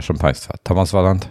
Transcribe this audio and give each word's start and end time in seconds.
Proszę 0.00 0.14
Państwa, 0.14 0.54
Tomasz 0.62 0.92
Walant. 0.92 1.28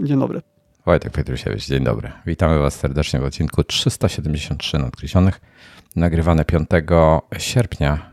Dzień 0.00 0.20
dobry. 0.20 0.42
Wojtek 0.86 1.12
Pietrusiewicz, 1.12 1.66
dzień 1.66 1.84
dobry. 1.84 2.12
Witamy 2.26 2.58
Was 2.58 2.74
serdecznie 2.74 3.20
w 3.20 3.24
odcinku 3.24 3.64
373 3.64 4.78
Nadgryzionych, 4.78 5.40
nagrywane 5.96 6.44
5 6.44 6.68
sierpnia 7.38 8.10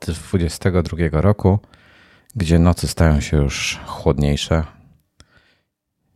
2022 0.00 0.96
e, 0.98 1.08
roku, 1.10 1.58
gdzie 2.36 2.58
nocy 2.58 2.88
stają 2.88 3.20
się 3.20 3.36
już 3.36 3.80
chłodniejsze, 3.86 4.64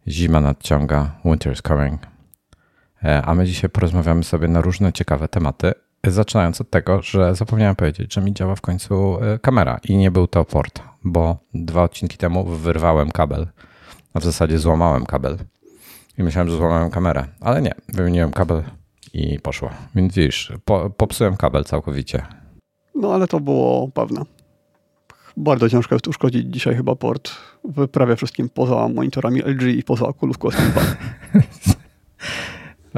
zima 0.09 0.41
nadciąga, 0.41 1.21
winter 1.25 1.53
is 1.53 1.63
coming, 1.63 2.07
e, 3.05 3.23
a 3.23 3.35
my 3.35 3.47
dzisiaj 3.47 3.71
porozmawiamy 3.71 4.25
sobie 4.25 4.49
na 4.49 4.61
różne 4.61 4.93
ciekawe 4.93 5.29
tematy, 5.29 5.73
zaczynając 6.11 6.61
od 6.61 6.71
tego, 6.71 7.03
że 7.03 7.35
zapomniałem 7.35 7.77
powiedzieć, 7.77 8.15
że 8.15 8.21
mi 8.21 8.33
działa 8.33 8.55
w 8.55 8.61
końcu 8.61 9.19
e, 9.23 9.39
kamera 9.39 9.81
i 9.85 9.97
nie 9.97 10.11
był 10.11 10.27
to 10.27 10.45
port, 10.45 10.83
bo 11.05 11.37
dwa 11.55 11.83
odcinki 11.83 12.19
temu 12.19 12.45
wyrwałem 12.45 13.11
kabel, 13.11 13.47
a 14.15 14.21
w 14.21 14.25
zasadzie 14.25 14.59
złamałem 14.59 15.07
kabel 15.07 15.39
i 16.19 16.23
myślałem, 16.23 16.51
że 16.51 16.57
złamałem 16.57 16.91
kamerę, 16.91 17.27
ale 17.41 17.63
nie, 17.63 17.75
wymieniłem 17.89 18.33
kabel 18.33 18.63
i 19.13 19.41
poszło. 19.41 19.71
Więc 19.95 20.15
widzisz, 20.15 20.53
po, 20.65 20.91
popsułem 20.91 21.37
kabel 21.37 21.65
całkowicie. 21.65 22.23
No 22.95 23.15
ale 23.15 23.29
to 23.29 23.41
było 23.41 23.89
pewne. 23.89 24.23
Bardzo 25.37 25.69
ciężko 25.69 25.95
jest 25.95 26.09
uszkodzić 26.09 26.47
dzisiaj 26.55 26.77
chyba 26.77 26.97
port 26.97 27.31
w 27.65 27.89
prawie 27.89 28.17
wszystkim 28.17 28.49
poza 28.49 28.89
monitorami 28.89 29.43
LG 29.43 29.63
i 29.63 29.83
poza 29.83 30.07
Oculus 30.07 30.39
Quest 30.39 30.59
2. 30.59 30.81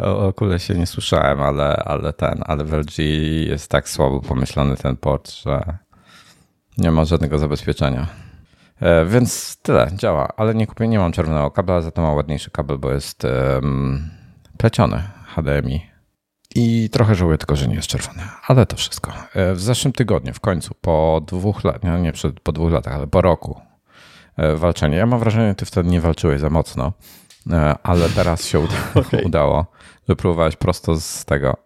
O 0.02 0.26
Oculus 0.26 0.62
się 0.62 0.74
nie 0.74 0.86
słyszałem, 0.86 1.42
ale, 1.42 1.76
ale 1.76 2.12
ten, 2.12 2.42
ale 2.46 2.64
w 2.64 2.72
LG 2.72 2.98
jest 3.46 3.70
tak 3.70 3.88
słabo 3.88 4.20
pomyślany 4.20 4.76
ten 4.76 4.96
port, 4.96 5.30
że 5.30 5.78
nie 6.78 6.90
ma 6.90 7.04
żadnego 7.04 7.38
zabezpieczenia. 7.38 8.06
E, 8.80 9.06
więc 9.06 9.56
tyle, 9.62 9.90
działa, 9.94 10.28
ale 10.36 10.54
nie 10.54 10.66
kupię, 10.66 10.88
nie 10.88 10.98
mam 10.98 11.12
czerwonego 11.12 11.50
kabla, 11.50 11.80
za 11.80 11.90
to 11.90 12.02
mam 12.02 12.14
ładniejszy 12.14 12.50
kabel, 12.50 12.78
bo 12.78 12.92
jest 12.92 13.24
um, 13.24 14.10
pleciony 14.58 15.02
HDMI. 15.26 15.86
I 16.54 16.90
trochę 16.92 17.14
żałuję 17.14 17.38
tylko, 17.38 17.56
że 17.56 17.68
nie 17.68 17.74
jest 17.74 17.88
czerwony, 17.88 18.22
ale 18.46 18.66
to 18.66 18.76
wszystko. 18.76 19.12
E, 19.34 19.54
w 19.54 19.60
zeszłym 19.60 19.92
tygodniu, 19.92 20.34
w 20.34 20.40
końcu, 20.40 20.74
po 20.80 21.20
dwóch 21.26 21.64
latach, 21.64 21.82
nie, 21.82 22.00
nie 22.00 22.12
po 22.42 22.52
dwóch 22.52 22.72
latach, 22.72 22.94
ale 22.94 23.06
po 23.06 23.20
roku 23.20 23.60
e, 24.36 24.56
walczenia. 24.56 24.98
Ja 24.98 25.06
mam 25.06 25.20
wrażenie, 25.20 25.48
że 25.48 25.54
ty 25.54 25.64
wtedy 25.64 25.88
nie 25.90 26.00
walczyłeś 26.00 26.40
za 26.40 26.50
mocno, 26.50 26.92
ale 27.82 28.08
teraz 28.08 28.46
się 28.46 28.66
okay. 28.94 29.24
udało 29.24 29.66
próbowałeś 30.16 30.56
prosto 30.56 31.00
z 31.00 31.24
tego, 31.24 31.56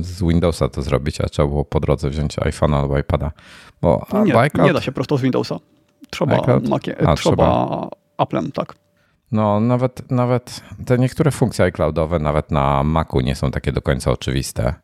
z 0.00 0.22
Windowsa 0.22 0.68
to 0.68 0.82
zrobić, 0.82 1.20
a 1.20 1.28
trzeba 1.28 1.48
było 1.48 1.64
po 1.64 1.80
drodze 1.80 2.10
wziąć 2.10 2.36
iPhone'a 2.36 2.80
albo 2.80 2.98
iPada. 2.98 3.32
Bo, 3.82 4.06
nie, 4.24 4.64
nie 4.64 4.72
da 4.72 4.80
się 4.80 4.92
prosto 4.92 5.18
z 5.18 5.20
Windowsa. 5.20 5.56
Trzeba, 6.10 6.60
Macie, 6.68 6.92
a, 6.92 7.14
trzeba, 7.14 7.16
trzeba 7.16 7.88
Applem, 8.16 8.52
tak. 8.52 8.74
No, 9.32 9.60
nawet, 9.60 10.10
nawet 10.10 10.60
te 10.86 10.98
niektóre 10.98 11.30
funkcje 11.30 11.64
iCloudowe 11.64 12.18
nawet 12.18 12.50
na 12.50 12.82
Macu 12.82 13.20
nie 13.20 13.34
są 13.34 13.50
takie 13.50 13.72
do 13.72 13.82
końca 13.82 14.10
oczywiste. 14.10 14.74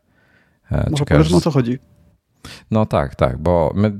E, 0.72 0.90
Może 0.90 1.04
powiesz, 1.04 1.32
o 1.32 1.40
co 1.40 1.50
chodzi? 1.50 1.78
No 2.70 2.86
tak, 2.86 3.14
tak, 3.14 3.38
bo 3.38 3.72
my 3.74 3.92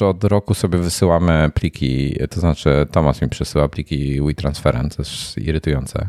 od 0.00 0.24
roku 0.24 0.54
sobie 0.54 0.78
wysyłamy 0.78 1.50
pliki, 1.54 2.16
to 2.30 2.40
znaczy 2.40 2.86
Tomasz 2.92 3.22
mi 3.22 3.28
przesyła 3.28 3.68
pliki 3.68 4.20
WeTransferem, 4.22 4.90
co 4.90 5.02
jest 5.02 5.38
irytujące. 5.38 6.08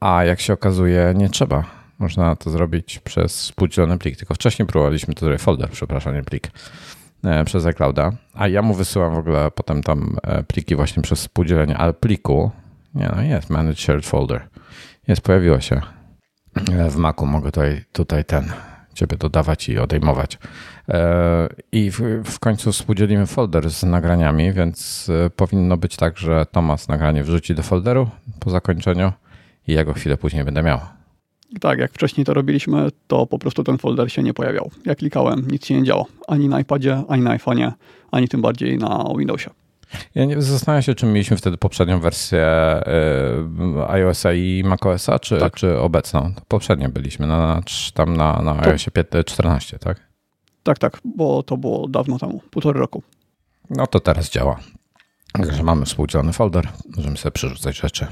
A 0.00 0.24
jak 0.24 0.40
się 0.40 0.52
okazuje, 0.52 1.14
nie 1.16 1.28
trzeba. 1.28 1.64
Można 1.98 2.36
to 2.36 2.50
zrobić 2.50 2.98
przez 2.98 3.36
współdzielony 3.36 3.98
plik. 3.98 4.16
Tylko 4.16 4.34
wcześniej 4.34 4.66
próbowaliśmy 4.66 5.14
to 5.14 5.38
folder, 5.38 5.70
przepraszam, 5.70 6.14
nie 6.14 6.22
plik, 6.22 6.50
e, 7.24 7.44
przez 7.44 7.66
iClouda. 7.66 8.12
A 8.34 8.48
ja 8.48 8.62
mu 8.62 8.74
wysyłam 8.74 9.14
w 9.14 9.18
ogóle 9.18 9.50
potem 9.50 9.82
tam 9.82 10.16
e, 10.22 10.42
pliki 10.42 10.76
właśnie 10.76 11.02
przez 11.02 11.20
współdzielenie, 11.20 11.76
ale 11.76 11.92
pliku, 11.92 12.50
nie 12.94 13.12
no 13.16 13.22
jest, 13.22 13.50
manage 13.50 13.76
shared 13.76 14.06
folder. 14.06 14.48
Jest, 15.08 15.22
pojawiło 15.22 15.60
się. 15.60 15.80
E, 16.72 16.90
w 16.90 16.96
Macu 16.96 17.26
mogę 17.26 17.52
tutaj, 17.52 17.84
tutaj 17.92 18.24
ten, 18.24 18.52
ciebie 18.94 19.16
dodawać 19.16 19.68
i 19.68 19.78
odejmować. 19.78 20.38
I 21.72 21.90
w, 21.90 22.00
w 22.24 22.38
końcu 22.38 22.72
współdzielimy 22.72 23.26
folder 23.26 23.70
z 23.70 23.82
nagraniami, 23.82 24.52
więc 24.52 25.10
powinno 25.36 25.76
być 25.76 25.96
tak, 25.96 26.18
że 26.18 26.46
Tomas 26.46 26.88
nagranie 26.88 27.24
wrzuci 27.24 27.54
do 27.54 27.62
folderu 27.62 28.10
po 28.40 28.50
zakończeniu 28.50 29.12
i 29.68 29.72
ja 29.72 29.84
go 29.84 29.92
chwilę 29.92 30.16
później 30.16 30.44
będę 30.44 30.62
miał. 30.62 30.80
Tak, 31.60 31.78
jak 31.78 31.92
wcześniej 31.92 32.24
to 32.24 32.34
robiliśmy, 32.34 32.88
to 33.06 33.26
po 33.26 33.38
prostu 33.38 33.64
ten 33.64 33.78
folder 33.78 34.12
się 34.12 34.22
nie 34.22 34.34
pojawiał. 34.34 34.70
Jak 34.86 34.98
klikałem, 34.98 35.50
nic 35.50 35.66
się 35.66 35.74
nie 35.74 35.84
działo. 35.84 36.06
Ani 36.28 36.48
na 36.48 36.60
iPadzie, 36.60 37.02
ani 37.08 37.22
na 37.22 37.38
iPhone'ie, 37.38 37.72
ani 38.10 38.28
tym 38.28 38.42
bardziej 38.42 38.78
na 38.78 39.04
Windowsie. 39.18 39.50
Ja 40.14 40.24
nie 40.24 40.42
zastanawiam 40.42 40.82
się, 40.82 40.94
czy 40.94 41.06
mieliśmy 41.06 41.36
wtedy 41.36 41.56
poprzednią 41.56 42.00
wersję 42.00 42.46
y, 43.78 43.88
iOS-a 43.88 44.32
i 44.32 44.62
macOS-a, 44.64 45.18
czy, 45.18 45.38
tak. 45.38 45.54
czy 45.54 45.78
obecną. 45.78 46.32
Poprzednio 46.48 46.88
byliśmy 46.88 47.26
na, 47.26 47.62
tam 47.94 48.16
na, 48.16 48.42
na 48.42 48.60
iOSie 48.60 48.90
14, 49.26 49.78
tak? 49.78 50.00
Tak, 50.62 50.78
tak, 50.78 50.98
bo 51.04 51.42
to 51.42 51.56
było 51.56 51.88
dawno 51.88 52.18
temu, 52.18 52.40
półtory 52.50 52.80
roku. 52.80 53.02
No 53.70 53.86
to 53.86 54.00
teraz 54.00 54.30
działa. 54.30 54.60
Także 55.32 55.62
mamy 55.62 55.86
współdzielony 55.86 56.32
folder, 56.32 56.68
możemy 56.96 57.16
sobie 57.16 57.32
przerzucać 57.32 57.78
rzeczy. 57.78 58.06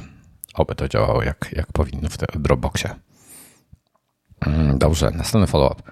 Oby 0.59 0.75
to 0.75 0.89
działało 0.89 1.23
jak, 1.23 1.51
jak 1.53 1.73
powinno 1.73 2.09
w 2.09 2.39
Dropboxie. 2.39 2.95
Mm, 4.47 4.79
dobrze, 4.79 5.11
następny 5.11 5.47
follow-up. 5.47 5.83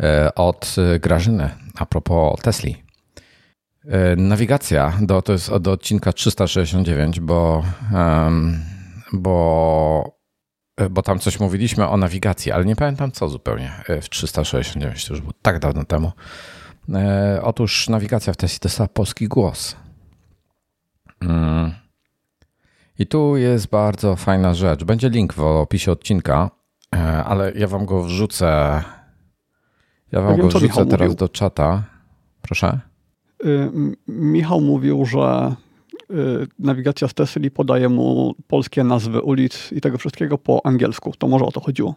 E, 0.00 0.34
od 0.34 0.76
Grażyny 1.00 1.50
a 1.78 1.86
propos 1.86 2.40
Tesli. 2.40 2.82
E, 3.84 4.16
nawigacja 4.16 4.92
do, 5.00 5.22
to 5.22 5.32
jest 5.32 5.56
do 5.56 5.72
odcinka 5.72 6.12
369, 6.12 7.20
bo, 7.20 7.64
bo, 9.12 10.18
e, 10.76 10.90
bo 10.90 11.02
tam 11.02 11.18
coś 11.18 11.40
mówiliśmy 11.40 11.88
o 11.88 11.96
nawigacji, 11.96 12.52
ale 12.52 12.64
nie 12.64 12.76
pamiętam 12.76 13.12
co 13.12 13.28
zupełnie 13.28 13.72
w 14.02 14.08
369, 14.08 15.06
to 15.06 15.12
już 15.12 15.20
było 15.20 15.32
tak 15.42 15.58
dawno 15.58 15.84
temu. 15.84 16.12
Otóż 17.42 17.88
nawigacja 17.88 18.32
w 18.32 18.36
Tesli 18.36 18.58
dostała 18.62 18.88
polski 18.88 19.28
głos. 19.28 19.76
Mm. 21.20 21.81
I 23.02 23.06
tu 23.06 23.36
jest 23.36 23.66
bardzo 23.66 24.16
fajna 24.16 24.54
rzecz. 24.54 24.84
Będzie 24.84 25.08
link 25.08 25.34
w 25.34 25.40
opisie 25.40 25.92
odcinka, 25.92 26.50
e, 26.94 27.24
ale 27.24 27.52
ja 27.52 27.66
wam 27.66 27.86
go 27.86 28.02
wrzucę. 28.02 28.46
Ja 30.12 30.20
wam 30.20 30.30
ja 30.30 30.36
go 30.36 30.48
wiem, 30.48 30.48
wrzucę 30.48 30.86
teraz 30.86 31.00
mówił. 31.00 31.14
do 31.14 31.28
czata. 31.28 31.82
Proszę. 32.42 32.80
Y, 33.44 33.70
Michał 34.08 34.60
mówił, 34.60 35.06
że 35.06 35.54
y, 36.10 36.14
nawigacja 36.58 37.08
z 37.08 37.14
Tesli 37.14 37.50
podaje 37.50 37.88
mu 37.88 38.34
polskie 38.46 38.84
nazwy 38.84 39.22
ulic 39.22 39.72
i 39.72 39.80
tego 39.80 39.98
wszystkiego 39.98 40.38
po 40.38 40.66
angielsku. 40.66 41.12
To 41.18 41.28
może 41.28 41.44
o 41.44 41.52
to 41.52 41.60
chodziło. 41.60 41.94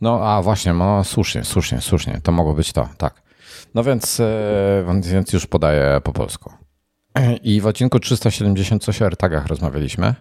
No, 0.00 0.20
a 0.22 0.42
właśnie, 0.42 0.72
no 0.72 1.04
słusznie, 1.04 1.44
słusznie, 1.44 1.80
słusznie. 1.80 2.20
To 2.22 2.32
mogło 2.32 2.54
być 2.54 2.72
to, 2.72 2.88
tak. 2.98 3.22
No 3.74 3.84
więc, 3.84 4.20
e, 4.20 5.00
więc 5.02 5.32
już 5.32 5.46
podaję 5.46 6.00
po 6.04 6.12
polsku. 6.12 6.52
I 7.42 7.60
w 7.60 7.66
odcinku 7.66 7.98
370 7.98 8.84
coś 8.84 9.02
o 9.02 9.04
AirTagach 9.04 9.46
rozmawialiśmy. 9.46 10.14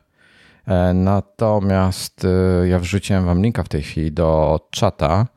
E, 0.67 0.93
natomiast 0.93 2.25
e, 2.25 2.67
ja 2.67 2.79
wrzuciłem 2.79 3.25
wam 3.25 3.41
linka 3.41 3.63
w 3.63 3.69
tej 3.69 3.81
chwili 3.81 4.11
do 4.11 4.59
czata. 4.71 5.27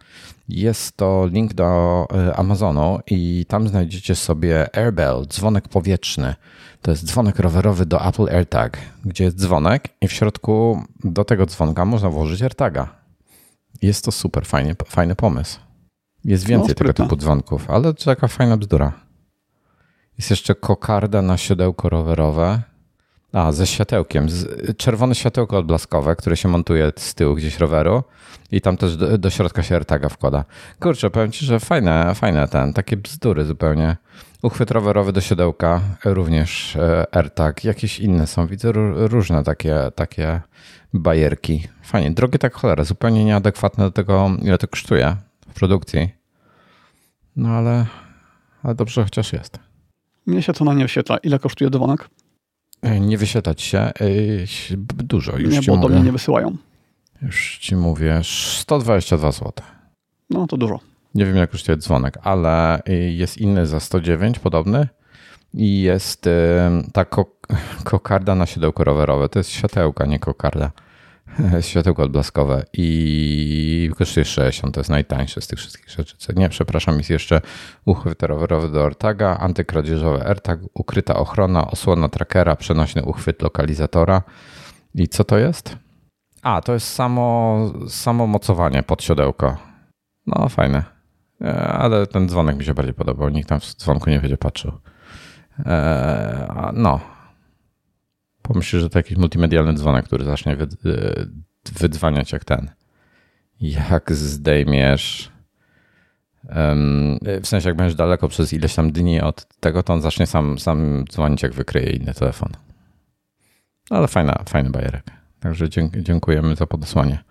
Jest 0.49 0.97
to 0.97 1.27
link 1.27 1.55
do 1.55 2.07
e, 2.15 2.37
Amazonu 2.37 2.99
i 3.07 3.47
tam 3.49 3.69
znajdziecie 3.69 4.15
sobie 4.15 4.77
Airbell, 4.77 5.27
dzwonek 5.29 5.69
powietrzny. 5.69 6.35
To 6.83 6.91
jest 6.91 7.05
dzwonek 7.05 7.39
rowerowy 7.39 7.87
do 7.87 8.07
Apple 8.07 8.29
AirTag, 8.29 8.79
gdzie 9.05 9.25
jest 9.25 9.37
dzwonek 9.37 9.89
i 10.01 10.09
w 10.09 10.13
środku 10.13 10.83
do 11.05 11.25
tego 11.25 11.47
dzwonka 11.47 11.85
można 11.85 12.11
włożyć 12.11 12.43
AirTaga. 12.43 12.89
Jest 13.83 14.05
to 14.05 14.13
super 14.13 14.47
fajnie, 14.47 14.75
fajny 14.87 15.15
pomysł. 15.15 15.61
Jest 16.25 16.47
więcej 16.47 16.69
no, 16.69 16.75
tego 16.75 16.93
typu 16.93 17.17
dzwonków, 17.17 17.71
ale 17.71 17.95
to 17.95 18.05
taka 18.05 18.29
fajna 18.29 18.57
bzdura. 18.57 18.93
Jest 20.19 20.31
jeszcze 20.31 20.55
kokarda 20.55 21.23
na 21.23 21.37
siodełko 21.37 21.89
rowerowe. 21.89 22.63
A, 23.33 23.53
ze 23.53 23.67
światełkiem. 23.67 24.27
Czerwone 24.77 25.15
światełko 25.15 25.59
odblaskowe, 25.59 26.17
które 26.17 26.37
się 26.37 26.49
montuje 26.49 26.93
z 26.97 27.15
tyłu 27.15 27.35
gdzieś 27.35 27.59
roweru 27.59 28.03
i 28.51 28.61
tam 28.61 28.77
też 28.77 28.97
do, 28.97 29.19
do 29.19 29.31
środka 29.31 29.63
się 29.63 29.75
AirTaga 29.75 30.09
wkłada. 30.09 30.45
Kurczę, 30.81 31.11
powiem 31.11 31.33
Ci, 31.33 31.47
że 31.47 31.61
fajne, 31.61 32.15
fajne 32.15 32.49
ten, 32.49 32.73
takie 32.73 32.97
bzdury 32.97 33.45
zupełnie. 33.45 33.97
Uchwyt 34.43 34.71
rowerowy 34.71 35.13
do 35.13 35.21
siodełka, 35.21 35.81
również 36.05 36.77
e, 36.77 37.07
AirTag, 37.15 37.65
jakieś 37.65 38.01
inne 38.01 38.27
są, 38.27 38.47
widzę 38.47 38.73
różne 38.95 39.45
takie, 39.45 39.77
takie 39.95 40.41
bajerki. 40.95 41.69
Fajnie, 41.83 42.11
drogie 42.11 42.39
tak 42.39 42.55
cholera, 42.55 42.85
zupełnie 42.85 43.25
nieadekwatne 43.25 43.85
do 43.85 43.91
tego, 43.91 44.31
ile 44.43 44.59
to 44.59 44.69
kosztuje 44.69 45.17
w 45.49 45.55
produkcji. 45.55 46.09
No 47.37 47.49
ale, 47.49 47.87
ale 48.63 48.75
dobrze 48.75 49.05
chociaż 49.05 49.33
jest. 49.33 49.59
Mnie 50.27 50.43
się 50.43 50.53
to 50.53 50.65
na 50.65 50.75
nie 50.75 50.85
wyświetla. 50.85 51.19
Ile 51.19 51.39
kosztuje 51.39 51.71
dzwonek? 51.71 52.09
Nie 53.01 53.19
wyświetlać 53.19 53.63
się. 53.63 53.79
E, 53.79 53.93
dużo, 54.81 55.39
już 55.39 55.55
nie, 55.55 55.61
ci 55.61 55.67
bo 55.67 55.77
mówię. 55.77 55.89
do 55.89 55.95
mnie 55.95 56.05
nie 56.05 56.13
wysyłają. 56.13 56.57
Już 57.23 57.59
ci 57.59 57.77
mówię, 57.77 58.21
122 58.25 59.33
zł. 59.33 59.53
No 60.31 60.47
to 60.47 60.57
dużo. 60.57 60.81
Nie 61.15 61.27
wiem, 61.27 61.37
jak 61.37 61.51
kosztuje 61.51 61.77
dzwonek, 61.79 62.19
ale 62.23 62.83
jest 63.11 63.39
inny 63.39 63.67
za 63.67 63.81
109 63.81 64.39
podobny 64.39 64.89
i 65.55 65.81
jest 65.81 66.29
ta 66.93 67.05
kokarda 67.85 68.35
na 68.35 68.47
siodełko 68.47 68.85
rowerowe. 68.85 69.29
To 69.29 69.39
jest 69.39 69.51
światełka, 69.51 70.07
nie 70.07 70.19
kokarda. 70.19 70.71
Światełko 71.61 72.03
odblaskowe 72.03 72.65
i 72.73 73.91
kosztuje 73.99 74.25
60, 74.25 74.75
to 74.75 74.81
jest 74.81 74.91
najtańsze 74.91 75.41
z 75.41 75.47
tych 75.47 75.59
wszystkich 75.59 75.91
rzeczy. 75.91 76.17
Nie, 76.37 76.49
przepraszam, 76.49 76.99
jest 76.99 77.11
jeszcze 77.11 77.41
uchwyt 77.85 78.23
rowerowy 78.23 78.71
do 78.71 78.85
AirTaga, 78.85 79.37
antykradzieżowy 79.37 80.27
AirTag, 80.27 80.61
ukryta 80.75 81.17
ochrona, 81.17 81.71
osłona 81.71 82.09
trackera, 82.09 82.57
przenośny 82.57 83.05
uchwyt 83.05 83.43
lokalizatora. 83.43 84.23
I 84.95 85.09
co 85.09 85.25
to 85.25 85.39
jest? 85.39 85.77
A, 86.43 86.61
to 86.61 86.75
jest 86.75 86.95
samo, 86.95 87.59
samo 87.89 88.27
mocowanie 88.27 88.83
pod 88.83 89.03
siodełko. 89.03 89.57
No, 90.27 90.49
fajne. 90.49 90.85
E, 91.41 91.69
ale 91.69 92.07
ten 92.07 92.29
dzwonek 92.29 92.57
mi 92.57 92.65
się 92.65 92.75
bardziej 92.75 92.95
podobał. 92.95 93.29
Nikt 93.29 93.49
tam 93.49 93.61
w 93.61 93.65
dzwonku 93.65 94.11
nie 94.11 94.21
będzie 94.21 94.37
patrzył. 94.37 94.73
E, 95.67 96.73
no. 96.73 97.12
Pomyśl, 98.43 98.81
że 98.81 98.91
to 98.91 98.99
jakiś 98.99 99.19
multimedialny 99.19 99.75
dzwonek, 99.75 100.07
który 100.07 100.25
zacznie 100.25 100.53
e, 100.53 100.67
wydzwaniać 101.73 102.33
jak 102.33 102.45
ten. 102.45 102.71
Jak 103.61 104.13
zdejmiesz. 104.13 105.33
W 107.43 107.47
sensie, 107.47 107.69
jak 107.69 107.77
będziesz 107.77 107.95
daleko 107.95 108.29
przez 108.29 108.53
ileś 108.53 108.75
tam 108.75 108.93
dni 108.93 109.21
od 109.21 109.59
tego, 109.61 109.83
to 109.83 109.93
on 109.93 110.03
zacznie 110.03 110.27
sam, 110.27 110.59
sam 110.59 111.05
dzwonić, 111.11 111.43
jak 111.43 111.53
wykryje 111.53 111.91
inny 111.91 112.15
telefon. 112.15 112.49
Ale 113.91 114.09
fajna, 114.09 114.43
fajny 114.49 114.71
bajerek. 114.71 115.05
Także 115.41 115.69
dziękujemy 115.97 116.57
za 116.57 116.67
podesłanie. 116.67 117.25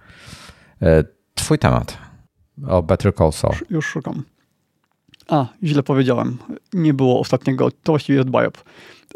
Twój 1.35 1.59
temat 1.59 1.97
o 2.67 2.83
Better 2.83 3.15
Call 3.15 3.31
Saul. 3.31 3.55
Już 3.69 3.85
szukam. 3.85 4.23
A, 5.27 5.45
źle 5.63 5.83
powiedziałem. 5.83 6.37
Nie 6.73 6.93
było 6.93 7.19
ostatniego, 7.19 7.71
to 7.71 7.91
właściwie 7.91 8.17
jest 8.17 8.29
biop. 8.29 8.57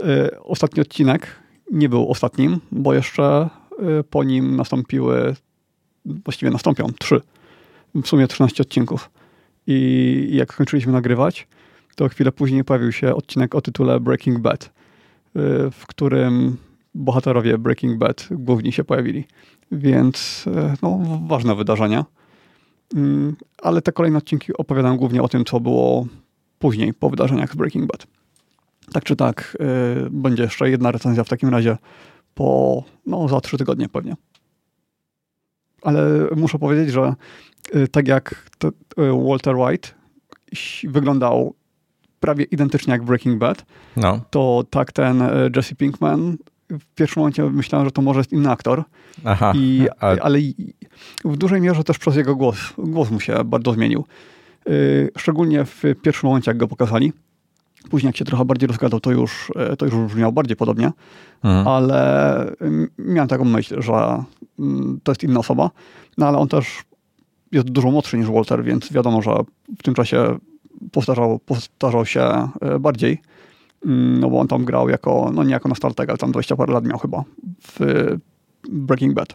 Y, 0.04 0.40
ostatni 0.40 0.82
odcinek 0.82 1.28
nie 1.72 1.90
był 1.90 2.10
ostatnim, 2.10 2.60
bo 2.72 2.94
jeszcze 2.94 3.50
y, 4.00 4.04
po 4.04 4.24
nim 4.24 4.56
nastąpiły, 4.56 5.36
właściwie 6.06 6.52
nastąpią 6.52 6.88
trzy, 7.00 7.22
w 7.96 8.08
sumie 8.08 8.28
13 8.28 8.64
odcinków. 8.64 9.10
I 9.68 10.30
jak 10.32 10.54
skończyliśmy 10.54 10.92
nagrywać, 10.92 11.48
to 11.96 12.10
chwilę 12.10 12.32
później 12.32 12.64
pojawił 12.64 12.92
się 12.92 13.16
odcinek 13.16 13.56
o 13.56 13.62
tytule 13.62 14.00
Breaking 14.00 14.40
Bad, 14.40 14.66
y, 14.66 14.70
w 15.72 15.84
którym 15.88 16.58
bohaterowie 16.96 17.58
Breaking 17.58 17.98
Bad 17.98 18.28
główni 18.32 18.72
się 18.72 18.84
pojawili. 18.84 19.24
Więc 19.72 20.46
no, 20.82 21.00
ważne 21.28 21.56
wydarzenia. 21.56 22.06
Mm, 22.96 23.36
ale 23.62 23.82
te 23.82 23.92
kolejne 23.92 24.18
odcinki 24.18 24.58
opowiadam 24.58 24.98
głównie 24.98 25.22
o 25.22 25.28
tym, 25.28 25.46
co 25.46 25.60
było 25.60 26.08
później, 26.60 26.94
po 26.94 27.10
wydarzeniach 27.10 27.54
z 27.54 27.56
Breaking 27.56 27.92
Bad. 27.92 28.08
Tak 28.94 29.04
czy 29.04 29.16
tak, 29.16 29.58
yy, 29.60 30.10
będzie 30.12 30.44
jeszcze 30.44 30.70
jedna 30.70 30.92
recenzja 30.92 31.24
w 31.24 31.30
takim 31.30 31.50
razie 31.50 31.78
po, 32.34 32.84
no, 33.06 33.28
za 33.28 33.42
trzy 33.42 33.58
tygodnie 33.58 33.90
pewnie. 33.90 34.16
Ale 35.82 36.28
muszę 36.36 36.60
powiedzieć, 36.60 36.92
że 36.92 37.14
yy, 37.74 37.88
tak 37.88 38.08
jak 38.08 38.50
to, 38.58 38.72
yy, 38.98 39.28
Walter 39.28 39.56
White 39.56 39.90
wyglądał 40.84 41.56
prawie 42.20 42.44
identycznie 42.44 42.92
jak 42.92 43.04
Breaking 43.04 43.40
Bad, 43.40 43.66
no. 43.98 44.22
to 44.30 44.64
tak 44.70 44.92
ten 44.92 45.22
y, 45.22 45.52
Jesse 45.56 45.76
Pinkman 45.76 46.38
w 46.70 46.86
pierwszym 46.96 47.22
momencie 47.22 47.44
myślałem, 47.44 47.88
że 47.88 47.92
to 47.92 48.02
może 48.02 48.20
jest 48.20 48.34
inny 48.34 48.52
aktor. 48.52 48.84
Aha, 49.26 49.54
I, 49.56 49.88
a... 50.00 50.08
Ale 50.08 50.40
w 51.26 51.38
dużej 51.38 51.62
mierze 51.62 51.84
też 51.84 51.98
przez 51.98 52.16
jego 52.16 52.36
głos. 52.36 52.58
Głos 52.78 53.12
mu 53.12 53.20
się 53.20 53.44
bardzo 53.44 53.74
zmienił. 53.74 54.06
Y, 54.70 55.12
szczególnie 55.18 55.66
w 55.66 55.84
pierwszym 56.02 56.28
momencie, 56.28 56.52
jak 56.52 56.58
go 56.58 56.68
pokazali. 56.68 57.14
Później, 57.90 58.10
jak 58.10 58.18
się 58.18 58.26
trochę 58.26 58.46
bardziej 58.46 58.68
rozgadał, 58.68 59.00
to 59.00 59.12
już, 59.12 59.52
y, 59.74 59.78
to 59.78 59.86
już 59.86 59.96
brzmiał 59.96 60.32
bardziej 60.32 60.58
podobnie. 60.58 60.92
Mhm. 61.44 61.68
Ale 61.68 62.50
y, 62.52 62.90
miałem 62.98 63.28
taką 63.28 63.46
myśl, 63.46 63.82
że 63.82 64.24
mm, 64.60 65.00
to 65.04 65.12
jest 65.12 65.24
inna 65.24 65.40
osoba. 65.40 65.70
No 66.18 66.28
ale 66.28 66.38
on 66.38 66.48
też 66.48 66.84
jest 67.52 67.70
dużo 67.70 67.92
młodszy 67.92 68.18
niż 68.18 68.28
Walter, 68.28 68.64
więc 68.64 68.94
wiadomo, 68.94 69.22
że 69.22 69.32
w 69.80 69.84
tym 69.84 69.94
czasie 69.94 70.38
powtarzał, 70.92 71.40
powtarzał 71.40 72.06
się 72.06 72.50
bardziej. 72.80 73.22
Mm, 73.86 74.20
no 74.20 74.30
bo 74.30 74.40
on 74.40 74.48
tam 74.48 74.66
grał 74.66 74.90
jako, 74.90 75.32
no 75.34 75.44
nie 75.44 75.52
jako 75.52 75.70
nastolatek, 75.70 76.10
ale 76.10 76.18
tam 76.18 76.32
20 76.32 76.56
parę 76.56 76.74
lat 76.74 76.86
miał 76.86 76.98
chyba 76.98 77.24
w 77.62 77.80
Breaking 78.70 79.14
Bad. 79.14 79.34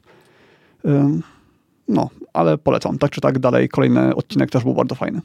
No, 1.88 2.10
ale 2.32 2.58
polecam. 2.58 2.98
Tak 2.98 3.10
czy 3.10 3.20
tak 3.20 3.38
dalej, 3.38 3.68
kolejny 3.68 4.14
odcinek 4.14 4.50
też 4.50 4.64
był 4.64 4.74
bardzo 4.74 4.94
fajny. 4.94 5.20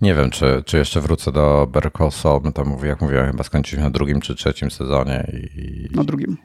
Nie 0.00 0.14
wiem, 0.14 0.30
czy, 0.30 0.62
czy 0.66 0.78
jeszcze 0.78 1.00
wrócę 1.00 1.32
do 1.32 1.68
Saul. 2.10 2.40
No 2.44 2.52
tam 2.52 2.76
jak 2.84 3.00
mówiłem, 3.00 3.30
chyba 3.30 3.44
skończyliśmy 3.44 3.84
na 3.84 3.90
drugim 3.90 4.20
czy 4.20 4.34
trzecim 4.34 4.70
sezonie. 4.70 5.32
I, 5.56 5.88
na 5.96 6.04
drugim. 6.04 6.36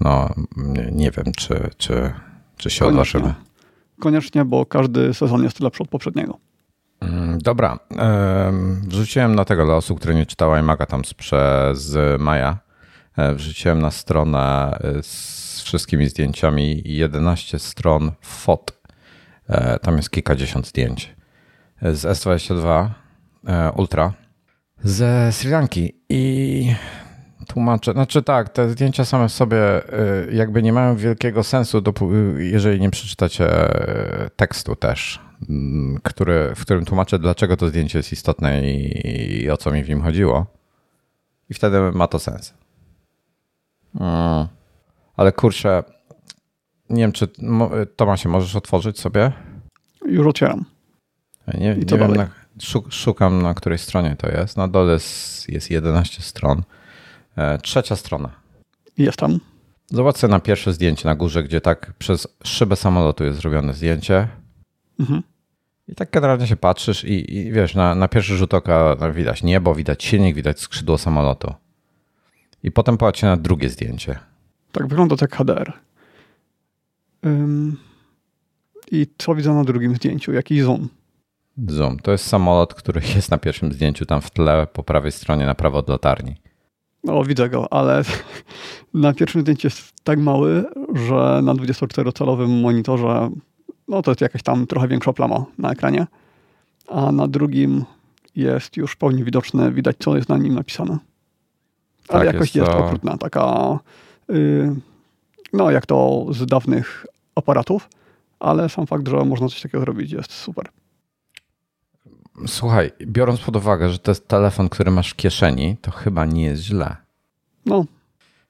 No, 0.00 0.34
nie, 0.56 0.90
nie 0.92 1.10
wiem, 1.10 1.32
czy, 1.36 1.70
czy, 1.76 2.12
czy 2.56 2.70
się 2.70 2.84
Koniecznie. 2.84 3.20
odważymy. 3.20 3.34
Koniecznie, 4.00 4.44
bo 4.44 4.66
każdy 4.66 5.14
sezon 5.14 5.42
jest 5.42 5.60
lepszy 5.60 5.82
od 5.82 5.88
poprzedniego. 5.88 6.38
Mm, 7.00 7.38
dobra. 7.38 7.78
Wrzuciłem 8.88 9.34
na 9.34 9.44
tego 9.44 9.64
dla 9.64 9.74
osób, 9.74 9.98
które 9.98 10.14
nie 10.14 10.26
czytały 10.26 10.58
iMaga 10.58 10.86
tam 10.86 11.02
przez 11.16 11.96
Maja. 12.18 12.58
E, 13.16 13.34
wrzuciłem 13.34 13.80
na 13.80 13.90
stronę 13.90 14.78
e, 14.80 15.02
z 15.02 15.62
wszystkimi 15.64 16.08
zdjęciami 16.08 16.82
11 16.84 17.58
stron 17.58 18.12
fot. 18.20 18.80
E, 19.48 19.78
tam 19.78 19.96
jest 19.96 20.10
kilkadziesiąt 20.10 20.66
zdjęć. 20.66 21.14
Z 21.82 22.04
S22 22.04 22.88
Ultra 23.76 24.12
ze 24.84 25.32
Sri 25.32 25.50
Lanki 25.50 25.92
i 26.08 26.74
tłumaczę. 27.48 27.92
Znaczy 27.92 28.22
tak, 28.22 28.48
te 28.48 28.70
zdjęcia 28.70 29.04
same 29.04 29.28
w 29.28 29.32
sobie 29.32 29.58
jakby 30.32 30.62
nie 30.62 30.72
mają 30.72 30.96
wielkiego 30.96 31.42
sensu, 31.42 31.82
jeżeli 32.38 32.80
nie 32.80 32.90
przeczytacie 32.90 33.48
tekstu 34.36 34.76
też 34.76 35.20
Mm, 35.48 36.00
który, 36.02 36.52
w 36.56 36.60
którym 36.60 36.84
tłumaczę, 36.84 37.18
dlaczego 37.18 37.56
to 37.56 37.68
zdjęcie 37.68 37.98
jest 37.98 38.12
istotne 38.12 38.70
i, 38.72 39.42
i 39.42 39.50
o 39.50 39.56
co 39.56 39.70
mi 39.70 39.84
w 39.84 39.88
nim 39.88 40.02
chodziło. 40.02 40.46
I 41.50 41.54
wtedy 41.54 41.80
ma 41.92 42.06
to 42.06 42.18
sens. 42.18 42.54
Mm. 44.00 44.46
Ale 45.16 45.32
kurczę, 45.32 45.82
nie 46.90 47.02
wiem, 47.02 47.12
czy 47.12 47.28
Tomasie, 47.96 48.28
możesz 48.28 48.56
otworzyć 48.56 49.00
sobie? 49.00 49.32
Już 50.06 50.26
otwieram. 50.26 50.64
Nie, 51.58 51.76
nie 51.76 51.98
wiem, 51.98 52.14
na, 52.14 52.28
szukam 52.90 53.42
na 53.42 53.54
której 53.54 53.78
stronie 53.78 54.16
to 54.18 54.28
jest. 54.28 54.56
Na 54.56 54.68
dole 54.68 54.92
jest 55.48 55.70
11 55.70 56.22
stron. 56.22 56.62
E, 57.36 57.58
trzecia 57.58 57.96
strona. 57.96 58.30
Jest 58.98 59.18
tam. 59.18 59.40
Zobaczcie 59.86 60.28
na 60.28 60.40
pierwsze 60.40 60.72
zdjęcie 60.72 61.08
na 61.08 61.14
górze, 61.14 61.42
gdzie 61.42 61.60
tak 61.60 61.92
przez 61.98 62.28
szybę 62.44 62.76
samolotu 62.76 63.24
jest 63.24 63.38
zrobione 63.38 63.74
zdjęcie. 63.74 64.28
Mhm. 65.00 65.22
I 65.88 65.94
tak 65.94 66.10
generalnie 66.10 66.46
się 66.46 66.56
patrzysz 66.56 67.04
i, 67.04 67.36
i 67.36 67.52
wiesz, 67.52 67.74
na, 67.74 67.94
na, 67.94 68.08
pierwszy 68.08 68.36
rzut 68.36 68.54
oka 68.54 68.96
widać 69.14 69.42
niebo, 69.42 69.74
widać 69.74 70.04
silnik, 70.04 70.36
widać 70.36 70.60
skrzydło 70.60 70.98
samolotu. 70.98 71.54
I 72.62 72.70
potem 72.70 72.98
patrzcie 72.98 73.26
na 73.26 73.36
drugie 73.36 73.68
zdjęcie. 73.68 74.18
Tak, 74.72 74.86
wygląda 74.86 75.16
to 75.16 75.24
jak 75.24 75.36
HDR. 75.36 75.72
Ym, 77.26 77.76
I 78.90 79.06
co 79.18 79.34
widzę 79.34 79.54
na 79.54 79.64
drugim 79.64 79.96
zdjęciu? 79.96 80.32
Jaki 80.32 80.60
zoom? 80.60 80.88
Zoom. 81.68 81.98
To 81.98 82.12
jest 82.12 82.26
samolot, 82.26 82.74
który 82.74 83.00
jest 83.16 83.30
na 83.30 83.38
pierwszym 83.38 83.72
zdjęciu, 83.72 84.06
tam 84.06 84.20
w 84.20 84.30
tle 84.30 84.66
po 84.72 84.82
prawej 84.82 85.12
stronie 85.12 85.46
na 85.46 85.54
prawo 85.54 85.78
od 85.78 85.88
latarni. 85.88 86.36
No, 87.04 87.24
widzę 87.24 87.48
go, 87.48 87.72
ale 87.72 88.02
na 88.94 89.12
pierwszym 89.12 89.40
zdjęciu 89.40 89.66
jest 89.66 89.92
tak 90.04 90.18
mały, 90.18 90.64
że 90.94 91.40
na 91.42 91.54
24-calowym 91.54 92.60
monitorze 92.62 93.30
no 93.90 94.02
to 94.02 94.10
jest 94.10 94.20
jakaś 94.20 94.42
tam 94.42 94.66
trochę 94.66 94.88
większa 94.88 95.12
plama 95.12 95.44
na 95.58 95.72
ekranie, 95.72 96.06
a 96.88 97.12
na 97.12 97.28
drugim 97.28 97.84
jest 98.36 98.76
już 98.76 98.92
w 98.92 98.96
pełni 98.96 99.24
widoczne, 99.24 99.72
widać 99.72 99.96
co 99.98 100.16
jest 100.16 100.28
na 100.28 100.38
nim 100.38 100.54
napisane. 100.54 100.98
Ale 102.08 102.24
tak, 102.24 102.34
jakość 102.34 102.56
jest, 102.56 102.68
jest 102.68 102.78
to... 102.78 102.84
okrutna, 102.84 103.18
taka 103.18 103.78
yy, 104.28 104.76
no 105.52 105.70
jak 105.70 105.86
to 105.86 106.26
z 106.30 106.46
dawnych 106.46 107.06
aparatów, 107.34 107.88
ale 108.40 108.68
sam 108.68 108.86
fakt, 108.86 109.08
że 109.08 109.24
można 109.24 109.48
coś 109.48 109.62
takiego 109.62 109.80
zrobić 109.80 110.12
jest 110.12 110.32
super. 110.32 110.68
Słuchaj, 112.46 112.90
biorąc 113.02 113.40
pod 113.40 113.56
uwagę, 113.56 113.90
że 113.90 113.98
to 113.98 114.10
jest 114.10 114.28
telefon, 114.28 114.68
który 114.68 114.90
masz 114.90 115.10
w 115.10 115.16
kieszeni, 115.16 115.76
to 115.80 115.90
chyba 115.90 116.24
nie 116.24 116.44
jest 116.44 116.62
źle. 116.62 116.96
No, 117.66 117.84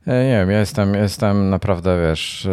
nie 0.07 0.37
wiem, 0.39 0.51
ja 0.51 0.61
jestem, 0.61 0.95
jestem 0.95 1.51
naprawdę, 1.51 2.09
wiesz, 2.09 2.49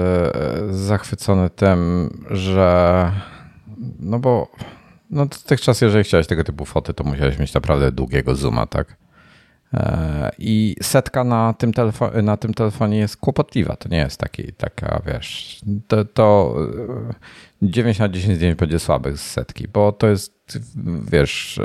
zachwycony 0.70 1.50
tym, 1.50 2.10
że 2.30 3.12
no 4.00 4.20
bo 4.20 4.52
no 5.10 5.26
dotychczas, 5.26 5.82
jeżeli 5.82 6.04
chciałeś 6.04 6.28
tego 6.28 6.44
typu 6.44 6.66
foty, 6.66 6.94
to 6.94 7.04
musiałeś 7.04 7.40
mieć 7.40 7.54
naprawdę 7.54 7.92
długiego 7.92 8.36
zooma, 8.36 8.66
tak? 8.66 8.98
E, 9.74 10.32
I 10.40 10.76
setka 10.82 11.24
na 11.24 11.54
tym, 11.54 11.72
telefo- 11.72 12.24
na 12.24 12.38
tym 12.38 12.54
telefonie 12.54 12.98
jest 12.98 13.18
kłopotliwa. 13.18 13.76
To 13.76 13.90
nie 13.90 13.98
jest 13.98 14.20
taki, 14.20 14.54
taka, 14.54 15.02
wiesz, 15.06 15.62
to, 15.88 16.06
to 16.06 16.56
9 17.62 18.00
na 18.00 18.10
10 18.10 18.36
zdjęć 18.36 18.56
będzie 18.56 18.80
słabych 18.80 19.18
z 19.18 19.32
setki, 19.32 19.68
bo 19.68 19.92
to 19.92 20.08
jest, 20.08 20.60
wiesz, 21.12 21.60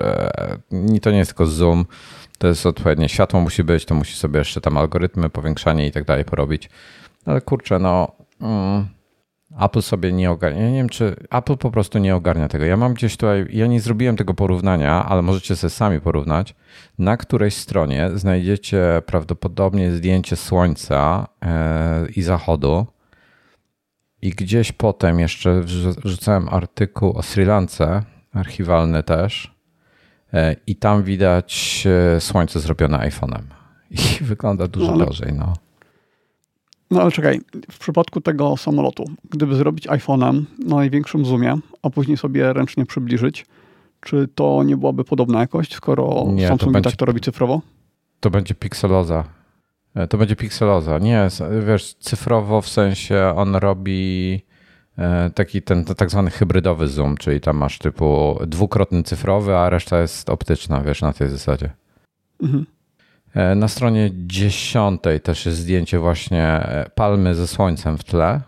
to 1.02 1.10
nie 1.10 1.18
jest 1.18 1.30
tylko 1.30 1.46
zoom, 1.46 1.84
to 2.38 2.48
jest 2.48 2.66
odpowiednie 2.66 3.08
światło 3.08 3.40
musi 3.40 3.64
być, 3.64 3.84
to 3.84 3.94
musi 3.94 4.16
sobie 4.16 4.38
jeszcze 4.38 4.60
tam 4.60 4.76
algorytmy, 4.76 5.30
powiększanie 5.30 5.86
i 5.86 5.92
tak 5.92 6.04
dalej 6.04 6.24
porobić. 6.24 6.70
Ale 7.26 7.40
kurczę, 7.40 7.78
no 7.78 8.12
mm, 8.40 8.88
Apple 9.60 9.82
sobie 9.82 10.12
nie 10.12 10.30
ogarnia. 10.30 10.62
Ja 10.62 10.70
nie 10.70 10.76
wiem, 10.76 10.88
czy 10.88 11.16
Apple 11.30 11.56
po 11.56 11.70
prostu 11.70 11.98
nie 11.98 12.16
ogarnia 12.16 12.48
tego. 12.48 12.64
Ja 12.64 12.76
mam 12.76 12.94
gdzieś 12.94 13.16
tutaj, 13.16 13.46
ja 13.50 13.66
nie 13.66 13.80
zrobiłem 13.80 14.16
tego 14.16 14.34
porównania, 14.34 15.04
ale 15.04 15.22
możecie 15.22 15.56
sobie 15.56 15.70
sami 15.70 16.00
porównać. 16.00 16.54
Na 16.98 17.16
którejś 17.16 17.54
stronie 17.54 18.10
znajdziecie 18.14 19.02
prawdopodobnie 19.06 19.92
zdjęcie 19.92 20.36
słońca 20.36 21.28
e, 21.44 22.06
i 22.16 22.22
zachodu. 22.22 22.86
I 24.22 24.30
gdzieś 24.30 24.72
potem 24.72 25.20
jeszcze 25.20 25.60
wrzucałem 26.04 26.48
artykuł 26.48 27.18
o 27.18 27.22
Sri 27.22 27.44
Lance, 27.44 28.02
archiwalny 28.32 29.02
też. 29.02 29.54
E, 30.34 30.56
I 30.66 30.76
tam 30.76 31.02
widać 31.02 31.84
e, 32.16 32.20
słońce 32.20 32.60
zrobione 32.60 32.98
iPhone'em. 32.98 33.42
I 33.90 34.24
wygląda 34.24 34.68
dużo 34.68 34.96
no, 34.96 35.06
gorzej. 35.06 35.32
No. 35.32 35.54
No 36.92 37.02
ale 37.02 37.10
czekaj, 37.10 37.40
w 37.70 37.78
przypadku 37.78 38.20
tego 38.20 38.56
samolotu, 38.56 39.04
gdyby 39.30 39.54
zrobić 39.54 39.88
iPhone'em 39.88 40.44
na 40.58 40.76
największym 40.76 41.24
zoomie, 41.24 41.58
a 41.82 41.90
później 41.90 42.16
sobie 42.16 42.52
ręcznie 42.52 42.86
przybliżyć, 42.86 43.46
czy 44.00 44.28
to 44.34 44.62
nie 44.62 44.76
byłaby 44.76 45.04
podobna 45.04 45.40
jakość, 45.40 45.74
skoro 45.74 46.24
nie, 46.28 46.48
Samsung 46.48 46.72
będzie, 46.72 46.90
tak 46.90 46.98
to 46.98 47.04
robi 47.04 47.20
cyfrowo? 47.20 47.60
To 48.20 48.30
będzie 48.30 48.54
pikseloza. 48.54 49.24
E, 49.94 50.06
to 50.08 50.18
będzie 50.18 50.36
pikseloza. 50.36 50.98
Nie, 50.98 51.28
wiesz, 51.66 51.94
cyfrowo 51.94 52.60
w 52.60 52.68
sensie 52.68 53.32
on 53.36 53.56
robi 53.56 54.42
e, 54.98 55.30
taki 55.30 55.62
ten 55.62 55.84
tak 55.84 56.10
zwany 56.10 56.30
hybrydowy 56.30 56.88
zoom, 56.88 57.16
czyli 57.16 57.40
tam 57.40 57.56
masz 57.56 57.78
typu 57.78 58.38
dwukrotny 58.46 59.02
cyfrowy, 59.02 59.56
a 59.56 59.70
reszta 59.70 60.00
jest 60.00 60.30
optyczna, 60.30 60.80
wiesz, 60.80 61.02
na 61.02 61.12
tej 61.12 61.28
zasadzie. 61.28 61.70
Mhm. 62.42 62.66
E, 63.34 63.54
na 63.54 63.68
stronie 63.68 64.10
dziesiątej 64.14 65.20
też 65.20 65.46
jest 65.46 65.58
zdjęcie 65.58 65.98
właśnie 65.98 66.44
e, 66.44 66.90
palmy 66.94 67.34
ze 67.34 67.46
słońcem 67.46 67.98
w 67.98 68.04
tle. 68.04 68.40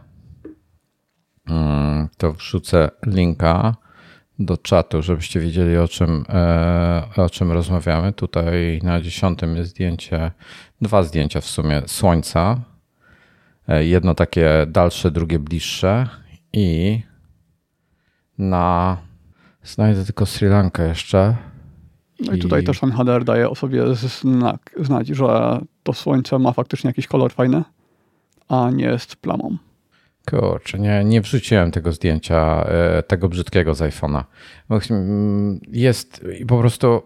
Mm, 1.49 2.09
to 2.17 2.33
wrzucę 2.33 2.91
linka 3.07 3.77
do 4.39 4.57
czatu, 4.57 5.03
żebyście 5.03 5.41
wiedzieli 5.41 5.77
o 5.77 5.89
czym, 5.89 6.25
e, 6.29 7.03
o 7.17 7.31
czym 7.31 7.53
rozmawiamy. 7.53 8.13
Tutaj 8.13 8.81
na 8.83 9.01
dziesiątym 9.01 9.57
jest 9.57 9.71
zdjęcie, 9.71 10.31
dwa 10.81 11.03
zdjęcia 11.03 11.41
w 11.41 11.47
sumie 11.47 11.83
słońca. 11.87 12.61
Jedno 13.69 14.15
takie 14.15 14.51
dalsze, 14.69 15.11
drugie 15.11 15.39
bliższe 15.39 16.09
i 16.53 17.01
na 18.39 18.97
znajdę 19.63 20.05
tylko 20.05 20.27
Sri 20.27 20.49
Lankę 20.49 20.89
jeszcze. 20.89 21.37
No 22.21 22.33
i, 22.33 22.37
i 22.37 22.41
tutaj 22.41 22.65
też 22.65 22.81
ten 22.81 22.93
HDR 22.93 23.25
daje 23.25 23.51
o 23.51 23.55
sobie 23.55 23.95
znak, 23.95 24.77
znać, 24.81 25.09
że 25.09 25.61
to 25.83 25.93
słońce 25.93 26.39
ma 26.39 26.53
faktycznie 26.53 26.89
jakiś 26.89 27.07
kolor 27.07 27.33
fajny, 27.33 27.63
a 28.49 28.71
nie 28.71 28.85
jest 28.85 29.17
plamą. 29.17 29.57
Kurczę, 30.31 30.79
nie, 30.79 31.05
nie 31.05 31.21
wrzuciłem 31.21 31.71
tego 31.71 31.93
zdjęcia, 31.93 32.65
e, 32.69 33.03
tego 33.03 33.29
brzydkiego 33.29 33.75
z 33.75 33.81
iPhone'a. 33.81 34.25
Mm, 34.91 35.61
jest 35.69 36.27
po 36.49 36.59
prostu. 36.59 37.03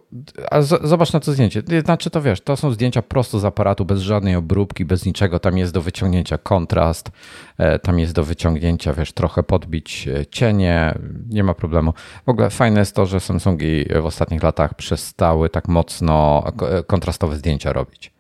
A 0.51 0.63
zobacz 0.63 1.13
na 1.13 1.21
to 1.21 1.33
zdjęcie. 1.33 1.63
Znaczy, 1.85 2.11
to 2.11 2.23
wiesz, 2.23 2.41
to 2.41 2.57
są 2.57 2.71
zdjęcia 2.71 3.03
prosto 3.03 3.39
z 3.39 3.45
aparatu, 3.45 3.85
bez 3.85 4.01
żadnej 4.01 4.37
obróbki, 4.37 4.85
bez 4.85 5.07
niczego. 5.07 5.39
Tam 5.39 5.59
jest 5.59 5.73
do 5.73 5.83
wyciągnięcia 5.83 6.39
kontrast, 6.39 7.11
e, 7.59 7.79
tam 7.79 7.99
jest 7.99 8.13
do 8.13 8.25
wyciągnięcia, 8.25 8.93
wiesz, 8.93 9.13
trochę 9.13 9.43
podbić 9.43 10.09
e, 10.09 10.27
cienie, 10.27 10.99
nie 11.29 11.45
ma 11.45 11.55
problemu. 11.55 11.93
W 12.27 12.29
ogóle 12.29 12.51
fajne 12.51 12.81
jest 12.81 12.95
to, 12.95 13.07
że 13.07 13.21
Samsungi 13.21 13.85
w 14.03 14.07
ostatnich 14.07 14.43
latach 14.43 14.75
przestały 14.75 15.49
tak 15.49 15.69
mocno 15.69 16.45
kontrastowe 16.87 17.37
zdjęcia 17.37 17.73
robić 17.73 18.18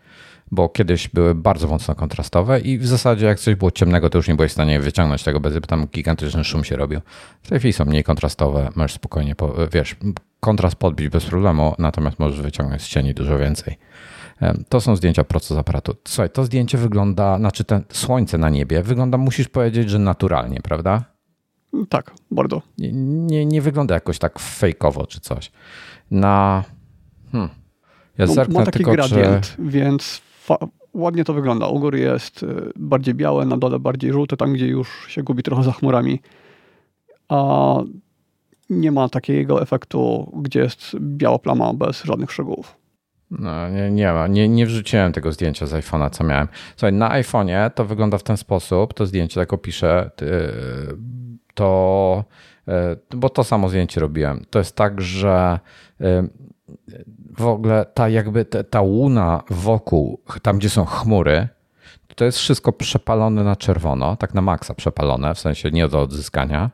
bo 0.50 0.68
kiedyś 0.68 1.08
były 1.08 1.34
bardzo 1.34 1.68
mocno 1.68 1.94
kontrastowe 1.94 2.60
i 2.60 2.78
w 2.78 2.86
zasadzie 2.86 3.26
jak 3.26 3.38
coś 3.38 3.54
było 3.54 3.70
ciemnego, 3.70 4.10
to 4.10 4.18
już 4.18 4.28
nie 4.28 4.34
byłeś 4.34 4.50
w 4.50 4.54
stanie 4.54 4.80
wyciągnąć 4.80 5.24
tego, 5.24 5.40
bez 5.40 5.54
tam 5.68 5.86
gigantyczny 5.86 6.44
szum 6.44 6.64
się 6.64 6.76
robił. 6.76 7.00
W 7.42 7.48
tej 7.48 7.58
chwili 7.58 7.72
są 7.72 7.84
mniej 7.84 8.04
kontrastowe, 8.04 8.68
możesz 8.76 8.92
spokojnie, 8.92 9.34
wiesz, 9.72 9.96
kontrast 10.40 10.76
podbić 10.76 11.08
bez 11.08 11.24
problemu, 11.24 11.74
natomiast 11.78 12.18
możesz 12.18 12.40
wyciągnąć 12.40 12.82
z 12.82 12.88
cieni 12.88 13.14
dużo 13.14 13.38
więcej. 13.38 13.78
To 14.68 14.80
są 14.80 14.96
zdjęcia 14.96 15.24
prosto 15.24 15.54
z 15.54 15.58
aparatu. 15.58 15.94
Słuchaj, 16.08 16.30
to 16.30 16.44
zdjęcie 16.44 16.78
wygląda, 16.78 17.38
znaczy 17.38 17.64
ten 17.64 17.84
słońce 17.92 18.38
na 18.38 18.50
niebie 18.50 18.82
wygląda, 18.82 19.18
musisz 19.18 19.48
powiedzieć, 19.48 19.90
że 19.90 19.98
naturalnie, 19.98 20.60
prawda? 20.62 21.04
Tak, 21.88 22.14
bardzo. 22.30 22.62
Nie, 22.78 22.92
nie, 22.92 23.46
nie 23.46 23.62
wygląda 23.62 23.94
jakoś 23.94 24.18
tak 24.18 24.38
fejkowo 24.38 25.06
czy 25.06 25.20
coś. 25.20 25.52
Na... 26.10 26.64
Hmm. 27.32 27.50
Ja 28.18 28.26
no, 28.26 28.34
ma 28.48 28.64
taki 28.64 28.78
tylko, 28.78 28.92
gradient, 28.92 29.56
czy... 29.56 29.62
więc 29.62 30.22
ładnie 30.94 31.24
to 31.24 31.34
wygląda. 31.34 31.66
U 31.66 31.80
góry 31.80 31.98
jest 31.98 32.42
y, 32.42 32.72
bardziej 32.76 33.14
białe, 33.14 33.46
na 33.46 33.56
dole 33.56 33.78
bardziej 33.78 34.12
żółte, 34.12 34.36
tam 34.36 34.52
gdzie 34.52 34.66
już 34.66 35.06
się 35.08 35.22
gubi 35.22 35.42
trochę 35.42 35.62
za 35.62 35.72
chmurami. 35.72 36.20
A 37.28 37.74
nie 38.70 38.92
ma 38.92 39.08
takiego 39.08 39.62
efektu, 39.62 40.32
gdzie 40.36 40.60
jest 40.60 40.96
biała 41.00 41.38
plama 41.38 41.74
bez 41.74 42.04
żadnych 42.04 42.32
szczegółów. 42.32 42.76
No, 43.30 43.68
nie, 43.68 43.90
nie 43.90 44.12
ma. 44.12 44.26
Nie, 44.26 44.48
nie 44.48 44.66
wrzuciłem 44.66 45.12
tego 45.12 45.32
zdjęcia 45.32 45.66
z 45.66 45.72
iPhone'a, 45.72 46.10
co 46.10 46.24
miałem. 46.24 46.48
Słuchaj, 46.76 46.92
na 46.92 47.22
iPhone'ie 47.22 47.70
to 47.70 47.84
wygląda 47.84 48.18
w 48.18 48.22
ten 48.22 48.36
sposób, 48.36 48.94
to 48.94 49.06
zdjęcie, 49.06 49.40
tak 49.40 49.52
opiszę, 49.52 50.10
to, 51.54 52.24
y, 52.68 53.16
bo 53.16 53.28
to 53.28 53.44
samo 53.44 53.68
zdjęcie 53.68 54.00
robiłem. 54.00 54.44
To 54.50 54.58
jest 54.58 54.76
tak, 54.76 55.00
że 55.00 55.60
y, 56.00 56.04
w 57.38 57.46
ogóle 57.46 57.86
ta 57.94 58.08
jakby 58.08 58.44
ta, 58.44 58.64
ta 58.64 58.80
łuna 58.80 59.42
wokół, 59.50 60.20
tam 60.42 60.58
gdzie 60.58 60.70
są 60.70 60.84
chmury, 60.84 61.48
to 62.14 62.24
jest 62.24 62.38
wszystko 62.38 62.72
przepalone 62.72 63.44
na 63.44 63.56
czerwono, 63.56 64.16
tak 64.16 64.34
na 64.34 64.40
maksa 64.40 64.74
przepalone, 64.74 65.34
w 65.34 65.40
sensie 65.40 65.70
nie 65.70 65.88
do 65.88 66.00
odzyskania. 66.00 66.70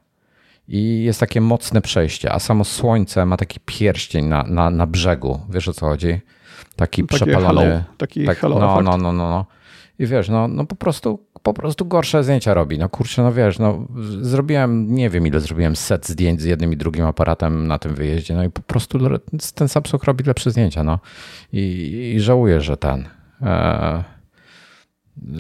I 0.69 1.03
jest 1.05 1.21
takie 1.21 1.41
mocne 1.41 1.81
przejście, 1.81 2.33
a 2.33 2.39
samo 2.39 2.65
słońce 2.65 3.27
ma 3.27 3.37
taki 3.37 3.61
pierścień 3.61 4.25
na, 4.25 4.43
na, 4.43 4.71
na 4.71 4.87
brzegu. 4.87 5.41
Wiesz 5.49 5.69
o 5.69 5.73
co 5.73 5.87
chodzi? 5.87 6.21
Taki 6.77 7.03
Takie 7.03 7.17
przepalony. 7.17 7.71
Hello. 7.71 7.83
Taki 7.99 8.25
tak, 8.25 8.39
hello 8.39 8.59
no, 8.59 8.83
no, 8.83 8.97
no, 8.97 9.13
no, 9.13 9.31
no. 9.31 9.47
I 9.99 10.07
wiesz, 10.07 10.29
no, 10.29 10.49
no 10.49 10.67
po 10.67 10.77
prostu 10.77 11.19
po 11.43 11.55
prostu 11.55 11.85
gorsze 11.87 12.25
zdjęcia 12.25 12.55
robi. 12.55 12.79
No 12.79 12.89
kurczę, 12.89 13.23
no 13.23 13.33
wiesz, 13.33 13.59
no 13.59 13.87
zrobiłem, 14.21 14.95
nie 14.95 15.11
wiem 15.11 15.27
ile 15.27 15.41
zrobiłem 15.41 15.77
set 15.77 16.09
zdjęć 16.09 16.41
z 16.41 16.45
jednym 16.45 16.73
i 16.73 16.77
drugim 16.77 17.05
aparatem 17.05 17.67
na 17.67 17.79
tym 17.79 17.95
wyjeździe, 17.95 18.35
no 18.35 18.45
i 18.45 18.51
po 18.51 18.63
prostu 18.63 18.99
ten 19.55 19.69
Samsung 19.69 20.05
robi 20.05 20.25
lepsze 20.25 20.51
zdjęcia, 20.51 20.85
no. 20.85 20.99
I, 21.53 21.61
i 22.17 22.21
żałuję, 22.21 22.61
że 22.61 22.77
ten, 22.77 23.09
e, 23.43 24.05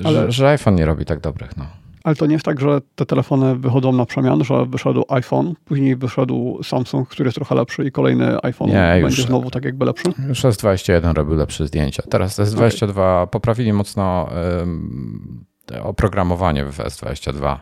Ale... 0.04 0.22
że, 0.22 0.32
że 0.32 0.48
iPhone 0.48 0.74
nie 0.74 0.86
robi 0.86 1.04
tak 1.04 1.20
dobrych, 1.20 1.56
no. 1.56 1.66
Ale 2.04 2.16
to 2.16 2.26
nie 2.26 2.32
jest 2.32 2.44
tak, 2.44 2.60
że 2.60 2.80
te 2.94 3.06
telefony 3.06 3.56
wychodzą 3.56 3.92
na 3.92 4.06
przemian, 4.06 4.44
że 4.44 4.66
wyszedł 4.66 5.04
iPhone, 5.08 5.54
później 5.64 5.96
wyszedł 5.96 6.62
Samsung, 6.62 7.08
który 7.08 7.26
jest 7.26 7.34
trochę 7.34 7.54
lepszy 7.54 7.84
i 7.84 7.92
kolejny 7.92 8.38
iPhone 8.42 8.68
nie, 8.68 8.98
będzie 9.02 9.22
już, 9.22 9.26
znowu 9.26 9.50
tak 9.50 9.64
jakby 9.64 9.84
lepszy? 9.84 10.08
Już 10.28 10.42
S21 10.42 11.12
robił 11.12 11.34
lepsze 11.34 11.66
zdjęcia. 11.66 12.02
Teraz 12.10 12.38
S22 12.38 12.90
okay. 12.90 13.26
poprawili 13.26 13.72
mocno 13.72 14.28
um, 14.58 15.44
oprogramowanie 15.82 16.64
w 16.64 16.78
S22 16.78 17.56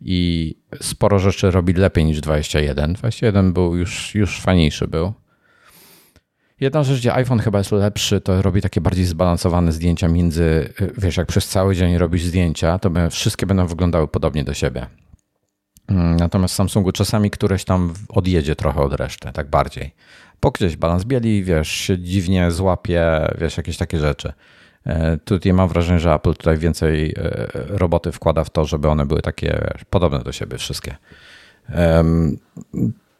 i 0.00 0.54
sporo 0.80 1.18
rzeczy 1.18 1.50
robi 1.50 1.72
lepiej 1.72 2.04
niż 2.04 2.20
21. 2.20 2.92
21 2.92 3.52
był 3.52 3.76
już, 3.76 4.14
już 4.14 4.40
fajniejszy 4.40 4.88
był. 4.88 5.12
Jedna 6.60 6.82
rzecz, 6.82 6.98
gdzie 6.98 7.14
iPhone 7.14 7.38
chyba 7.38 7.58
jest 7.58 7.72
lepszy, 7.72 8.20
to 8.20 8.42
robi 8.42 8.62
takie 8.62 8.80
bardziej 8.80 9.04
zbalansowane 9.04 9.72
zdjęcia 9.72 10.08
między, 10.08 10.72
wiesz, 10.98 11.16
jak 11.16 11.26
przez 11.26 11.48
cały 11.48 11.76
dzień 11.76 11.98
robisz 11.98 12.22
zdjęcia, 12.24 12.78
to 12.78 12.90
wszystkie 13.10 13.46
będą 13.46 13.66
wyglądały 13.66 14.08
podobnie 14.08 14.44
do 14.44 14.54
siebie. 14.54 14.86
Mm, 15.88 16.16
natomiast 16.16 16.54
w 16.54 16.56
Samsungu 16.56 16.92
czasami 16.92 17.30
któreś 17.30 17.64
tam 17.64 17.94
odjedzie 18.08 18.56
trochę 18.56 18.80
od 18.80 18.92
reszty, 18.92 19.32
tak 19.32 19.50
bardziej. 19.50 19.94
Po 20.40 20.50
gdzieś 20.50 20.76
balans 20.76 21.04
bieli, 21.04 21.44
wiesz, 21.44 21.68
się 21.68 21.98
dziwnie 21.98 22.50
złapie, 22.50 23.28
wiesz, 23.38 23.56
jakieś 23.56 23.76
takie 23.76 23.98
rzeczy. 23.98 24.32
E, 24.86 25.16
tutaj 25.16 25.52
mam 25.52 25.68
wrażenie, 25.68 26.00
że 26.00 26.14
Apple 26.14 26.34
tutaj 26.34 26.58
więcej 26.58 27.14
e, 27.18 27.46
roboty 27.52 28.12
wkłada 28.12 28.44
w 28.44 28.50
to, 28.50 28.64
żeby 28.64 28.88
one 28.88 29.06
były 29.06 29.22
takie 29.22 29.74
podobne 29.90 30.18
do 30.18 30.32
siebie 30.32 30.58
wszystkie. 30.58 30.96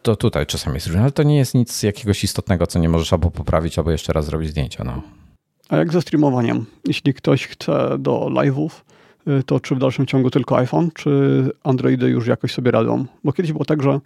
To 0.06 0.16
tutaj 0.16 0.46
czasami 0.46 0.74
jest 0.74 0.86
różnie, 0.86 1.02
ale 1.02 1.10
to 1.10 1.22
nie 1.22 1.36
jest 1.36 1.54
nic 1.54 1.82
jakiegoś 1.82 2.24
istotnego, 2.24 2.66
co 2.66 2.78
nie 2.78 2.88
możesz 2.88 3.12
albo 3.12 3.30
poprawić, 3.30 3.78
albo 3.78 3.90
jeszcze 3.90 4.12
raz 4.12 4.26
zrobić 4.26 4.50
zdjęcia. 4.50 4.84
No. 4.84 5.02
A 5.68 5.76
jak 5.76 5.92
ze 5.92 6.02
streamowaniem? 6.02 6.66
Jeśli 6.84 7.14
ktoś 7.14 7.46
chce 7.46 7.98
do 7.98 8.12
live'ów, 8.30 8.70
y, 9.28 9.42
to 9.42 9.60
czy 9.60 9.74
w 9.74 9.78
dalszym 9.78 10.06
ciągu 10.06 10.30
tylko 10.30 10.58
iPhone, 10.58 10.90
czy 10.94 11.10
Androidy 11.64 12.08
już 12.08 12.26
jakoś 12.26 12.52
sobie 12.52 12.70
radzą? 12.70 13.04
Bo 13.24 13.32
kiedyś 13.32 13.52
było 13.52 13.64
tak, 13.64 13.82
że 13.82 14.00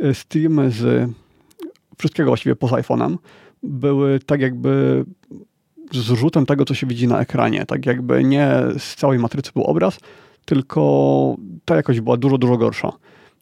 y, 0.00 0.14
streamy 0.14 0.70
z 0.70 1.10
wszystkiego 1.98 2.30
właściwie 2.30 2.56
poza 2.56 2.76
iPhone'em 2.76 3.16
były 3.62 4.20
tak 4.26 4.40
jakby 4.40 5.04
zrzutem 5.92 6.46
tego, 6.46 6.64
co 6.64 6.74
się 6.74 6.86
widzi 6.86 7.08
na 7.08 7.20
ekranie. 7.20 7.66
Tak 7.66 7.86
jakby 7.86 8.24
nie 8.24 8.50
z 8.78 8.94
całej 8.94 9.18
matrycy 9.18 9.50
był 9.54 9.64
obraz, 9.64 9.98
tylko 10.44 11.36
ta 11.64 11.76
jakość 11.76 12.00
była 12.00 12.16
dużo, 12.16 12.38
dużo 12.38 12.56
gorsza. 12.56 12.92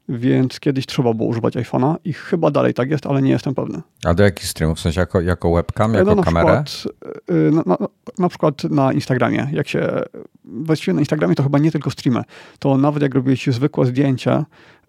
Więc 0.09 0.59
kiedyś 0.59 0.85
trzeba 0.85 1.13
było 1.13 1.29
używać 1.29 1.55
iPhone'a 1.55 1.95
i 2.05 2.13
chyba 2.13 2.51
dalej 2.51 2.73
tak 2.73 2.91
jest, 2.91 3.05
ale 3.05 3.21
nie 3.21 3.31
jestem 3.31 3.55
pewny. 3.55 3.81
A 4.05 4.13
do 4.13 4.23
jakich 4.23 4.47
streamów? 4.47 4.77
W 4.77 4.81
sensie 4.81 4.99
jako, 4.99 5.21
jako 5.21 5.53
webcam, 5.55 5.93
jako 5.93 6.09
no, 6.09 6.15
na 6.15 6.23
kamerę? 6.23 6.63
Przykład, 6.65 6.95
y, 7.31 7.51
na, 7.51 7.63
na, 7.65 7.77
na, 8.17 8.29
przykład 8.29 8.63
na 8.63 8.93
Instagramie. 8.93 9.47
Jak 9.51 9.67
się, 9.67 10.01
właściwie 10.45 10.93
na 10.93 11.01
Instagramie 11.01 11.35
to 11.35 11.43
chyba 11.43 11.59
nie 11.59 11.71
tylko 11.71 11.91
streamy. 11.91 12.21
To 12.59 12.77
nawet 12.77 13.03
jak 13.03 13.15
robiłeś 13.15 13.47
zwykłe 13.47 13.85
zdjęcia 13.85 14.45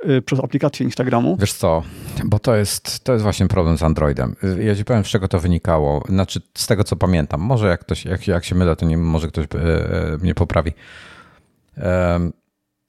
y, 0.08 0.23
przez 0.23 0.40
aplikację 0.40 0.85
Instagramu. 0.85 1.37
Wiesz 1.40 1.52
co, 1.52 1.82
bo 2.25 2.38
to 2.38 2.56
jest, 2.56 3.04
to 3.04 3.12
jest 3.12 3.23
właśnie 3.23 3.49
problem 3.49 3.78
z 3.78 3.82
Androidem. 3.82 4.37
Ja 4.61 4.75
ci 4.75 4.85
powiem, 4.85 5.04
z 5.04 5.08
czego 5.08 5.28
to 5.28 5.40
wynikało. 5.40 6.04
Znaczy, 6.08 6.40
z 6.54 6.66
tego 6.66 6.85
co 6.85 6.96
pamiętam. 6.96 7.40
Może 7.40 7.68
jak, 7.68 7.80
ktoś, 7.80 8.04
jak, 8.04 8.28
jak 8.28 8.44
się 8.44 8.54
mylę, 8.54 8.76
to 8.76 8.87
nie, 8.87 8.96
może 8.96 9.28
ktoś 9.28 9.44
e, 9.44 10.18
mnie 10.23 10.35
poprawi. 10.35 10.73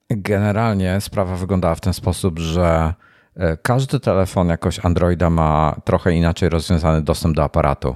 Generalnie 0.09 1.01
sprawa 1.01 1.35
wyglądała 1.35 1.75
w 1.75 1.81
ten 1.81 1.93
sposób, 1.93 2.39
że 2.39 2.93
e, 3.35 3.57
każdy 3.57 3.99
telefon 3.99 4.47
jakoś 4.47 4.85
Androida 4.85 5.29
ma 5.29 5.75
trochę 5.83 6.13
inaczej 6.13 6.49
rozwiązany 6.49 7.01
dostęp 7.01 7.35
do 7.35 7.43
aparatu. 7.43 7.95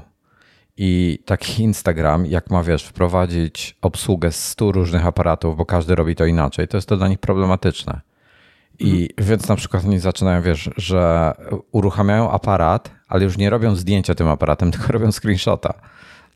I 0.77 1.19
taki 1.25 1.63
Instagram, 1.63 2.25
jak 2.25 2.49
ma 2.49 2.63
wiesz, 2.63 2.85
wprowadzić 2.85 3.77
obsługę 3.81 4.31
z 4.31 4.47
100 4.49 4.71
różnych 4.71 5.05
aparatów, 5.05 5.57
bo 5.57 5.65
każdy 5.65 5.95
robi 5.95 6.15
to 6.15 6.25
inaczej, 6.25 6.67
to 6.67 6.77
jest 6.77 6.89
to 6.89 6.97
dla 6.97 7.07
nich 7.07 7.19
problematyczne. 7.19 8.01
I 8.79 9.09
mhm. 9.09 9.29
więc 9.29 9.47
na 9.47 9.55
przykład 9.55 9.85
oni 9.85 9.99
zaczynają, 9.99 10.41
wiesz, 10.41 10.69
że 10.77 11.33
uruchamiają 11.71 12.31
aparat, 12.31 12.91
ale 13.07 13.23
już 13.23 13.37
nie 13.37 13.49
robią 13.49 13.75
zdjęcia 13.75 14.15
tym 14.15 14.27
aparatem, 14.27 14.71
tylko 14.71 14.93
robią 14.93 15.11
screenshota. 15.11 15.73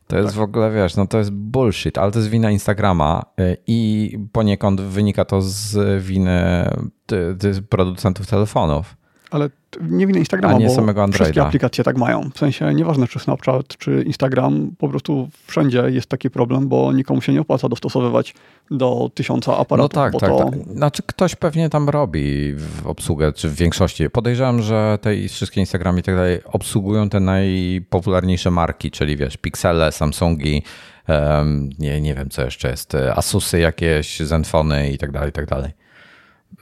To 0.07 0.17
jest 0.17 0.29
tak. 0.29 0.37
w 0.37 0.41
ogóle, 0.41 0.71
wiesz, 0.71 0.95
no 0.95 1.07
to 1.07 1.17
jest 1.17 1.31
bullshit, 1.31 1.97
ale 1.97 2.11
to 2.11 2.19
jest 2.19 2.31
wina 2.31 2.51
Instagrama 2.51 3.25
y, 3.39 3.57
i 3.67 4.11
poniekąd 4.31 4.81
wynika 4.81 5.25
to 5.25 5.41
z 5.41 6.03
winy 6.03 6.69
ty 7.05 7.61
producentów 7.69 8.27
telefonów. 8.27 8.97
Ale 9.31 9.49
nie 9.81 10.07
wina 10.07 10.19
Instagrama, 10.19 10.55
A 10.55 10.59
nie 10.59 10.67
bo 10.67 10.75
samego 10.75 11.03
Androida. 11.03 11.23
wszystkie 11.25 11.41
aplikacje 11.41 11.83
tak 11.83 11.97
mają. 11.97 12.29
W 12.33 12.37
sensie 12.37 12.73
nieważne 12.73 13.07
czy 13.07 13.19
Snapchat, 13.19 13.67
czy 13.77 14.03
Instagram, 14.05 14.71
po 14.77 14.89
prostu 14.89 15.29
wszędzie 15.47 15.83
jest 15.87 16.07
taki 16.07 16.29
problem, 16.29 16.67
bo 16.67 16.93
nikomu 16.93 17.21
się 17.21 17.33
nie 17.33 17.41
opłaca 17.41 17.69
dostosowywać 17.69 18.33
do 18.71 19.11
tysiąca 19.13 19.57
aparatów. 19.57 19.95
No 19.95 20.01
tak, 20.01 20.19
tak, 20.19 20.29
to... 20.29 20.37
tak. 20.37 20.75
Znaczy 20.75 21.03
ktoś 21.05 21.35
pewnie 21.35 21.69
tam 21.69 21.89
robi 21.89 22.53
w 22.53 22.87
obsługę, 22.87 23.33
czy 23.33 23.49
w 23.49 23.55
większości. 23.55 24.09
Podejrzewam, 24.09 24.61
że 24.61 24.99
te 25.01 25.27
wszystkie 25.27 25.59
Instagramy 25.59 25.99
i 25.99 26.03
tak 26.03 26.15
dalej 26.15 26.39
obsługują 26.45 27.09
te 27.09 27.19
najpopularniejsze 27.19 28.51
marki, 28.51 28.91
czyli 28.91 29.17
wiesz, 29.17 29.37
Pixele, 29.37 29.91
Samsungi, 29.91 30.63
um, 31.07 31.69
nie, 31.79 32.01
nie 32.01 32.15
wiem 32.15 32.29
co 32.29 32.45
jeszcze 32.45 32.69
jest, 32.69 32.95
Asusy 33.15 33.59
jakieś, 33.59 34.19
Zenfony 34.19 34.91
i 34.91 34.97
tak 34.97 35.11
dalej, 35.11 35.29
i 35.29 35.33
tak 35.33 35.45
dalej. 35.45 35.84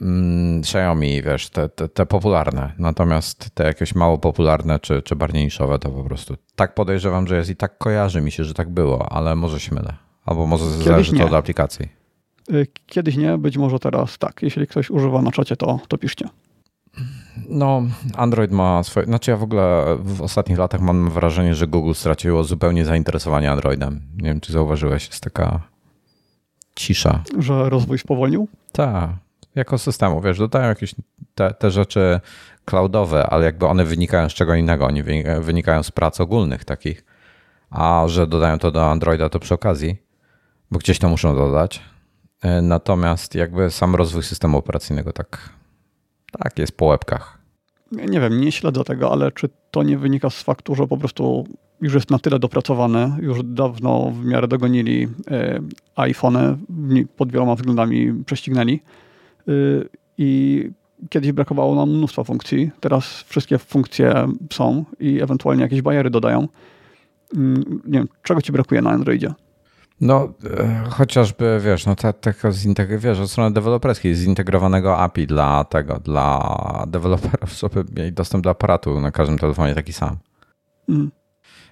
Mm, 0.00 0.60
Xiaomi, 0.60 1.22
wiesz, 1.22 1.50
te, 1.50 1.68
te, 1.68 1.88
te, 1.88 2.06
popularne. 2.06 2.72
Natomiast 2.78 3.50
te 3.54 3.64
jakieś 3.64 3.94
mało 3.94 4.18
popularne 4.18 4.78
czy, 4.80 5.02
czy 5.02 5.16
bardziej 5.16 5.44
niszowe 5.44 5.78
to 5.78 5.88
po 5.88 6.04
prostu 6.04 6.36
tak 6.56 6.74
podejrzewam, 6.74 7.26
że 7.26 7.36
jest 7.36 7.50
i 7.50 7.56
tak 7.56 7.78
kojarzy 7.78 8.20
mi 8.20 8.30
się, 8.30 8.44
że 8.44 8.54
tak 8.54 8.70
było, 8.70 9.12
ale 9.12 9.36
może 9.36 9.60
się 9.60 9.74
mylę. 9.74 9.94
Albo 10.26 10.46
może 10.46 10.64
Kiedyś 10.64 10.84
zależy 10.84 11.12
nie. 11.12 11.20
to 11.20 11.26
od 11.26 11.32
aplikacji. 11.32 11.88
Y, 12.52 12.66
kiedyś 12.86 13.16
nie, 13.16 13.38
być 13.38 13.56
może 13.56 13.78
teraz 13.78 14.18
tak. 14.18 14.42
Jeśli 14.42 14.66
ktoś 14.66 14.90
używa 14.90 15.22
na 15.22 15.32
czacie, 15.32 15.56
to, 15.56 15.80
to 15.88 15.98
piszcie. 15.98 16.28
No, 17.48 17.82
Android 18.16 18.50
ma 18.50 18.82
swoje. 18.82 19.06
Znaczy, 19.06 19.30
ja 19.30 19.36
w 19.36 19.42
ogóle 19.42 19.96
w 20.00 20.22
ostatnich 20.22 20.58
latach 20.58 20.80
mam 20.80 21.10
wrażenie, 21.10 21.54
że 21.54 21.66
Google 21.66 21.92
straciło 21.92 22.44
zupełnie 22.44 22.84
zainteresowanie 22.84 23.50
Androidem. 23.50 24.00
Nie 24.16 24.28
wiem, 24.28 24.40
czy 24.40 24.52
zauważyłeś, 24.52 25.06
jest 25.08 25.24
taka 25.24 25.60
cisza. 26.74 27.22
Że 27.38 27.70
rozwój 27.70 27.98
spowolnił? 27.98 28.48
Tak 28.72 29.23
jako 29.54 29.78
systemu, 29.78 30.20
wiesz, 30.20 30.38
dodają 30.38 30.68
jakieś 30.68 30.94
te, 31.34 31.54
te 31.54 31.70
rzeczy 31.70 32.20
cloudowe, 32.64 33.26
ale 33.26 33.44
jakby 33.44 33.66
one 33.66 33.84
wynikają 33.84 34.28
z 34.28 34.32
czego 34.32 34.54
innego, 34.54 34.86
oni 34.86 35.02
wynikają 35.40 35.82
z 35.82 35.90
prac 35.90 36.20
ogólnych 36.20 36.64
takich, 36.64 37.04
a 37.70 38.04
że 38.06 38.26
dodają 38.26 38.58
to 38.58 38.70
do 38.70 38.90
Androida 38.90 39.28
to 39.28 39.38
przy 39.38 39.54
okazji, 39.54 39.96
bo 40.70 40.78
gdzieś 40.78 40.98
to 40.98 41.08
muszą 41.08 41.36
dodać. 41.36 41.82
E, 42.42 42.62
natomiast 42.62 43.34
jakby 43.34 43.70
sam 43.70 43.94
rozwój 43.94 44.22
systemu 44.22 44.58
operacyjnego 44.58 45.12
tak, 45.12 45.48
tak 46.38 46.58
jest 46.58 46.76
po 46.76 46.84
łebkach. 46.84 47.38
Nie 47.92 48.20
wiem, 48.20 48.40
nie 48.40 48.52
śledzę 48.52 48.84
tego, 48.84 49.12
ale 49.12 49.32
czy 49.32 49.48
to 49.70 49.82
nie 49.82 49.98
wynika 49.98 50.30
z 50.30 50.42
faktu, 50.42 50.74
że 50.74 50.86
po 50.86 50.96
prostu 50.96 51.44
już 51.80 51.94
jest 51.94 52.10
na 52.10 52.18
tyle 52.18 52.38
dopracowane, 52.38 53.16
już 53.20 53.38
dawno 53.44 54.10
w 54.10 54.24
miarę 54.24 54.48
dogonili 54.48 55.08
e, 55.30 55.60
iPhony, 55.96 56.56
pod 57.16 57.32
wieloma 57.32 57.54
względami 57.54 58.24
prześcignęli, 58.26 58.80
i 60.18 60.70
kiedyś 61.08 61.32
brakowało 61.32 61.74
nam 61.74 61.90
mnóstwa 61.90 62.24
funkcji. 62.24 62.70
Teraz 62.80 63.04
wszystkie 63.06 63.58
funkcje 63.58 64.28
są 64.52 64.84
i 65.00 65.22
ewentualnie 65.22 65.62
jakieś 65.62 65.82
bariery 65.82 66.10
dodają. 66.10 66.48
Mm, 67.36 67.80
nie 67.86 67.98
wiem, 67.98 68.08
czego 68.22 68.42
ci 68.42 68.52
brakuje 68.52 68.82
na 68.82 68.90
Androidzie? 68.90 69.34
No, 70.00 70.32
e, 70.58 70.84
chociażby, 70.90 71.60
wiesz, 71.64 71.86
no 71.86 71.94
tego 71.94 72.48
zintegr- 72.48 72.98
wiesz, 72.98 73.20
od 73.20 73.30
strony 73.30 73.54
deweloperskiej 73.54 74.14
zintegrowanego 74.14 74.98
API 74.98 75.26
dla 75.26 75.64
tego, 75.64 76.00
dla 76.04 76.84
deweloperów, 76.88 77.52
żeby 77.60 77.84
mieli 77.96 78.12
dostęp 78.12 78.44
do 78.44 78.50
aparatu 78.50 79.00
na 79.00 79.10
każdym 79.10 79.38
telefonie 79.38 79.74
taki 79.74 79.92
sam. 79.92 80.16
Mm. 80.88 81.10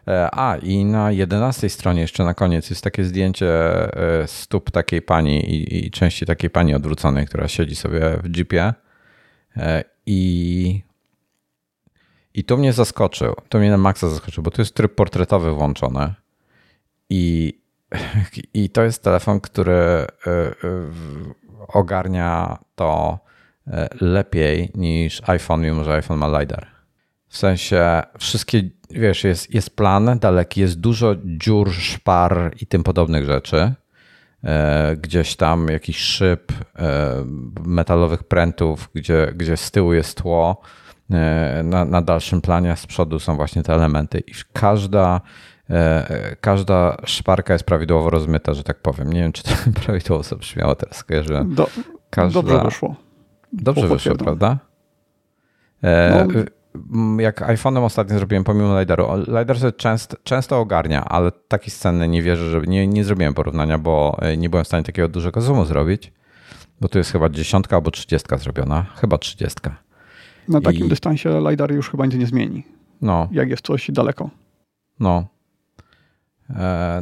E, 0.09 0.29
a, 0.33 0.57
i 0.57 0.85
na 0.85 1.13
11 1.13 1.69
stronie 1.69 2.01
jeszcze 2.01 2.25
na 2.25 2.35
koniec 2.35 2.71
jest 2.71 2.85
takie 2.85 3.05
zdjęcie 3.05 3.49
e, 3.97 4.29
stóp 4.29 4.71
takiej 4.71 5.03
pani 5.03 5.51
i, 5.51 5.87
i 5.87 5.91
części 5.91 6.27
takiej 6.27 6.51
pani 6.51 6.75
odwróconej, 6.75 7.27
która 7.27 7.49
siedzi 7.49 7.77
sobie 7.77 8.19
w 8.25 8.37
jeepie. 8.37 8.75
E, 9.57 9.85
I, 10.07 10.83
I 12.35 12.45
to 12.45 12.57
mnie 12.57 12.73
zaskoczył. 12.73 13.35
To 13.49 13.59
mnie 13.59 13.71
na 13.71 13.77
maksa 13.77 14.09
zaskoczył, 14.09 14.43
bo 14.43 14.51
to 14.51 14.63
jest 14.63 14.75
tryb 14.75 14.95
portretowy 14.95 15.55
włączony. 15.55 16.15
I, 17.11 17.59
i 18.55 18.71
to 18.71 18.83
jest 18.83 19.03
telefon, 19.03 19.41
który 19.41 20.07
ogarnia 21.69 22.59
to 22.75 23.19
lepiej 24.01 24.71
niż 24.75 25.23
iPhone, 25.27 25.63
mimo 25.63 25.85
że 25.85 25.95
iPhone 25.95 26.19
ma 26.19 26.41
LiDAR. 26.41 26.67
W 27.29 27.37
sensie 27.37 28.03
wszystkie 28.19 28.63
wiesz, 28.93 29.25
jest, 29.25 29.55
jest 29.55 29.77
plan 29.77 30.19
daleki, 30.19 30.61
jest 30.61 30.81
dużo 30.81 31.15
dziur, 31.25 31.73
szpar 31.73 32.55
i 32.61 32.67
tym 32.67 32.83
podobnych 32.83 33.25
rzeczy. 33.25 33.75
E, 34.45 34.97
gdzieś 34.97 35.37
tam 35.37 35.69
jakiś 35.69 35.97
szyb, 35.97 36.53
e, 36.77 37.25
metalowych 37.65 38.25
prętów, 38.25 38.91
gdzie, 38.95 39.33
gdzie 39.37 39.57
z 39.57 39.71
tyłu 39.71 39.93
jest 39.93 40.23
tło. 40.23 40.61
E, 41.11 41.63
na, 41.65 41.85
na 41.85 42.03
dalszym 42.03 42.41
planie, 42.41 42.77
z 42.77 42.87
przodu 42.87 43.19
są 43.19 43.37
właśnie 43.37 43.63
te 43.63 43.75
elementy 43.75 44.19
i 44.19 44.33
każda, 44.53 45.21
każda 46.41 46.97
szparka 47.05 47.53
jest 47.53 47.65
prawidłowo 47.65 48.11
rozmyta, 48.11 48.55
że 48.55 48.63
tak 48.63 48.79
powiem. 48.79 49.13
Nie 49.13 49.21
wiem, 49.21 49.33
czy 49.33 49.43
to 49.43 49.51
prawidłowo 49.85 50.23
sobie 50.23 50.41
brzmiało 50.41 50.75
teraz, 50.75 50.97
skojarzyłem. 50.97 51.55
Do, 51.55 51.69
każda... 52.11 52.43
Dobrze 52.43 52.65
wyszło. 52.65 52.97
Dobrze 53.53 53.89
wyszło, 53.89 54.17
prawda? 54.17 54.59
No 55.83 56.27
jak 57.19 57.41
iPhone'em 57.41 57.85
ostatnio 57.85 58.19
zrobiłem 58.19 58.45
pomimo 58.45 58.81
LiDARu, 58.81 59.07
LiDAR 59.27 59.59
sobie 59.59 59.73
często, 59.73 60.17
często 60.25 60.61
ogarnia, 60.61 61.05
ale 61.05 61.33
takiej 61.49 61.71
sceny 61.71 62.09
nie 62.09 62.23
wierzę, 62.23 62.51
że 62.51 62.61
nie, 62.61 62.87
nie 62.87 63.05
zrobiłem 63.05 63.35
porównania, 63.35 63.79
bo 63.79 64.19
e, 64.23 64.37
nie 64.37 64.51
byłem 64.51 64.65
w 64.65 64.69
stanie 64.69 64.85
takiego 64.85 65.09
dużego 65.09 65.41
zoomu 65.41 65.65
zrobić, 65.65 66.13
bo 66.81 66.89
tu 66.89 66.99
jest 66.99 67.13
chyba 67.13 67.29
dziesiątka 67.29 67.77
albo 67.77 67.91
trzydziestka 67.91 68.37
zrobiona, 68.37 68.87
chyba 68.97 69.19
trzydziestka. 69.19 69.77
Na 70.49 70.61
takim 70.61 70.87
I... 70.87 70.89
dystansie 70.89 71.41
LiDAR 71.51 71.73
już 71.73 71.91
chyba 71.91 72.07
nic 72.07 72.15
nie 72.15 72.27
zmieni. 72.27 72.65
No. 73.03 73.29
Jak 73.33 73.51
jest 73.51 73.67
coś 73.67 73.91
daleko. 73.91 74.31
No, 75.01 75.27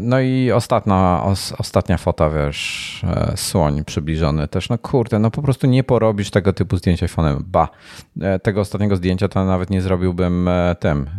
no 0.00 0.20
i 0.20 0.50
ostatnia, 0.52 1.22
os, 1.24 1.52
ostatnia 1.58 1.98
fota, 1.98 2.30
wiesz, 2.30 3.02
e, 3.04 3.36
słoń 3.36 3.84
przybliżony 3.84 4.48
też. 4.48 4.68
No 4.68 4.78
kurde, 4.78 5.18
no 5.18 5.30
po 5.30 5.42
prostu 5.42 5.66
nie 5.66 5.84
porobisz 5.84 6.30
tego 6.30 6.52
typu 6.52 6.76
zdjęcia 6.76 7.06
iPhone'em. 7.06 7.42
Ba, 7.42 7.68
e, 8.20 8.38
tego 8.38 8.60
ostatniego 8.60 8.96
zdjęcia 8.96 9.28
to 9.28 9.44
nawet 9.44 9.70
nie 9.70 9.82
zrobiłbym 9.82 10.50
tym, 10.80 11.10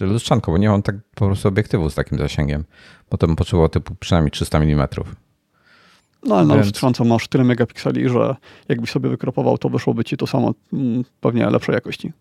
lustrzanką, 0.00 0.52
bo 0.52 0.58
nie 0.58 0.68
mam 0.68 0.82
tak 0.82 0.96
po 1.14 1.26
prostu 1.26 1.48
obiektywu 1.48 1.90
z 1.90 1.94
takim 1.94 2.18
zasięgiem, 2.18 2.64
bo 3.10 3.16
to 3.16 3.26
bym 3.26 3.36
potrzebował 3.36 3.68
typu 3.68 3.94
przynajmniej 3.94 4.30
300 4.30 4.58
mm. 4.58 4.88
No 6.26 6.36
ale 6.36 6.46
na 6.46 6.54
Więc... 6.54 6.66
lustrzance 6.66 7.04
masz 7.04 7.28
tyle 7.28 7.44
megapikseli, 7.44 8.08
że 8.08 8.36
jakbyś 8.68 8.90
sobie 8.90 9.10
wykropował, 9.10 9.58
to 9.58 9.68
wyszłoby 9.68 10.04
ci 10.04 10.16
to 10.16 10.26
samo, 10.26 10.54
mm, 10.72 11.04
pewnie 11.20 11.50
lepszej 11.50 11.74
jakości. 11.74 12.12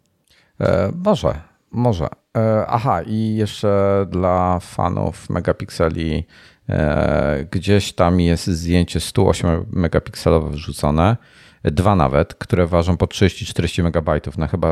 E, 0.61 0.91
może, 1.05 1.52
może. 1.73 2.07
E, 2.37 2.65
aha, 2.67 3.01
i 3.01 3.35
jeszcze 3.35 4.05
dla 4.09 4.59
fanów 4.59 5.29
megapikseli 5.29 6.23
e, 6.69 7.45
gdzieś 7.51 7.93
tam 7.93 8.19
jest 8.19 8.47
zdjęcie 8.47 8.99
108 8.99 9.65
megapikselowe 9.71 10.49
wrzucone, 10.49 11.17
dwa 11.63 11.95
nawet, 11.95 12.33
które 12.33 12.67
ważą 12.67 12.97
po 12.97 13.05
30-40 13.05 13.83
megabajtów. 13.83 14.37
Na 14.37 14.47
chyba 14.47 14.69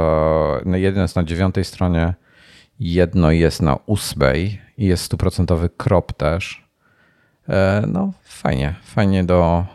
na 0.65 0.77
jeden 0.77 1.01
jest 1.01 1.15
na 1.15 1.23
dziewiątej 1.23 1.63
stronie 1.63 2.13
Jedno 2.83 3.31
jest 3.31 3.61
na 3.61 3.75
ósmej 3.85 4.61
i 4.77 4.85
jest 4.85 5.03
stuprocentowy 5.03 5.69
crop 5.69 6.13
też. 6.13 6.67
E, 7.49 7.83
no, 7.87 8.13
fajnie, 8.23 8.75
fajnie 8.83 9.23
do, 9.23 9.65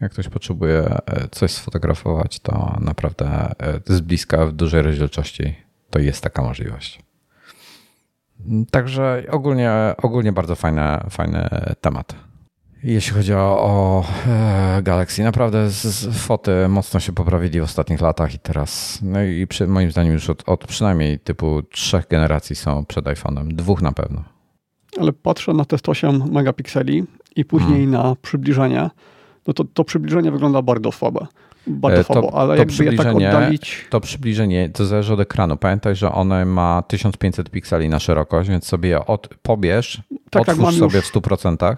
jak 0.00 0.12
ktoś 0.12 0.28
potrzebuje 0.28 0.98
coś 1.30 1.50
sfotografować, 1.50 2.40
to 2.40 2.76
naprawdę 2.80 3.54
z 3.86 4.00
bliska 4.00 4.46
w 4.46 4.52
dużej 4.52 4.82
rozdzielczości 4.82 5.63
to 5.94 5.98
jest 5.98 6.22
taka 6.22 6.42
możliwość. 6.42 7.02
Także 8.70 9.24
ogólnie, 9.30 9.70
ogólnie 10.02 10.32
bardzo 10.32 10.54
fajny, 10.54 10.82
fajny 11.10 11.48
temat. 11.80 12.14
Jeśli 12.82 13.12
chodzi 13.12 13.34
o, 13.34 13.58
o 13.60 14.04
e, 14.26 14.82
Galaxy, 14.82 15.22
naprawdę 15.22 15.70
z, 15.70 15.82
z 15.82 16.18
foty 16.18 16.68
mocno 16.68 17.00
się 17.00 17.12
poprawili 17.12 17.60
w 17.60 17.62
ostatnich 17.62 18.00
latach 18.00 18.34
i 18.34 18.38
teraz, 18.38 18.98
no 19.02 19.22
i 19.22 19.46
przy, 19.46 19.66
moim 19.66 19.90
zdaniem 19.90 20.12
już 20.12 20.30
od, 20.30 20.48
od 20.48 20.66
przynajmniej 20.66 21.18
typu 21.18 21.62
trzech 21.62 22.08
generacji 22.08 22.56
są 22.56 22.84
przed 22.84 23.04
iPhone'em, 23.04 23.48
dwóch 23.48 23.82
na 23.82 23.92
pewno. 23.92 24.24
Ale 25.00 25.12
patrzę 25.12 25.52
na 25.52 25.64
te 25.64 25.78
108 25.78 26.32
megapikseli 26.32 27.04
i 27.36 27.44
później 27.44 27.86
hmm. 27.86 27.90
na 27.90 28.16
przybliżenie, 28.22 28.90
no 29.46 29.54
to 29.54 29.64
to 29.64 29.84
przybliżenie 29.84 30.30
wygląda 30.30 30.62
bardzo 30.62 30.92
słabe. 30.92 31.26
E, 31.66 32.04
to, 32.04 32.34
ale 32.34 32.54
to 32.54 32.60
jakby 32.60 32.84
je 32.84 32.96
tak 32.96 33.16
oddalić... 33.16 33.86
To 33.90 34.00
przybliżenie, 34.00 34.68
to 34.68 34.84
zależy 34.84 35.14
od 35.14 35.20
ekranu. 35.20 35.56
Pamiętaj, 35.56 35.96
że 35.96 36.12
one 36.12 36.44
ma 36.44 36.82
1500 36.82 37.50
pikseli 37.50 37.88
na 37.88 37.98
szerokość, 37.98 38.50
więc 38.50 38.66
sobie 38.66 38.88
je 38.88 39.06
od, 39.06 39.28
pobierz, 39.42 40.02
tak, 40.30 40.48
otwórz 40.48 40.64
tak, 40.64 40.74
sobie 40.74 40.96
już... 40.96 41.06
w 41.06 41.14
100%. 41.14 41.76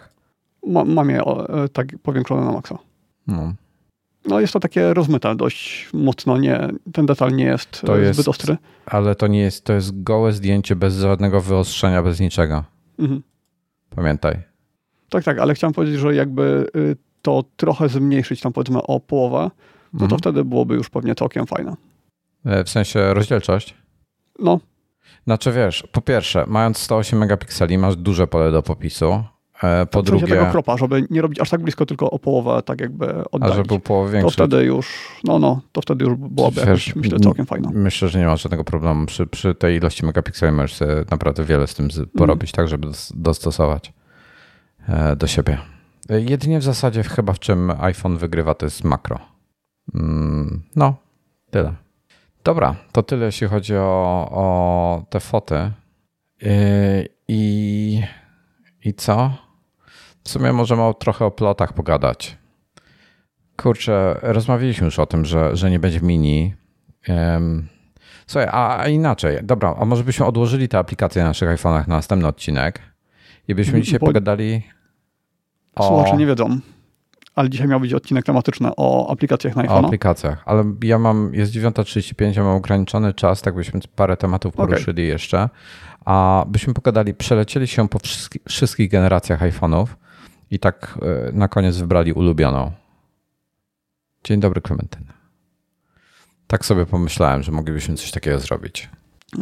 Ma, 0.66 0.84
mam 0.84 1.10
je 1.10 1.20
e, 1.20 1.68
tak 1.72 1.86
powiększone 2.02 2.44
na 2.44 2.52
maksa. 2.52 2.78
No. 3.26 3.54
no 4.28 4.40
jest 4.40 4.52
to 4.52 4.60
takie 4.60 4.94
rozmyte 4.94 5.36
dość 5.36 5.88
mocno, 5.92 6.38
nie, 6.38 6.68
ten 6.92 7.06
detal 7.06 7.32
nie 7.32 7.44
jest, 7.44 7.82
to 7.86 7.96
jest 7.96 8.14
zbyt 8.14 8.28
ostry. 8.28 8.56
Ale 8.86 9.14
to 9.14 9.26
nie 9.26 9.40
jest, 9.40 9.64
to 9.64 9.72
jest 9.72 10.02
gołe 10.02 10.32
zdjęcie 10.32 10.76
bez 10.76 10.98
żadnego 10.98 11.40
wyostrzenia, 11.40 12.02
bez 12.02 12.20
niczego. 12.20 12.64
Mhm. 12.98 13.22
Pamiętaj. 13.96 14.36
Tak, 15.08 15.24
tak, 15.24 15.38
ale 15.38 15.54
chciałem 15.54 15.74
powiedzieć, 15.74 16.00
że 16.00 16.14
jakby 16.14 16.66
y, 16.76 16.96
to 17.22 17.44
trochę 17.56 17.88
zmniejszyć 17.88 18.40
tam 18.40 18.52
powiedzmy 18.52 18.82
o 18.82 19.00
połowę, 19.00 19.50
no 19.96 20.04
mhm. 20.04 20.10
to 20.10 20.18
wtedy 20.18 20.44
byłoby 20.44 20.74
już 20.74 20.90
pewnie 20.90 21.14
całkiem 21.14 21.46
fajne. 21.46 21.76
E, 22.44 22.64
w 22.64 22.68
sensie 22.68 23.14
rozdzielczość? 23.14 23.74
No. 24.38 24.60
Znaczy 25.24 25.52
wiesz, 25.52 25.84
po 25.92 26.00
pierwsze, 26.00 26.44
mając 26.46 26.78
108 26.78 27.18
megapikseli 27.18 27.78
masz 27.78 27.96
duże 27.96 28.26
pole 28.26 28.52
do 28.52 28.62
popisu, 28.62 29.24
E, 29.62 29.86
po 29.86 30.02
drugie... 30.02 30.26
tego 30.26 30.46
kropa, 30.46 30.76
żeby 30.76 31.06
nie 31.10 31.22
robić 31.22 31.40
aż 31.40 31.50
tak 31.50 31.60
blisko, 31.60 31.86
tylko 31.86 32.10
o 32.10 32.18
połowę 32.18 32.62
tak 32.62 32.80
jakby 32.80 33.06
oddalić. 33.30 33.52
A 33.52 33.56
żeby 33.56 33.68
był 33.68 33.80
połowę 33.80 34.12
większy. 34.12 34.36
To 34.36 34.46
wtedy 34.46 34.64
już, 34.64 34.88
no 35.24 35.38
no, 35.38 35.60
to 35.72 35.80
wtedy 35.80 36.04
już 36.04 36.14
byłoby 36.14 36.56
Wiesz, 36.56 36.66
jakoś, 36.66 36.96
myślę, 36.96 37.20
całkiem 37.20 37.46
fajne. 37.46 37.70
Myślę, 37.74 38.08
że 38.08 38.18
nie 38.18 38.26
ma 38.26 38.36
żadnego 38.36 38.64
problemu. 38.64 39.06
Przy, 39.06 39.26
przy 39.26 39.54
tej 39.54 39.76
ilości 39.76 40.06
megapikseli 40.06 40.52
możesz 40.52 40.80
naprawdę 41.10 41.44
wiele 41.44 41.66
z 41.66 41.74
tym 41.74 41.88
porobić, 42.18 42.50
mm. 42.50 42.56
tak 42.56 42.68
żeby 42.68 42.88
dostosować 43.14 43.92
e, 44.88 45.16
do 45.16 45.26
siebie. 45.26 45.58
Jedynie 46.08 46.58
w 46.58 46.62
zasadzie 46.62 47.02
chyba 47.02 47.32
w 47.32 47.38
czym 47.38 47.72
iPhone 47.80 48.16
wygrywa 48.16 48.54
to 48.54 48.66
jest 48.66 48.84
makro. 48.84 49.18
Mm, 49.94 50.62
no, 50.76 50.94
tyle. 51.50 51.74
Dobra, 52.44 52.74
to 52.92 53.02
tyle 53.02 53.26
jeśli 53.26 53.46
chodzi 53.46 53.76
o, 53.76 54.28
o 54.30 55.02
te 55.10 55.20
foty. 55.20 55.72
I, 57.28 58.02
i 58.84 58.94
co? 58.94 59.30
W 60.24 60.28
sumie 60.28 60.52
możemy 60.52 60.82
o, 60.82 60.94
trochę 60.94 61.24
o 61.24 61.30
plotach 61.30 61.72
pogadać. 61.72 62.38
Kurczę, 63.56 64.18
rozmawialiśmy 64.22 64.84
już 64.84 64.98
o 64.98 65.06
tym, 65.06 65.24
że, 65.24 65.56
że 65.56 65.70
nie 65.70 65.78
będzie 65.78 66.00
mini. 66.00 66.54
Um, 67.08 67.68
słuchaj, 68.26 68.48
a, 68.52 68.78
a, 68.78 68.88
inaczej. 68.88 69.38
Dobra, 69.42 69.74
a 69.78 69.84
może 69.84 70.04
byśmy 70.04 70.26
odłożyli 70.26 70.68
te 70.68 70.78
aplikacje 70.78 71.22
na 71.22 71.28
naszych 71.28 71.48
iPhone'ach 71.48 71.88
na 71.88 71.96
następny 71.96 72.28
odcinek 72.28 72.80
i 73.48 73.54
byśmy 73.54 73.82
dzisiaj 73.82 73.98
Bo... 73.98 74.06
pogadali 74.06 74.62
o... 75.74 75.88
Słuchacze 75.88 76.16
nie 76.16 76.26
wiedzą, 76.26 76.60
ale 77.36 77.50
dzisiaj 77.50 77.68
miał 77.68 77.80
być 77.80 77.94
odcinek 77.94 78.24
tematyczny 78.24 78.70
o 78.76 79.10
aplikacjach 79.10 79.56
na 79.56 79.62
iPhone. 79.62 79.84
O 79.84 79.86
aplikacjach, 79.86 80.42
ale 80.46 80.64
ja 80.82 80.98
mam, 80.98 81.34
jest 81.34 81.52
9.35, 81.52 82.36
ja 82.36 82.44
mam 82.44 82.56
ograniczony 82.56 83.14
czas, 83.14 83.42
tak 83.42 83.54
byśmy 83.54 83.80
parę 83.96 84.16
tematów 84.16 84.54
poruszyli 84.54 84.92
okay. 84.92 85.04
jeszcze, 85.04 85.48
a 86.04 86.44
byśmy 86.48 86.74
pogadali, 86.74 87.14
przelecieli 87.14 87.66
się 87.66 87.88
po 87.88 87.98
wszystkich, 87.98 88.42
wszystkich 88.48 88.90
generacjach 88.90 89.40
iPhone'ów 89.40 89.86
i 90.50 90.58
tak 90.58 90.98
e, 91.28 91.32
na 91.32 91.48
koniec 91.48 91.76
wybrali 91.76 92.12
ulubioną. 92.12 92.72
Dzień 94.24 94.40
dobry, 94.40 94.60
Klementyna. 94.60 95.12
Tak 96.46 96.64
sobie 96.64 96.86
pomyślałem, 96.86 97.42
że 97.42 97.52
moglibyśmy 97.52 97.94
coś 97.94 98.10
takiego 98.10 98.38
zrobić. 98.38 98.88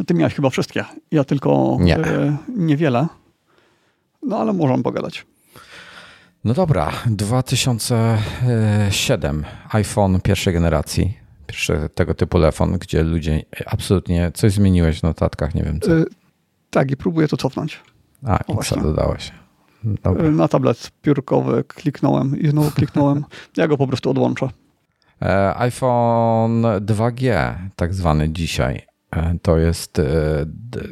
Ty 0.07 0.13
miałeś 0.13 0.35
chyba 0.35 0.49
wszystkie. 0.49 0.85
Ja 1.11 1.23
tylko 1.23 1.77
Nie. 1.79 1.97
E, 1.97 2.37
niewiele. 2.57 3.07
No 4.23 4.37
ale 4.37 4.53
możemy 4.53 4.83
pogadać. 4.83 5.25
No 6.45 6.53
dobra, 6.53 6.91
2007 7.05 9.45
iPhone 9.71 10.21
pierwszej 10.21 10.53
generacji, 10.53 11.17
pierwszy 11.47 11.89
tego 11.95 12.13
typu 12.13 12.37
telefon, 12.37 12.77
gdzie 12.77 13.03
ludzie 13.03 13.43
absolutnie 13.65 14.31
coś 14.33 14.53
zmieniłeś 14.53 14.99
w 14.99 15.03
notatkach, 15.03 15.55
nie 15.55 15.63
wiem 15.63 15.79
co. 15.79 15.93
Yy, 15.93 16.05
tak, 16.69 16.91
i 16.91 16.97
próbuję 16.97 17.27
to 17.27 17.37
cofnąć. 17.37 17.81
A, 18.25 18.39
i 18.47 18.57
co 18.57 18.81
dodałeś? 18.81 19.31
Dobra. 19.83 20.31
Na 20.31 20.47
tablet 20.47 20.91
piórkowy 21.01 21.63
kliknąłem 21.63 22.39
i 22.39 22.47
znowu 22.47 22.71
kliknąłem. 22.71 23.25
ja 23.57 23.67
go 23.67 23.77
po 23.77 23.87
prostu 23.87 24.09
odłączę. 24.09 24.49
E, 25.21 25.57
iPhone 25.57 26.61
2G, 26.61 27.53
tak 27.75 27.93
zwany 27.93 28.29
dzisiaj. 28.29 28.81
E, 29.11 29.37
to 29.41 29.57
jest 29.57 30.01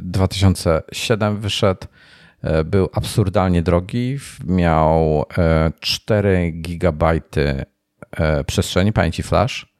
2007 0.01 1.39
wyszedł. 1.39 1.87
E, 2.43 2.63
był 2.63 2.89
absurdalnie 2.93 3.61
drogi. 3.61 4.17
Miał 4.45 5.25
4 5.79 6.51
GB 6.51 7.13
przestrzeni 8.45 8.93
pamięci 8.93 9.23
flash 9.23 9.73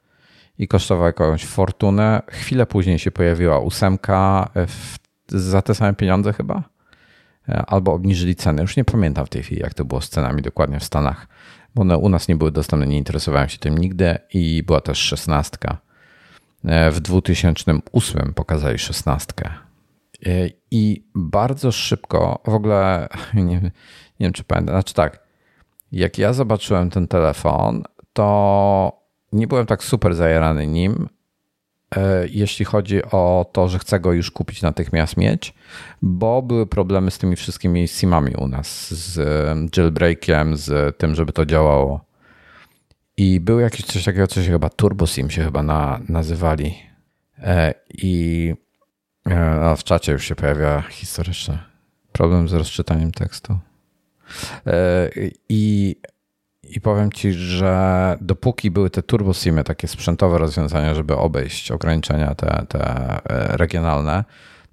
i 0.58 0.68
kosztował 0.68 1.06
jakąś 1.06 1.46
fortunę. 1.46 2.22
Chwilę 2.28 2.66
później 2.66 3.00
się 3.00 3.12
pojawiła 3.12 3.60
ósemka 3.60 4.50
za 5.28 5.62
te 5.62 5.76
same 5.76 5.94
pieniądze 5.94 6.34
chyba 6.34 6.74
E, 7.50 7.66
albo 7.66 7.94
obniżyli 7.94 8.36
ceny. 8.36 8.62
Już 8.62 8.78
nie 8.78 8.86
pamiętam 8.86 9.26
w 9.26 9.30
tej 9.30 9.44
chwili, 9.44 9.62
jak 9.62 9.74
to 9.74 9.86
było 9.86 10.02
z 10.02 10.10
cenami 10.10 10.42
dokładnie 10.42 10.80
w 10.80 10.84
Stanach, 10.84 11.28
bo 11.76 11.82
one 11.82 11.98
u 11.98 12.10
nas 12.10 12.28
nie 12.28 12.36
były 12.36 12.52
dostępne, 12.52 12.88
nie 12.88 12.98
interesowałem 12.98 13.50
się 13.50 13.58
tym 13.58 13.78
nigdy 13.78 14.18
i 14.34 14.64
była 14.64 14.82
też 14.82 14.98
szesnastka. 14.98 15.78
E, 16.66 16.92
w 16.92 17.00
2008 17.00 18.34
pokazali 18.34 18.80
szesnastkę. 18.80 19.50
E, 20.26 20.50
I 20.72 21.08
bardzo 21.16 21.72
szybko, 21.72 22.42
w 22.46 22.54
ogóle 22.54 23.08
nie, 23.34 23.44
nie 23.44 23.72
wiem 24.20 24.34
czy 24.34 24.44
pamiętam, 24.44 24.76
znaczy 24.76 24.94
tak, 24.94 25.24
jak 25.92 26.18
ja 26.18 26.34
zobaczyłem 26.34 26.90
ten 26.90 27.08
telefon, 27.08 27.84
to 28.14 29.04
nie 29.32 29.48
byłem 29.48 29.66
tak 29.66 29.84
super 29.84 30.16
zajarany 30.16 30.68
nim, 30.68 31.08
E, 31.96 32.28
jeśli 32.30 32.66
chodzi 32.66 33.04
o 33.04 33.46
to, 33.52 33.68
że 33.70 33.80
chcę 33.80 34.00
go 34.00 34.14
już 34.14 34.32
kupić 34.32 34.62
natychmiast 34.62 35.18
mieć, 35.18 35.54
bo 36.02 36.42
były 36.42 36.68
problemy 36.68 37.12
z 37.12 37.18
tymi 37.18 37.36
wszystkimi 37.36 37.88
SIMami 37.88 38.36
u 38.36 38.48
nas, 38.48 38.94
z 38.94 39.18
jailbreakiem, 39.78 40.58
z 40.58 40.98
tym, 40.98 41.16
żeby 41.16 41.34
to 41.34 41.46
działało. 41.46 42.06
I 43.18 43.40
był 43.40 43.60
jakiś 43.60 43.86
coś 43.86 44.04
takiego, 44.04 44.28
co 44.28 44.44
się 44.44 44.52
chyba 44.52 44.70
Turbo 44.70 45.08
SIM 45.08 45.30
się 45.30 45.44
chyba 45.44 45.64
na, 45.64 46.00
nazywali. 46.10 46.76
E, 47.40 47.74
I 47.94 48.54
e, 49.26 49.60
no, 49.62 49.76
w 49.76 49.84
czacie 49.84 50.12
już 50.12 50.26
się 50.26 50.36
pojawia 50.36 50.82
historyczny 50.82 51.58
problem 52.12 52.50
z 52.50 52.54
rozczytaniem 52.54 53.12
tekstu. 53.12 53.58
I 55.50 55.96
i 56.64 56.82
powiem 56.82 57.12
ci, 57.12 57.34
że 57.34 58.18
dopóki 58.22 58.72
były 58.72 58.90
te 58.90 59.04
turbosimy, 59.04 59.64
takie 59.64 59.88
sprzętowe 59.88 60.38
rozwiązania, 60.38 60.96
żeby 60.96 61.16
obejść 61.16 61.72
ograniczenia 61.72 62.36
te, 62.36 62.66
te 62.70 62.80
e, 62.80 63.58
regionalne, 63.58 64.24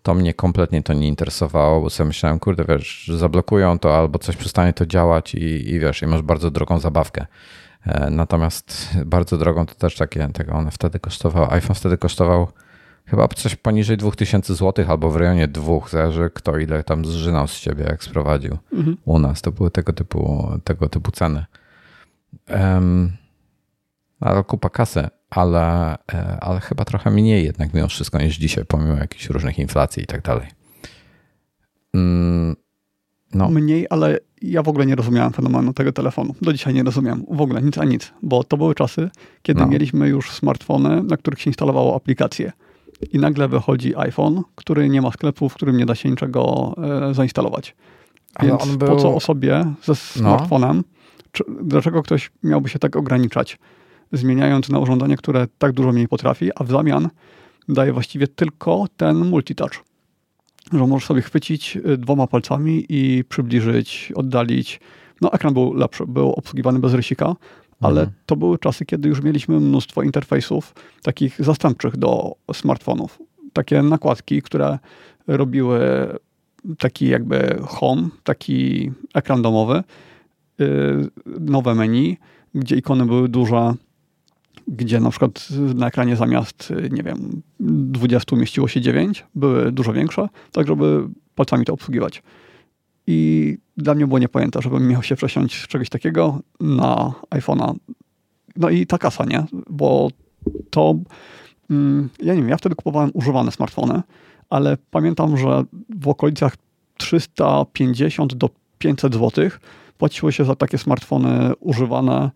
to 0.02 0.14
mnie 0.14 0.34
kompletnie 0.34 0.82
to 0.82 0.92
nie 0.92 1.08
interesowało, 1.08 1.80
bo 1.80 1.90
sobie 1.90 2.08
myślałem, 2.08 2.38
kurde, 2.38 2.64
wiesz, 2.64 3.10
zablokują 3.16 3.78
to 3.78 3.98
albo 3.98 4.18
coś 4.18 4.36
przestanie 4.36 4.72
to 4.72 4.86
działać 4.86 5.34
i, 5.34 5.70
i 5.70 5.80
wiesz, 5.80 6.02
i 6.02 6.06
masz 6.06 6.22
bardzo 6.22 6.50
drogą 6.50 6.78
zabawkę. 6.78 7.26
E, 7.86 8.10
natomiast 8.10 8.88
bardzo 9.06 9.38
drogą 9.38 9.66
to 9.66 9.74
też 9.74 9.96
takie, 9.96 10.28
tego 10.28 10.52
one 10.52 10.70
wtedy 10.70 11.00
kosztowało, 11.00 11.52
iPhone 11.52 11.74
wtedy 11.74 11.98
kosztował 11.98 12.48
chyba 13.06 13.28
coś 13.28 13.56
poniżej 13.56 13.96
2000 13.96 14.54
zł 14.54 14.84
albo 14.88 15.10
w 15.10 15.16
rejonie 15.16 15.48
dwóch, 15.48 15.90
zależy 15.90 16.30
kto 16.34 16.58
ile 16.58 16.84
tam 16.84 17.04
zżynał 17.04 17.48
z 17.48 17.60
ciebie, 17.60 17.84
jak 17.84 18.04
sprowadził. 18.04 18.58
Mhm. 18.72 18.96
U 19.04 19.18
nas 19.18 19.42
to 19.42 19.52
były 19.52 19.70
tego 19.70 19.92
typu, 19.92 20.48
tego 20.64 20.88
typu 20.88 21.10
ceny. 21.10 21.44
Um, 22.48 23.12
ale 24.20 24.44
kupa 24.44 24.70
kasy, 24.70 25.08
ale, 25.30 25.94
e, 26.12 26.38
ale 26.40 26.60
chyba 26.60 26.84
trochę 26.84 27.10
mniej 27.10 27.44
jednak 27.44 27.74
mimo 27.74 27.88
wszystko 27.88 28.18
niż 28.18 28.36
dzisiaj, 28.36 28.64
pomimo 28.64 28.94
jakichś 28.94 29.30
różnych 29.30 29.58
inflacji 29.58 30.02
i 30.02 30.06
tak 30.06 30.22
dalej. 30.22 30.46
Mm, 31.94 32.56
no. 33.34 33.50
Mniej, 33.50 33.86
ale 33.90 34.18
ja 34.42 34.62
w 34.62 34.68
ogóle 34.68 34.86
nie 34.86 34.94
rozumiałem 34.94 35.32
fenomenu 35.32 35.72
tego 35.72 35.92
telefonu. 35.92 36.34
Do 36.42 36.52
dzisiaj 36.52 36.74
nie 36.74 36.82
rozumiem 36.82 37.24
w 37.30 37.40
ogóle 37.40 37.62
nic 37.62 37.78
a 37.78 37.84
nic, 37.84 38.12
bo 38.22 38.44
to 38.44 38.56
były 38.56 38.74
czasy, 38.74 39.10
kiedy 39.42 39.60
no. 39.60 39.66
mieliśmy 39.66 40.08
już 40.08 40.30
smartfony, 40.30 41.02
na 41.02 41.16
których 41.16 41.40
się 41.40 41.50
instalowało 41.50 41.96
aplikacje. 41.96 42.52
I 43.12 43.18
nagle 43.18 43.48
wychodzi 43.48 43.96
iPhone, 43.96 44.42
który 44.54 44.88
nie 44.88 45.02
ma 45.02 45.10
sklepu, 45.10 45.48
w 45.48 45.54
którym 45.54 45.76
nie 45.76 45.86
da 45.86 45.94
się 45.94 46.10
niczego 46.10 46.74
e, 47.10 47.14
zainstalować. 47.14 47.76
Więc 48.42 48.76
był... 48.76 48.88
po 48.88 48.96
co 48.96 49.14
osobie 49.14 49.64
ze 49.82 49.92
no. 49.92 49.94
smartfonem, 49.94 50.76
no. 50.76 50.82
czy, 51.32 51.44
dlaczego 51.62 52.02
ktoś 52.02 52.30
miałby 52.42 52.68
się 52.68 52.78
tak 52.78 52.96
ograniczać, 52.96 53.58
zmieniając 54.12 54.68
na 54.68 54.78
urządzenie, 54.78 55.16
które 55.16 55.46
tak 55.58 55.72
dużo 55.72 55.92
mniej 55.92 56.08
potrafi, 56.08 56.50
a 56.54 56.64
w 56.64 56.70
zamian 56.70 57.08
daje 57.68 57.92
właściwie 57.92 58.28
tylko 58.28 58.86
ten 58.96 59.16
multitouch. 59.16 59.72
Że 60.72 60.86
możesz 60.86 61.08
sobie 61.08 61.22
chwycić 61.22 61.76
y, 61.76 61.98
dwoma 61.98 62.26
palcami 62.26 62.86
i 62.88 63.24
przybliżyć, 63.24 64.12
oddalić. 64.14 64.80
No, 65.20 65.32
ekran 65.32 65.54
był 65.54 65.74
lepszy, 65.74 66.06
był 66.06 66.32
obsługiwany 66.32 66.78
bez 66.78 66.94
rysika, 66.94 67.36
ale 67.80 68.00
mhm. 68.00 68.18
to 68.26 68.36
były 68.36 68.58
czasy, 68.58 68.86
kiedy 68.86 69.08
już 69.08 69.22
mieliśmy 69.22 69.60
mnóstwo 69.60 70.02
interfejsów 70.02 70.74
takich 71.02 71.44
zastępczych 71.44 71.96
do 71.96 72.34
smartfonów. 72.52 73.18
Takie 73.52 73.82
nakładki, 73.82 74.42
które 74.42 74.78
robiły 75.26 75.80
taki 76.78 77.06
jakby 77.06 77.58
home, 77.62 78.08
taki 78.24 78.90
ekran 79.14 79.42
domowy, 79.42 79.82
y, 80.60 80.64
nowe 81.40 81.74
menu, 81.74 82.18
gdzie 82.54 82.76
ikony 82.76 83.06
były 83.06 83.28
duże, 83.28 83.74
gdzie 84.68 85.00
na 85.00 85.10
przykład 85.10 85.48
na 85.74 85.86
ekranie 85.86 86.16
zamiast, 86.16 86.72
nie 86.90 87.02
wiem, 87.02 87.42
20 87.60 88.36
mieściło 88.36 88.68
się 88.68 88.80
9, 88.80 89.26
były 89.34 89.72
dużo 89.72 89.92
większe, 89.92 90.28
tak 90.52 90.66
żeby 90.66 91.08
palcami 91.34 91.64
to 91.64 91.72
obsługiwać. 91.72 92.22
I 93.06 93.58
dla 93.76 93.94
mnie 93.94 94.06
było 94.06 94.18
niepojęte, 94.18 94.62
żebym 94.62 94.88
miał 94.88 95.02
się 95.02 95.16
przesiąść 95.16 95.64
z 95.64 95.66
czegoś 95.66 95.88
takiego 95.88 96.40
na 96.60 97.12
iPhone'a. 97.30 97.74
No 98.56 98.70
i 98.70 98.86
ta 98.86 98.98
kasa, 98.98 99.24
nie? 99.24 99.44
Bo 99.70 100.08
to, 100.70 100.94
mm, 101.70 102.08
ja 102.22 102.34
nie 102.34 102.40
wiem, 102.40 102.48
ja 102.48 102.56
wtedy 102.56 102.74
kupowałem 102.74 103.10
używane 103.14 103.52
smartfony, 103.52 104.02
ale 104.50 104.76
pamiętam, 104.90 105.36
że 105.36 105.64
w 106.00 106.08
okolicach 106.08 106.56
350 106.98 108.34
do 108.34 108.50
500 108.78 109.14
zł 109.14 109.50
płaciło 109.98 110.32
się 110.32 110.44
za 110.44 110.54
takie 110.54 110.78
smartfony 110.78 111.52
używane 111.60 112.30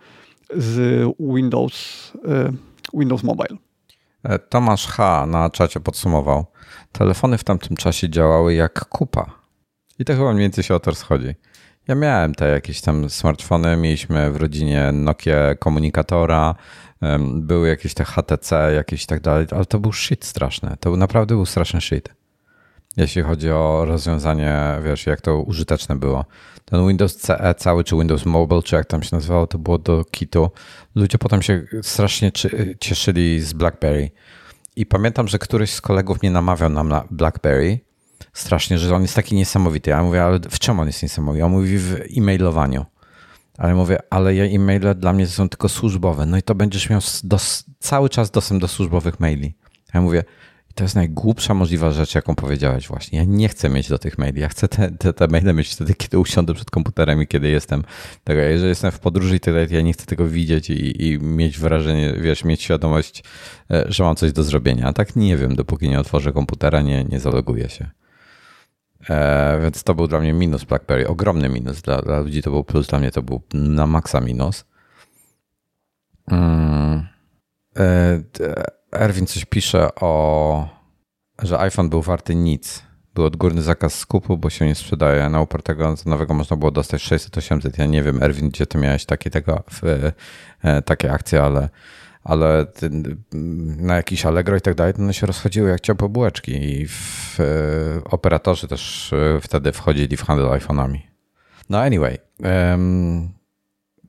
z 0.56 1.04
Windows, 1.20 2.12
y, 2.14 2.98
Windows 2.98 3.22
Mobile. 3.22 3.56
E, 4.22 4.38
Tomasz 4.38 4.86
H. 4.86 5.26
na 5.26 5.50
czacie 5.50 5.80
podsumował. 5.80 6.46
Telefony 6.92 7.38
w 7.38 7.44
tamtym 7.44 7.76
czasie 7.76 8.10
działały 8.10 8.54
jak 8.54 8.88
kupa. 8.88 9.43
I 9.98 10.04
to 10.04 10.12
chyba 10.12 10.32
mniej 10.32 10.44
więcej 10.44 10.64
się 10.64 10.74
o 10.74 10.80
to 10.80 10.90
rozchodzi. 10.90 11.34
Ja 11.88 11.94
miałem 11.94 12.34
te 12.34 12.48
jakieś 12.48 12.80
tam 12.80 13.10
smartfony, 13.10 13.76
mieliśmy 13.76 14.30
w 14.30 14.36
rodzinie 14.36 14.92
Nokia 14.92 15.54
komunikatora, 15.54 16.54
były 17.34 17.68
jakieś 17.68 17.94
te 17.94 18.04
HTC, 18.04 18.72
jakieś 18.74 19.06
tak 19.06 19.20
dalej, 19.20 19.46
ale 19.50 19.64
to 19.64 19.78
był 19.78 19.92
shit 19.92 20.24
straszny. 20.24 20.76
To 20.80 20.96
naprawdę 20.96 21.34
był 21.34 21.46
straszny 21.46 21.80
shit. 21.80 22.08
Jeśli 22.96 23.22
chodzi 23.22 23.50
o 23.50 23.84
rozwiązanie, 23.84 24.60
wiesz, 24.84 25.06
jak 25.06 25.20
to 25.20 25.42
użyteczne 25.42 25.96
było. 25.96 26.24
Ten 26.64 26.88
Windows 26.88 27.16
CE 27.16 27.54
cały, 27.54 27.84
czy 27.84 27.96
Windows 27.96 28.26
Mobile, 28.26 28.62
czy 28.62 28.76
jak 28.76 28.86
tam 28.86 29.02
się 29.02 29.16
nazywało, 29.16 29.46
to 29.46 29.58
było 29.58 29.78
do 29.78 30.04
kitu. 30.04 30.50
Ludzie 30.94 31.18
potem 31.18 31.42
się 31.42 31.62
strasznie 31.82 32.32
cieszyli 32.80 33.40
z 33.40 33.52
BlackBerry. 33.52 34.10
I 34.76 34.86
pamiętam, 34.86 35.28
że 35.28 35.38
któryś 35.38 35.70
z 35.70 35.80
kolegów 35.80 36.22
mnie 36.22 36.30
namawiał 36.30 36.68
na 36.70 37.04
BlackBerry 37.10 37.78
strasznie, 38.32 38.78
że 38.78 38.94
on 38.94 39.02
jest 39.02 39.14
taki 39.14 39.34
niesamowity. 39.34 39.90
Ja 39.90 40.02
mówię, 40.02 40.24
ale 40.24 40.38
w 40.50 40.58
czym 40.58 40.80
on 40.80 40.86
jest 40.86 41.02
niesamowity? 41.02 41.44
On 41.44 41.52
mówi 41.52 41.78
w 41.78 41.94
e-mailowaniu. 42.16 42.84
Ale 43.58 43.74
mówię, 43.74 43.98
ale 44.10 44.30
e-maile 44.30 44.94
dla 44.94 45.12
mnie 45.12 45.26
są 45.26 45.48
tylko 45.48 45.68
służbowe. 45.68 46.26
No 46.26 46.36
i 46.36 46.42
to 46.42 46.54
będziesz 46.54 46.90
miał 46.90 47.00
cały 47.78 48.08
czas 48.08 48.30
dostęp 48.30 48.60
do 48.60 48.68
służbowych 48.68 49.20
maili. 49.20 49.54
Ja 49.94 50.00
mówię, 50.00 50.24
to 50.74 50.84
jest 50.84 50.94
najgłupsza 50.94 51.54
możliwa 51.54 51.90
rzecz, 51.90 52.14
jaką 52.14 52.34
powiedziałeś 52.34 52.88
właśnie. 52.88 53.18
Ja 53.18 53.24
nie 53.24 53.48
chcę 53.48 53.68
mieć 53.68 53.88
do 53.88 53.98
tych 53.98 54.18
maili. 54.18 54.40
Ja 54.40 54.48
chcę 54.48 54.68
te, 54.68 54.90
te, 54.90 55.12
te 55.12 55.28
maile 55.28 55.54
mieć 55.54 55.68
wtedy, 55.68 55.94
kiedy 55.94 56.18
usiądę 56.18 56.54
przed 56.54 56.70
komputerem 56.70 57.22
i 57.22 57.26
kiedy 57.26 57.48
jestem. 57.48 57.84
Tego, 58.24 58.40
jeżeli 58.40 58.68
jestem 58.68 58.90
w 58.90 58.98
podróży 58.98 59.36
i 59.36 59.40
tak 59.40 59.54
dalej, 59.54 59.68
ja 59.70 59.80
nie 59.80 59.92
chcę 59.92 60.06
tego 60.06 60.28
widzieć 60.28 60.70
i, 60.70 61.08
i, 61.08 61.18
mieć 61.18 61.58
wrażenie, 61.58 62.14
wiesz, 62.20 62.44
mieć 62.44 62.62
świadomość, 62.62 63.24
e, 63.70 63.84
że 63.88 64.04
mam 64.04 64.16
coś 64.16 64.32
do 64.32 64.42
zrobienia. 64.42 64.86
A 64.86 64.92
tak 64.92 65.16
nie 65.16 65.36
wiem, 65.36 65.56
dopóki 65.56 65.88
nie 65.88 66.00
otworzę 66.00 66.32
komputera, 66.32 66.82
nie, 66.82 67.04
nie 67.04 67.20
zaloguję 67.20 67.68
się. 67.68 67.90
E, 69.10 69.58
więc 69.62 69.82
to 69.82 69.94
był 69.94 70.06
dla 70.06 70.20
mnie 70.20 70.32
minus 70.32 70.64
BlackBerry. 70.64 71.08
Ogromny 71.08 71.48
minus. 71.48 71.82
Dla, 71.82 72.02
dla 72.02 72.20
ludzi 72.20 72.42
to 72.42 72.50
był 72.50 72.64
plus, 72.64 72.86
dla 72.86 72.98
mnie 72.98 73.10
to 73.10 73.22
był 73.22 73.42
na 73.54 73.86
maksa 73.86 74.20
minus. 74.20 74.64
Mm. 76.26 77.06
E, 77.76 78.22
Erwin 78.92 79.26
coś 79.26 79.44
pisze 79.44 79.94
o, 79.94 80.68
że 81.42 81.58
iPhone 81.58 81.88
był 81.88 82.02
warty 82.02 82.34
nic. 82.34 82.82
Był 83.14 83.24
odgórny 83.24 83.62
zakaz 83.62 83.98
skupu, 83.98 84.36
bo 84.36 84.50
się 84.50 84.66
nie 84.66 84.74
sprzedaje. 84.74 85.28
Na 85.28 85.40
upartego 85.40 85.94
nowego 86.06 86.34
można 86.34 86.56
było 86.56 86.70
dostać 86.70 87.02
600-800. 87.02 87.78
Ja 87.78 87.86
nie 87.86 88.02
wiem, 88.02 88.22
Erwin, 88.22 88.48
gdzie 88.48 88.66
ty 88.66 88.78
miałeś 88.78 89.04
takie, 89.04 89.30
tego, 89.30 89.62
w, 89.70 89.82
e, 90.62 90.82
takie 90.82 91.12
akcje, 91.12 91.42
ale, 91.42 91.68
ale 92.24 92.66
na 93.76 93.96
jakiś 93.96 94.26
Allegro 94.26 94.56
i 94.56 94.60
tak 94.60 94.74
dalej, 94.74 94.94
to 94.94 95.02
one 95.02 95.14
się 95.14 95.26
rozchodziły 95.26 95.70
jak 95.70 95.80
ciepłe 95.80 96.08
bułeczki 96.08 96.52
i 96.52 96.86
w, 96.86 97.40
e, 97.40 98.04
operatorzy 98.04 98.68
też 98.68 99.12
e, 99.12 99.40
wtedy 99.40 99.72
wchodzili 99.72 100.16
w 100.16 100.22
handel 100.22 100.46
iPhone'ami. 100.46 100.98
No 101.70 101.80
anyway, 101.80 102.18
um, 102.70 103.28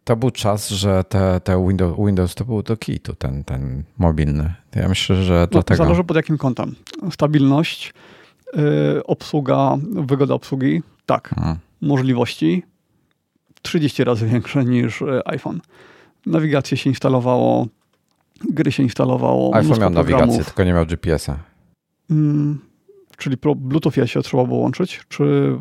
to 0.03 0.15
był 0.15 0.31
czas, 0.31 0.69
że 0.69 1.03
te, 1.03 1.39
te 1.39 1.67
Windows, 1.67 1.97
Windows 2.05 2.35
to 2.35 2.45
był 2.45 2.63
do 2.63 2.77
kitu, 2.77 3.15
ten, 3.15 3.43
ten 3.43 3.83
mobilny. 3.97 4.53
Ja 4.75 4.89
myślę, 4.89 5.23
że 5.23 5.33
no, 5.33 5.47
dlatego... 5.47 5.83
Zależy 5.83 6.03
pod 6.03 6.17
jakim 6.17 6.37
kątem. 6.37 6.75
Stabilność, 7.11 7.93
yy, 8.53 8.61
obsługa, 9.05 9.77
wygoda 9.81 10.33
obsługi, 10.33 10.81
tak. 11.05 11.29
Hmm. 11.29 11.57
Możliwości 11.81 12.63
30 13.61 14.03
razy 14.03 14.27
większe 14.33 14.65
niż 14.65 15.01
y, 15.01 15.21
iPhone. 15.25 15.61
Nawigację 16.25 16.77
się 16.77 16.89
instalowało, 16.89 17.67
gry 18.49 18.71
się 18.71 18.83
instalowało. 18.83 19.55
iPhone 19.55 19.79
miał 19.79 19.89
nawigację, 19.89 20.43
tylko 20.43 20.63
nie 20.63 20.73
miał 20.73 20.85
GPS-a. 20.85 21.37
Hmm, 22.07 22.59
czyli 23.17 23.37
Bluetooth 23.55 23.91
się 24.05 24.21
trzeba 24.21 24.45
było 24.45 24.59
łączyć, 24.59 25.01
czy 25.09 25.57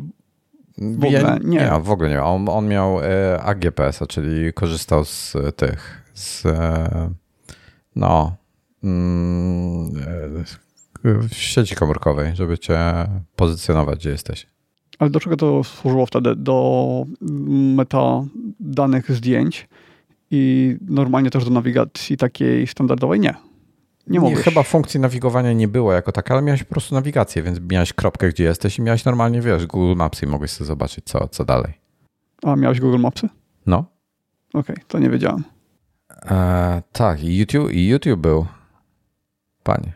w 0.77 1.05
ogóle 1.05 1.39
nie. 1.43 1.59
Nie, 1.59 1.71
w 1.81 1.89
ogóle 1.89 2.09
nie. 2.09 2.23
On, 2.23 2.49
on 2.49 2.67
miał 2.67 2.99
e, 2.99 3.41
AGPS, 3.43 3.99
czyli 4.07 4.53
korzystał 4.53 5.05
z 5.05 5.33
tych, 5.55 6.11
z 6.13 6.45
e, 6.45 7.09
no, 7.95 8.35
mm, 8.83 9.91
e, 11.05 11.29
sieci 11.31 11.75
komórkowej, 11.75 12.35
żeby 12.35 12.57
cię 12.57 12.79
pozycjonować, 13.35 13.99
gdzie 13.99 14.09
jesteś. 14.09 14.47
Ale 14.99 15.09
do 15.09 15.19
czego 15.19 15.37
to 15.37 15.63
służyło 15.63 16.05
wtedy? 16.05 16.35
Do 16.35 17.05
metadanych 17.75 19.11
zdjęć 19.11 19.67
i 20.31 20.75
normalnie 20.81 21.29
też 21.29 21.45
do 21.45 21.51
nawigacji 21.51 22.17
takiej 22.17 22.67
standardowej? 22.67 23.19
Nie. 23.19 23.33
Nie, 24.07 24.19
nie 24.19 24.35
chyba 24.35 24.63
funkcji 24.63 24.99
nawigowania 24.99 25.53
nie 25.53 25.67
było 25.67 25.93
jako 25.93 26.11
taka, 26.11 26.33
ale 26.33 26.43
miałeś 26.43 26.63
po 26.63 26.69
prostu 26.69 26.95
nawigację, 26.95 27.43
więc 27.43 27.59
miałeś 27.71 27.93
kropkę, 27.93 28.29
gdzie 28.29 28.43
jesteś 28.43 28.79
i 28.79 28.81
miałeś 28.81 29.05
normalnie, 29.05 29.41
wiesz, 29.41 29.65
Google 29.65 29.95
Mapsy 29.95 30.25
i 30.25 30.29
mogłeś 30.29 30.51
sobie 30.51 30.67
zobaczyć, 30.67 31.05
co, 31.05 31.27
co 31.27 31.45
dalej. 31.45 31.73
A 32.43 32.55
miałeś 32.55 32.79
Google 32.79 32.99
Mapsy? 32.99 33.29
No. 33.65 33.85
Okej, 34.49 34.75
okay, 34.75 34.85
to 34.87 34.99
nie 34.99 35.09
wiedziałem. 35.09 35.43
E, 36.25 36.81
tak, 36.91 37.23
i 37.23 37.37
YouTube, 37.37 37.71
i 37.71 37.87
YouTube 37.87 38.19
był. 38.19 38.45
Panie. 39.63 39.93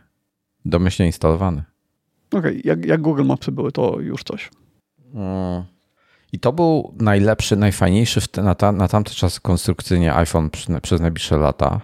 Domyślnie 0.66 1.08
instalowany. 1.08 1.64
Okej, 2.32 2.40
okay, 2.40 2.62
jak, 2.64 2.86
jak 2.86 3.02
Google 3.02 3.26
Mapsy 3.26 3.52
były, 3.52 3.72
to 3.72 4.00
już 4.00 4.24
coś. 4.24 4.50
Mm. 5.14 5.64
I 6.32 6.40
to 6.40 6.54
był 6.54 6.96
najlepszy, 7.00 7.56
najfajniejszy 7.56 8.20
na, 8.44 8.56
ta, 8.56 8.72
na 8.72 8.88
tamte 8.88 9.12
czasy 9.12 9.42
konstrukcyjnie 9.42 10.16
iPhone 10.16 10.50
przez, 10.50 10.82
przez 10.82 11.02
najbliższe 11.02 11.38
lata 11.38 11.82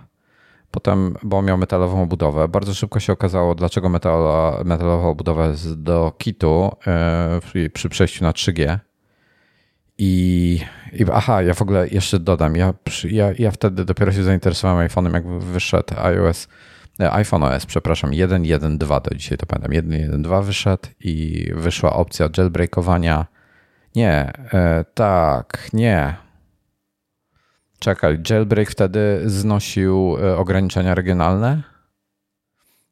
Potem, 0.76 1.16
bo 1.24 1.42
miał 1.42 1.58
metalową 1.58 2.02
obudowę, 2.02 2.48
bardzo 2.48 2.74
szybko 2.74 3.00
się 3.00 3.14
okazało, 3.14 3.56
dlaczego 3.56 3.90
metalowa 3.90 5.08
obudowa 5.08 5.48
jest 5.48 5.82
do 5.82 6.14
kitu 6.18 6.72
przy, 7.42 7.70
przy 7.70 7.90
przejściu 7.90 8.24
na 8.24 8.32
3G. 8.32 8.80
I, 9.98 10.60
I, 10.94 11.06
aha, 11.14 11.42
ja 11.42 11.54
w 11.54 11.62
ogóle 11.62 11.88
jeszcze 11.88 12.20
dodam, 12.20 12.56
ja, 12.56 12.74
ja, 13.04 13.32
ja 13.40 13.52
wtedy 13.52 13.86
dopiero 13.86 14.12
się 14.12 14.24
zainteresowałem 14.24 14.88
iPhone'em, 14.88 15.14
jak 15.14 15.28
wyszedł 15.28 15.94
iOS, 15.98 16.48
e, 17.00 17.12
iPhone 17.12 17.44
OS, 17.44 17.66
przepraszam, 17.66 18.12
1.1.2 18.12 19.02
do 19.02 19.16
dzisiaj 19.16 19.38
to 19.38 19.46
pamiętam, 19.46 19.72
1.1.2 19.72 20.44
wyszedł 20.44 20.88
i 21.00 21.46
wyszła 21.56 21.94
opcja 21.94 22.30
jailbreakowania. 22.38 23.26
Nie, 23.96 24.34
e, 24.54 24.86
tak, 24.94 25.70
nie, 25.74 26.16
Czekaj, 27.80 28.20
jailbreak 28.30 28.70
wtedy 28.70 29.22
znosił 29.26 30.18
e, 30.24 30.38
ograniczenia 30.38 30.96
regionalne? 30.96 31.62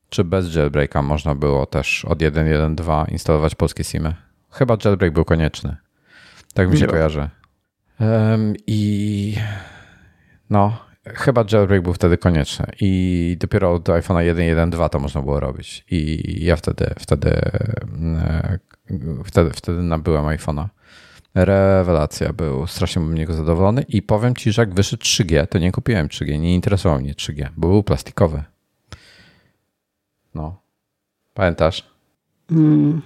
Czy 0.10 0.24
bez 0.24 0.56
jailbreaka 0.56 1.02
można 1.02 1.36
było 1.36 1.66
też 1.66 2.06
od 2.06 2.20
1.1.2 2.20 3.12
instalować 3.12 3.56
polskie 3.56 3.84
SIMy? 3.84 4.16
Chyba 4.52 4.78
jailbreak 4.86 5.14
był 5.14 5.26
konieczny. 5.26 5.76
Tak 6.54 6.70
mi 6.70 6.78
się 6.78 6.88
kojarzy. 6.88 7.30
Um, 8.00 8.54
I 8.68 9.36
no, 10.50 10.78
chyba 11.06 11.46
jailbreak 11.52 11.84
był 11.84 11.94
wtedy 11.94 12.18
konieczny 12.18 12.66
i 12.82 13.38
dopiero 13.40 13.80
do 13.80 13.94
iPhone'a 13.94 14.34
1.1.2 14.36 14.90
to 14.90 15.00
można 15.00 15.22
było 15.22 15.40
robić. 15.40 15.86
I 15.92 16.22
ja 16.46 16.56
wtedy, 16.56 16.94
wtedy, 17.00 17.30
e, 18.18 18.60
wtedy, 19.26 19.50
wtedy 19.50 19.82
nabyłem 19.82 20.26
iPhone'a. 20.26 20.68
Rewelacja, 21.36 22.34
był 22.34 22.68
strasznie 22.68 23.02
bym 23.02 23.16
niego 23.16 23.34
zadowolony 23.34 23.86
i 23.88 24.02
powiem 24.02 24.36
ci, 24.36 24.52
że 24.52 24.62
jak 24.62 24.74
wyszedł 24.74 25.04
3G, 25.04 25.48
to 25.48 25.60
nie 25.60 25.72
kupiłem 25.72 26.08
3G, 26.08 26.40
nie 26.40 26.56
interesował 26.56 27.00
mnie 27.00 27.14
3G, 27.14 27.48
bo 27.58 27.68
był 27.68 27.84
plastikowy. 27.84 28.44
No. 30.36 30.62
Pamiętasz? 31.34 31.90
Mm, 32.52 33.02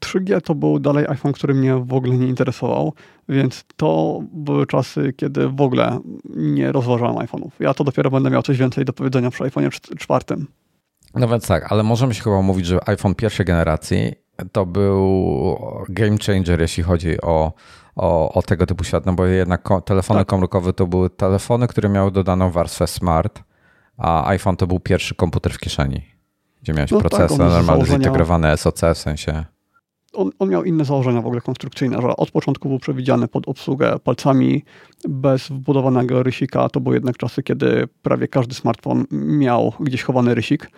3G 0.00 0.40
to 0.40 0.54
był 0.54 0.78
dalej 0.78 1.06
iPhone, 1.08 1.32
który 1.32 1.54
mnie 1.54 1.76
w 1.76 1.92
ogóle 1.92 2.16
nie 2.16 2.26
interesował, 2.26 2.92
więc 3.28 3.64
to 3.76 4.20
były 4.32 4.66
czasy, 4.66 5.12
kiedy 5.16 5.48
w 5.48 5.60
ogóle 5.60 6.00
nie 6.36 6.72
rozważałem 6.72 7.16
iPhone'ów. 7.16 7.50
Ja 7.60 7.74
to 7.74 7.84
dopiero 7.84 8.10
będę 8.10 8.30
miał 8.30 8.42
coś 8.42 8.58
więcej 8.58 8.84
do 8.84 8.92
powiedzenia 8.92 9.30
przy 9.30 9.44
iPhone 9.44 9.70
czwartym. 9.98 10.46
No 11.14 11.28
więc 11.28 11.46
tak, 11.46 11.72
ale 11.72 11.82
możemy 11.82 12.14
się 12.14 12.22
chyba 12.22 12.42
mówić, 12.42 12.66
że 12.66 12.88
iPhone 12.88 13.14
pierwszej 13.14 13.46
generacji 13.46 14.12
to 14.52 14.66
był 14.66 15.58
game 15.88 16.16
changer, 16.26 16.60
jeśli 16.60 16.82
chodzi 16.82 17.20
o, 17.20 17.52
o, 17.96 18.32
o 18.32 18.42
tego 18.42 18.66
typu 18.66 18.84
świat, 18.84 19.06
no 19.06 19.12
bo 19.12 19.26
jednak 19.26 19.68
telefony 19.84 20.20
tak. 20.20 20.28
komórkowe 20.28 20.72
to 20.72 20.86
były 20.86 21.10
telefony, 21.10 21.66
które 21.66 21.88
miały 21.88 22.10
dodaną 22.10 22.50
warstwę 22.50 22.86
smart, 22.86 23.42
a 23.96 24.26
iPhone 24.26 24.56
to 24.56 24.66
był 24.66 24.80
pierwszy 24.80 25.14
komputer 25.14 25.52
w 25.52 25.58
kieszeni, 25.58 26.02
gdzie 26.62 26.72
miałeś 26.72 26.90
no 26.90 27.00
tak, 27.00 27.10
procesor 27.10 27.38
tak, 27.38 27.48
normalny, 27.48 27.86
zintegrowany 27.86 28.56
SoC 28.56 28.80
w 28.94 28.98
sensie 28.98 29.44
on, 30.12 30.30
on, 30.38 30.48
miał 30.48 30.64
inne 30.64 30.84
założenia 30.84 31.22
w 31.22 31.26
ogóle 31.26 31.40
konstrukcyjne, 31.40 32.02
że 32.02 32.16
od 32.16 32.30
początku 32.30 32.68
był 32.68 32.78
przewidziany 32.78 33.28
pod 33.28 33.48
obsługę 33.48 33.98
palcami 33.98 34.64
bez 35.08 35.48
wbudowanego 35.48 36.22
rysika. 36.22 36.68
To 36.68 36.80
były 36.80 36.96
jednak 36.96 37.16
czasy, 37.16 37.42
kiedy 37.42 37.88
prawie 38.02 38.28
każdy 38.28 38.54
smartfon 38.54 39.04
miał 39.10 39.72
gdzieś 39.80 40.02
chowany 40.02 40.34
rysik. 40.34 40.70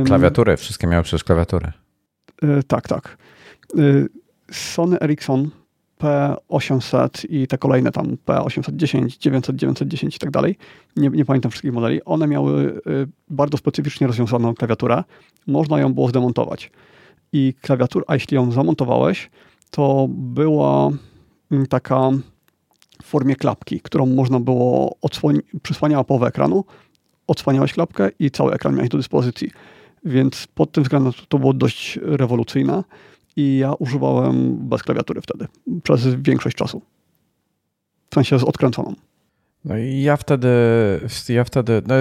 I 0.00 0.04
klawiatury, 0.04 0.56
wszystkie 0.56 0.86
miały 0.86 1.02
przecież 1.02 1.24
klawiatury. 1.24 1.72
Y, 2.44 2.62
tak, 2.62 2.88
tak. 2.88 3.18
Y, 3.78 4.08
Sony 4.50 5.00
Ericsson 5.00 5.50
P800 5.98 7.26
i 7.28 7.46
te 7.46 7.58
kolejne 7.58 7.92
tam 7.92 8.16
P810, 8.26 9.18
900, 9.18 9.56
910 9.56 10.16
i 10.16 10.18
tak 10.18 10.30
dalej, 10.30 10.56
nie, 10.96 11.08
nie 11.08 11.24
pamiętam 11.24 11.50
wszystkich 11.50 11.72
modeli, 11.72 12.04
one 12.04 12.26
miały 12.26 12.80
y, 12.86 13.08
bardzo 13.30 13.58
specyficznie 13.58 14.06
rozwiązaną 14.06 14.54
klawiaturę. 14.54 15.04
Można 15.46 15.80
ją 15.80 15.94
było 15.94 16.08
zdemontować 16.08 16.70
i 17.32 17.54
klawiaturę, 17.60 18.04
a 18.08 18.14
jeśli 18.14 18.34
ją 18.34 18.52
zamontowałeś, 18.52 19.30
to 19.70 20.06
była 20.10 20.90
mm, 21.50 21.66
taka 21.66 22.10
w 23.02 23.06
formie 23.06 23.36
klapki, 23.36 23.80
którą 23.80 24.06
można 24.06 24.40
było 24.40 24.96
odsłonić, 25.02 25.42
przysłaniała 25.62 26.04
połowę 26.04 26.26
ekranu, 26.26 26.64
odsłaniałeś 27.26 27.72
klapkę 27.72 28.10
i 28.18 28.30
cały 28.30 28.52
ekran 28.52 28.74
miałeś 28.74 28.90
do 28.90 28.98
dyspozycji. 28.98 29.50
Więc 30.04 30.46
pod 30.46 30.72
tym 30.72 30.82
względem 30.82 31.12
to 31.28 31.38
było 31.38 31.52
dość 31.52 31.98
rewolucyjne 32.02 32.84
i 33.36 33.58
ja 33.58 33.72
używałem 33.72 34.68
bez 34.68 34.82
klawiatury 34.82 35.20
wtedy, 35.20 35.46
przez 35.82 36.06
większość 36.06 36.56
czasu. 36.56 36.82
W 38.10 38.14
sensie 38.14 38.38
z 38.38 38.44
odkręconą. 38.44 38.94
No 39.64 39.78
i 39.78 40.02
ja 40.02 40.16
wtedy, 40.16 40.48
ja 41.28 41.44
wtedy, 41.44 41.82
no 41.86 41.94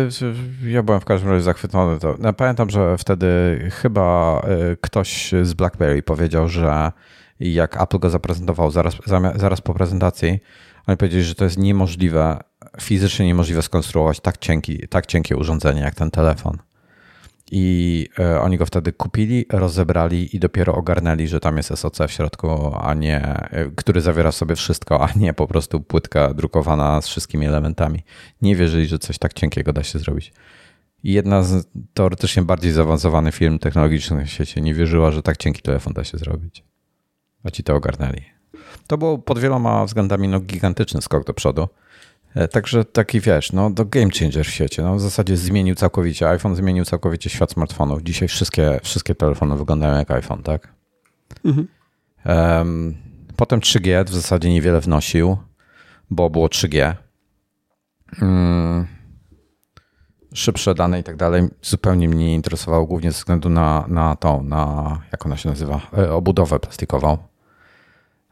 ja 0.64 0.84
byłem 0.84 1.02
w 1.02 1.06
każdym 1.06 1.30
razie 1.30 1.44
zachwycony. 1.44 2.00
To, 2.00 2.16
no 2.20 2.34
pamiętam, 2.34 2.70
że 2.70 2.98
wtedy 2.98 3.28
chyba 3.74 4.42
y, 4.74 4.78
ktoś 4.82 5.34
z 5.42 5.54
BlackBerry 5.54 6.04
powiedział, 6.04 6.48
że 6.48 6.92
jak 7.40 7.82
Apple 7.82 8.00
go 8.00 8.10
zaprezentował 8.10 8.72
zaraz, 8.72 8.96
zaraz 9.36 9.62
po 9.62 9.74
prezentacji, 9.74 10.40
oni 10.88 10.98
powiedzieli, 10.98 11.24
że 11.24 11.36
to 11.36 11.44
jest 11.44 11.58
niemożliwe, 11.58 12.40
fizycznie 12.82 13.26
niemożliwe 13.26 13.62
skonstruować 13.62 14.20
tak, 14.20 14.38
cienki, 14.38 14.88
tak 14.88 15.06
cienkie 15.06 15.38
urządzenie 15.38 15.82
jak 15.82 15.96
ten 15.96 16.12
telefon. 16.12 16.58
I 17.52 18.08
e, 18.20 18.42
oni 18.42 18.58
go 18.58 18.66
wtedy 18.66 18.94
kupili, 18.94 19.46
rozebrali 19.52 20.36
i 20.36 20.40
dopiero 20.40 20.76
ogarnęli, 20.76 21.28
że 21.28 21.40
tam 21.40 21.58
jest 21.58 21.78
SOC 21.78 21.98
w 22.08 22.12
środku, 22.12 22.76
a 22.82 22.94
nie, 22.94 23.22
e, 23.22 23.72
który 23.76 24.02
zawiera 24.02 24.32
sobie 24.32 24.56
wszystko, 24.56 25.04
a 25.04 25.10
nie 25.16 25.34
po 25.34 25.48
prostu 25.48 25.82
płytka 25.82 26.34
drukowana 26.34 27.02
z 27.02 27.08
wszystkimi 27.08 27.46
elementami. 27.46 28.04
Nie 28.42 28.56
wierzyli, 28.56 28.88
że 28.88 29.00
coś 29.00 29.18
tak 29.18 29.34
cienkiego 29.34 29.74
da 29.74 29.84
się 29.84 30.00
zrobić. 30.00 30.34
Jedna 31.04 31.44
z 31.44 31.68
teoretycznie 31.94 32.44
bardziej 32.44 32.72
zaawansowanych 32.72 33.36
firm 33.36 33.60
technologicznych 33.60 34.20
na 34.20 34.26
świecie 34.26 34.62
nie 34.62 34.74
wierzyła, 34.74 35.12
że 35.12 35.22
tak 35.22 35.38
cienki 35.38 35.62
telefon 35.62 35.94
da 35.94 36.04
się 36.04 36.18
zrobić. 36.18 36.64
A 37.44 37.52
ci 37.52 37.64
to 37.64 37.76
ogarnęli. 37.76 38.22
To 38.88 38.98
był 38.98 39.18
pod 39.18 39.40
wieloma 39.40 39.86
względami 39.86 40.28
no, 40.28 40.40
gigantyczny 40.40 41.02
skok 41.02 41.26
do 41.26 41.34
przodu. 41.34 41.68
E, 42.38 42.48
także 42.48 42.86
taki 42.86 43.20
wiesz, 43.20 43.52
no 43.52 43.72
to 43.72 43.86
game 43.86 44.10
changer 44.20 44.46
w 44.46 44.50
świecie. 44.50 44.84
No, 44.84 44.96
w 44.96 45.02
zasadzie 45.02 45.38
zmienił 45.38 45.76
całkowicie, 45.76 46.30
iPhone 46.30 46.56
zmienił 46.56 46.86
całkowicie 46.86 47.30
świat 47.30 47.52
smartfonów. 47.52 48.04
Dzisiaj 48.04 48.28
wszystkie, 48.28 48.80
wszystkie 48.84 49.16
telefony 49.16 49.58
wyglądają 49.58 49.98
jak 49.98 50.12
iPhone, 50.12 50.44
tak? 50.44 50.74
Mhm. 51.46 51.68
Um, 52.26 52.98
potem 53.36 53.60
3G 53.60 54.06
w 54.06 54.14
zasadzie 54.14 54.50
niewiele 54.50 54.82
wnosił, 54.82 55.38
bo 56.10 56.30
było 56.30 56.48
3G. 56.48 56.96
Um, 58.22 58.88
szybsze 60.34 60.76
dane 60.76 61.00
i 61.00 61.04
tak 61.04 61.16
dalej 61.16 61.48
zupełnie 61.62 62.10
mnie 62.10 62.26
nie 62.26 62.36
interesowało, 62.36 62.86
głównie 62.86 63.12
ze 63.12 63.18
względu 63.18 63.50
na, 63.50 63.86
na 63.88 64.16
tą, 64.16 64.44
na 64.44 65.02
jak 65.12 65.26
ona 65.26 65.38
się 65.38 65.50
nazywa, 65.50 65.82
e, 65.98 66.12
obudowę 66.12 66.60
plastikową. 66.60 67.18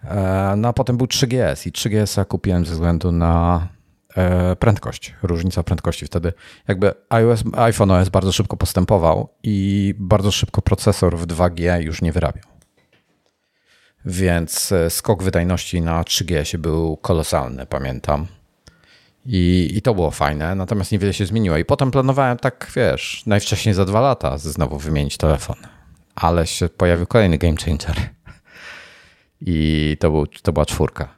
E, 0.04 0.54
no 0.58 0.68
a 0.68 0.74
potem 0.74 0.98
był 0.98 1.08
3GS 1.08 1.68
i 1.68 1.72
3GS 1.72 2.26
kupiłem 2.26 2.66
ze 2.66 2.74
względu 2.74 3.12
na 3.12 3.68
prędkość, 4.60 5.14
różnica 5.24 5.64
prędkości. 5.64 6.06
Wtedy 6.06 6.34
jakby 6.68 6.94
iOS, 7.10 7.44
iPhone 7.54 7.92
OS 7.92 8.10
bardzo 8.10 8.32
szybko 8.32 8.58
postępował 8.58 9.30
i 9.44 9.94
bardzo 9.98 10.32
szybko 10.32 10.62
procesor 10.62 11.18
w 11.18 11.28
2G 11.28 11.82
już 11.82 12.02
nie 12.02 12.12
wyrabiał. 12.12 12.44
Więc 14.06 14.72
e, 14.72 14.90
skok 14.90 15.24
wydajności 15.24 15.82
na 15.82 16.04
3G 16.04 16.58
był 16.58 16.98
kolosalny, 16.98 17.66
pamiętam. 17.66 18.28
I, 19.26 19.72
I 19.76 19.82
to 19.82 19.96
było 19.96 20.12
fajne, 20.12 20.56
natomiast 20.56 20.92
niewiele 20.92 21.14
się 21.14 21.26
zmieniło. 21.26 21.58
I 21.58 21.66
potem 21.66 21.92
planowałem 21.92 22.38
tak, 22.38 22.72
wiesz, 22.76 23.24
najwcześniej 23.26 23.76
za 23.76 23.86
dwa 23.86 24.02
lata 24.02 24.38
znowu 24.38 24.78
wymienić 24.78 25.18
telefon. 25.18 25.56
Ale 26.16 26.48
się 26.48 26.70
pojawił 26.70 27.08
kolejny 27.08 27.38
game 27.38 27.58
changer. 27.66 27.96
I 29.42 29.98
to, 30.00 30.12
był, 30.12 30.28
to 30.28 30.54
była 30.54 30.66
czwórka. 30.66 31.15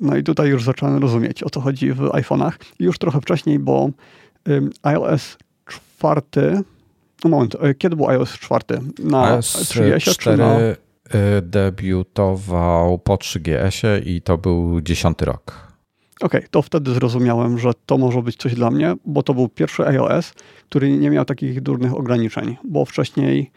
No 0.00 0.16
i 0.16 0.22
tutaj 0.22 0.48
już 0.48 0.64
zacząłem 0.64 1.02
rozumieć, 1.02 1.42
o 1.42 1.50
co 1.50 1.60
chodzi 1.60 1.92
w 1.92 1.98
iPhone'ach. 1.98 2.52
Już 2.78 2.98
trochę 2.98 3.20
wcześniej, 3.20 3.58
bo 3.58 3.90
iOS 4.82 5.36
4, 5.66 6.22
no 7.24 7.30
moment, 7.30 7.56
e, 7.60 7.74
kiedy 7.74 7.96
był 7.96 8.08
iOS 8.08 8.32
4? 8.32 8.80
Na 8.98 9.24
iOS 9.24 9.56
3GS 9.56 10.12
4 10.12 10.36
na... 10.36 10.56
Debiutował 11.42 12.98
po 12.98 13.14
3GS-ie 13.14 13.98
i 13.98 14.22
to 14.22 14.38
był 14.38 14.80
10 14.80 15.22
rok. 15.22 15.70
Okej, 16.20 16.40
okay, 16.40 16.48
to 16.50 16.62
wtedy 16.62 16.94
zrozumiałem, 16.94 17.58
że 17.58 17.70
to 17.86 17.98
może 17.98 18.22
być 18.22 18.36
coś 18.36 18.54
dla 18.54 18.70
mnie, 18.70 18.94
bo 19.04 19.22
to 19.22 19.34
był 19.34 19.48
pierwszy 19.48 19.86
iOS, 19.86 20.32
który 20.68 20.98
nie 20.98 21.10
miał 21.10 21.24
takich 21.24 21.60
durnych 21.60 21.94
ograniczeń, 21.94 22.56
bo 22.64 22.84
wcześniej, 22.84 23.50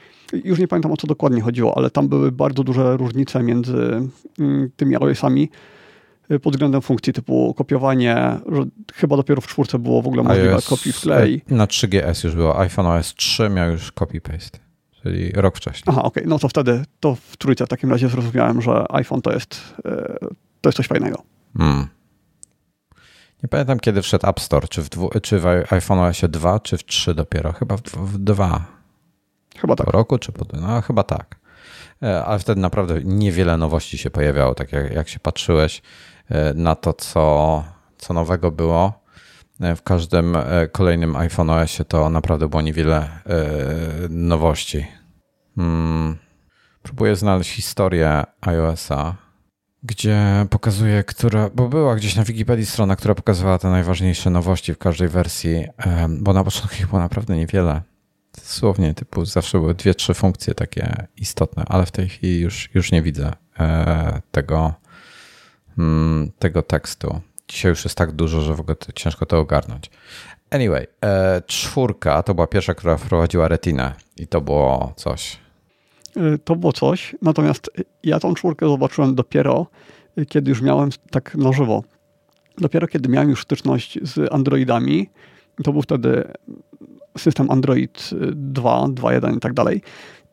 już 0.44 0.60
nie 0.60 0.68
pamiętam 0.68 0.92
o 0.92 0.98
co 0.98 1.08
dokładnie 1.08 1.42
chodziło, 1.42 1.78
ale 1.78 1.90
tam 1.90 2.08
były 2.08 2.32
bardzo 2.32 2.64
duże 2.64 2.98
różnice 2.98 3.44
między 3.44 4.10
mm, 4.40 4.70
tymi 4.76 4.96
iOS-ami, 4.96 5.44
Y, 5.44 5.50
pod 6.42 6.54
względem 6.54 6.82
funkcji 6.82 7.14
typu 7.14 7.54
kopiowanie, 7.54 8.16
że 8.52 8.64
chyba 8.94 9.18
dopiero 9.18 9.42
w 9.42 9.48
czwórce 9.48 9.80
było 9.80 10.02
w 10.02 10.08
ogóle 10.08 10.24
możliwe 10.24 10.62
copy 10.62 10.94
wklej. 10.94 11.42
Na 11.50 11.66
3GS 11.66 12.26
już 12.26 12.36
było, 12.36 12.60
iPhone 12.60 12.86
OS 12.86 13.14
3 13.16 13.50
miał 13.50 13.72
już 13.72 13.92
copy-paste, 13.92 14.58
czyli 15.02 15.32
rok 15.32 15.58
wcześniej. 15.58 15.84
Aha, 15.88 16.04
okej, 16.04 16.24
okay. 16.24 16.30
no 16.30 16.40
to 16.40 16.48
wtedy, 16.50 16.86
to 17.00 17.16
w 17.16 17.38
trójce 17.38 17.66
w 17.66 17.70
takim 17.70 17.92
razie 17.92 18.10
zrozumiałem, 18.10 18.62
że 18.62 18.86
iPhone 18.92 19.22
to 19.22 19.34
jest, 19.34 19.74
y, 19.80 19.82
to 20.62 20.70
jest 20.70 20.78
coś 20.78 20.88
fajnego. 20.88 21.24
Hmm. 21.58 21.88
Nie 23.44 23.50
pamiętam 23.50 23.80
kiedy 23.80 24.02
wszedł 24.02 24.28
App 24.28 24.40
Store, 24.40 24.68
czy 24.68 24.82
w, 24.82 24.90
dwu, 24.90 25.10
czy 25.22 25.40
w 25.40 25.46
iPhone 25.70 26.00
OS 26.00 26.22
2, 26.30 26.60
czy 26.60 26.78
w 26.78 26.86
3 26.86 27.14
dopiero, 27.14 27.54
chyba 27.54 27.78
w, 27.78 27.82
w 27.82 28.18
2. 28.18 28.66
Chyba 29.58 29.76
tak. 29.76 29.86
Po 29.86 29.92
roku, 29.92 30.18
czy 30.18 30.32
po, 30.32 30.46
no 30.58 30.82
chyba 30.82 31.04
tak. 31.04 31.43
E, 32.04 32.26
ale 32.26 32.40
wtedy 32.40 32.62
naprawdę 32.62 33.02
niewiele 33.04 33.58
nowości 33.58 33.98
się 33.98 34.10
pojawiało, 34.10 34.56
tak 34.56 34.72
jak, 34.72 34.92
jak 34.92 35.10
się 35.10 35.20
patrzyłeś. 35.20 35.82
E, 36.30 36.54
na 36.54 36.76
to, 36.76 36.94
co, 36.94 37.64
co 37.98 38.14
nowego 38.14 38.52
było. 38.52 39.04
E, 39.62 39.76
w 39.76 39.82
każdym 39.82 40.38
kolejnym 40.72 41.16
iPhone 41.16 41.50
OSie 41.50 41.86
to 41.86 42.10
naprawdę 42.10 42.48
było 42.48 42.62
niewiele 42.62 43.10
nowości. 44.10 44.86
Hmm. 45.56 46.18
Próbuję 46.84 47.16
znaleźć 47.16 47.52
historię 47.52 48.24
iOSa, 48.42 49.16
gdzie 49.84 50.46
pokazuje, 50.50 51.04
która, 51.04 51.50
bo 51.56 51.70
była 51.70 51.96
gdzieś 51.96 52.16
na 52.16 52.24
Wikipedii 52.24 52.66
strona, 52.66 52.96
która 52.96 53.16
pokazywała 53.16 53.58
te 53.58 53.70
najważniejsze 53.70 54.30
nowości 54.30 54.74
w 54.74 54.78
każdej 54.78 55.08
wersji, 55.08 55.68
bo 56.10 56.34
na 56.34 56.44
początku 56.44 56.76
ich 56.76 56.88
było 56.88 57.00
naprawdę 57.00 57.38
niewiele. 57.38 57.82
Dosłownie, 58.38 58.94
typu 58.94 59.26
zawsze 59.26 59.60
były 59.60 59.74
dwie, 59.76 59.96
trzy 59.96 60.14
funkcje 60.14 60.54
takie 60.54 61.08
istotne, 61.18 61.64
ale 61.68 61.86
w 61.86 61.92
tej 61.92 62.10
chwili 62.10 62.40
już, 62.40 62.70
już 62.74 62.92
nie 62.92 63.02
widzę 63.02 63.32
tego, 64.32 64.74
Mm, 65.78 66.32
tego 66.40 66.62
tekstu. 66.62 67.22
dzisiaj 67.48 67.70
już 67.70 67.84
jest 67.84 67.98
tak 67.98 68.12
dużo, 68.12 68.42
że 68.42 68.54
w 68.56 68.60
ogóle 68.60 68.76
ciężko 68.96 69.26
to 69.26 69.40
ogarnąć. 69.40 69.90
Anyway, 70.50 70.88
e, 71.06 71.42
czwórka 71.48 72.24
to 72.24 72.34
była 72.34 72.48
pierwsza, 72.48 72.74
która 72.74 72.98
wprowadziła 72.98 73.48
retinę 73.48 73.94
i 74.18 74.28
to 74.28 74.42
było 74.42 74.94
coś. 74.96 75.40
E, 76.18 76.38
to 76.38 76.56
było 76.56 76.74
coś, 76.74 77.16
natomiast 77.22 77.72
ja 78.04 78.20
tą 78.20 78.34
czwórkę 78.34 78.68
zobaczyłem 78.70 79.16
dopiero, 79.16 79.68
kiedy 80.30 80.50
już 80.50 80.62
miałem 80.62 80.90
tak 81.12 81.36
na 81.36 81.54
żywo. 81.54 81.84
Dopiero 82.58 82.88
kiedy 82.88 83.10
miałem 83.10 83.30
już 83.30 83.42
styczność 83.44 84.00
z 84.02 84.34
Androidami, 84.34 85.10
to 85.64 85.72
był 85.74 85.82
wtedy 85.82 86.34
system 87.18 87.52
Android 87.52 88.10
2, 88.34 88.86
2.1 88.88 89.38
i 89.38 89.40
tak 89.40 89.54
dalej. 89.54 89.82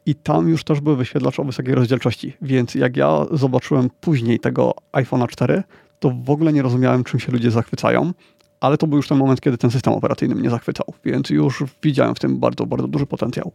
I 0.07 0.15
tam 0.15 0.49
już 0.49 0.65
też 0.65 0.81
były 0.81 0.97
wyświetlacze 0.97 1.43
o 1.43 1.45
wysokiej 1.45 1.75
rozdzielczości. 1.75 2.37
Więc 2.43 2.75
jak 2.75 2.97
ja 2.97 3.27
zobaczyłem 3.33 3.91
później 4.01 4.41
tego 4.41 4.75
iPhone'a 4.93 5.27
4, 5.27 5.63
to 5.99 6.11
w 6.25 6.31
ogóle 6.31 6.53
nie 6.53 6.63
rozumiałem, 6.63 7.05
czym 7.05 7.21
się 7.21 7.33
ludzie 7.33 7.51
zachwycają. 7.51 8.13
Ale 8.61 8.79
to 8.79 8.87
był 8.87 8.97
już 8.97 9.09
ten 9.09 9.19
moment, 9.19 9.41
kiedy 9.41 9.59
ten 9.59 9.71
system 9.71 9.93
operacyjny 9.93 10.35
mnie 10.35 10.51
zachwycał. 10.51 10.87
Więc 11.05 11.31
już 11.31 11.65
widziałem 11.83 12.15
w 12.15 12.19
tym 12.19 12.39
bardzo, 12.39 12.67
bardzo 12.67 12.89
duży 12.89 13.07
potencjał. 13.07 13.53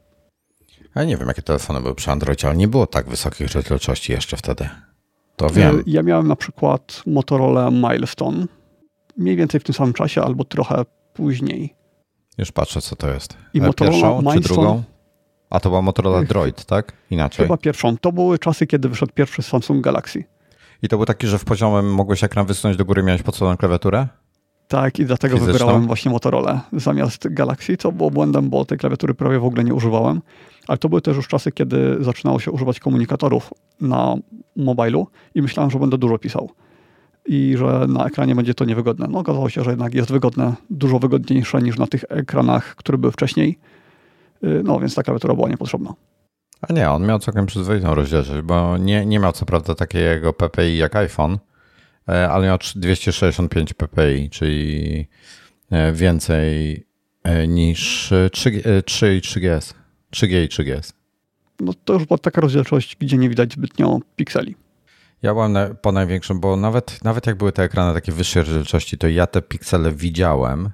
Ja 0.96 1.04
nie 1.04 1.18
wiem, 1.18 1.28
jakie 1.28 1.42
telefony 1.42 1.82
były 1.82 1.96
przy 1.96 2.12
Androidzie, 2.12 2.48
ale 2.48 2.58
nie 2.58 2.68
było 2.68 2.88
tak 2.88 3.10
wysokich 3.10 3.54
rozdzielczości 3.54 4.12
jeszcze 4.12 4.38
wtedy. 4.38 4.70
To 5.36 5.50
wiem. 5.50 5.84
Ja 5.88 6.04
miałem 6.04 6.28
na 6.28 6.36
przykład 6.36 7.04
Motorola 7.06 7.72
Milestone. 7.72 8.46
Mniej 9.18 9.36
więcej 9.36 9.60
w 9.60 9.64
tym 9.64 9.76
samym 9.76 9.94
czasie 9.94 10.22
albo 10.22 10.44
trochę 10.44 10.86
później. 11.14 11.76
Już 12.38 12.52
patrzę, 12.52 12.82
co 12.82 12.96
to 12.96 13.14
jest. 13.14 13.38
I 13.54 13.62
e, 13.62 13.74
Pierwszą 13.74 14.22
Milestone, 14.22 14.42
czy 14.42 14.48
drugą? 14.48 14.84
A 15.50 15.60
to 15.60 15.70
była 15.70 15.82
Motorola 15.82 16.24
Droid, 16.24 16.66
tak? 16.66 16.94
Inaczej. 17.12 17.46
Chyba 17.46 17.58
pierwszą. 17.58 17.98
To 17.98 18.12
były 18.12 18.40
czasy, 18.40 18.68
kiedy 18.68 18.90
wyszedł 18.90 19.14
pierwszy 19.14 19.42
Samsung 19.42 19.84
Galaxy. 19.84 20.24
I 20.82 20.88
to 20.88 20.98
był 20.98 21.06
taki, 21.06 21.28
że 21.28 21.40
w 21.40 21.46
poziomem 21.46 21.94
mogłeś 21.94 22.24
ekran 22.24 22.46
wysunąć 22.46 22.78
do 22.78 22.86
góry, 22.86 23.04
miałeś 23.04 23.24
podstawową 23.24 23.58
klawiaturę? 23.58 24.08
Tak, 24.68 25.00
i 25.00 25.06
dlatego 25.06 25.38
Fizyczną? 25.38 25.60
wybrałem 25.60 25.88
właśnie 25.88 26.12
Motorola 26.12 26.62
zamiast 26.74 27.28
Galaxy, 27.34 27.78
co 27.78 27.92
było 27.92 28.12
błędem, 28.12 28.50
bo 28.50 28.66
tej 28.66 28.78
klawiatury 28.78 29.14
prawie 29.14 29.40
w 29.40 29.46
ogóle 29.46 29.64
nie 29.64 29.74
używałem. 29.74 30.22
Ale 30.68 30.78
to 30.78 30.90
były 30.90 31.02
też 31.02 31.18
już 31.18 31.28
czasy, 31.28 31.52
kiedy 31.52 31.98
zaczynało 32.00 32.40
się 32.40 32.52
używać 32.52 32.80
komunikatorów 32.80 33.54
na 33.82 34.16
mobilu 34.56 35.08
i 35.36 35.42
myślałem, 35.42 35.72
że 35.72 35.80
będę 35.80 35.98
dużo 35.98 36.18
pisał. 36.18 36.50
I 37.26 37.56
że 37.58 37.86
na 37.88 38.06
ekranie 38.06 38.36
będzie 38.36 38.54
to 38.54 38.66
niewygodne. 38.66 39.08
No 39.10 39.20
okazało 39.20 39.50
się, 39.50 39.64
że 39.64 39.70
jednak 39.70 39.94
jest 39.94 40.12
wygodne, 40.12 40.54
dużo 40.70 41.00
wygodniejsze 41.00 41.62
niż 41.62 41.78
na 41.78 41.88
tych 41.88 42.04
ekranach, 42.10 42.76
które 42.76 42.98
były 42.98 43.12
wcześniej. 43.12 43.60
Y, 44.44 44.62
no 44.64 44.80
więc 44.80 44.96
ta 44.96 45.04
klawiatura 45.04 45.34
była 45.34 45.50
niepotrzebna. 45.50 45.94
A 46.62 46.74
nie, 46.74 46.90
on 46.90 47.06
miał 47.06 47.20
całkiem 47.20 47.46
przyzwoitą 47.46 47.96
rozdzielczość, 47.96 48.42
bo 48.42 48.78
nie, 48.78 49.06
nie 49.06 49.20
miał 49.20 49.32
co 49.32 49.46
prawda 49.46 49.76
takiego 49.76 50.34
PPI 50.34 50.78
jak 50.78 50.96
iPhone, 50.96 51.38
e, 52.10 52.30
ale 52.30 52.48
miał 52.48 52.58
265 52.76 53.74
PPI, 53.74 54.30
czyli 54.30 55.08
e, 55.72 55.94
więcej 55.94 56.86
e, 57.24 57.48
niż 57.48 58.14
3, 58.32 58.84
3 58.86 59.16
i 59.16 59.22
3GS. 59.22 59.74
3G 60.14 60.44
i 60.44 60.48
3GS. 60.48 60.94
No 61.60 61.74
to 61.86 61.94
już 61.94 62.06
była 62.06 62.18
taka 62.18 62.42
rozdzielczość, 62.42 62.96
gdzie 63.00 63.18
nie 63.18 63.30
widać 63.30 63.54
zbytnio 63.54 64.00
pikseli. 64.16 64.56
Ja 65.26 65.34
byłem 65.34 65.52
na, 65.52 65.70
po 65.70 65.92
największym, 65.92 66.40
bo 66.40 66.56
nawet, 66.56 67.04
nawet 67.04 67.28
jak 67.28 67.38
były 67.38 67.52
te 67.52 67.64
ekrany 67.64 67.94
takie 67.94 68.12
wyższej 68.12 68.44
rozdzielczości, 68.44 68.98
to 68.98 69.08
ja 69.08 69.28
te 69.28 69.42
piksele 69.42 69.92
widziałem, 69.92 70.70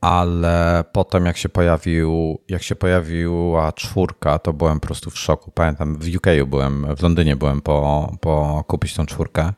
ale 0.00 0.84
potem 0.92 1.26
jak 1.26 1.36
się 1.36 1.48
pojawił, 1.48 2.38
jak 2.48 2.62
się 2.62 2.74
pojawiła 2.74 3.72
czwórka, 3.72 4.38
to 4.38 4.52
byłem 4.52 4.80
po 4.80 4.86
prostu 4.86 5.10
w 5.10 5.18
szoku. 5.18 5.50
Pamiętam, 5.50 5.98
w 5.98 6.16
UK 6.16 6.26
byłem, 6.46 6.96
w 6.96 7.02
Londynie 7.02 7.36
byłem 7.36 7.60
po, 7.60 8.12
po 8.20 8.64
kupić 8.68 8.94
tą 8.94 9.06
czwórkę 9.06 9.52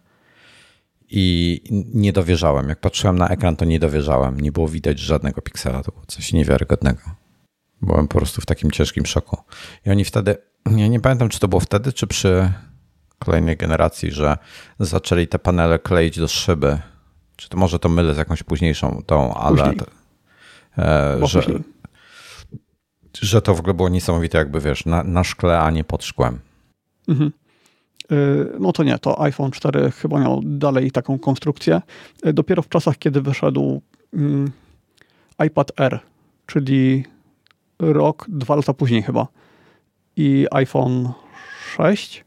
i 1.10 1.60
nie 1.94 2.12
dowierzałem. 2.12 2.68
Jak 2.68 2.80
patrzyłem 2.80 3.18
na 3.18 3.28
ekran, 3.28 3.56
to 3.56 3.64
nie 3.64 3.78
dowierzałem. 3.80 4.40
Nie 4.40 4.52
było 4.52 4.68
widać 4.68 4.98
żadnego 4.98 5.42
piksela. 5.42 5.82
To 5.82 5.92
było 5.92 6.04
coś 6.06 6.32
niewiarygodnego. 6.32 7.00
Byłem 7.82 8.08
po 8.08 8.18
prostu 8.18 8.40
w 8.40 8.46
takim 8.46 8.70
ciężkim 8.70 9.06
szoku. 9.06 9.36
I 9.86 9.90
oni 9.90 10.04
wtedy, 10.04 10.36
ja 10.76 10.86
nie 10.86 11.00
pamiętam, 11.00 11.28
czy 11.28 11.40
to 11.40 11.48
było 11.48 11.60
wtedy, 11.60 11.92
czy 11.92 12.06
przy 12.06 12.52
kolejnej 13.24 13.56
generacji, 13.56 14.10
że 14.10 14.36
zaczęli 14.78 15.28
te 15.28 15.38
panele 15.38 15.78
kleić 15.78 16.18
do 16.18 16.28
szyby. 16.28 16.78
Czy 17.36 17.48
to 17.48 17.56
może 17.56 17.78
to 17.78 17.88
mylę 17.88 18.14
z 18.14 18.18
jakąś 18.18 18.42
późniejszą 18.42 19.02
tą, 19.06 19.34
ale... 19.34 19.56
Później 19.56 20.00
E, 20.78 21.26
że, 21.26 21.42
że 23.20 23.42
to 23.42 23.54
w 23.54 23.60
ogóle 23.60 23.74
było 23.74 23.88
niesamowite, 23.88 24.38
jakby 24.38 24.60
wiesz, 24.60 24.86
na, 24.86 25.04
na 25.04 25.24
szkle, 25.24 25.60
a 25.60 25.70
nie 25.70 25.84
pod 25.84 26.04
szkłem. 26.04 26.38
Mhm. 27.08 27.32
E, 28.10 28.16
no 28.60 28.72
to 28.72 28.82
nie, 28.82 28.98
to 28.98 29.22
iPhone 29.22 29.50
4 29.50 29.90
chyba 29.90 30.20
miał 30.20 30.40
dalej 30.44 30.90
taką 30.90 31.18
konstrukcję. 31.18 31.80
E, 32.22 32.32
dopiero 32.32 32.62
w 32.62 32.68
czasach, 32.68 32.98
kiedy 32.98 33.20
wyszedł 33.20 33.82
mm, 34.14 34.50
iPad 35.46 35.72
R, 35.80 36.00
czyli 36.46 37.04
rok, 37.78 38.26
dwa 38.28 38.56
lata 38.56 38.74
później 38.74 39.02
chyba, 39.02 39.26
i 40.16 40.46
iPhone 40.50 41.12
6, 41.76 42.24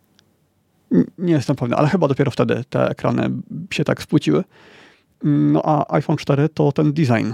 nie 1.18 1.34
jestem 1.34 1.56
pewny, 1.56 1.76
ale 1.76 1.88
chyba 1.88 2.08
dopiero 2.08 2.32
wtedy 2.32 2.64
te 2.70 2.90
ekrany 2.90 3.30
się 3.72 3.84
tak 3.84 4.02
spłyciły. 4.02 4.44
Mm, 5.24 5.52
no 5.52 5.62
a 5.66 5.96
iPhone 5.96 6.18
4 6.18 6.50
to 6.50 6.72
ten 6.72 6.94
design 6.94 7.32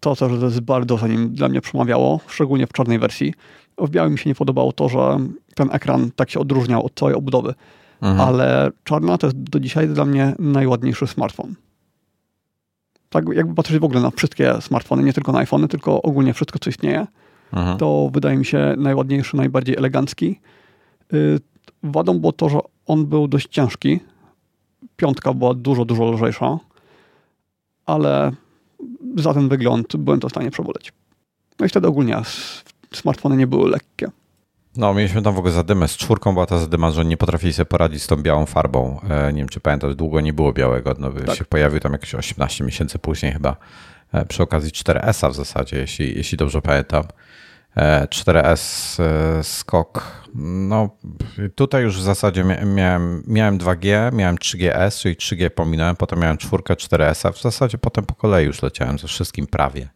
to 0.00 0.16
też 0.16 0.42
jest 0.42 0.60
bardzo 0.60 0.98
za 0.98 1.08
nim 1.08 1.34
dla 1.34 1.48
mnie 1.48 1.60
przemawiało, 1.60 2.20
szczególnie 2.26 2.66
w 2.66 2.72
czarnej 2.72 2.98
wersji. 2.98 3.34
W 3.78 3.90
białym 3.90 4.12
mi 4.12 4.18
się 4.18 4.30
nie 4.30 4.34
podobało 4.34 4.72
to, 4.72 4.88
że 4.88 5.18
ten 5.54 5.68
ekran 5.72 6.10
tak 6.16 6.30
się 6.30 6.40
odróżniał 6.40 6.86
od 6.86 6.94
całej 6.94 7.14
obudowy. 7.14 7.54
Mhm. 8.02 8.28
Ale 8.28 8.70
czarna 8.84 9.18
to 9.18 9.26
jest 9.26 9.36
do 9.38 9.60
dzisiaj 9.60 9.88
dla 9.88 10.04
mnie 10.04 10.34
najładniejszy 10.38 11.06
smartfon. 11.06 11.54
Tak 13.10 13.24
jakby 13.34 13.54
patrzeć 13.54 13.78
w 13.78 13.84
ogóle 13.84 14.00
na 14.00 14.10
wszystkie 14.10 14.54
smartfony, 14.60 15.02
nie 15.02 15.12
tylko 15.12 15.32
na 15.32 15.38
iPhony, 15.38 15.68
tylko 15.68 16.02
ogólnie 16.02 16.34
wszystko, 16.34 16.58
co 16.58 16.70
istnieje, 16.70 17.06
mhm. 17.52 17.78
to 17.78 18.10
wydaje 18.12 18.36
mi 18.36 18.44
się 18.44 18.74
najładniejszy, 18.78 19.36
najbardziej 19.36 19.76
elegancki. 19.76 20.40
Wadą 21.82 22.18
było 22.18 22.32
to, 22.32 22.48
że 22.48 22.58
on 22.86 23.06
był 23.06 23.28
dość 23.28 23.48
ciężki. 23.48 24.00
Piątka 24.96 25.34
była 25.34 25.54
dużo, 25.54 25.84
dużo 25.84 26.10
lżejsza, 26.10 26.58
ale 27.86 28.32
za 29.16 29.34
ten 29.34 29.48
wygląd 29.48 29.96
byłem 29.96 30.20
to 30.20 30.28
w 30.28 30.30
stanie 30.30 30.50
przeboleć. 30.50 30.92
No 31.60 31.66
i 31.66 31.68
wtedy 31.68 31.88
ogólnie 31.88 32.16
smartfony 32.92 33.36
nie 33.36 33.46
były 33.46 33.70
lekkie. 33.70 34.10
No, 34.76 34.94
mieliśmy 34.94 35.22
tam 35.22 35.34
w 35.34 35.38
ogóle 35.38 35.52
zadymę. 35.52 35.88
Z 35.88 35.96
czwórką 35.96 36.32
była 36.32 36.46
ta 36.46 36.58
zadyma, 36.58 36.90
że 36.90 37.04
nie 37.04 37.16
potrafili 37.16 37.52
sobie 37.52 37.66
poradzić 37.66 38.02
z 38.02 38.06
tą 38.06 38.16
białą 38.16 38.46
farbą. 38.46 39.00
E, 39.10 39.32
nie 39.32 39.38
wiem, 39.38 39.48
czy 39.48 39.60
pamiętasz, 39.60 39.94
długo 39.94 40.20
nie 40.20 40.32
było 40.32 40.52
białego. 40.52 40.94
No, 40.98 41.10
tak. 41.12 41.36
się 41.36 41.44
pojawił 41.44 41.80
tam 41.80 41.92
jakieś 41.92 42.14
18 42.14 42.64
miesięcy 42.64 42.98
później 42.98 43.32
chyba. 43.32 43.56
E, 44.12 44.26
przy 44.26 44.42
okazji 44.42 44.70
4S-a 44.70 45.30
w 45.30 45.34
zasadzie, 45.34 45.76
jeśli, 45.76 46.16
jeśli 46.16 46.38
dobrze 46.38 46.62
pamiętam. 46.62 47.04
4S 47.76 49.02
e, 49.02 49.44
skok. 49.44 50.26
No, 50.68 50.90
tutaj 51.54 51.82
już 51.82 51.98
w 51.98 52.02
zasadzie 52.02 52.44
miałem, 52.74 53.22
miałem 53.26 53.58
2G, 53.58 54.12
miałem 54.12 54.36
3GS, 54.36 55.00
czyli 55.00 55.14
3G 55.16 55.50
pominąłem, 55.50 55.96
potem 55.96 56.18
miałem 56.18 56.36
4 56.36 56.62
4S, 56.62 57.28
a 57.28 57.32
w 57.32 57.42
zasadzie 57.42 57.78
potem 57.78 58.04
po 58.04 58.14
kolei 58.14 58.46
już 58.46 58.62
leciałem 58.62 58.98
ze 58.98 59.08
wszystkim 59.08 59.46
prawie. 59.46 59.88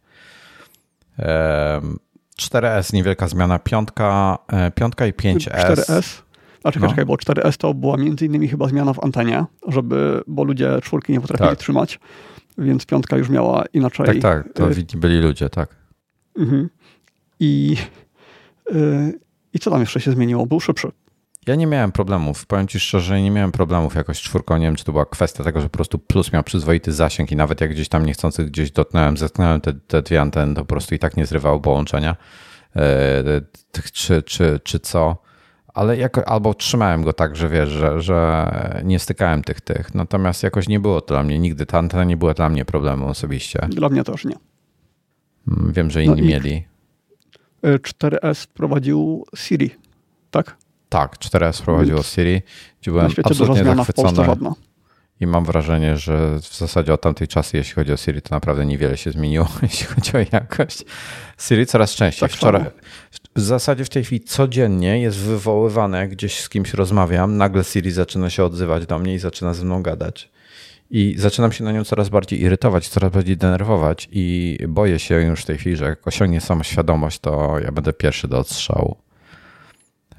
4S 2.39 2.93
niewielka 2.93 3.27
zmiana, 3.27 3.59
piątka, 3.59 4.37
e, 4.47 4.71
piątka 4.71 5.05
i 5.05 5.13
5S. 5.13 5.75
4S? 5.75 6.21
A 6.63 6.71
czekaj, 6.71 6.87
no. 6.87 6.89
czekaj, 6.89 7.05
bo 7.05 7.15
4S 7.15 7.57
to 7.57 7.73
była 7.73 7.97
między 7.97 8.25
innymi 8.25 8.47
chyba 8.47 8.67
zmiana 8.67 8.93
w 8.93 9.03
antenie, 9.03 9.45
żeby, 9.67 10.21
bo 10.27 10.43
ludzie 10.43 10.79
czwórki 10.81 11.13
nie 11.13 11.21
potrafili 11.21 11.49
tak. 11.49 11.59
trzymać, 11.59 11.99
więc 12.57 12.85
piątka 12.85 13.17
już 13.17 13.29
miała 13.29 13.63
inaczej. 13.73 14.05
Tak, 14.05 14.21
tak, 14.21 14.53
to 14.53 14.71
y- 14.71 14.97
byli 14.97 15.21
ludzie, 15.21 15.49
tak. 15.49 15.75
Mhm. 16.37 16.69
I, 17.41 17.77
yy, 18.71 19.19
I 19.53 19.59
co 19.59 19.71
tam 19.71 19.79
jeszcze 19.79 20.01
się 20.01 20.11
zmieniło? 20.11 20.45
Był 20.45 20.59
szybszy. 20.59 20.91
Ja 21.47 21.55
nie 21.55 21.67
miałem 21.67 21.91
problemów. 21.91 22.45
Powiem 22.45 22.67
Ci 22.67 22.79
szczerze, 22.79 23.21
nie 23.21 23.31
miałem 23.31 23.51
problemów 23.51 23.95
jakoś 23.95 24.21
czwórką. 24.21 24.57
Nie 24.57 24.65
wiem, 24.65 24.75
czy 24.75 24.85
to 24.85 24.91
była 24.91 25.05
kwestia 25.05 25.43
tego, 25.43 25.61
że 25.61 25.69
po 25.69 25.77
prostu 25.77 25.99
plus 25.99 26.33
miał 26.33 26.43
przyzwoity 26.43 26.91
zasięg 26.91 27.31
i 27.31 27.35
nawet 27.35 27.61
jak 27.61 27.71
gdzieś 27.71 27.89
tam 27.89 28.05
niechcący 28.05 28.45
gdzieś 28.45 28.71
dotknąłem, 28.71 29.17
zetknąłem 29.17 29.61
te, 29.61 29.73
te 29.73 30.01
dwie 30.01 30.21
anteny, 30.21 30.55
to 30.55 30.61
po 30.61 30.67
prostu 30.67 30.95
i 30.95 30.99
tak 30.99 31.17
nie 31.17 31.25
zrywało 31.25 31.59
połączenia. 31.59 32.15
Yy, 32.75 32.81
czy, 33.91 34.23
czy, 34.23 34.59
czy 34.63 34.79
co. 34.79 35.17
Ale 35.73 35.97
jako, 35.97 36.27
albo 36.27 36.53
trzymałem 36.53 37.03
go 37.03 37.13
tak, 37.13 37.35
że 37.35 37.49
wiesz, 37.49 37.69
że, 37.69 38.01
że 38.01 38.51
nie 38.83 38.99
stykałem 38.99 39.43
tych 39.43 39.61
tych. 39.61 39.95
Natomiast 39.95 40.43
jakoś 40.43 40.67
nie 40.67 40.79
było 40.79 41.01
to 41.01 41.13
dla 41.13 41.23
mnie 41.23 41.39
nigdy. 41.39 41.65
Ta 41.65 41.77
antena 41.77 42.03
nie 42.03 42.17
była 42.17 42.33
dla 42.33 42.49
mnie 42.49 42.65
problemem 42.65 43.03
osobiście. 43.03 43.67
Dla 43.69 43.89
mnie 43.89 44.03
też 44.03 44.25
nie. 44.25 44.35
Mm, 45.47 45.73
wiem, 45.73 45.91
że 45.91 46.03
inni 46.03 46.21
no 46.21 46.27
mieli. 46.27 46.70
4S 47.63 48.43
wprowadził 48.43 49.25
Siri, 49.35 49.75
tak? 50.31 50.57
Tak, 50.89 51.17
4S 51.17 51.61
wprowadziło 51.61 52.03
Siri, 52.03 52.41
gdzie 52.81 52.91
byłem 52.91 53.11
absolutnie 53.23 53.63
zachwycony. 53.63 54.51
I 55.19 55.27
mam 55.27 55.45
wrażenie, 55.45 55.97
że 55.97 56.39
w 56.39 56.57
zasadzie 56.57 56.93
od 56.93 57.01
tamtej 57.01 57.27
czasy, 57.27 57.57
jeśli 57.57 57.73
chodzi 57.73 57.93
o 57.93 57.97
Siri, 57.97 58.21
to 58.21 58.35
naprawdę 58.35 58.65
niewiele 58.65 58.97
się 58.97 59.11
zmieniło, 59.11 59.47
jeśli 59.61 59.85
chodzi 59.85 60.11
o 60.17 60.19
jakość. 60.31 60.85
Siri 61.39 61.65
coraz 61.65 61.91
częściej. 61.95 62.29
Tak 62.29 62.37
Wczoraj, 62.37 62.65
w 63.35 63.41
zasadzie 63.41 63.85
w 63.85 63.89
tej 63.89 64.03
chwili 64.03 64.21
codziennie 64.21 65.01
jest 65.01 65.17
wywoływane, 65.17 66.07
gdzieś 66.07 66.39
z 66.39 66.49
kimś 66.49 66.73
rozmawiam, 66.73 67.37
nagle 67.37 67.63
Siri 67.63 67.91
zaczyna 67.91 68.29
się 68.29 68.43
odzywać 68.43 68.85
do 68.85 68.99
mnie 68.99 69.13
i 69.13 69.19
zaczyna 69.19 69.53
ze 69.53 69.65
mną 69.65 69.83
gadać. 69.83 70.31
I 70.93 71.15
zaczynam 71.17 71.51
się 71.51 71.63
na 71.63 71.71
nią 71.71 71.83
coraz 71.83 72.09
bardziej 72.09 72.41
irytować, 72.41 72.89
coraz 72.89 73.11
bardziej 73.11 73.37
denerwować 73.37 74.09
i 74.11 74.57
boję 74.67 74.99
się 74.99 75.21
już 75.21 75.41
w 75.41 75.45
tej 75.45 75.57
chwili, 75.57 75.75
że 75.75 75.85
jak 75.85 76.07
osiągnie 76.07 76.41
samoświadomość, 76.41 77.19
to 77.19 77.59
ja 77.59 77.71
będę 77.71 77.93
pierwszy 77.93 78.27
do 78.27 78.39
odstrzału. 78.39 78.97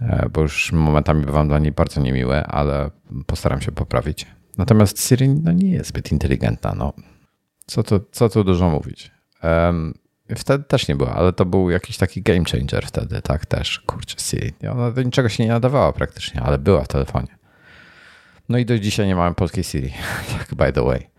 E, 0.00 0.28
bo 0.32 0.40
już 0.40 0.72
momentami 0.72 1.26
bywam 1.26 1.48
dla 1.48 1.58
niej 1.58 1.72
bardzo 1.72 2.00
niemiłe, 2.00 2.46
ale 2.46 2.90
postaram 3.26 3.60
się 3.60 3.72
poprawić. 3.72 4.26
Natomiast 4.58 5.08
Siri 5.08 5.28
no, 5.28 5.52
nie 5.52 5.70
jest 5.70 5.88
zbyt 5.88 6.12
inteligentna. 6.12 6.74
No. 6.74 6.92
Co, 7.66 7.82
tu, 7.82 8.00
co 8.12 8.28
tu 8.28 8.44
dużo 8.44 8.70
mówić. 8.70 9.10
Um, 9.42 9.94
wtedy 10.36 10.64
też 10.64 10.88
nie 10.88 10.96
była, 10.96 11.14
ale 11.14 11.32
to 11.32 11.44
był 11.44 11.70
jakiś 11.70 11.96
taki 11.96 12.22
game 12.22 12.44
changer 12.44 12.86
wtedy, 12.86 13.22
tak 13.22 13.46
też. 13.46 13.80
Kurczę, 13.80 14.16
Siri. 14.18 14.52
Ona 14.70 14.90
do 14.90 15.02
niczego 15.02 15.28
się 15.28 15.44
nie 15.44 15.50
nadawała 15.50 15.92
praktycznie, 15.92 16.42
ale 16.42 16.58
była 16.58 16.84
w 16.84 16.88
telefonie. 16.88 17.41
No 18.49 18.59
i 18.59 18.64
do 18.64 18.78
dzisiaj 18.78 19.07
nie 19.07 19.16
mamy 19.16 19.34
polskiej 19.34 19.64
Siri, 19.64 19.93
tak 20.38 20.55
by 20.55 20.72
the 20.72 20.82
way. 20.82 21.11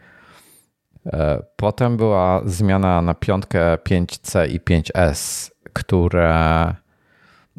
E, 1.05 1.43
potem 1.55 1.97
była 1.97 2.41
zmiana 2.45 3.01
na 3.01 3.13
piątkę 3.13 3.75
5C 3.75 4.49
i 4.49 4.59
5S, 4.59 5.51
które 5.73 6.75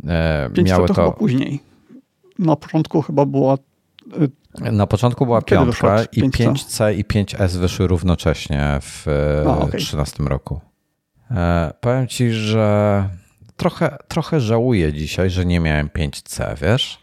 5C 0.05 0.65
miały 0.65 0.89
to... 0.89 0.95
to... 0.95 1.13
później. 1.13 1.61
Na 2.39 2.57
początku 2.57 3.03
chyba 3.03 3.27
była... 3.27 3.55
E, 4.63 4.73
na 4.73 4.87
początku 4.87 5.27
była 5.27 5.43
piątka 5.43 6.05
i 6.13 6.23
5C 6.23 6.95
i 6.95 7.05
5S 7.05 7.57
wyszły 7.59 7.87
równocześnie 7.87 8.79
w 8.83 9.03
2013 9.43 10.15
okay. 10.15 10.29
roku. 10.29 10.61
E, 11.31 11.75
powiem 11.81 12.09
ci, 12.09 12.33
że 12.33 13.09
trochę, 13.57 13.97
trochę 14.09 14.41
żałuję 14.41 14.93
dzisiaj, 14.93 15.31
że 15.31 15.47
nie 15.47 15.61
miałem 15.61 15.89
5C, 15.89 16.59
wiesz? 16.59 17.03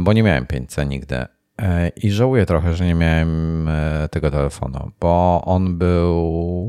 Bo 0.00 0.12
nie 0.12 0.22
miałem 0.22 0.44
5C 0.44 0.86
nigdy. 0.86 1.26
E, 1.62 1.88
I 1.88 2.10
żałuję 2.10 2.46
trochę, 2.46 2.74
że 2.74 2.86
nie 2.86 2.94
miałem 2.94 3.68
e, 3.68 4.08
tego 4.10 4.30
telefonu, 4.30 4.90
bo 5.00 5.42
on 5.44 5.78
był 5.78 6.24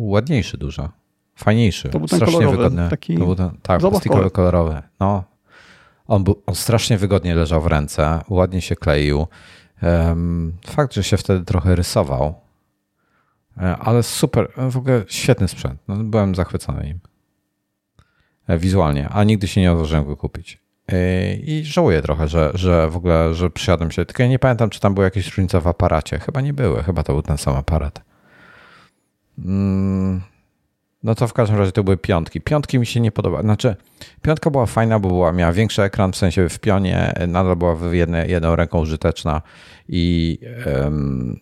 ładniejszy 0.10 0.58
dużo. 0.58 0.90
Fajniejszy. 1.36 1.90
To 1.90 2.00
był 2.00 2.08
ten 2.08 2.18
strasznie 2.18 2.38
kolorowy, 2.38 2.58
wygodny. 2.58 2.90
Taki 2.90 3.18
to 3.18 3.26
był 3.26 3.36
ten, 3.36 3.50
tak, 3.62 3.80
plastikowy, 3.80 4.32
kolorowy. 4.32 4.82
No. 5.00 5.24
On, 6.08 6.24
był, 6.24 6.44
on 6.46 6.56
strasznie 6.56 6.98
wygodnie 6.98 7.36
leżał 7.36 7.62
w 7.62 7.68
ręce, 7.68 8.22
ładnie 8.30 8.62
się 8.62 8.76
kleił. 8.76 9.28
Fakt, 10.68 10.94
że 10.94 11.04
się 11.04 11.18
wtedy 11.18 11.46
trochę 11.46 11.76
rysował, 11.76 12.34
e, 13.58 13.78
ale 13.78 14.04
super, 14.04 14.52
w 14.72 14.78
ogóle 14.78 15.04
świetny 15.08 15.48
sprzęt. 15.48 15.80
No, 15.88 15.96
byłem 15.96 16.36
zachwycony 16.36 16.84
nim. 16.86 17.00
Wizualnie, 18.60 19.10
a 19.10 19.24
nigdy 19.24 19.48
się 19.48 19.62
nie 19.62 19.72
odważyłem 19.72 20.06
go 20.06 20.18
kupić. 20.18 20.67
I 21.44 21.62
żałuję 21.66 22.02
trochę, 22.02 22.28
że, 22.28 22.52
że 22.54 22.90
w 22.90 22.96
ogóle, 22.96 23.34
że 23.34 23.50
przysiadłem 23.50 23.92
się. 23.92 24.06
Tylko 24.06 24.24
ja 24.24 24.30
nie 24.30 24.40
pamiętam, 24.40 24.70
czy 24.70 24.80
tam 24.80 24.94
były 24.94 25.06
jakieś 25.06 25.28
różnice 25.28 25.62
w 25.62 25.68
aparacie. 25.68 26.20
Chyba 26.20 26.42
nie 26.42 26.54
były. 26.54 26.84
Chyba 26.84 27.04
to 27.04 27.14
był 27.14 27.22
ten 27.22 27.38
sam 27.38 27.56
aparat. 27.56 28.02
Mm, 29.46 30.22
no 31.04 31.16
to 31.16 31.28
w 31.28 31.34
każdym 31.34 31.58
razie 31.58 31.72
to 31.72 31.84
były 31.84 31.98
piątki. 31.98 32.42
Piątki 32.42 32.80
mi 32.80 32.86
się 32.86 33.00
nie 33.00 33.12
podobały. 33.12 33.44
Znaczy, 33.44 33.76
piątka 34.22 34.50
była 34.50 34.66
fajna, 34.66 35.00
bo 35.00 35.10
była, 35.10 35.32
miała 35.32 35.54
większy 35.54 35.84
ekran, 35.84 36.12
w 36.12 36.16
sensie 36.16 36.50
w 36.50 36.60
pionie, 36.60 37.14
nadal 37.28 37.56
była 37.56 37.78
jedne, 37.92 38.28
jedną 38.28 38.56
ręką 38.56 38.80
użyteczna 38.80 39.42
i 39.90 40.38
um, 40.66 41.40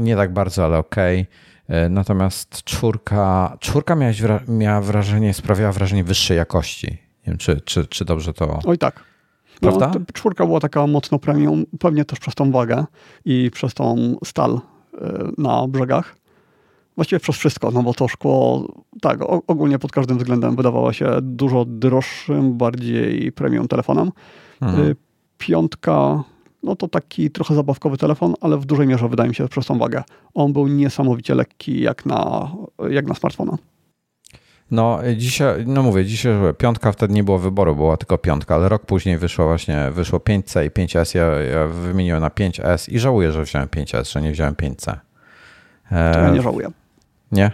nie 0.00 0.16
tak 0.16 0.32
bardzo, 0.32 0.64
ale 0.64 0.78
okej. 0.78 1.20
Okay. 1.68 1.90
Natomiast 1.90 2.64
czwórka, 2.64 3.56
czwórka 3.60 3.94
miała, 3.94 4.12
miała 4.48 4.80
wrażenie, 4.80 5.34
sprawiała 5.34 5.72
wrażenie 5.72 6.04
wyższej 6.04 6.36
jakości 6.36 7.07
nie 7.28 7.32
wiem, 7.32 7.38
czy, 7.38 7.60
czy, 7.60 7.86
czy 7.86 8.04
dobrze 8.04 8.32
to. 8.32 8.58
Oj 8.64 8.78
tak. 8.78 9.04
No, 9.62 9.68
Prawda? 9.68 9.98
No, 9.98 10.06
czwórka 10.12 10.46
była 10.46 10.60
taka 10.60 10.86
mocno 10.86 11.18
premium, 11.18 11.64
pewnie 11.78 12.04
też 12.04 12.18
przez 12.18 12.34
tą 12.34 12.50
wagę 12.50 12.84
i 13.24 13.50
przez 13.50 13.74
tą 13.74 14.16
stal 14.24 14.60
y, 14.94 14.98
na 15.38 15.68
brzegach. 15.68 16.16
Właściwie 16.96 17.20
przez 17.20 17.36
wszystko, 17.36 17.70
no 17.70 17.82
bo 17.82 17.94
to 17.94 18.08
szkło, 18.08 18.68
tak, 19.00 19.18
ogólnie 19.46 19.78
pod 19.78 19.92
każdym 19.92 20.18
względem 20.18 20.56
wydawało 20.56 20.92
się 20.92 21.10
dużo 21.22 21.64
droższym, 21.64 22.58
bardziej 22.58 23.32
premium 23.32 23.68
telefonem. 23.68 24.10
Mhm. 24.60 24.88
Y, 24.88 24.96
piątka, 25.38 26.24
no 26.62 26.76
to 26.76 26.88
taki 26.88 27.30
trochę 27.30 27.54
zabawkowy 27.54 27.96
telefon, 27.96 28.34
ale 28.40 28.58
w 28.58 28.66
dużej 28.66 28.86
mierze 28.86 29.08
wydaje 29.08 29.28
mi 29.28 29.34
się 29.34 29.48
przez 29.48 29.66
tą 29.66 29.78
wagę. 29.78 30.02
On 30.34 30.52
był 30.52 30.66
niesamowicie 30.66 31.34
lekki 31.34 31.80
jak 31.80 32.06
na, 32.06 32.50
jak 32.90 33.06
na 33.06 33.14
smartfona. 33.14 33.58
No 34.70 34.98
dzisiaj, 35.16 35.66
no 35.66 35.82
mówię, 35.82 36.04
dzisiaj 36.04 36.32
piątka 36.58 36.92
wtedy 36.92 37.14
nie 37.14 37.24
było 37.24 37.38
wyboru, 37.38 37.76
była 37.76 37.96
tylko 37.96 38.18
piątka, 38.18 38.54
ale 38.54 38.68
rok 38.68 38.86
później 38.86 39.18
wyszło 39.18 39.46
właśnie, 39.46 39.90
wyszło 39.90 40.18
5C 40.18 40.66
i 40.66 40.70
5S, 40.70 41.18
ja, 41.18 41.24
ja 41.24 41.66
wymieniłem 41.66 42.20
na 42.20 42.28
5S 42.28 42.92
i 42.92 42.98
żałuję, 42.98 43.32
że 43.32 43.42
wziąłem 43.42 43.68
5S, 43.68 44.12
że 44.12 44.22
nie 44.22 44.32
wziąłem 44.32 44.54
5C. 44.54 44.96
E, 45.90 46.14
to 46.14 46.20
ja 46.20 46.30
nie 46.30 46.42
żałuję. 46.42 46.70
Nie? 47.32 47.50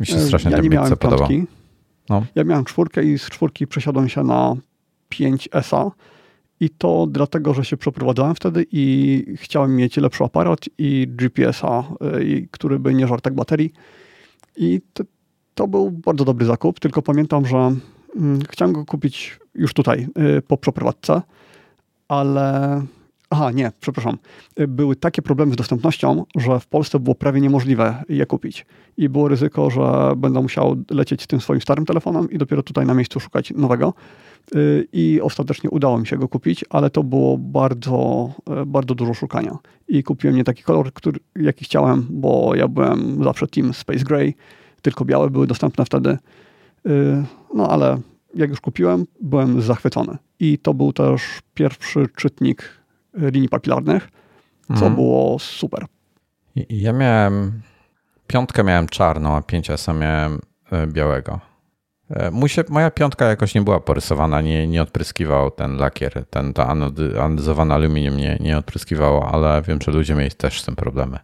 Mi 0.00 0.06
się 0.06 0.20
strasznie 0.20 0.50
ja 0.50 0.56
ten 0.56 0.70
5C 0.70 0.96
podoba. 0.96 1.28
No. 2.08 2.24
Ja 2.34 2.44
miałem 2.44 2.64
czwórkę 2.64 3.04
i 3.04 3.18
z 3.18 3.22
czwórki 3.22 3.66
przesiadłem 3.66 4.08
się 4.08 4.22
na 4.22 4.54
5S-a 5.10 5.90
i 6.60 6.70
to 6.70 7.06
dlatego, 7.10 7.54
że 7.54 7.64
się 7.64 7.76
przeprowadzałem 7.76 8.34
wtedy 8.34 8.66
i 8.72 9.24
chciałem 9.36 9.76
mieć 9.76 9.96
lepszy 9.96 10.24
aparat 10.24 10.60
i 10.78 11.06
GPS-a, 11.08 11.84
y, 12.20 12.48
który 12.50 12.78
by 12.78 12.94
nie 12.94 13.08
żarł 13.08 13.20
tak 13.20 13.34
baterii. 13.34 13.72
I 14.56 14.80
to 15.54 15.68
był 15.68 15.90
bardzo 15.90 16.24
dobry 16.24 16.46
zakup, 16.46 16.80
tylko 16.80 17.02
pamiętam, 17.02 17.46
że 17.46 17.56
mm, 18.16 18.40
chciałem 18.50 18.72
go 18.72 18.84
kupić 18.84 19.38
już 19.54 19.74
tutaj, 19.74 20.08
y, 20.38 20.42
po 20.42 20.56
przeprowadzce, 20.56 21.22
ale... 22.08 22.82
Aha, 23.30 23.50
nie, 23.50 23.72
przepraszam. 23.80 24.18
Y, 24.60 24.68
były 24.68 24.96
takie 24.96 25.22
problemy 25.22 25.52
z 25.52 25.56
dostępnością, 25.56 26.24
że 26.36 26.60
w 26.60 26.66
Polsce 26.66 27.00
było 27.00 27.14
prawie 27.14 27.40
niemożliwe 27.40 28.04
je 28.08 28.26
kupić. 28.26 28.66
I 28.96 29.08
było 29.08 29.28
ryzyko, 29.28 29.70
że 29.70 30.12
będę 30.16 30.42
musiał 30.42 30.76
lecieć 30.90 31.26
tym 31.26 31.40
swoim 31.40 31.60
starym 31.60 31.86
telefonem 31.86 32.30
i 32.30 32.38
dopiero 32.38 32.62
tutaj 32.62 32.86
na 32.86 32.94
miejscu 32.94 33.20
szukać 33.20 33.50
nowego. 33.56 33.94
Y, 34.56 34.88
I 34.92 35.20
ostatecznie 35.22 35.70
udało 35.70 35.98
mi 35.98 36.06
się 36.06 36.16
go 36.16 36.28
kupić, 36.28 36.64
ale 36.70 36.90
to 36.90 37.02
było 37.02 37.38
bardzo, 37.38 38.30
bardzo 38.66 38.94
dużo 38.94 39.14
szukania. 39.14 39.58
I 39.88 40.02
kupiłem 40.02 40.36
nie 40.36 40.44
taki 40.44 40.62
kolor, 40.62 40.92
który, 40.92 41.20
jaki 41.36 41.64
chciałem, 41.64 42.06
bo 42.10 42.54
ja 42.54 42.68
byłem 42.68 43.24
zawsze 43.24 43.46
Team 43.46 43.74
Space 43.74 44.04
Gray 44.04 44.34
tylko 44.82 45.04
białe 45.04 45.30
były 45.30 45.46
dostępne 45.46 45.84
wtedy. 45.84 46.18
Y, 46.86 47.24
no 47.54 47.68
ale 47.68 48.00
jak 48.34 48.50
już 48.50 48.60
kupiłem, 48.60 49.06
byłem 49.20 49.62
zachwycony. 49.62 50.18
I 50.40 50.58
to 50.58 50.74
był 50.74 50.92
też 50.92 51.22
pierwszy 51.54 52.06
czytnik 52.16 52.82
linii 53.14 53.48
papilarnych, 53.48 54.08
co 54.66 54.72
mhm. 54.72 54.94
było 54.94 55.38
super. 55.38 55.86
Ja 56.68 56.92
miałem 56.92 57.62
piątkę 58.26 58.64
miałem 58.64 58.88
czarną, 58.88 59.36
a 59.36 59.42
5 59.42 59.68
miałem 60.00 60.40
e, 60.72 60.86
białego. 60.86 61.40
Się, 62.46 62.64
moja 62.68 62.90
piątka 62.90 63.24
jakoś 63.24 63.54
nie 63.54 63.62
była 63.62 63.80
porysowana, 63.80 64.40
nie, 64.40 64.66
nie 64.66 64.82
odpryskiwał 64.82 65.50
ten 65.50 65.76
lakier, 65.76 66.24
ten, 66.30 66.52
to 66.52 66.66
anodyzowane 67.20 67.74
aluminium 67.74 68.16
nie, 68.16 68.36
nie 68.40 68.58
odpryskiwało, 68.58 69.28
ale 69.32 69.62
wiem, 69.62 69.78
że 69.82 69.92
ludzie 69.92 70.14
mieli 70.14 70.30
też 70.30 70.60
z 70.60 70.64
tym 70.64 70.76
problemy. 70.76 71.18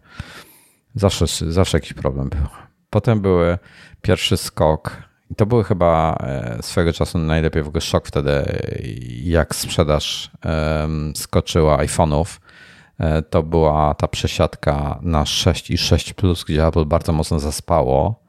Zawsze, 0.95 1.27
zawsze 1.53 1.77
jakiś 1.77 1.93
problem 1.93 2.29
był. 2.29 2.68
Potem 2.91 3.21
były 3.21 3.59
pierwszy 4.03 4.37
skok. 4.37 5.03
I 5.31 5.35
to 5.35 5.47
były 5.47 5.65
chyba 5.65 6.17
e, 6.21 6.59
swego 6.63 6.93
czasu 6.93 7.19
najlepiej 7.19 7.63
w 7.63 7.69
ogóle 7.69 7.81
szok 7.81 8.07
wtedy, 8.07 8.45
jak 9.23 9.55
sprzedaż 9.55 10.31
skoczyła 11.15 11.79
iPhone'ów. 11.79 12.41
E, 12.99 13.23
to 13.23 13.43
była 13.43 13.95
ta 13.95 14.09
przesiadka 14.09 14.99
na 15.03 15.27
6 15.27 15.71
i 15.71 15.79
6 15.79 16.13
Plus, 16.13 16.45
gdzie 16.45 16.67
Apple 16.67 16.85
bardzo 16.85 17.13
mocno 17.13 17.39
zaspało, 17.39 18.23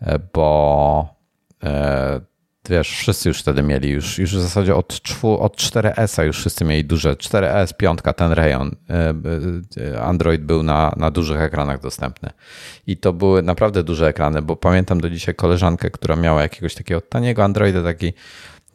e, 0.00 0.18
bo 0.32 1.18
wiesz, 2.68 2.90
wszyscy 2.90 3.28
już 3.28 3.40
wtedy 3.40 3.62
mieli, 3.62 3.90
już, 3.90 4.18
już 4.18 4.36
w 4.36 4.40
zasadzie 4.40 4.74
od, 4.74 5.00
od 5.22 5.56
4S-a 5.56 6.24
już 6.24 6.38
wszyscy 6.38 6.64
mieli 6.64 6.84
duże, 6.84 7.14
4S, 7.14 7.74
piątka, 7.76 8.12
ten 8.12 8.32
rejon, 8.32 8.76
e, 8.90 9.14
e, 9.94 10.02
Android 10.02 10.42
był 10.42 10.62
na, 10.62 10.94
na 10.96 11.10
dużych 11.10 11.40
ekranach 11.40 11.80
dostępny. 11.80 12.30
I 12.86 12.96
to 12.96 13.12
były 13.12 13.42
naprawdę 13.42 13.82
duże 13.82 14.06
ekrany, 14.08 14.42
bo 14.42 14.56
pamiętam 14.56 15.00
do 15.00 15.10
dzisiaj 15.10 15.34
koleżankę, 15.34 15.90
która 15.90 16.16
miała 16.16 16.42
jakiegoś 16.42 16.74
takiego 16.74 17.00
taniego 17.00 17.44
Androida, 17.44 17.82
taki 17.82 18.12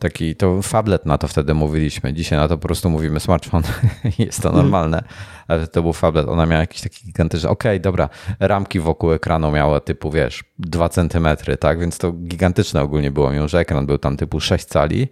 Taki 0.03 0.35
to 0.35 0.61
fablet 0.61 1.05
na 1.05 1.17
to 1.17 1.27
wtedy 1.27 1.53
mówiliśmy. 1.53 2.13
Dzisiaj 2.13 2.39
na 2.39 2.47
to 2.47 2.57
po 2.57 2.67
prostu 2.67 2.89
mówimy 2.89 3.19
smartfon. 3.19 3.63
Jest 4.19 4.41
to 4.41 4.51
normalne, 4.51 5.03
ale 5.47 5.67
to 5.67 5.81
był 5.81 5.93
fablet. 5.93 6.27
Ona 6.27 6.45
miała 6.45 6.61
jakiś 6.61 6.81
taki 6.81 7.05
gigantyczny. 7.05 7.49
Okej, 7.49 7.71
okay, 7.71 7.79
dobra, 7.79 8.09
ramki 8.39 8.79
wokół 8.79 9.11
ekranu 9.11 9.51
miała 9.51 9.79
typu, 9.79 10.11
wiesz, 10.11 10.43
2 10.59 10.89
centymetry, 10.89 11.57
tak? 11.57 11.79
Więc 11.79 11.97
to 11.97 12.11
gigantyczne 12.11 12.81
ogólnie 12.81 13.11
było, 13.11 13.31
mimo 13.31 13.47
że 13.47 13.59
ekran 13.59 13.85
był 13.85 13.97
tam 13.97 14.17
typu 14.17 14.39
6 14.39 14.65
cali. 14.65 15.07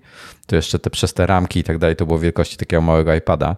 To 0.45 0.55
jeszcze 0.55 0.79
te 0.79 0.89
przez 0.89 1.13
te 1.13 1.25
ramki 1.25 1.59
i 1.59 1.63
tak 1.63 1.77
dalej, 1.77 1.95
to 1.95 2.05
było 2.05 2.19
wielkości 2.19 2.57
takiego 2.57 2.81
małego 2.81 3.13
iPada. 3.13 3.55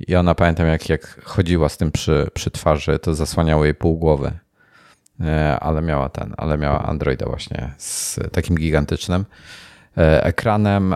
I 0.00 0.16
ona 0.16 0.34
pamiętam, 0.34 0.66
jak, 0.66 0.88
jak 0.88 1.24
chodziła 1.24 1.68
z 1.68 1.76
tym 1.76 1.92
przy, 1.92 2.30
przy 2.34 2.50
twarzy, 2.50 2.98
to 2.98 3.14
zasłaniało 3.14 3.64
jej 3.64 3.74
pół 3.74 3.98
głowy. 3.98 4.32
E, 5.20 5.60
ale 5.60 5.82
miała 5.82 6.08
ten, 6.08 6.34
ale 6.36 6.58
miała 6.58 6.82
Androida 6.82 7.26
właśnie 7.26 7.74
z 7.78 8.20
takim 8.32 8.56
gigantycznym. 8.56 9.24
E, 9.96 10.24
ekranem 10.24 10.94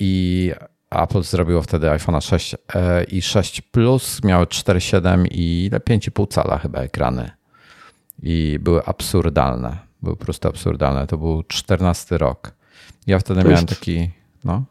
i 0.00 0.52
Apple 0.90 1.22
zrobiło 1.22 1.62
wtedy 1.62 1.90
iPhone 1.90 2.20
6 2.20 2.54
e, 2.74 3.04
i 3.04 3.22
6 3.22 3.60
Plus, 3.60 4.24
miały 4.24 4.46
4,7 4.46 5.26
i 5.30 5.70
5,5 5.72 6.28
cala 6.28 6.58
chyba 6.58 6.78
ekrany. 6.80 7.30
I 8.22 8.58
były 8.60 8.84
absurdalne. 8.84 9.78
Były 10.02 10.16
po 10.16 10.24
prostu 10.24 10.48
absurdalne. 10.48 11.06
To 11.06 11.18
był 11.18 11.42
14 11.42 12.18
rok. 12.18 12.52
Ja 13.06 13.18
wtedy 13.18 13.40
to 13.40 13.48
miałem 13.48 13.66
jest, 13.66 13.78
taki. 13.78 14.10
No. 14.44 14.64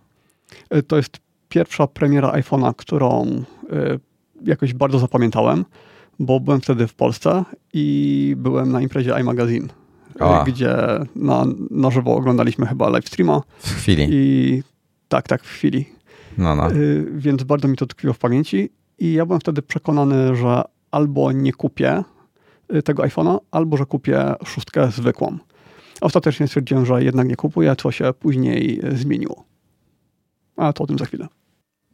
E, 0.70 0.84
to 0.84 0.98
jest 0.98 1.18
pierwsza 1.50 1.88
premiera 1.88 2.32
iPhone'a, 2.32 2.74
którą 2.78 3.44
jakoś 4.46 4.74
bardzo 4.74 5.00
zapamiętałem, 5.00 5.66
bo 6.20 6.40
byłem 6.40 6.62
wtedy 6.62 6.88
w 6.88 6.94
Polsce 6.94 7.44
i 7.74 8.36
byłem 8.38 8.72
na 8.72 8.82
imprezie 8.82 9.20
iMagazine, 9.22 9.68
A. 10.20 10.44
gdzie 10.44 10.76
na, 11.16 11.46
na 11.72 11.92
żywo 11.92 12.16
oglądaliśmy 12.16 12.66
chyba 12.66 12.90
live 12.90 13.08
streama. 13.08 13.42
W 13.58 13.70
chwili. 13.70 14.08
I 14.10 14.64
tak, 15.08 15.28
tak, 15.28 15.44
w 15.44 15.50
chwili. 15.50 15.90
No, 16.38 16.56
no. 16.56 16.72
Y, 16.72 17.06
więc 17.16 17.44
bardzo 17.44 17.68
mi 17.68 17.78
to 17.78 17.86
tkwiło 17.86 18.14
w 18.14 18.20
pamięci 18.20 18.70
i 19.00 19.14
ja 19.14 19.26
byłem 19.26 19.40
wtedy 19.40 19.62
przekonany, 19.62 20.36
że 20.36 20.64
albo 20.92 21.32
nie 21.32 21.54
kupię 21.54 22.04
y, 22.76 22.84
tego 22.84 23.04
iPhone'a, 23.04 23.38
albo 23.52 23.78
że 23.78 23.86
kupię 23.86 24.34
szóstkę 24.46 24.92
zwykłą. 24.92 25.38
Ostatecznie 26.02 26.48
stwierdziłem, 26.48 26.86
że 26.86 27.04
jednak 27.04 27.28
nie 27.28 27.36
kupuję, 27.36 27.76
co 27.76 27.92
się 27.92 28.14
później 28.20 28.82
zmieniło. 28.94 29.44
Ale 30.56 30.74
to 30.74 30.84
o 30.84 30.88
tym 30.88 31.00
za 31.00 31.06
chwilę. 31.06 31.28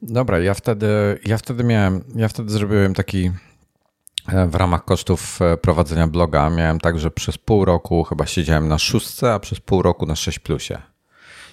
Dobra, 0.01 0.39
ja 0.39 0.53
wtedy, 0.53 0.87
ja 1.25 1.37
wtedy 1.37 1.63
miałem, 1.63 2.01
ja 2.15 2.27
wtedy 2.27 2.51
zrobiłem 2.51 2.93
taki 2.93 3.31
w 4.27 4.55
ramach 4.55 4.85
kosztów 4.85 5.41
e, 5.41 5.57
prowadzenia 5.57 6.07
bloga 6.07 6.49
miałem 6.49 6.79
tak, 6.79 6.99
że 6.99 7.11
przez 7.11 7.37
pół 7.37 7.65
roku 7.65 8.03
chyba 8.03 8.25
siedziałem 8.25 8.67
na 8.67 8.77
szóstce, 8.77 9.33
a 9.33 9.39
przez 9.39 9.59
pół 9.59 9.81
roku 9.81 10.05
na 10.05 10.15
6 10.15 10.39
plusie. 10.39 10.81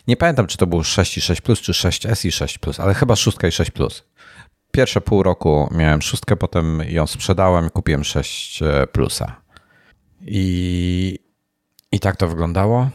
Nie 0.09 0.16
pamiętam, 0.16 0.47
czy 0.47 0.57
to 0.57 0.66
było 0.66 0.83
6 0.83 1.19
i 1.19 1.21
6 1.21 1.41
plus, 1.41 1.61
czy 1.61 1.73
6S 1.73 2.27
i 2.27 2.33
6 2.33 2.59
plus, 2.59 2.81
ale 2.81 2.95
chyba 2.95 3.16
szóstka 3.16 3.49
i 3.49 3.53
6 3.53 3.71
plus. 3.71 4.05
Pierwsze 4.71 5.01
pół 5.01 5.23
roku 5.23 5.69
miałem 5.75 6.03
szóstkę, 6.03 6.37
potem 6.37 6.83
ją 6.89 7.07
sprzedałem 7.07 7.66
i 7.66 7.71
kupiłem 7.71 8.05
6 8.05 8.62
e, 8.62 8.87
plusa. 8.87 9.37
I, 10.21 11.19
i 11.93 12.01
tak 12.01 12.16
to 12.16 12.29
wyglądało. 12.29 12.91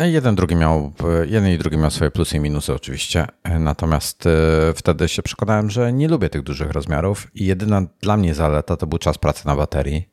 No 0.00 0.06
jeden, 0.06 0.34
drugi 0.34 0.56
miał, 0.56 0.92
jeden 1.26 1.52
i 1.52 1.58
drugi 1.58 1.76
miał 1.76 1.90
swoje 1.90 2.10
plusy 2.10 2.36
i 2.36 2.40
minusy 2.40 2.74
oczywiście, 2.74 3.26
natomiast 3.60 4.26
e, 4.26 4.30
wtedy 4.76 5.08
się 5.08 5.22
przekonałem, 5.22 5.70
że 5.70 5.92
nie 5.92 6.08
lubię 6.08 6.28
tych 6.28 6.42
dużych 6.42 6.70
rozmiarów 6.70 7.28
i 7.34 7.46
jedyna 7.46 7.82
dla 8.00 8.16
mnie 8.16 8.34
zaleta 8.34 8.76
to 8.76 8.86
był 8.86 8.98
czas 8.98 9.18
pracy 9.18 9.46
na 9.46 9.56
baterii. 9.56 10.08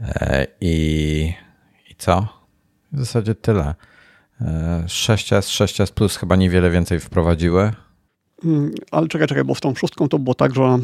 E, 0.00 0.46
I, 0.60 1.32
i 1.90 1.94
co? 1.94 2.28
W 2.92 2.98
zasadzie 2.98 3.34
tyle. 3.34 3.74
6S, 4.86 5.36
e, 5.36 5.66
6S 5.66 5.92
Plus 5.92 6.16
chyba 6.16 6.36
niewiele 6.36 6.70
więcej 6.70 7.00
wprowadziły. 7.00 7.72
Mm, 8.44 8.74
ale 8.90 9.08
czekaj, 9.08 9.28
czekaj, 9.28 9.44
bo 9.44 9.54
z 9.54 9.60
tą 9.60 9.74
szóstką 9.74 10.08
to 10.08 10.18
było 10.18 10.34
tak, 10.34 10.54
że 10.54 10.78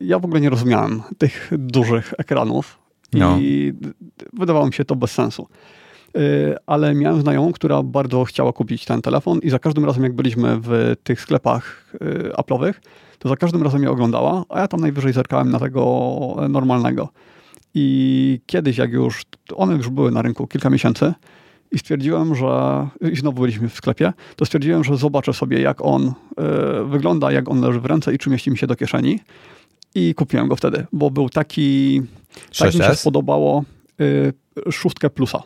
ja 0.00 0.18
w 0.18 0.24
ogóle 0.24 0.40
nie 0.40 0.50
rozumiałem 0.50 1.02
tych 1.18 1.50
dużych 1.58 2.14
ekranów 2.18 2.78
no. 3.12 3.38
i 3.38 3.74
wydawało 4.32 4.66
mi 4.66 4.72
się 4.72 4.84
to 4.84 4.96
bez 4.96 5.10
sensu. 5.10 5.48
Y, 6.16 6.56
ale 6.66 6.94
miałem 6.94 7.20
znajomą, 7.20 7.52
która 7.52 7.82
bardzo 7.82 8.24
chciała 8.24 8.52
kupić 8.52 8.84
ten 8.84 9.02
telefon 9.02 9.38
i 9.38 9.50
za 9.50 9.58
każdym 9.58 9.84
razem, 9.84 10.02
jak 10.02 10.12
byliśmy 10.12 10.60
w 10.60 10.94
tych 11.02 11.20
sklepach 11.20 11.94
y, 11.94 12.32
Apple'owych, 12.32 12.72
to 13.18 13.28
za 13.28 13.36
każdym 13.36 13.62
razem 13.62 13.82
je 13.82 13.90
oglądała, 13.90 14.44
a 14.48 14.60
ja 14.60 14.68
tam 14.68 14.80
najwyżej 14.80 15.12
zerkałem 15.12 15.50
na 15.50 15.58
tego 15.58 16.36
normalnego. 16.48 17.08
I 17.74 18.40
kiedyś, 18.46 18.78
jak 18.78 18.92
już, 18.92 19.22
one 19.56 19.76
już 19.76 19.88
były 19.88 20.10
na 20.10 20.22
rynku 20.22 20.46
kilka 20.46 20.70
miesięcy 20.70 21.14
i 21.72 21.78
stwierdziłem, 21.78 22.34
że, 22.34 22.88
i 23.12 23.16
znowu 23.16 23.40
byliśmy 23.40 23.68
w 23.68 23.74
sklepie, 23.74 24.12
to 24.36 24.44
stwierdziłem, 24.44 24.84
że 24.84 24.96
zobaczę 24.96 25.32
sobie, 25.32 25.60
jak 25.60 25.84
on 25.84 26.06
y, 26.06 26.12
wygląda, 26.84 27.32
jak 27.32 27.50
on 27.50 27.60
leży 27.60 27.80
w 27.80 27.84
ręce 27.84 28.14
i 28.14 28.18
czy 28.18 28.30
mieści 28.30 28.50
mi 28.50 28.58
się 28.58 28.66
do 28.66 28.76
kieszeni. 28.76 29.20
I 29.94 30.14
kupiłem 30.14 30.48
go 30.48 30.56
wtedy, 30.56 30.86
bo 30.92 31.10
był 31.10 31.28
taki, 31.28 32.02
tak 32.58 32.74
mi 32.74 32.80
się 32.80 32.94
spodobało, 32.94 33.64
y, 34.00 34.72
szóstkę 34.72 35.10
plusa. 35.10 35.42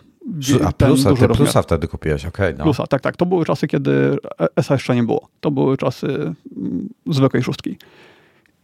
A 0.64 0.72
plusa, 0.72 1.14
ty 1.14 1.28
plusa 1.28 1.62
wtedy 1.62 1.88
kupiłeś, 1.88 2.24
okej. 2.24 2.46
Okay, 2.46 2.58
no. 2.58 2.64
Plusa, 2.64 2.86
tak, 2.86 3.00
tak. 3.00 3.16
To 3.16 3.26
były 3.26 3.44
czasy, 3.44 3.66
kiedy 3.66 4.16
ESA 4.56 4.74
jeszcze 4.74 4.94
nie 4.94 5.02
było. 5.02 5.28
To 5.40 5.50
były 5.50 5.76
czasy 5.76 6.06
mm, 6.06 6.88
zwykłej 7.06 7.42
szóstki. 7.42 7.78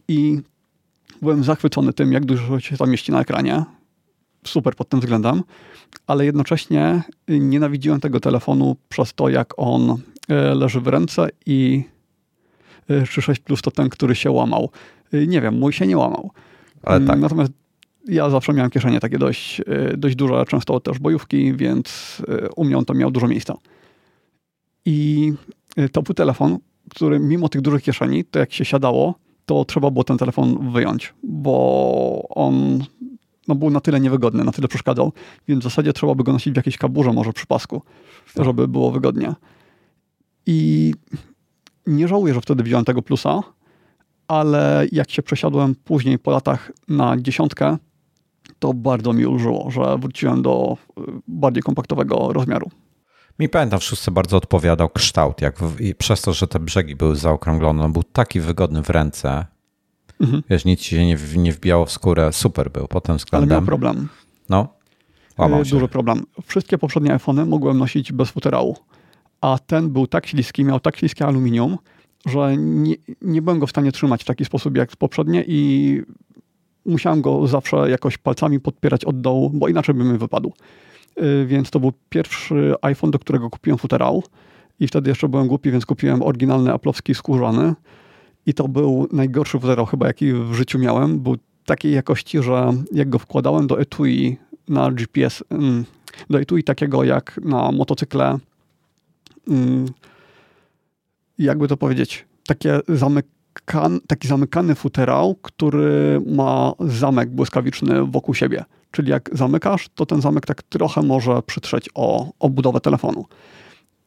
I 0.07 0.41
byłem 1.21 1.43
zachwycony 1.43 1.93
tym, 1.93 2.11
jak 2.11 2.25
dużo 2.25 2.59
się 2.59 2.77
tam 2.77 2.89
mieści 2.89 3.11
na 3.11 3.21
ekranie. 3.21 3.63
Super 4.47 4.75
pod 4.75 4.89
tym 4.89 4.99
względem, 4.99 5.43
ale 6.07 6.25
jednocześnie 6.25 7.03
nienawidziłem 7.27 7.99
tego 7.99 8.19
telefonu 8.19 8.75
przez 8.89 9.13
to, 9.13 9.29
jak 9.29 9.53
on 9.57 9.97
e, 10.29 10.55
leży 10.55 10.81
w 10.81 10.87
ręce 10.87 11.29
i 11.45 11.83
3.6 12.89 13.31
e, 13.31 13.35
Plus 13.43 13.61
to 13.61 13.71
ten, 13.71 13.89
który 13.89 14.15
się 14.15 14.31
łamał. 14.31 14.69
E, 15.13 15.27
nie 15.27 15.41
wiem, 15.41 15.59
mój 15.59 15.73
się 15.73 15.87
nie 15.87 15.97
łamał. 15.97 16.31
Ale 16.83 17.01
tak. 17.01 17.19
Natomiast 17.19 17.51
ja 18.07 18.29
zawsze 18.29 18.53
miałem 18.53 18.71
kieszenie 18.71 18.99
takie 18.99 19.17
dość, 19.17 19.59
y, 19.59 19.97
dość 19.97 20.15
duże, 20.15 20.45
często 20.47 20.79
też 20.79 20.99
bojówki, 20.99 21.53
więc 21.53 22.17
y, 22.29 22.49
u 22.55 22.63
mnie 22.63 22.77
on 22.77 22.85
to 22.85 22.93
miał 22.93 23.11
dużo 23.11 23.27
miejsca. 23.27 23.55
I 24.85 25.33
y, 25.77 25.89
to 25.89 26.01
był 26.01 26.13
telefon, 26.13 26.57
który 26.89 27.19
mimo 27.19 27.49
tych 27.49 27.61
dużych 27.61 27.83
kieszeni, 27.83 28.25
to 28.25 28.39
jak 28.39 28.53
się 28.53 28.65
siadało, 28.65 29.15
to 29.45 29.65
trzeba 29.65 29.91
było 29.91 30.03
ten 30.03 30.17
telefon 30.17 30.71
wyjąć, 30.71 31.13
bo 31.23 32.25
on 32.29 32.83
no, 33.47 33.55
był 33.55 33.69
na 33.69 33.81
tyle 33.81 33.99
niewygodny, 33.99 34.43
na 34.43 34.51
tyle 34.51 34.67
przeszkadzał, 34.67 35.11
więc 35.47 35.61
w 35.61 35.63
zasadzie 35.63 35.93
trzeba 35.93 36.15
by 36.15 36.23
go 36.23 36.33
nosić 36.33 36.53
w 36.53 36.57
jakiejś 36.57 36.77
kaburze, 36.77 37.13
może 37.13 37.33
przy 37.33 37.45
pasku, 37.45 37.81
tak. 38.33 38.45
żeby 38.45 38.67
było 38.67 38.91
wygodnie. 38.91 39.33
I 40.45 40.93
nie 41.87 42.07
żałuję, 42.07 42.33
że 42.33 42.41
wtedy 42.41 42.63
wziąłem 42.63 42.85
tego 42.85 43.01
plusa, 43.01 43.41
ale 44.27 44.85
jak 44.91 45.11
się 45.11 45.23
przesiadłem 45.23 45.75
później 45.75 46.19
po 46.19 46.31
latach 46.31 46.71
na 46.87 47.17
dziesiątkę, 47.17 47.77
to 48.63 48.73
bardzo 48.73 49.13
mi 49.13 49.25
ulżyło, 49.25 49.71
że 49.71 49.97
wróciłem 49.97 50.41
do 50.41 50.77
y, 50.99 51.01
bardziej 51.27 51.63
kompaktowego 51.63 52.33
rozmiaru. 52.33 52.69
Mi 53.39 53.49
pamiętam, 53.49 53.79
w 53.79 53.83
szóstce 53.83 54.11
bardzo 54.11 54.37
odpowiadał 54.37 54.89
kształt, 54.89 55.41
jak 55.41 55.59
w, 55.59 55.95
przez 55.97 56.21
to, 56.21 56.33
że 56.33 56.47
te 56.47 56.59
brzegi 56.59 56.95
były 56.95 57.15
zaokrąglone, 57.15 57.83
on 57.83 57.93
był 57.93 58.03
taki 58.03 58.39
wygodny 58.39 58.83
w 58.83 58.89
ręce. 58.89 59.45
Mhm. 60.21 60.43
Wiesz, 60.49 60.65
nic 60.65 60.81
się 60.81 61.05
nie, 61.05 61.17
nie 61.37 61.51
wbijało 61.51 61.85
w 61.85 61.91
skórę, 61.91 62.33
super 62.33 62.71
był 62.71 62.87
pod 62.87 63.03
tym 63.03 63.17
względem. 63.17 63.51
Ale 63.51 63.61
miał 63.61 63.65
problem. 63.65 64.09
No, 64.49 64.67
łamał 65.37 65.61
y, 65.61 65.65
się. 65.65 65.71
Duży 65.71 65.87
problem. 65.87 66.23
Wszystkie 66.45 66.77
poprzednie 66.77 67.13
iPhony 67.13 67.45
mogłem 67.45 67.77
nosić 67.77 68.11
bez 68.11 68.29
futerału, 68.29 68.77
a 69.41 69.57
ten 69.65 69.89
był 69.89 70.07
tak 70.07 70.27
śliski, 70.27 70.65
miał 70.65 70.79
tak 70.79 70.97
śliskie 70.97 71.25
aluminium, 71.25 71.77
że 72.25 72.57
nie, 72.57 72.95
nie 73.21 73.41
byłem 73.41 73.59
go 73.59 73.67
w 73.67 73.69
stanie 73.69 73.91
trzymać 73.91 74.21
w 74.21 74.25
taki 74.25 74.45
sposób 74.45 74.77
jak 74.77 74.95
poprzednie 74.95 75.43
i 75.47 76.01
musiałem 76.85 77.21
go 77.21 77.47
zawsze 77.47 77.89
jakoś 77.89 78.17
palcami 78.17 78.59
podpierać 78.59 79.05
od 79.05 79.21
dołu, 79.21 79.49
bo 79.53 79.67
inaczej 79.67 79.95
by 79.95 80.03
mi 80.03 80.17
wypadł. 80.17 80.53
Y, 81.21 81.45
więc 81.45 81.69
to 81.69 81.79
był 81.79 81.93
pierwszy 82.09 82.73
iPhone, 82.81 83.11
do 83.11 83.19
którego 83.19 83.49
kupiłem 83.49 83.77
futerał 83.77 84.23
i 84.79 84.87
wtedy 84.87 85.09
jeszcze 85.09 85.29
byłem 85.29 85.47
głupi, 85.47 85.71
więc 85.71 85.85
kupiłem 85.85 86.21
oryginalny 86.21 86.73
aplowski 86.73 87.15
skórzany 87.15 87.73
i 88.45 88.53
to 88.53 88.67
był 88.67 89.07
najgorszy 89.11 89.59
futerał 89.59 89.85
chyba, 89.85 90.07
jaki 90.07 90.33
w 90.33 90.53
życiu 90.53 90.79
miałem. 90.79 91.19
Był 91.19 91.37
takiej 91.65 91.93
jakości, 91.93 92.43
że 92.43 92.73
jak 92.91 93.09
go 93.09 93.19
wkładałem 93.19 93.67
do 93.67 93.81
etui 93.81 94.37
na 94.67 94.91
GPS, 94.91 95.43
mm, 95.49 95.85
do 96.29 96.39
etui 96.39 96.63
takiego 96.63 97.03
jak 97.03 97.39
na 97.43 97.71
motocykle, 97.71 98.37
mm, 99.47 99.85
jakby 101.37 101.67
to 101.67 101.77
powiedzieć, 101.77 102.25
takie 102.47 102.79
zamyk 102.87 103.25
zamykan, 103.53 103.99
taki 104.07 104.27
zamykany 104.27 104.75
futerał, 104.75 105.35
który 105.35 106.21
ma 106.25 106.73
zamek 106.79 107.29
błyskawiczny 107.29 108.05
wokół 108.05 108.35
siebie. 108.35 108.65
Czyli 108.91 109.09
jak 109.09 109.29
zamykasz, 109.33 109.89
to 109.95 110.05
ten 110.05 110.21
zamek 110.21 110.45
tak 110.45 110.63
trochę 110.63 111.01
może 111.01 111.41
przytrzeć 111.41 111.89
o 111.95 112.31
obudowę 112.39 112.79
telefonu. 112.79 113.25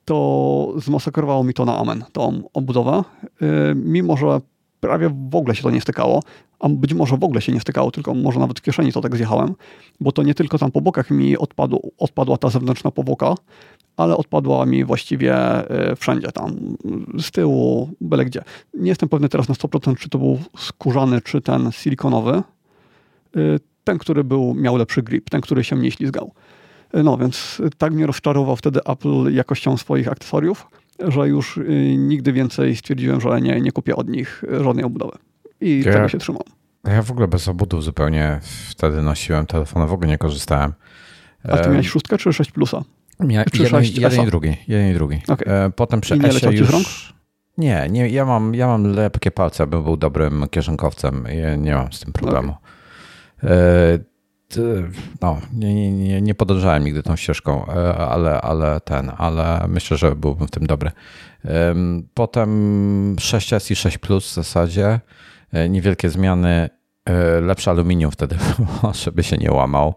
To 0.05 0.75
zmasakrowało 0.77 1.45
mi 1.45 1.55
to 1.55 1.65
na 1.65 1.79
amen, 1.79 2.05
tą 2.13 2.43
obudowę. 2.55 3.05
Yy, 3.41 3.49
mimo, 3.75 4.17
że 4.17 4.41
prawie 4.81 5.11
w 5.31 5.35
ogóle 5.35 5.55
się 5.55 5.63
to 5.63 5.71
nie 5.71 5.81
stykało, 5.81 6.23
a 6.61 6.69
być 6.69 6.95
może 6.95 7.17
w 7.17 7.25
ogóle 7.25 7.41
się 7.41 7.53
nie 7.53 7.61
stykało, 7.61 7.91
tylko 7.91 8.15
może 8.15 8.41
nawet 8.41 8.59
w 8.59 8.63
kieszeni 8.63 8.93
to 8.93 9.01
tak 9.01 9.17
zjechałem, 9.17 9.55
bo 10.01 10.13
to 10.13 10.23
nie 10.23 10.35
tylko 10.35 10.59
tam 10.59 10.71
po 10.71 10.81
bokach 10.81 11.11
mi 11.11 11.39
odpadł, 11.39 11.93
odpadła 11.99 12.37
ta 12.37 12.49
zewnętrzna 12.49 12.91
powłoka, 12.91 13.35
ale 13.97 14.17
odpadła 14.17 14.67
mi 14.67 14.85
właściwie 14.85 15.35
e, 15.35 15.97
wszędzie 15.97 16.33
tam, 16.33 16.77
z 17.19 17.31
tyłu, 17.31 17.91
byle 18.01 18.25
gdzie. 18.25 18.43
Nie 18.75 18.89
jestem 18.89 19.09
pewny 19.09 19.29
teraz 19.29 19.49
na 19.49 19.55
100%, 19.55 19.97
czy 19.97 20.09
to 20.09 20.19
był 20.19 20.39
skórzany, 20.59 21.21
czy 21.21 21.41
ten 21.41 21.73
silikonowy. 21.73 22.33
E, 22.33 22.43
ten, 23.85 23.99
który 23.99 24.25
był, 24.25 24.55
miał 24.55 24.77
lepszy 24.77 25.03
grip, 25.03 25.31
ten, 25.31 25.41
który 25.41 25.65
się 25.65 25.77
mniej 25.77 25.91
ślizgał. 25.91 26.33
E, 26.93 27.03
no 27.03 27.19
więc 27.19 27.63
tak 27.79 27.93
mnie 27.93 28.07
rozczarował 28.07 28.57
wtedy 28.57 28.81
Apple 28.85 29.35
jakością 29.35 29.77
swoich 29.77 30.09
akcesoriów, 30.09 30.67
że 31.09 31.29
już 31.29 31.61
nigdy 31.99 32.33
więcej 32.33 32.77
stwierdziłem, 32.77 33.21
że 33.21 33.41
nie, 33.41 33.61
nie 33.61 33.73
kupię 33.73 33.97
od 33.97 34.09
nich 34.09 34.45
żadnej 34.65 34.85
obudowy. 34.85 35.19
I 35.61 35.83
ja, 35.87 35.93
tego 35.93 36.09
się 36.09 36.19
trzymam. 36.19 36.43
Ja 36.85 37.03
w 37.03 37.11
ogóle 37.11 37.29
bez 37.29 37.49
obudów 37.49 37.85
zupełnie 37.85 38.41
wtedy 38.69 39.03
nosiłem 39.03 39.47
telefon, 39.47 39.87
w 39.87 39.93
ogóle 39.93 40.09
nie 40.09 40.19
korzystałem. 40.19 40.73
A 41.49 41.57
ty 41.57 41.69
miałeś 41.69 41.89
szóstkę 41.89 42.19
czy 42.19 42.33
6 42.33 42.51
plusa? 42.51 42.83
Nie, 43.21 43.45
jeden, 43.55 43.85
jeden 43.85 44.23
i 44.23 44.27
drugi. 44.27 44.57
Jeden 44.69 44.91
i 44.91 44.95
drugi. 44.95 45.23
Okay. 45.29 45.71
Potem 45.77 46.01
przy 46.01 46.17
I 46.17 46.21
nie 46.21 46.29
Esie 46.29 46.53
już... 46.53 46.71
Rąk? 46.71 46.87
Nie, 47.59 47.87
nie 47.91 48.09
ja, 48.09 48.25
mam, 48.25 48.55
ja 48.55 48.67
mam 48.67 48.93
lepkie 48.93 49.31
palce, 49.31 49.67
bym 49.67 49.83
był 49.83 49.97
dobrym 49.97 50.45
kieszonkowcem. 50.51 51.25
Ja 51.33 51.57
nie 51.57 51.75
mam 51.75 51.93
z 51.93 52.01
tym 52.01 52.13
problemu. 52.13 52.55
Okay. 53.43 54.05
No, 55.23 55.41
nie, 55.55 55.75
nie, 55.75 55.93
nie, 55.93 56.23
nie 56.23 56.35
podążałem 56.35 56.85
nigdy 56.85 57.03
tą 57.03 57.17
ścieżką, 57.17 57.67
e, 57.67 57.97
ale, 57.97 58.41
ale 58.41 58.81
ten, 58.81 59.13
ale 59.19 59.67
myślę, 59.69 59.97
że 59.97 60.17
byłbym 60.17 60.49
w 60.49 60.51
tym 60.51 60.67
dobry. 60.67 60.91
Potem 62.15 63.17
6S 63.17 63.73
i 63.73 63.77
6 63.77 63.99
Plus 63.99 64.31
w 64.31 64.35
zasadzie. 64.35 65.01
E, 65.53 65.69
niewielkie 65.69 66.11
zmiany, 66.11 66.71
e, 67.05 67.41
lepsze 67.41 67.71
aluminium 67.71 68.11
wtedy 68.11 68.37
było, 68.57 68.93
żeby 69.05 69.23
się 69.23 69.37
nie 69.37 69.53
łamał. 69.53 69.95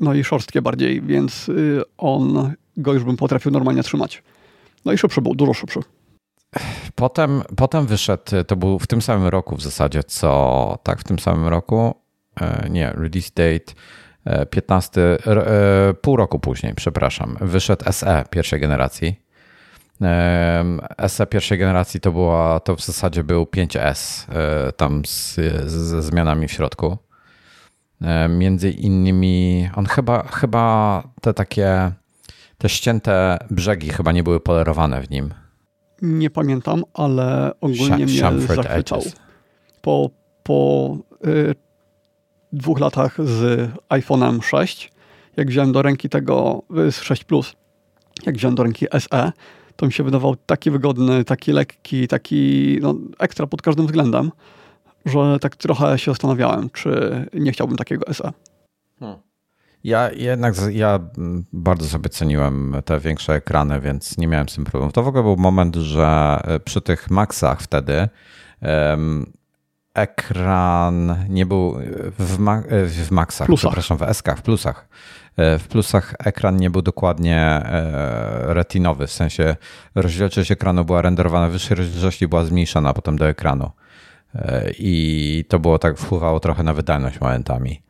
No 0.00 0.14
i 0.14 0.24
szorstkie 0.24 0.62
bardziej, 0.62 1.02
więc 1.02 1.48
y, 1.48 1.82
on 1.98 2.54
go 2.76 2.92
już 2.92 3.04
bym 3.04 3.16
potrafił 3.16 3.52
normalnie 3.52 3.82
trzymać. 3.82 4.22
No 4.84 4.92
i 4.92 4.98
szybszy 4.98 5.20
był, 5.20 5.34
dużo 5.34 5.54
szybszy. 5.54 5.80
Potem, 6.94 7.42
potem 7.56 7.86
wyszedł, 7.86 8.22
to 8.46 8.56
był 8.56 8.78
w 8.78 8.86
tym 8.86 9.02
samym 9.02 9.28
roku 9.28 9.56
w 9.56 9.62
zasadzie, 9.62 10.04
co 10.04 10.78
tak, 10.82 11.00
w 11.00 11.04
tym 11.04 11.18
samym 11.18 11.46
roku, 11.46 11.94
nie, 12.70 12.92
release 12.92 13.30
date 13.30 13.74
15, 14.50 15.18
pół 16.00 16.16
roku 16.16 16.38
później, 16.38 16.74
przepraszam, 16.74 17.36
wyszedł 17.40 17.92
SE 17.92 18.24
pierwszej 18.30 18.60
generacji. 18.60 19.28
SE 21.08 21.26
pierwszej 21.26 21.58
generacji 21.58 22.00
to 22.00 22.12
była, 22.12 22.60
to 22.60 22.76
w 22.76 22.80
zasadzie 22.80 23.24
był 23.24 23.44
5S, 23.44 24.26
e, 24.32 24.72
tam 24.72 25.02
z, 25.06 25.34
ze 25.66 26.02
zmianami 26.02 26.48
w 26.48 26.52
środku. 26.52 26.98
E, 28.02 28.28
między 28.28 28.70
innymi, 28.70 29.68
on 29.76 29.86
chyba, 29.86 30.22
chyba 30.22 31.02
te 31.20 31.34
takie, 31.34 31.92
te 32.58 32.68
ścięte 32.68 33.38
brzegi 33.50 33.90
chyba 33.90 34.12
nie 34.12 34.22
były 34.22 34.40
polerowane 34.40 35.00
w 35.00 35.10
nim. 35.10 35.34
Nie 36.02 36.30
pamiętam, 36.30 36.84
ale 36.94 37.52
ogólnie 37.60 38.08
Sh 38.08 38.22
mnie 38.22 38.46
zachwycał. 38.46 39.02
Po, 39.82 40.10
po 40.42 40.96
y, 41.26 41.54
dwóch 42.52 42.80
latach 42.80 43.16
z 43.24 43.70
iPhone'em 43.88 44.42
6, 44.42 44.92
jak 45.36 45.48
wziąłem 45.48 45.72
do 45.72 45.82
ręki 45.82 46.08
tego 46.08 46.62
z 46.70 47.00
6 47.00 47.24
Plus, 47.24 47.52
jak 48.26 48.36
wziąłem 48.36 48.54
do 48.54 48.62
ręki 48.62 48.86
SE, 48.98 49.32
to 49.76 49.86
mi 49.86 49.92
się 49.92 50.02
wydawał 50.02 50.36
taki 50.36 50.70
wygodny, 50.70 51.24
taki 51.24 51.52
lekki, 51.52 52.08
taki 52.08 52.78
no, 52.82 52.94
ekstra 53.18 53.46
pod 53.46 53.62
każdym 53.62 53.86
względem, 53.86 54.30
że 55.06 55.38
tak 55.40 55.56
trochę 55.56 55.98
się 55.98 56.10
zastanawiałem, 56.10 56.70
czy 56.70 57.24
nie 57.34 57.52
chciałbym 57.52 57.76
takiego 57.76 58.14
SE. 58.14 58.32
Hmm. 58.98 59.18
Ja 59.84 60.10
jednak 60.12 60.54
ja 60.70 60.98
bardzo 61.52 61.86
sobie 61.86 62.08
ceniłem 62.08 62.76
te 62.84 63.00
większe 63.00 63.34
ekrany, 63.34 63.80
więc 63.80 64.18
nie 64.18 64.26
miałem 64.26 64.48
z 64.48 64.54
tym 64.54 64.64
problemu. 64.64 64.92
To 64.92 65.02
w 65.02 65.08
ogóle 65.08 65.22
był 65.22 65.36
moment, 65.36 65.76
że 65.76 66.40
e, 66.44 66.60
przy 66.60 66.80
tych 66.80 67.10
Maxach 67.10 67.60
wtedy 67.60 68.08
um, 68.62 69.32
ekran 70.00 71.16
nie 71.28 71.46
był 71.46 71.76
w, 72.18 72.38
ma, 72.38 72.58
e, 72.58 72.86
w 72.86 73.10
Maxach, 73.10 73.46
plusach. 73.46 73.72
przepraszam, 73.72 73.98
w 73.98 74.14
SK, 74.14 74.28
w 74.36 74.42
plusach. 74.42 74.88
E, 75.38 75.58
w 75.58 75.68
plusach 75.68 76.14
ekran 76.18 76.56
nie 76.56 76.70
był 76.70 76.82
dokładnie 76.82 77.36
e, 77.36 78.54
retinowy, 78.54 79.06
w 79.06 79.12
sensie 79.12 79.56
rozdzielczość 79.94 80.52
ekranu 80.52 80.84
była 80.84 81.02
renderowana 81.02 81.48
w 81.48 81.52
wyższej 81.52 81.76
rozdzielczości, 81.76 82.28
była 82.28 82.44
zmniejszana 82.44 82.94
potem 82.94 83.18
do 83.18 83.28
ekranu. 83.28 83.70
E, 84.34 84.70
I 84.78 85.44
to 85.48 85.58
było 85.58 85.78
tak, 85.78 85.98
wpływało 85.98 86.40
trochę 86.40 86.62
na 86.62 86.74
wydajność 86.74 87.20
momentami. 87.20 87.82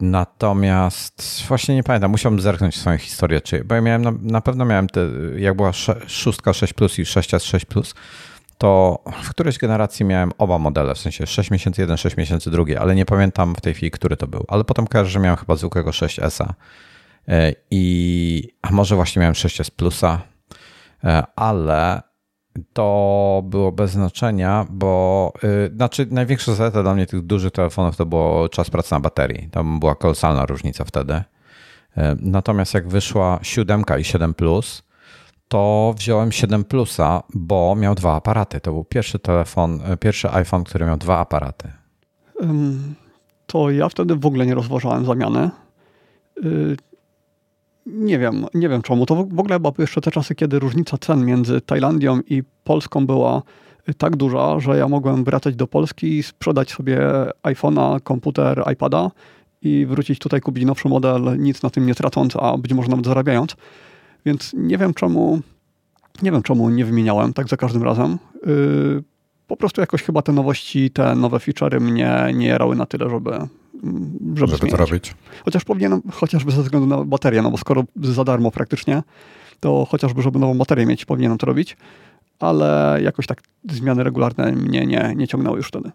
Natomiast 0.00 1.44
właśnie 1.48 1.74
nie 1.74 1.82
pamiętam, 1.82 2.10
musiałbym 2.10 2.40
zerknąć 2.40 2.76
swoją 2.76 2.98
historię, 2.98 3.40
czy, 3.40 3.64
bo 3.64 3.74
ja 3.74 3.80
miałem, 3.80 4.02
na, 4.02 4.12
na 4.22 4.40
pewno 4.40 4.64
miałem 4.64 4.88
te, 4.88 5.00
jak 5.36 5.56
była 5.56 5.72
szóstka 6.06 6.52
6 6.52 6.72
Plus 6.72 6.98
i 6.98 7.04
6S 7.04 7.44
6 7.44 7.66
Plus, 7.66 7.94
to 8.60 8.98
w 9.22 9.30
którejś 9.30 9.58
generacji 9.58 10.04
miałem 10.04 10.32
oba 10.38 10.58
modele, 10.58 10.94
w 10.94 10.98
sensie 10.98 11.26
6 11.26 11.50
miesięcy 11.50 11.80
jeden, 11.80 11.96
6 11.96 12.16
miesięcy 12.16 12.50
drugi, 12.50 12.76
ale 12.76 12.94
nie 12.94 13.04
pamiętam 13.04 13.54
w 13.54 13.60
tej 13.60 13.74
chwili, 13.74 13.90
który 13.90 14.16
to 14.16 14.26
był. 14.26 14.44
Ale 14.48 14.64
potem 14.64 14.86
kojarzę, 14.86 15.10
że 15.10 15.20
miałem 15.20 15.36
chyba 15.36 15.56
zwykłego 15.56 15.90
6S-a 15.90 16.54
e, 17.28 17.52
i 17.70 18.54
a 18.62 18.70
może 18.70 18.96
właśnie 18.96 19.20
miałem 19.20 19.34
6S 19.34 19.70
Plusa, 19.70 20.20
e, 21.04 21.22
ale 21.36 22.02
to 22.72 23.42
było 23.44 23.72
bez 23.72 23.90
znaczenia, 23.90 24.66
bo 24.70 25.32
yy, 25.42 25.70
znaczy 25.76 26.06
największa 26.10 26.54
zaleta 26.54 26.82
dla 26.82 26.94
mnie 26.94 27.06
tych 27.06 27.26
dużych 27.26 27.52
telefonów 27.52 27.96
to 27.96 28.06
było 28.06 28.48
czas 28.48 28.70
pracy 28.70 28.92
na 28.94 29.00
baterii. 29.00 29.48
Tam 29.50 29.80
była 29.80 29.94
kolosalna 29.94 30.46
różnica 30.46 30.84
wtedy. 30.84 31.22
Natomiast 32.20 32.74
jak 32.74 32.88
wyszła 32.88 33.38
7 33.42 33.84
i 33.98 34.04
7 34.04 34.34
Plus, 34.34 34.82
to 35.50 35.94
wziąłem 35.98 36.32
7 36.32 36.64
Plusa, 36.64 37.22
bo 37.34 37.74
miał 37.76 37.94
dwa 37.94 38.14
aparaty. 38.14 38.60
To 38.60 38.72
był 38.72 38.84
pierwszy 38.84 39.18
telefon, 39.18 39.80
e, 39.84 39.96
pierwszy 39.96 40.30
iPhone, 40.30 40.64
który 40.64 40.86
miał 40.86 40.96
dwa 40.96 41.18
aparaty. 41.18 41.72
To 43.46 43.70
ja 43.70 43.88
wtedy 43.88 44.16
w 44.16 44.26
ogóle 44.26 44.46
nie 44.46 44.54
rozważałem 44.54 45.04
zamiany. 45.04 45.50
Y, 46.44 46.76
nie 47.86 48.18
wiem, 48.18 48.46
nie 48.54 48.68
wiem 48.68 48.82
czemu. 48.82 49.06
To 49.06 49.14
w 49.14 49.40
ogóle 49.40 49.60
były 49.60 49.74
jeszcze 49.78 50.00
te 50.00 50.10
czasy, 50.10 50.34
kiedy 50.34 50.58
różnica 50.58 50.98
cen 50.98 51.24
między 51.24 51.60
Tajlandią 51.60 52.20
i 52.26 52.42
Polską 52.64 53.06
była 53.06 53.42
tak 53.98 54.16
duża, 54.16 54.60
że 54.60 54.78
ja 54.78 54.88
mogłem 54.88 55.24
wracać 55.24 55.56
do 55.56 55.66
Polski, 55.66 56.22
sprzedać 56.22 56.72
sobie 56.72 57.00
iPhone'a, 57.42 58.00
komputer, 58.00 58.62
iPada 58.72 59.10
i 59.62 59.86
wrócić 59.86 60.18
tutaj, 60.18 60.40
kupić 60.40 60.64
nowszy 60.64 60.88
model, 60.88 61.38
nic 61.38 61.62
na 61.62 61.70
tym 61.70 61.86
nie 61.86 61.94
tracąc, 61.94 62.36
a 62.36 62.56
być 62.56 62.72
może 62.72 62.88
nawet 62.88 63.06
zarabiając. 63.06 63.56
Więc 64.26 64.52
nie 64.54 64.78
wiem 64.78 64.94
czemu, 64.94 65.40
nie 66.22 66.32
wiem 66.32 66.42
czemu 66.42 66.70
nie 66.70 66.84
wymieniałem 66.84 67.32
tak 67.32 67.48
za 67.48 67.56
każdym 67.56 67.82
razem. 67.82 68.18
Yy, 68.46 69.02
po 69.46 69.56
prostu 69.56 69.80
jakoś 69.80 70.02
chyba 70.02 70.22
te 70.22 70.32
nowości, 70.32 70.90
te 70.90 71.14
nowe 71.14 71.38
feature'y 71.38 71.80
mnie 71.80 72.26
nie 72.34 72.46
jarały 72.46 72.76
na 72.76 72.86
tyle, 72.86 73.10
żeby 73.10 73.30
mm, 73.30 73.48
żeby, 74.36 74.56
żeby 74.56 74.70
to 74.70 74.76
robić. 74.76 75.14
Chociaż 75.44 75.64
powinienem, 75.64 76.02
chociażby 76.12 76.52
ze 76.52 76.62
względu 76.62 76.86
na 76.86 77.04
baterię, 77.04 77.42
no 77.42 77.50
bo 77.50 77.56
skoro 77.56 77.84
za 77.96 78.24
darmo 78.24 78.50
praktycznie, 78.50 79.02
to 79.60 79.86
chociażby, 79.90 80.22
żeby 80.22 80.38
nową 80.38 80.58
baterię 80.58 80.86
mieć, 80.86 81.04
powinienem 81.04 81.38
to 81.38 81.46
robić, 81.46 81.76
ale 82.38 82.98
jakoś 83.02 83.26
tak 83.26 83.42
zmiany 83.70 84.04
regularne 84.04 84.52
mnie 84.52 84.86
nie, 84.86 85.12
nie 85.16 85.28
ciągnęły 85.28 85.56
już 85.56 85.68
wtedy. 85.68 85.90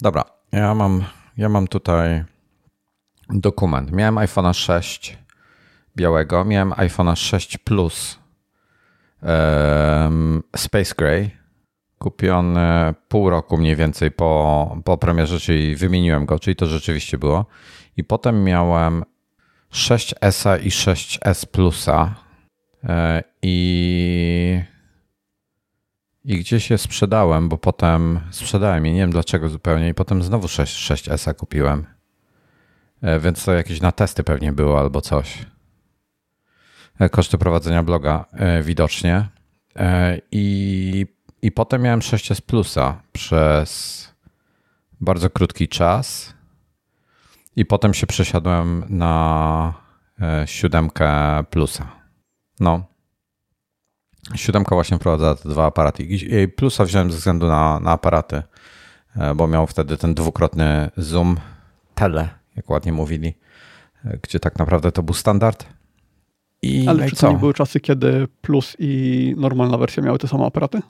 Dobra, 0.00 0.24
ja 0.52 0.74
mam, 0.74 1.04
ja 1.36 1.48
mam 1.48 1.68
tutaj 1.68 2.24
dokument. 3.30 3.92
Miałem 3.92 4.14
iPhone'a 4.14 4.54
6 4.54 5.18
białego. 5.96 6.44
Miałem 6.44 6.70
iPhone'a 6.70 7.16
6 7.16 7.58
Plus 7.58 8.18
um, 9.22 10.42
Space 10.56 10.94
Gray. 10.98 11.30
Kupiony 11.98 12.94
pół 13.08 13.30
roku 13.30 13.58
mniej 13.58 13.76
więcej 13.76 14.10
po, 14.10 14.76
po 14.84 14.98
premierze, 14.98 15.40
czyli 15.40 15.76
wymieniłem 15.76 16.26
go, 16.26 16.38
czyli 16.38 16.56
to 16.56 16.66
rzeczywiście 16.66 17.18
było. 17.18 17.46
I 17.96 18.04
potem 18.04 18.44
miałem 18.44 19.04
6S 19.72 20.62
i 20.62 20.70
6S 20.70 21.46
Plusa 21.46 22.14
e, 22.84 23.22
i, 23.42 24.60
i 26.24 26.38
gdzieś 26.38 26.70
je 26.70 26.78
sprzedałem, 26.78 27.48
bo 27.48 27.58
potem 27.58 28.20
sprzedałem 28.30 28.86
je, 28.86 28.92
nie 28.92 29.00
wiem 29.00 29.10
dlaczego 29.10 29.48
zupełnie, 29.48 29.88
i 29.88 29.94
potem 29.94 30.22
znowu 30.22 30.48
6, 30.48 30.90
6S 30.90 31.34
kupiłem. 31.34 31.86
E, 33.02 33.20
więc 33.20 33.44
to 33.44 33.52
jakieś 33.52 33.80
na 33.80 33.92
testy 33.92 34.24
pewnie 34.24 34.52
było 34.52 34.80
albo 34.80 35.00
coś. 35.00 35.46
E, 36.98 37.08
koszty 37.08 37.38
prowadzenia 37.38 37.82
bloga 37.82 38.24
e, 38.32 38.62
widocznie. 38.62 39.28
E, 39.76 40.20
I, 40.32 41.06
i 41.42 41.52
potem 41.52 41.82
miałem 41.82 42.00
6S 42.00 42.40
Plusa 42.40 43.00
przez 43.12 44.08
bardzo 45.00 45.30
krótki 45.30 45.68
czas. 45.68 46.34
I 47.56 47.64
potem 47.64 47.94
się 47.94 48.06
przesiadłem 48.06 48.84
na 48.88 49.84
siódemkę 50.46 51.10
Plusa. 51.50 51.88
No. 52.60 52.84
Siódemka 54.34 54.74
właśnie 54.74 54.96
wprowadza 54.96 55.34
te 55.34 55.48
dwa 55.48 55.66
aparaty. 55.66 56.02
I 56.02 56.48
Plusa 56.48 56.84
wziąłem 56.84 57.12
ze 57.12 57.18
względu 57.18 57.46
na, 57.46 57.80
na 57.80 57.90
aparaty, 57.90 58.42
bo 59.36 59.46
miał 59.46 59.66
wtedy 59.66 59.96
ten 59.96 60.14
dwukrotny 60.14 60.90
zoom 60.96 61.36
tele, 61.94 62.28
jak 62.56 62.70
ładnie 62.70 62.92
mówili, 62.92 63.34
gdzie 64.22 64.40
tak 64.40 64.58
naprawdę 64.58 64.92
to 64.92 65.02
był 65.02 65.14
standard. 65.14 65.66
I, 66.64 66.88
Ale 66.88 67.04
no 67.04 67.10
czy 67.10 67.16
to 67.16 67.32
nie 67.32 67.38
były 67.38 67.54
czasy, 67.54 67.80
kiedy 67.80 68.28
Plus 68.40 68.76
i 68.78 69.34
normalna 69.38 69.78
wersja 69.78 70.02
miały 70.02 70.18
te 70.18 70.28
same 70.28 70.46
aparaty? 70.46 70.80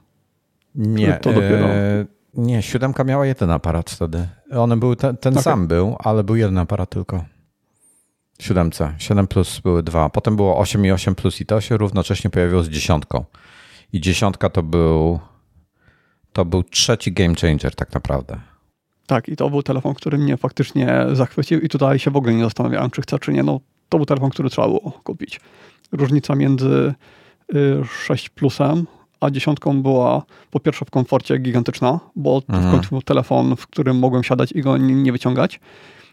Nie. 0.74 1.12
To 1.12 1.32
dopiero... 1.32 1.68
E, 1.68 2.06
nie, 2.34 2.62
siódemka 2.62 3.04
miała 3.04 3.26
jeden 3.26 3.50
aparat 3.50 3.90
wtedy. 3.90 4.28
One 4.50 4.76
były, 4.76 4.96
ten, 4.96 5.16
ten 5.16 5.32
okay. 5.32 5.42
sam 5.42 5.66
był, 5.66 5.96
ale 5.98 6.24
był 6.24 6.36
jeden 6.36 6.58
aparat 6.58 6.90
tylko. 6.90 7.24
Siódemce. 8.40 8.94
7 8.98 9.26
plus 9.26 9.60
były 9.60 9.82
dwa. 9.82 10.10
Potem 10.10 10.36
było 10.36 10.58
8 10.58 10.86
i 10.86 10.92
8 10.92 11.14
plus 11.14 11.40
i 11.40 11.46
to 11.46 11.60
się 11.60 11.76
równocześnie 11.76 12.30
pojawiło 12.30 12.62
z 12.62 12.68
dziesiątką. 12.68 13.24
I 13.92 14.00
dziesiątka 14.00 14.50
to 14.50 14.62
był 14.62 15.18
to 16.32 16.44
był 16.44 16.62
trzeci 16.62 17.12
game 17.12 17.34
changer 17.34 17.74
tak 17.74 17.94
naprawdę. 17.94 18.40
Tak, 19.06 19.28
i 19.28 19.36
to 19.36 19.50
był 19.50 19.62
telefon, 19.62 19.94
który 19.94 20.18
mnie 20.18 20.36
faktycznie 20.36 21.06
zachwycił 21.12 21.60
i 21.60 21.68
tutaj 21.68 21.98
się 21.98 22.10
w 22.10 22.16
ogóle 22.16 22.34
nie 22.34 22.44
zastanawiałem, 22.44 22.90
czy 22.90 23.02
chcę, 23.02 23.18
czy 23.18 23.32
nie. 23.32 23.42
No, 23.42 23.60
to 23.89 23.99
był 23.99 24.07
telefon, 24.07 24.30
który 24.30 24.51
trzeba 24.51 24.68
było 24.68 24.93
kupić. 25.05 25.41
Różnica 25.93 26.35
między 26.35 26.95
6 28.07 28.28
plusem 28.28 28.87
a 29.20 29.30
dziesiątką 29.30 29.82
była 29.82 30.22
po 30.51 30.61
pierwsze 30.61 30.85
w 30.85 30.91
komforcie 30.91 31.39
gigantyczna, 31.39 32.01
bo 32.16 32.41
to 32.41 32.53
mhm. 32.53 32.68
w 32.68 32.74
końcu 32.74 32.89
był 32.89 33.03
telefon, 33.03 33.57
w 33.57 33.66
którym 33.66 33.99
mogłem 33.99 34.24
siadać 34.24 34.53
i 34.53 34.62
go 34.62 34.76
nie, 34.76 34.95
nie 34.95 35.12
wyciągać, 35.12 35.61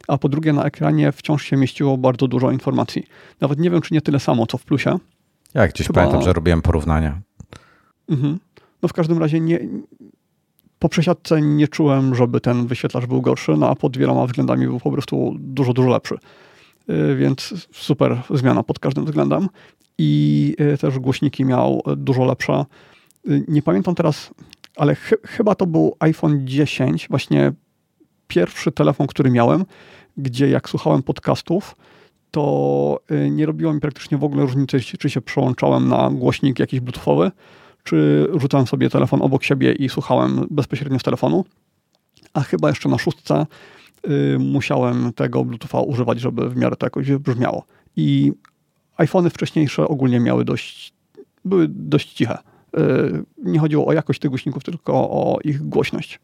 a 0.07 0.17
po 0.17 0.29
drugie 0.29 0.53
na 0.53 0.63
ekranie 0.63 1.11
wciąż 1.11 1.43
się 1.45 1.57
mieściło 1.57 1.97
bardzo 1.97 2.27
dużo 2.27 2.51
informacji. 2.51 3.03
Nawet 3.41 3.59
nie 3.59 3.69
wiem, 3.69 3.81
czy 3.81 3.93
nie 3.93 4.01
tyle 4.01 4.19
samo, 4.19 4.47
co 4.47 4.57
w 4.57 4.65
plusie. 4.65 4.97
Ja 5.53 5.67
gdzieś 5.67 5.87
Chyba... 5.87 6.01
pamiętam, 6.01 6.23
że 6.23 6.33
robiłem 6.33 6.61
porównania. 6.61 7.21
Mhm. 8.09 8.39
No 8.81 8.89
w 8.89 8.93
każdym 8.93 9.17
razie 9.17 9.39
nie, 9.39 9.59
po 10.79 10.89
przesiadce 10.89 11.41
nie 11.41 11.67
czułem, 11.67 12.15
żeby 12.15 12.41
ten 12.41 12.67
wyświetlacz 12.67 13.05
był 13.05 13.21
gorszy, 13.21 13.57
no 13.57 13.69
a 13.69 13.75
pod 13.75 13.97
wieloma 13.97 14.25
względami 14.25 14.65
był 14.65 14.79
po 14.79 14.91
prostu 14.91 15.35
dużo, 15.39 15.73
dużo 15.73 15.89
lepszy. 15.89 16.17
Y, 16.89 17.15
więc 17.15 17.67
super 17.73 18.21
zmiana 18.29 18.63
pod 18.63 18.79
każdym 18.79 19.05
względem. 19.05 19.49
I 19.97 20.55
y, 20.73 20.77
też 20.77 20.99
głośniki 20.99 21.45
miał 21.45 21.83
dużo 21.97 22.25
lepsze. 22.25 22.65
Y, 23.29 23.45
nie 23.47 23.61
pamiętam 23.61 23.95
teraz, 23.95 24.33
ale 24.75 24.95
ch 24.95 25.13
chyba 25.25 25.55
to 25.55 25.67
był 25.67 25.95
iPhone 25.99 26.47
10, 26.47 27.07
właśnie 27.09 27.51
pierwszy 28.27 28.71
telefon, 28.71 29.07
który 29.07 29.31
miałem, 29.31 29.65
gdzie 30.17 30.49
jak 30.49 30.69
słuchałem 30.69 31.03
podcastów, 31.03 31.75
to 32.31 32.99
nie 33.31 33.45
robiło 33.45 33.73
mi 33.73 33.79
praktycznie 33.79 34.17
w 34.17 34.23
ogóle 34.23 34.41
różnicy, 34.41 34.79
czy 34.79 35.09
się 35.09 35.21
przełączałem 35.21 35.87
na 35.87 36.09
głośnik 36.11 36.59
jakiś 36.59 36.79
bluetoothowy, 36.79 37.31
czy 37.83 38.27
rzucałem 38.35 38.67
sobie 38.67 38.89
telefon 38.89 39.21
obok 39.21 39.43
siebie 39.43 39.73
i 39.73 39.89
słuchałem 39.89 40.47
bezpośrednio 40.49 40.99
z 40.99 41.03
telefonu. 41.03 41.45
A 42.33 42.41
chyba 42.41 42.69
jeszcze 42.69 42.89
na 42.89 42.97
szóstce 42.97 43.45
musiałem 44.39 45.13
tego 45.13 45.45
Bluetootha 45.45 45.81
używać, 45.81 46.19
żeby 46.19 46.49
w 46.49 46.57
miarę 46.57 46.75
to 46.75 46.85
jakoś 46.85 47.11
brzmiało. 47.11 47.65
I 47.95 48.31
iPhony 48.97 49.29
wcześniejsze 49.29 49.87
ogólnie 49.87 50.19
miały 50.19 50.45
dość, 50.45 50.93
były 51.45 51.67
dość 51.69 52.13
ciche. 52.13 52.37
Y, 52.77 53.23
nie 53.43 53.59
chodziło 53.59 53.85
o 53.85 53.93
jakość 53.93 54.19
tych 54.19 54.29
głośników, 54.29 54.63
tylko 54.63 54.93
o 54.93 55.39
ich 55.43 55.61
głośność. 55.61 56.19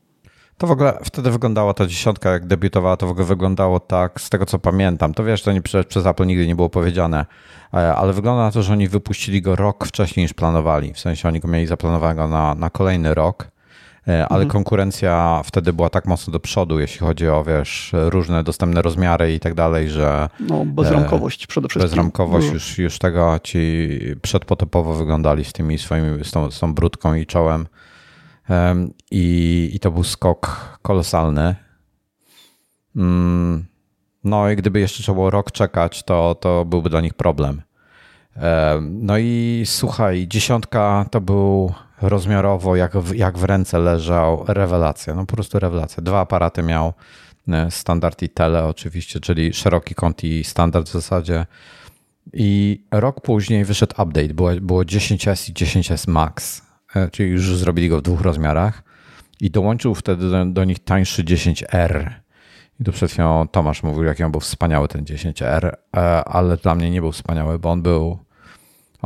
To 0.58 0.68
w 0.68 0.72
ogóle 0.72 1.00
wtedy 1.04 1.32
wyglądało 1.32 1.74
ta 1.74 1.88
dziesiątka, 1.88 2.32
jak 2.32 2.48
debiutowała, 2.48 2.98
to 2.98 3.08
w 3.08 3.10
ogóle 3.10 3.26
wyglądało 3.26 3.80
tak, 3.80 4.22
z 4.22 4.30
tego 4.30 4.46
co 4.46 4.60
pamiętam. 4.60 5.14
To 5.14 5.24
wiesz, 5.24 5.42
to 5.42 5.52
nie 5.52 5.62
przez, 5.62 5.86
przez 5.86 6.06
Apple 6.06 6.26
nigdy 6.26 6.48
nie 6.48 6.56
było 6.56 6.70
powiedziane, 6.70 7.26
e, 7.74 7.96
ale 7.96 8.14
wygląda 8.14 8.44
na 8.44 8.52
to, 8.52 8.64
że 8.64 8.74
oni 8.74 8.88
wypuścili 8.88 9.42
go 9.42 9.56
rok 9.56 9.86
wcześniej 9.86 10.24
niż 10.24 10.34
planowali. 10.34 10.94
W 10.94 11.00
sensie 11.00 11.28
oni 11.28 11.40
go 11.40 11.48
mieli 11.48 11.66
zaplanowanego 11.66 12.28
na, 12.28 12.56
na 12.56 12.70
kolejny 12.70 13.14
rok, 13.14 13.48
ale 14.08 14.44
mhm. 14.44 14.50
konkurencja 14.50 15.42
wtedy 15.46 15.74
była 15.74 15.90
tak 15.90 16.06
mocno 16.06 16.34
do 16.34 16.40
przodu, 16.40 16.80
jeśli 16.80 17.00
chodzi 17.00 17.30
o, 17.30 17.44
wiesz, 17.44 17.92
różne 17.94 18.44
dostępne 18.44 18.82
rozmiary 18.82 19.34
i 19.34 19.40
tak 19.40 19.54
dalej, 19.54 19.90
że... 19.90 20.30
No, 20.40 20.66
bezramkowość 20.66 21.48
przede 21.48 21.68
wszystkim. 21.68 21.90
Bezramkowość, 21.90 22.48
już, 22.54 22.78
już 22.78 23.00
tego 23.00 23.40
ci 23.44 23.90
przedpotopowo 24.22 24.94
wyglądali 24.94 25.46
z 25.46 25.54
tymi 25.54 25.78
swoimi, 25.78 26.24
z 26.24 26.32
tą, 26.32 26.52
z 26.52 26.60
tą 26.60 26.74
brudką 26.74 27.14
i 27.14 27.26
czołem. 27.26 27.68
I, 29.12 29.70
i 29.74 29.80
to 29.80 29.92
był 29.92 30.04
skok 30.04 30.78
kolosalny. 30.82 31.56
Mm, 32.96 33.66
no 34.24 34.50
i 34.50 34.56
gdyby 34.56 34.80
jeszcze 34.80 35.04
trzeba 35.04 35.16
było 35.16 35.30
rok 35.30 35.52
czekać, 35.52 36.04
to, 36.04 36.36
to 36.36 36.66
byłby 36.66 36.90
dla 36.90 37.02
nich 37.02 37.14
problem. 37.14 37.62
No 38.82 39.18
i 39.18 39.64
słuchaj, 39.66 40.28
dziesiątka 40.28 41.06
to 41.12 41.22
był 41.22 41.74
rozmiarowo, 42.02 42.76
jak 42.76 42.98
w, 42.98 43.16
jak 43.16 43.38
w 43.38 43.44
ręce 43.44 43.80
leżał, 43.80 44.46
rewelacja. 44.48 45.16
No 45.16 45.26
po 45.26 45.36
prostu 45.36 45.60
rewelacja. 45.60 46.04
Dwa 46.04 46.20
aparaty 46.20 46.64
miał, 46.64 46.94
e, 47.48 47.72
standard 47.72 48.24
i 48.24 48.30
tele 48.30 48.66
oczywiście, 48.66 49.20
czyli 49.20 49.54
szeroki 49.54 49.96
kąt 49.96 50.24
i 50.24 50.44
standard 50.44 50.88
w 50.88 50.92
zasadzie. 50.92 51.46
I 52.34 52.82
rok 52.92 53.22
później 53.22 53.66
wyszedł 53.66 54.02
update, 54.02 54.34
było, 54.34 54.52
było 54.62 54.84
10S 54.84 55.50
i 55.50 55.54
10S 55.54 56.10
Max. 56.10 56.62
E, 56.96 57.10
czyli 57.10 57.30
już 57.30 57.58
zrobili 57.58 57.90
go 57.90 57.98
w 57.98 58.02
dwóch 58.02 58.22
rozmiarach 58.22 58.84
i 59.42 59.52
dołączył 59.52 59.96
wtedy 59.96 60.30
do, 60.30 60.46
do 60.46 60.64
nich 60.64 60.80
tańszy 60.80 61.24
10R. 61.24 62.10
I 62.80 62.84
tu 62.84 62.92
przed 62.92 63.12
chwilą 63.12 63.48
Tomasz 63.48 63.84
mówił, 63.84 64.04
jaki 64.04 64.24
on 64.24 64.32
był 64.32 64.42
wspaniały 64.42 64.88
ten 64.88 65.04
10R, 65.04 65.72
e, 65.98 66.00
ale 66.24 66.58
dla 66.58 66.76
mnie 66.76 66.92
nie 66.92 67.02
był 67.02 67.12
wspaniały, 67.12 67.60
bo 67.60 67.72
on 67.72 67.82
był 67.82 68.27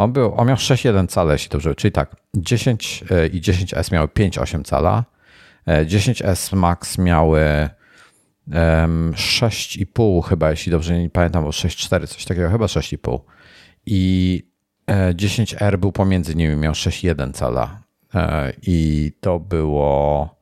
on, 0.03 0.13
był, 0.13 0.33
on 0.35 0.47
miał 0.47 0.57
6,1 0.57 1.07
cala, 1.07 1.33
jeśli 1.33 1.49
dobrze, 1.49 1.75
czyli 1.75 1.91
tak, 1.91 2.15
10 2.35 3.03
e, 3.11 3.27
i 3.27 3.41
10S 3.41 3.93
miały 3.93 4.07
5,8 4.07 4.63
cala, 4.63 5.05
10S 5.67 6.55
Max 6.55 6.97
miały 6.97 7.69
6,5 8.49 10.23
chyba, 10.23 10.51
jeśli 10.51 10.71
dobrze 10.71 10.99
nie 10.99 11.09
pamiętam, 11.09 11.43
bo 11.43 11.49
6,4, 11.49 12.07
coś 12.07 12.25
takiego, 12.25 12.49
chyba 12.49 12.65
6,5. 12.65 13.19
I 13.85 14.43
10R 15.13 15.77
był 15.77 15.91
pomiędzy 15.91 16.35
nimi, 16.35 16.55
miał 16.55 16.73
6,1 16.73 17.33
cala 17.33 17.79
e, 18.15 18.53
i 18.61 19.11
to 19.21 19.39
było 19.39 20.35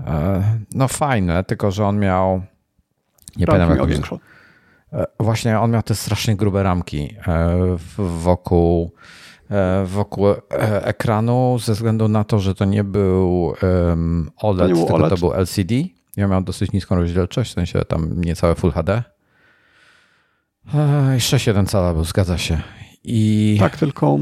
e, 0.00 0.42
no 0.74 0.88
fajne, 0.88 1.44
tylko 1.44 1.70
że 1.70 1.86
on 1.86 1.98
miał 1.98 2.42
nie 3.36 3.46
pamiętam 3.46 3.78
jak 3.78 3.88
większą. 3.88 4.18
E, 4.94 5.06
właśnie 5.20 5.60
on 5.60 5.70
miał 5.70 5.82
te 5.82 5.94
strasznie 5.94 6.36
grube 6.36 6.62
ramki 6.62 7.14
wokół, 7.98 8.92
wokół 9.84 10.26
ekranu 10.82 11.58
ze 11.58 11.72
względu 11.72 12.08
na 12.08 12.24
to, 12.24 12.38
że 12.38 12.54
to 12.54 12.64
nie 12.64 12.84
był 12.84 13.54
OLED, 14.36 14.68
to 14.68 14.74
nie 14.74 14.74
tylko 14.74 14.94
OLED. 14.94 15.10
to 15.10 15.16
był 15.16 15.32
LCD. 15.32 15.74
Ja 16.16 16.28
miał 16.28 16.42
dosyć 16.42 16.72
niską 16.72 16.96
rozdzielczość, 16.96 17.50
w 17.50 17.54
sensie 17.54 17.84
tam 17.84 18.20
niecałe 18.20 18.54
Full 18.54 18.72
HD. 18.72 19.02
I 21.16 21.18
6,1 21.18 21.66
cala 21.66 21.94
był, 21.94 22.04
zgadza 22.04 22.38
się. 22.38 22.60
I... 23.04 23.56
Tak, 23.60 23.76
tylko 23.76 24.18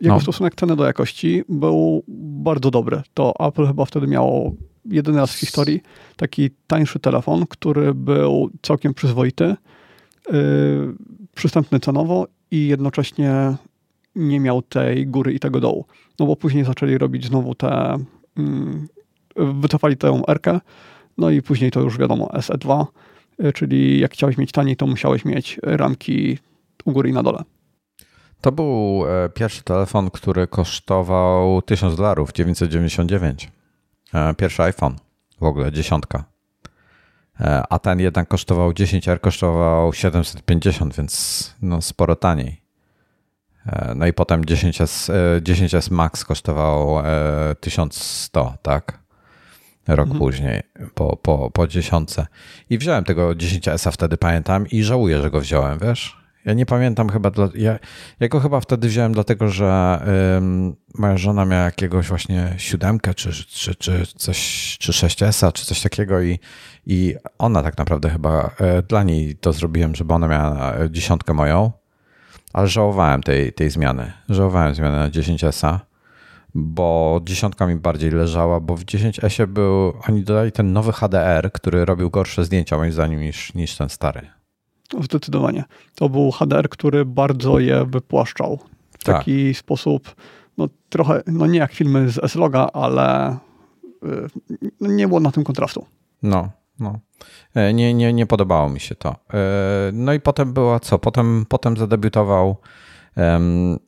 jego 0.00 0.14
no. 0.14 0.20
stosunek 0.20 0.54
ceny 0.54 0.76
do 0.76 0.86
jakości 0.86 1.44
był 1.48 2.04
bardzo 2.08 2.70
dobry. 2.70 3.02
To 3.14 3.34
Apple 3.48 3.66
chyba 3.66 3.84
wtedy 3.84 4.06
miało 4.06 4.52
jedyny 4.84 5.18
raz 5.18 5.32
w 5.32 5.38
historii 5.38 5.80
taki 6.16 6.50
tańszy 6.66 6.98
telefon, 6.98 7.46
który 7.46 7.94
był 7.94 8.50
całkiem 8.62 8.94
przyzwoity, 8.94 9.56
przystępny 11.34 11.80
cenowo 11.80 12.26
i 12.50 12.66
jednocześnie 12.66 13.56
nie 14.14 14.40
miał 14.40 14.62
tej 14.62 15.06
góry 15.06 15.32
i 15.32 15.40
tego 15.40 15.60
dołu. 15.60 15.84
No 16.18 16.26
bo 16.26 16.36
później 16.36 16.64
zaczęli 16.64 16.98
robić 16.98 17.26
znowu 17.26 17.54
te, 17.54 17.98
yy, 18.36 18.44
wycofali 19.54 19.96
tę 19.96 20.22
R-kę, 20.28 20.60
no 21.18 21.30
i 21.30 21.42
później 21.42 21.70
to 21.70 21.80
już 21.80 21.98
wiadomo 21.98 22.26
SE2, 22.26 22.86
yy, 23.38 23.52
czyli 23.52 24.00
jak 24.00 24.12
chciałeś 24.12 24.38
mieć 24.38 24.52
taniej, 24.52 24.76
to 24.76 24.86
musiałeś 24.86 25.24
mieć 25.24 25.60
ramki 25.62 26.38
u 26.84 26.92
góry 26.92 27.08
i 27.08 27.12
na 27.12 27.22
dole. 27.22 27.42
To 28.40 28.52
był 28.52 29.04
e, 29.06 29.28
pierwszy 29.28 29.62
telefon, 29.62 30.10
który 30.10 30.46
kosztował 30.46 31.62
1000 31.62 31.96
dolarów, 31.96 32.32
999. 32.32 33.50
E, 34.14 34.34
pierwszy 34.34 34.62
iPhone, 34.62 34.96
w 35.40 35.44
ogóle 35.44 35.72
dziesiątka. 35.72 36.24
E, 37.40 37.62
a 37.70 37.78
ten 37.78 38.00
jednak 38.00 38.28
kosztował 38.28 38.70
10R, 38.70 39.20
kosztował 39.20 39.92
750, 39.92 40.96
więc 40.96 41.54
no 41.62 41.82
sporo 41.82 42.16
taniej. 42.16 42.66
No 43.94 44.06
i 44.06 44.12
potem 44.12 44.44
10S, 44.44 45.12
10S 45.40 45.92
Max 45.92 46.24
kosztował 46.24 47.02
1100, 47.60 48.54
tak? 48.62 48.98
Rok 49.88 50.06
mhm. 50.06 50.18
później, 50.18 50.62
po, 50.94 51.16
po, 51.16 51.50
po 51.50 51.66
dziesiątce. 51.66 52.26
I 52.70 52.78
wziąłem 52.78 53.04
tego 53.04 53.30
10S-a 53.30 53.90
wtedy, 53.90 54.16
pamiętam, 54.16 54.66
i 54.66 54.82
żałuję, 54.82 55.22
że 55.22 55.30
go 55.30 55.40
wziąłem, 55.40 55.78
wiesz? 55.78 56.25
Ja 56.46 56.54
nie 56.54 56.66
pamiętam 56.66 57.08
chyba, 57.08 57.30
dla, 57.30 57.48
ja, 57.54 57.78
ja 58.20 58.28
go 58.28 58.40
chyba 58.40 58.60
wtedy 58.60 58.88
wziąłem 58.88 59.12
dlatego, 59.12 59.48
że 59.48 60.00
ym, 60.36 60.76
moja 60.98 61.16
żona 61.16 61.44
miała 61.44 61.64
jakiegoś 61.64 62.08
właśnie 62.08 62.54
siódemkę, 62.58 63.14
czy, 63.14 63.32
czy, 63.32 63.74
czy 63.74 64.06
coś, 64.16 64.76
czy 64.80 64.92
6S, 64.92 65.52
czy 65.52 65.66
coś 65.66 65.80
takiego 65.80 66.22
i, 66.22 66.38
i 66.86 67.14
ona 67.38 67.62
tak 67.62 67.78
naprawdę 67.78 68.10
chyba, 68.10 68.50
y, 68.78 68.82
dla 68.82 69.02
niej 69.02 69.36
to 69.36 69.52
zrobiłem, 69.52 69.94
żeby 69.94 70.14
ona 70.14 70.28
miała 70.28 70.74
e, 70.74 70.90
dziesiątkę 70.90 71.34
moją, 71.34 71.72
ale 72.52 72.68
żałowałem 72.68 73.22
tej, 73.22 73.52
tej 73.52 73.70
zmiany. 73.70 74.12
Żałowałem 74.28 74.74
zmiany 74.74 74.96
na 74.96 75.08
10S, 75.08 75.78
bo 76.54 77.20
dziesiątka 77.24 77.66
mi 77.66 77.76
bardziej 77.76 78.10
leżała, 78.10 78.60
bo 78.60 78.76
w 78.76 78.84
10S 78.84 79.46
był, 79.46 79.94
oni 80.08 80.22
dodali 80.24 80.52
ten 80.52 80.72
nowy 80.72 80.92
HDR, 80.92 81.52
który 81.52 81.84
robił 81.84 82.10
gorsze 82.10 82.44
zdjęcia 82.44 82.76
moim 82.76 82.92
zdaniem 82.92 83.20
niż, 83.20 83.54
niż 83.54 83.76
ten 83.76 83.88
stary. 83.88 84.36
Zdecydowanie. 85.00 85.64
To 85.94 86.08
był 86.08 86.30
HDR, 86.30 86.68
który 86.68 87.04
bardzo 87.04 87.58
je 87.58 87.84
wypłaszczał. 87.84 88.58
W 88.98 89.04
tak. 89.04 89.16
taki 89.16 89.54
sposób, 89.54 90.14
no 90.58 90.68
trochę, 90.88 91.22
no 91.26 91.46
nie 91.46 91.58
jak 91.58 91.72
filmy 91.72 92.10
z 92.10 92.18
S-Loga, 92.18 92.70
ale 92.72 93.36
y, 94.04 94.68
nie 94.80 95.08
było 95.08 95.20
na 95.20 95.32
tym 95.32 95.44
kontrastu. 95.44 95.86
No, 96.22 96.50
no. 96.78 96.98
E, 97.54 97.74
nie, 97.74 97.94
nie, 97.94 98.12
nie 98.12 98.26
podobało 98.26 98.68
mi 98.68 98.80
się 98.80 98.94
to. 98.94 99.16
E, 99.34 99.38
no 99.92 100.12
i 100.12 100.20
potem 100.20 100.52
była 100.52 100.80
co? 100.80 100.98
Potem, 100.98 101.46
potem 101.48 101.76
zadebiutował 101.76 102.56
um, 103.16 103.78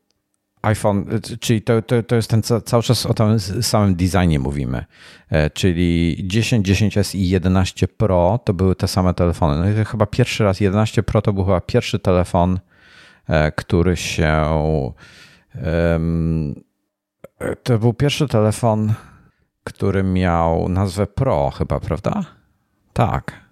iPhone, 0.63 1.05
czyli 1.41 1.63
to, 1.63 1.83
to, 1.83 2.03
to 2.03 2.17
jest 2.17 2.31
ten 2.31 2.43
cały 2.43 2.83
czas 2.83 3.07
o 3.07 3.15
tym 3.15 3.41
samym 3.63 3.95
designie 3.95 4.39
mówimy. 4.39 4.85
E, 5.31 5.51
czyli 5.51 6.17
10, 6.25 6.69
10S 6.69 7.17
i 7.17 7.29
11 7.29 7.89
Pro 7.89 8.41
to 8.45 8.55
były 8.55 8.77
te 8.77 8.89
same 8.89 9.15
telefony. 9.15 9.59
No 9.59 9.71
i 9.71 9.85
to 9.85 9.91
chyba 9.91 10.07
pierwszy 10.07 10.45
raz 10.45 10.61
11 10.61 11.03
Pro 11.03 11.23
to 11.23 11.33
był 11.33 11.45
chyba 11.45 11.61
pierwszy 11.61 11.99
telefon, 11.99 12.61
e, 13.29 13.53
który 13.53 13.97
się. 13.97 14.45
To 17.63 17.79
był 17.79 17.95
pierwszy 17.95 18.29
telefon, 18.29 18.93
który 19.65 20.03
miał 20.03 20.69
nazwę 20.69 21.07
Pro, 21.07 21.51
chyba, 21.51 21.81
prawda? 21.81 22.25
Tak. 22.93 23.49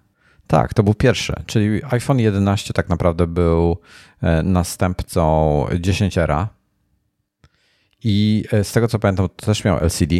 Tak, 0.47 0.73
to 0.73 0.83
był 0.83 0.93
pierwszy. 0.93 1.33
Czyli 1.45 1.81
iPhone 1.89 2.19
11 2.19 2.73
tak 2.73 2.89
naprawdę 2.89 3.27
był 3.27 3.77
e, 4.21 4.43
następcą 4.43 5.65
10 5.79 6.17
era 6.17 6.56
i 8.03 8.43
e, 8.51 8.63
z 8.63 8.71
tego 8.71 8.87
co 8.87 8.99
pamiętam, 8.99 9.29
to 9.35 9.45
też 9.45 9.63
miał 9.63 9.77
LCD. 9.77 10.15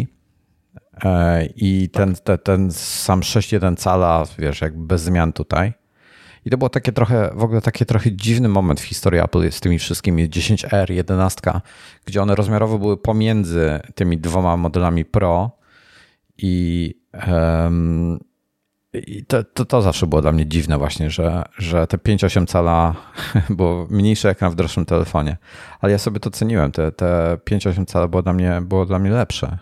E, 1.03 1.45
I 1.45 1.89
ten, 1.89 2.15
ten, 2.15 2.37
ten 2.37 2.71
sam 2.71 3.21
6.1 3.21 3.75
cala, 3.75 4.23
wiesz, 4.39 4.61
jakby 4.61 4.85
bez 4.85 5.01
zmian 5.01 5.33
tutaj. 5.33 5.73
I 6.45 6.49
to 6.49 6.57
było 6.57 6.69
takie 6.69 6.91
trochę, 6.91 7.29
w 7.33 7.43
ogóle 7.43 7.61
taki 7.61 7.85
trochę 7.85 8.11
dziwny 8.11 8.49
moment 8.49 8.81
w 8.81 8.83
historii 8.83 9.19
Apple 9.19 9.51
z 9.51 9.59
tymi 9.59 9.79
wszystkimi 9.79 10.29
10R, 10.29 10.91
11, 10.91 11.41
gdzie 12.05 12.21
one 12.21 12.35
rozmiarowo 12.35 12.79
były 12.79 12.97
pomiędzy 12.97 13.79
tymi 13.95 14.17
dwoma 14.17 14.57
modelami 14.57 15.05
Pro 15.05 15.51
i, 16.37 16.93
um, 17.27 18.19
i 18.93 19.25
to, 19.25 19.43
to, 19.43 19.65
to, 19.65 19.81
zawsze 19.81 20.07
było 20.07 20.21
dla 20.21 20.31
mnie 20.31 20.47
dziwne 20.47 20.77
właśnie, 20.77 21.09
że, 21.09 21.43
że 21.57 21.87
te 21.87 21.97
5,8 21.97 22.45
cala 22.47 22.95
było 23.49 23.87
mniejszy 23.89 24.29
ekran 24.29 24.51
w 24.51 24.55
droższym 24.55 24.85
telefonie. 24.85 25.37
Ale 25.79 25.91
ja 25.91 25.97
sobie 25.97 26.19
to 26.19 26.31
ceniłem. 26.31 26.71
Te, 26.71 26.91
te 26.91 27.37
5,8 27.49 27.85
cala 27.85 28.07
było 28.07 28.21
dla, 28.21 28.33
mnie, 28.33 28.61
było 28.61 28.85
dla 28.85 28.99
mnie 28.99 29.11
lepsze. 29.11 29.57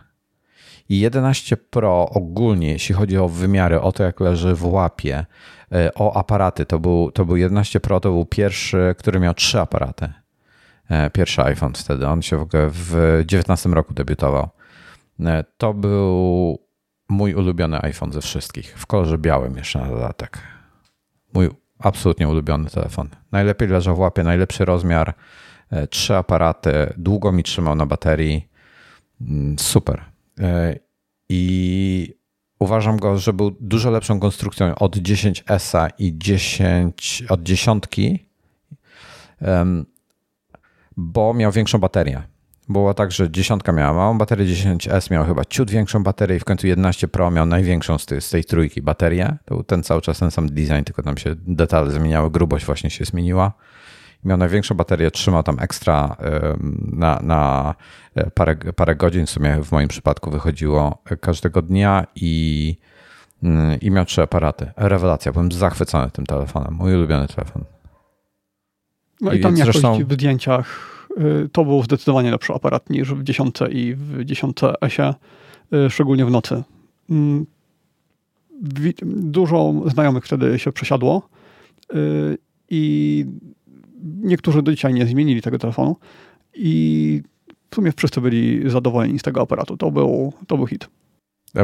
I 0.90 1.00
11 1.00 1.58
Pro 1.58 2.10
ogólnie, 2.10 2.72
jeśli 2.72 2.96
chodzi 2.96 3.18
o 3.18 3.28
wymiary, 3.28 3.82
o 3.82 3.92
to 3.92 4.04
jak 4.04 4.20
leży 4.20 4.56
w 4.56 4.66
łapie, 4.66 5.26
e, 5.72 5.94
o 5.96 6.18
aparaty, 6.18 6.66
to 6.66 6.80
był, 6.80 7.12
to 7.12 7.26
był 7.26 7.36
11 7.36 7.80
Pro, 7.80 8.00
to 8.00 8.12
był 8.12 8.26
pierwszy, 8.26 8.96
który 8.98 9.20
miał 9.20 9.34
trzy 9.34 9.60
aparaty. 9.60 10.14
E, 10.90 11.10
pierwszy 11.10 11.44
iPhone 11.44 11.74
wtedy. 11.74 12.08
On 12.08 12.22
się 12.22 12.38
w 12.38 12.42
ogóle 12.42 12.70
w 12.72 13.24
19 13.26 13.70
roku 13.70 13.94
debiutował. 13.94 14.50
E, 15.20 15.44
to 15.58 15.74
był 15.74 16.65
mój 17.10 17.34
ulubiony 17.34 17.82
iPhone 17.82 18.12
ze 18.12 18.22
wszystkich. 18.22 18.78
W 18.78 18.86
kolorze 18.86 19.18
białym 19.18 19.58
jeszcze 19.58 19.80
na 19.80 19.88
dodatek. 19.88 20.40
Mój 21.34 21.50
absolutnie 21.80 22.28
ulubiony 22.28 22.70
telefon. 22.70 23.10
Najlepiej 23.32 23.68
leżał 23.68 23.96
w 23.96 24.00
łapie, 24.00 24.24
najlepszy 24.24 24.66
rozmiar, 24.66 25.14
e, 25.70 25.88
trzy 25.88 26.16
aparaty, 26.16 26.94
długo 26.98 27.32
mi 27.32 27.44
trzymał 27.44 27.76
na 27.76 27.86
baterii. 27.86 28.50
Mm, 29.22 29.60
super. 29.60 30.02
E, 30.40 30.76
I 31.30 32.16
uważam 32.60 32.98
go, 32.98 33.18
że 33.18 33.34
był 33.34 33.52
dużo 33.60 33.92
lepszą 33.92 34.20
konstrukcją 34.20 34.76
od 34.76 34.98
10S 34.98 35.90
i 35.98 36.18
10, 36.18 37.24
od 37.30 37.44
dziesiątki, 37.44 38.30
bo 40.98 41.34
miał 41.34 41.52
większą 41.52 41.78
baterię. 41.78 42.35
Było 42.70 42.94
tak, 42.94 43.12
że 43.12 43.32
dziesiątka 43.32 43.72
miała 43.72 43.94
małą 43.94 44.18
baterię, 44.18 44.46
10S 44.46 45.12
miał 45.12 45.26
chyba 45.26 45.46
ciut 45.46 45.72
większą 45.72 46.04
baterię 46.04 46.36
i 46.36 46.40
w 46.40 46.46
końcu 46.46 46.68
11 46.68 47.08
Pro 47.08 47.32
miał 47.32 47.46
największą 47.46 47.98
z 47.98 48.06
tej, 48.06 48.22
z 48.22 48.30
tej 48.30 48.44
trójki 48.44 48.82
baterię. 48.82 49.38
To 49.46 49.56
był 49.56 49.64
ten 49.64 49.84
cały 49.84 50.02
czas 50.02 50.20
ten 50.20 50.32
sam 50.32 50.50
design, 50.50 50.84
tylko 50.86 51.04
tam 51.04 51.18
się 51.18 51.36
detale 51.48 51.92
zmieniały, 51.92 52.32
grubość 52.32 52.66
właśnie 52.66 52.90
się 52.90 53.06
zmieniła. 53.06 53.52
Miał 54.24 54.38
największą 54.38 54.76
baterię, 54.76 55.12
trzymał 55.12 55.44
tam 55.44 55.60
ekstra 55.60 56.16
na, 56.92 57.20
na 57.24 57.76
e, 58.16 58.32
parę, 58.32 58.56
parę 58.56 58.96
godzin, 58.96 59.26
w 59.26 59.30
sumie 59.30 59.64
w 59.64 59.72
moim 59.72 59.88
przypadku 59.88 60.32
wychodziło 60.32 61.04
każdego 61.22 61.62
dnia 61.62 62.08
i, 62.16 62.78
mm, 63.44 63.80
i 63.80 63.92
miał 63.92 64.06
trzy 64.06 64.22
aparaty. 64.22 64.72
Rewelacja, 64.78 65.32
byłem 65.32 65.52
zachwycony 65.52 66.12
tym 66.12 66.26
telefonem, 66.26 66.74
mój 66.74 66.96
ulubiony 66.96 67.28
telefon. 67.28 67.64
No 69.22 69.34
i, 69.34 69.38
i 69.38 69.40
tam 69.40 69.58
jakoś 69.58 69.74
zresztą... 69.74 70.06
w 70.06 70.14
zdjęciach 70.14 70.95
to 71.52 71.66
był 71.66 71.84
zdecydowanie 71.84 72.32
lepszy 72.32 72.54
aparat 72.54 72.90
niż 72.90 73.14
w 73.14 73.24
10 73.24 73.56
i 73.72 73.96
w 73.96 74.26
10 74.26 74.58
S-ie, 74.82 75.14
y, 75.74 75.90
szczególnie 75.90 76.26
w 76.26 76.32
nocy. 76.32 76.64
Mm, 77.10 77.46
dużo 79.06 79.74
znajomych 79.86 80.26
wtedy 80.26 80.60
się 80.60 80.72
przesiadło 80.72 81.30
y, 81.94 82.38
i 82.70 83.26
niektórzy 84.04 84.62
do 84.62 84.72
dzisiaj 84.72 84.94
nie 84.94 85.06
zmienili 85.06 85.42
tego 85.42 85.60
telefonu 85.60 85.96
i 86.54 87.22
w 87.72 87.76
sumie 87.76 87.92
wszyscy 87.96 88.22
byli 88.22 88.70
zadowoleni 88.70 89.20
z 89.20 89.22
tego 89.22 89.42
aparatu. 89.42 89.78
To 89.78 89.92
był, 89.92 90.34
to 90.48 90.58
był 90.58 90.68
hit. 90.68 90.88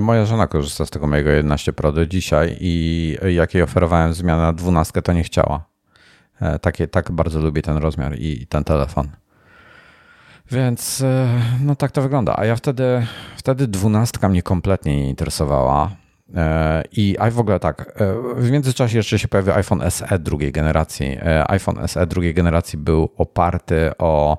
Moja 0.01 0.25
żona 0.25 0.47
korzysta 0.47 0.85
z 0.85 0.89
tego 0.89 1.07
mojego 1.07 1.29
11 1.29 1.73
Pro 1.73 1.91
do 1.91 2.05
dzisiaj 2.05 2.57
i 2.59 3.17
jak 3.29 3.53
jej 3.53 3.63
oferowałem 3.63 4.13
zmianę 4.13 4.41
na 4.41 4.53
12, 4.53 5.01
to 5.01 5.13
nie 5.13 5.23
chciała. 5.23 5.65
E, 6.41 6.59
takie, 6.59 6.87
tak 6.87 7.11
bardzo 7.11 7.39
lubię 7.39 7.61
ten 7.61 7.77
rozmiar 7.77 8.19
i 8.19 8.47
ten 8.47 8.63
telefon. 8.63 9.07
Więc 10.51 11.01
e, 11.01 11.41
no 11.61 11.75
tak 11.75 11.91
to 11.91 12.01
wygląda. 12.01 12.35
A 12.37 12.45
ja 12.45 12.55
wtedy, 12.55 13.07
wtedy 13.37 13.67
dwunastka 13.67 14.29
mnie 14.29 14.43
kompletnie 14.43 14.97
nie 14.97 15.09
interesowała. 15.09 15.91
E, 16.35 16.83
I 16.91 17.15
w 17.31 17.39
ogóle 17.39 17.59
tak, 17.59 18.01
e, 18.01 18.41
w 18.41 18.51
międzyczasie 18.51 18.97
jeszcze 18.97 19.19
się 19.19 19.27
pojawił 19.27 19.53
iPhone 19.53 19.91
SE 19.91 20.19
drugiej 20.19 20.51
generacji. 20.51 21.17
iPhone 21.47 21.87
SE 21.87 22.07
drugiej 22.07 22.33
generacji 22.33 22.79
był 22.79 23.09
oparty 23.17 23.91
o, 23.97 24.37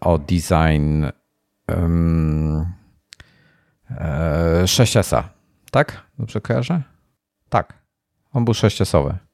o 0.00 0.18
design 0.18 1.04
6S, 4.64 5.22
tak? 5.70 6.02
Dobrze 6.18 6.40
kojarzę? 6.40 6.82
Tak. 7.48 7.72
On 8.32 8.44
był 8.44 8.54
6S. 8.54 9.25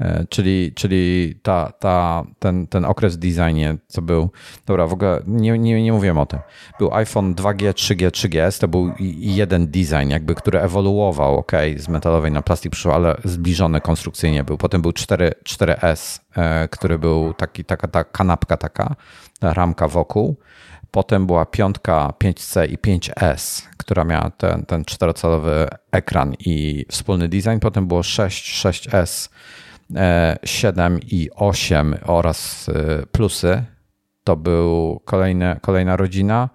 E, 0.00 0.26
czyli, 0.28 0.72
czyli 0.74 1.34
ta, 1.42 1.72
ta, 1.78 2.24
ten, 2.38 2.66
ten 2.66 2.84
okres 2.84 3.16
w 3.16 3.18
designie, 3.18 3.76
co 3.86 4.02
był. 4.02 4.30
Dobra, 4.66 4.86
w 4.86 4.92
ogóle 4.92 5.22
nie, 5.26 5.58
nie, 5.58 5.82
nie 5.82 5.92
mówiłem 5.92 6.18
o 6.18 6.26
tym. 6.26 6.38
Był 6.78 6.94
iPhone 6.94 7.34
2G, 7.34 7.72
3G, 7.72 8.10
3GS, 8.10 8.60
to 8.60 8.68
był 8.68 8.92
jeden 9.18 9.66
design, 9.70 10.10
jakby, 10.10 10.34
który 10.34 10.60
ewoluował, 10.60 11.38
ok, 11.38 11.52
z 11.76 11.88
metalowej 11.88 12.32
na 12.32 12.42
plastik 12.42 12.72
przyszło, 12.72 12.94
ale 12.94 13.16
zbliżony 13.24 13.80
konstrukcyjnie 13.80 14.44
był. 14.44 14.58
Potem 14.58 14.82
był 14.82 14.92
4, 14.92 15.32
4S, 15.44 16.20
e, 16.36 16.68
który 16.68 16.98
był 16.98 17.34
taki, 17.34 17.64
taka 17.64 17.88
ta 17.88 18.04
kanapka, 18.04 18.56
taka 18.56 18.94
ramka 19.42 19.88
wokół. 19.88 20.36
Potem 20.90 21.26
była 21.26 21.46
piątka 21.46 22.12
5C 22.24 22.70
i 22.70 22.78
5S, 22.78 23.62
która 23.76 24.04
miała 24.04 24.30
ten, 24.30 24.66
ten 24.66 24.84
czterocalowy 24.84 25.68
ekran 25.92 26.34
i 26.38 26.86
wspólny 26.88 27.28
design. 27.28 27.58
Potem 27.60 27.86
było 27.86 28.02
6, 28.02 28.64
6S 28.66 29.28
7 30.44 30.94
e, 30.94 30.98
i 30.98 31.30
8 31.34 31.94
oraz 32.02 32.68
e, 32.68 33.06
plusy. 33.06 33.64
To 34.24 34.36
był 34.36 35.00
kolejne, 35.04 35.60
kolejna 35.62 35.96
rodzina. 35.96 36.48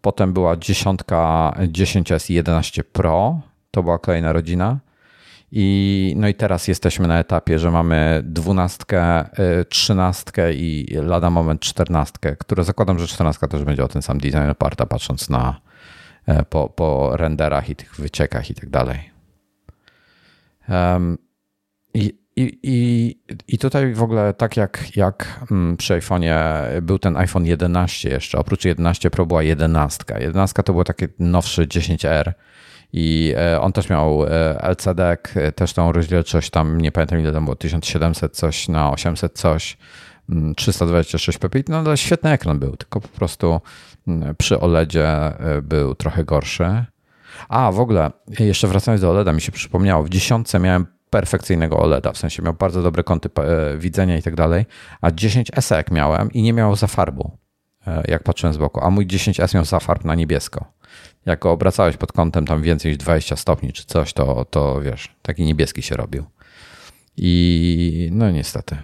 Potem 0.00 0.32
była 0.32 0.56
dziesiątka 0.56 1.52
10S 1.58 2.30
i 2.30 2.34
11 2.34 2.84
Pro. 2.84 3.40
To 3.70 3.82
była 3.82 3.98
kolejna 3.98 4.32
rodzina. 4.32 4.78
I, 5.52 6.14
no 6.16 6.28
i 6.28 6.34
teraz 6.34 6.68
jesteśmy 6.68 7.08
na 7.08 7.18
etapie, 7.18 7.58
że 7.58 7.70
mamy 7.70 8.22
dwunastkę, 8.24 9.00
e, 9.00 9.64
trzynastkę 9.64 10.52
i 10.54 10.86
lada 11.02 11.30
moment 11.30 11.60
czternastkę, 11.60 12.36
które 12.36 12.64
zakładam, 12.64 12.98
że 12.98 13.06
czternastka 13.06 13.48
też 13.48 13.64
będzie 13.64 13.84
o 13.84 13.88
ten 13.88 14.02
sam 14.02 14.18
design 14.18 14.50
oparta, 14.50 14.86
patrząc 14.86 15.30
na 15.30 15.60
po, 16.48 16.68
po 16.68 17.16
renderach 17.16 17.70
i 17.70 17.76
tych 17.76 17.94
wyciekach 17.96 18.50
i 18.50 18.54
tak 18.54 18.70
dalej. 18.70 19.10
Um, 20.68 21.18
I 21.94 22.21
i, 22.36 22.58
i, 22.62 23.16
I 23.48 23.58
tutaj 23.58 23.94
w 23.94 24.02
ogóle 24.02 24.34
tak 24.34 24.56
jak, 24.56 24.96
jak 24.96 25.44
mm, 25.50 25.76
przy 25.76 25.94
iPhone'ie 25.94 26.34
był 26.82 26.98
ten 26.98 27.16
iPhone 27.16 27.46
11 27.46 28.08
jeszcze, 28.08 28.38
oprócz 28.38 28.64
11 28.64 29.10
Pro 29.10 29.26
była 29.26 29.42
11. 29.42 30.04
11 30.20 30.62
to 30.62 30.72
było 30.72 30.84
takie 30.84 31.08
nowszy 31.18 31.66
10R 31.66 32.32
i 32.92 33.34
e, 33.36 33.60
on 33.60 33.72
też 33.72 33.88
miał 33.88 34.24
e, 34.26 34.62
LCD, 34.62 35.16
też 35.54 35.72
tą 35.72 35.92
rozdzielczość 35.92 36.50
tam, 36.50 36.80
nie 36.80 36.92
pamiętam 36.92 37.20
ile 37.20 37.32
tam 37.32 37.44
było, 37.44 37.56
1700 37.56 38.36
coś 38.36 38.68
na 38.68 38.90
800 38.90 39.38
coś, 39.38 39.76
326 40.56 41.38
mm, 41.38 41.50
ppi, 41.50 41.72
no 41.72 41.78
ale 41.78 41.96
świetny 41.96 42.30
ekran 42.30 42.58
był, 42.58 42.76
tylko 42.76 43.00
po 43.00 43.08
prostu 43.08 43.60
mm, 44.08 44.34
przy 44.36 44.60
OLEDzie 44.60 45.08
e, 45.08 45.62
był 45.62 45.94
trochę 45.94 46.24
gorszy. 46.24 46.84
A, 47.48 47.72
w 47.72 47.80
ogóle, 47.80 48.10
jeszcze 48.38 48.68
wracając 48.68 49.00
do 49.00 49.10
OLEDa, 49.10 49.32
mi 49.32 49.40
się 49.40 49.52
przypomniało, 49.52 50.04
w 50.04 50.08
dziesiątce 50.08 50.58
miałem 50.58 50.86
perfekcyjnego 51.12 51.78
OLEDa, 51.78 52.12
w 52.12 52.18
sensie 52.18 52.42
miał 52.42 52.54
bardzo 52.54 52.82
dobre 52.82 53.04
kąty 53.04 53.30
e, 53.36 53.78
widzenia 53.78 54.16
i 54.16 54.22
tak 54.22 54.34
dalej, 54.34 54.66
a 55.00 55.10
10S 55.10 55.76
jak 55.76 55.90
miałem 55.90 56.32
i 56.32 56.42
nie 56.42 56.52
miał 56.52 56.76
zafarbu, 56.76 57.38
e, 57.86 58.02
jak 58.08 58.22
patrzyłem 58.22 58.54
z 58.54 58.56
boku, 58.56 58.80
a 58.84 58.90
mój 58.90 59.06
10S 59.06 59.54
miał 59.54 59.64
zafarb 59.64 60.04
na 60.04 60.14
niebiesko. 60.14 60.64
Jak 61.26 61.40
go 61.40 61.50
obracałeś 61.50 61.96
pod 61.96 62.12
kątem 62.12 62.46
tam 62.46 62.62
więcej 62.62 62.90
niż 62.90 62.98
20 62.98 63.36
stopni 63.36 63.72
czy 63.72 63.84
coś, 63.84 64.12
to, 64.12 64.44
to 64.44 64.80
wiesz, 64.80 65.14
taki 65.22 65.44
niebieski 65.44 65.82
się 65.82 65.96
robił. 65.96 66.24
I 67.16 68.08
no 68.12 68.30
niestety. 68.30 68.76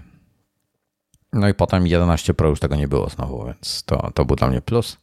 No 1.33 1.49
i 1.49 1.55
potem 1.55 1.87
11 1.87 2.35
Pro 2.35 2.49
już 2.49 2.61
tego 2.61 2.77
nie 2.77 2.89
było 2.89 3.09
znowu, 3.09 3.45
więc 3.47 3.83
to, 3.85 4.11
to 4.15 4.25
był 4.25 4.37
dla 4.37 4.49
mnie 4.49 4.61
plus. 4.61 4.99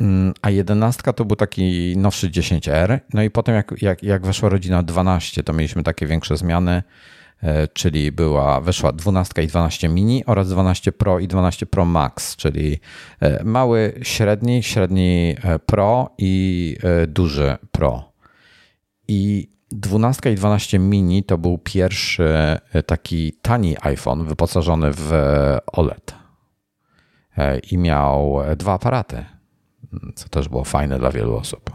Mm, 0.00 0.34
a 0.42 0.50
11 0.50 1.12
to 1.12 1.24
był 1.24 1.36
taki 1.36 1.94
nowszy 1.96 2.30
10R. 2.30 3.00
No 3.14 3.22
i 3.22 3.30
potem, 3.30 3.54
jak, 3.54 3.82
jak, 3.82 4.02
jak 4.02 4.26
weszła 4.26 4.48
rodzina 4.48 4.82
12, 4.82 5.42
to 5.42 5.52
mieliśmy 5.52 5.82
takie 5.82 6.06
większe 6.06 6.36
zmiany, 6.36 6.82
e, 7.42 7.68
czyli 7.68 8.12
była, 8.12 8.60
weszła 8.60 8.92
12 8.92 9.42
i 9.42 9.46
12 9.46 9.88
mini 9.88 10.24
oraz 10.26 10.48
12 10.48 10.92
Pro 10.92 11.18
i 11.18 11.28
12 11.28 11.66
Pro 11.66 11.84
Max, 11.84 12.36
czyli 12.36 12.80
e, 13.20 13.44
mały, 13.44 13.98
średni, 14.02 14.62
średni 14.62 15.36
e, 15.42 15.58
Pro 15.58 16.10
i 16.18 16.76
duży 17.08 17.56
Pro. 17.72 18.12
I 19.08 19.50
12 19.70 20.32
i 20.32 20.34
12 20.34 20.78
mini 20.78 21.24
to 21.24 21.38
był 21.38 21.58
pierwszy 21.58 22.58
taki 22.86 23.32
tani 23.42 23.76
iPhone 23.80 24.26
wyposażony 24.26 24.90
w 24.92 25.12
OLED. 25.72 26.14
I 27.70 27.78
miał 27.78 28.38
dwa 28.56 28.72
aparaty 28.72 29.35
co 30.14 30.28
też 30.28 30.48
było 30.48 30.64
fajne 30.64 30.98
dla 30.98 31.10
wielu 31.10 31.36
osób. 31.36 31.70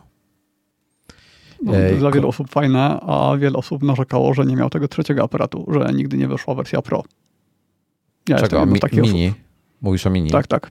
No, 1.64 1.74
dla 2.00 2.12
wielu 2.12 2.28
osób 2.28 2.50
fajne, 2.50 3.00
a 3.02 3.38
wiele 3.38 3.58
osób 3.58 3.84
narzekało, 3.84 4.34
że 4.34 4.46
nie 4.46 4.56
miał 4.56 4.70
tego 4.70 4.88
trzeciego 4.88 5.24
aparatu, 5.24 5.66
że 5.68 5.94
nigdy 5.94 6.18
nie 6.18 6.28
wyszła 6.28 6.56
wersja 6.56 6.82
Pro. 6.82 7.04
Ja 8.30 8.38
Czego? 8.38 8.66
Mi, 8.66 8.80
mini? 8.94 9.28
Osób. 9.28 9.40
Mówisz 9.82 10.08
o 10.08 10.10
mini? 10.10 10.32
Tak, 10.32 10.48
tak. 10.48 10.70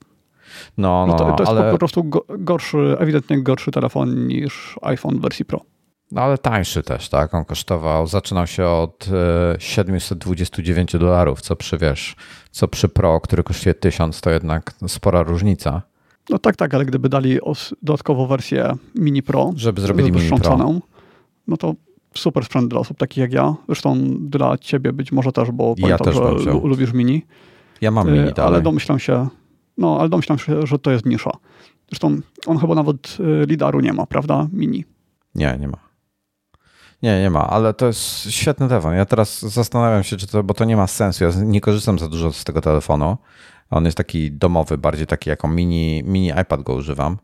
No, 0.79 1.07
no, 1.07 1.13
no 1.13 1.19
to, 1.19 1.33
to 1.33 1.43
jest 1.43 1.53
ale... 1.53 1.73
po 1.73 1.79
prostu 1.79 2.11
gorszy, 2.29 2.97
ewidentnie 2.99 3.43
gorszy 3.43 3.71
telefon 3.71 4.27
niż 4.27 4.79
iPhone 4.83 5.19
w 5.19 5.21
wersji 5.21 5.45
Pro. 5.45 5.61
No 6.13 6.23
ale 6.23 6.39
tańszy 6.39 6.83
też, 6.83 7.09
tak? 7.09 7.35
On 7.35 7.45
kosztował, 7.45 8.07
zaczynał 8.07 8.47
się 8.47 8.67
od 8.67 9.09
729 9.59 10.95
e, 10.95 10.99
dolarów, 10.99 11.41
co 11.41 11.57
przy, 11.57 11.79
wiesz, 11.79 12.17
co 12.51 12.69
przy 12.69 12.89
Pro, 12.89 13.21
który 13.21 13.43
kosztuje 13.43 13.75
1000, 13.75 14.21
to 14.21 14.31
jednak 14.31 14.75
spora 14.87 15.23
różnica. 15.23 15.83
No 16.31 16.39
tak, 16.39 16.57
tak, 16.57 16.75
ale 16.75 16.85
gdyby 16.85 17.09
dali 17.09 17.39
dodatkową 17.83 18.27
wersję 18.27 18.77
Mini 18.95 19.23
Pro, 19.23 19.53
żeby 19.57 19.81
zrobili 19.81 20.13
Mini 20.13 20.29
Pro, 20.29 20.39
ceną, 20.39 20.81
no 21.47 21.57
to 21.57 21.75
super 22.15 22.45
sprzęt 22.45 22.71
dla 22.71 22.81
osób 22.81 22.99
takich 22.99 23.19
jak 23.19 23.33
ja. 23.33 23.55
Zresztą 23.67 23.97
dla 24.21 24.59
ciebie 24.59 24.93
być 24.93 25.13
może 25.13 25.33
też, 25.33 25.51
bo 25.51 25.75
ja 25.79 25.99
też 25.99 26.15
że 26.15 26.51
lubisz 26.51 26.93
Mini. 26.93 27.27
Ja 27.81 27.91
mam 27.91 28.07
Mini, 28.07 28.19
dalej. 28.19 28.55
Ale 28.55 28.63
domyślam 28.63 28.99
się, 28.99 29.29
no, 29.79 29.97
ale 30.01 30.09
domyślam 30.09 30.39
się, 30.39 30.67
że 30.67 30.79
to 30.79 30.91
jest 30.91 31.07
nisza. 31.07 31.31
Zresztą 31.89 32.21
on 32.47 32.59
chyba 32.59 32.75
nawet 32.75 33.17
y, 33.21 33.47
lidaru 33.47 33.81
nie 33.81 33.93
ma, 33.93 34.07
prawda? 34.07 34.49
Mini. 34.53 34.85
Nie, 35.35 35.57
nie 35.61 35.69
ma. 35.69 35.79
Nie, 37.03 37.21
nie 37.21 37.31
ma, 37.31 37.51
ale 37.51 37.75
to 37.75 37.87
jest 37.87 38.31
świetny 38.31 38.69
telefon. 38.69 38.95
Ja 38.95 39.05
teraz 39.05 39.43
zastanawiam 39.43 40.03
się, 40.03 40.17
czy 40.17 40.27
to, 40.27 40.43
bo 40.43 40.55
to 40.55 40.65
nie 40.65 40.77
ma 40.77 40.87
sensu. 40.87 41.25
Ja 41.25 41.31
nie 41.45 41.61
korzystam 41.61 41.99
za 41.99 42.09
dużo 42.09 42.33
z 42.33 42.45
tego 42.45 42.61
telefonu. 42.61 43.17
On 43.71 43.85
jest 43.85 43.97
taki 43.97 44.33
domowy, 44.33 44.79
bardziej 44.79 45.07
taki 45.07 45.31
jako 45.31 45.49
mini, 45.49 46.03
mini 46.05 46.29
iPad 46.43 46.63
go 46.63 46.75
używam. 46.75 47.19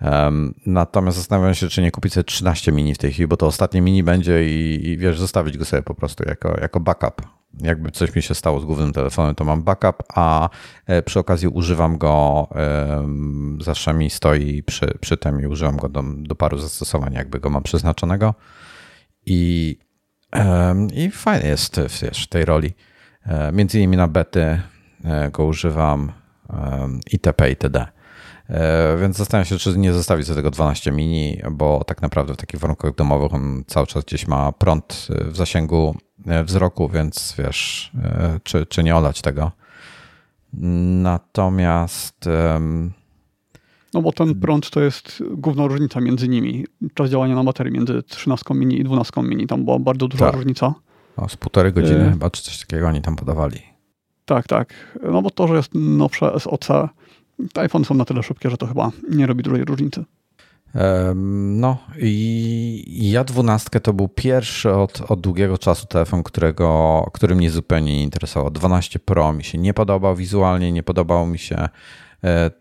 Um, 0.00 0.54
natomiast 0.66 1.16
zastanawiam 1.16 1.54
się, 1.54 1.68
czy 1.68 1.82
nie 1.82 1.90
kupić 1.90 2.12
sobie 2.12 2.24
13 2.24 2.72
mini 2.72 2.94
w 2.94 2.98
tej 2.98 3.12
chwili, 3.12 3.28
bo 3.28 3.36
to 3.36 3.46
ostatnie 3.46 3.80
mini 3.80 4.02
będzie 4.02 4.48
i, 4.48 4.88
i 4.88 4.96
wiesz, 4.96 5.18
zostawić 5.18 5.58
go 5.58 5.64
sobie 5.64 5.82
po 5.82 5.94
prostu 5.94 6.24
jako, 6.28 6.60
jako 6.60 6.80
backup. 6.80 7.22
Jakby 7.60 7.90
coś 7.90 8.14
mi 8.14 8.22
się 8.22 8.34
stało 8.34 8.60
z 8.60 8.64
głównym 8.64 8.92
telefonem, 8.92 9.34
to 9.34 9.44
mam 9.44 9.62
backup, 9.62 10.02
a 10.14 10.48
e, 10.86 11.02
przy 11.02 11.18
okazji 11.18 11.48
używam 11.48 11.98
go, 11.98 12.48
zawsze 13.60 13.94
mi 13.94 14.10
stoi 14.10 14.62
przy, 14.62 14.98
przy 15.00 15.16
tym 15.16 15.40
i 15.40 15.46
używam 15.46 15.76
go 15.76 15.88
do, 15.88 16.02
do 16.16 16.34
paru 16.34 16.58
zastosowań, 16.58 17.14
jakby 17.14 17.40
go 17.40 17.50
mam 17.50 17.62
przeznaczonego. 17.62 18.34
I, 19.26 19.78
i 20.94 21.10
fajny 21.10 21.48
jest 21.48 21.80
wiesz, 22.02 22.24
w 22.24 22.28
tej 22.28 22.44
roli. 22.44 22.72
E, 23.26 23.52
między 23.52 23.78
innymi 23.78 23.96
na 23.96 24.08
bety 24.08 24.60
go 25.32 25.44
używam 25.44 26.12
itp. 27.12 27.50
itd. 27.50 27.86
E, 28.50 28.96
więc 29.00 29.16
zastanawiam 29.16 29.46
się, 29.46 29.58
czy 29.58 29.78
nie 29.78 29.92
zostawić 29.92 30.26
sobie 30.26 30.36
tego 30.36 30.50
12 30.50 30.92
mini, 30.92 31.40
bo 31.50 31.84
tak 31.84 32.02
naprawdę 32.02 32.34
w 32.34 32.36
takich 32.36 32.60
warunkach 32.60 32.94
domowych 32.94 33.34
on 33.34 33.64
cały 33.66 33.86
czas 33.86 34.04
gdzieś 34.04 34.26
ma 34.26 34.52
prąd 34.52 35.08
w 35.10 35.36
zasięgu 35.36 35.96
e, 36.26 36.44
wzroku, 36.44 36.88
więc 36.88 37.34
wiesz, 37.38 37.92
czy, 38.42 38.66
czy 38.66 38.82
nie 38.82 38.96
olać 38.96 39.22
tego. 39.22 39.52
Natomiast. 41.02 42.28
No 43.94 44.02
bo 44.02 44.12
ten 44.12 44.40
prąd 44.40 44.70
to 44.70 44.80
jest 44.80 45.22
główna 45.30 45.66
różnica 45.66 46.00
między 46.00 46.28
nimi. 46.28 46.66
Czas 46.94 47.10
działania 47.10 47.34
na 47.34 47.44
baterii 47.44 47.72
między 47.72 48.02
13 48.02 48.54
mini 48.54 48.80
i 48.80 48.84
12 48.84 49.22
mini. 49.22 49.46
Tam 49.46 49.64
była 49.64 49.78
bardzo 49.78 50.08
duża 50.08 50.26
tak. 50.26 50.34
różnica. 50.34 50.74
No, 51.18 51.28
z 51.28 51.36
półtorej 51.36 51.72
godziny 51.72 52.06
y 52.06 52.10
chyba, 52.10 52.30
czy 52.30 52.42
coś 52.42 52.58
takiego 52.58 52.88
oni 52.88 53.02
tam 53.02 53.16
podawali. 53.16 53.75
Tak, 54.26 54.46
tak. 54.46 54.74
No 55.02 55.22
bo 55.22 55.30
to, 55.30 55.48
że 55.48 55.54
jest 55.54 55.70
nowsze 55.74 56.40
SOC, 56.40 56.68
te 57.52 57.60
iPhone 57.60 57.84
są 57.84 57.94
na 57.94 58.04
tyle 58.04 58.22
szybkie, 58.22 58.50
że 58.50 58.56
to 58.56 58.66
chyba 58.66 58.90
nie 59.10 59.26
robi 59.26 59.42
dużej 59.42 59.64
różnicy. 59.64 60.04
No 61.44 61.78
i 61.98 63.10
ja 63.10 63.24
dwunastkę 63.24 63.80
to 63.80 63.92
był 63.92 64.08
pierwszy 64.08 64.72
od, 64.72 65.00
od 65.00 65.20
długiego 65.20 65.58
czasu 65.58 65.86
telefon, 65.86 66.22
którego, 66.22 67.10
który 67.12 67.34
mnie 67.34 67.50
zupełnie 67.50 67.96
nie 67.96 68.02
interesował. 68.02 68.50
12 68.50 68.98
Pro 68.98 69.32
mi 69.32 69.44
się 69.44 69.58
nie 69.58 69.74
podobał 69.74 70.16
wizualnie, 70.16 70.72
nie 70.72 70.82
podobało 70.82 71.26
mi 71.26 71.38
się 71.38 71.68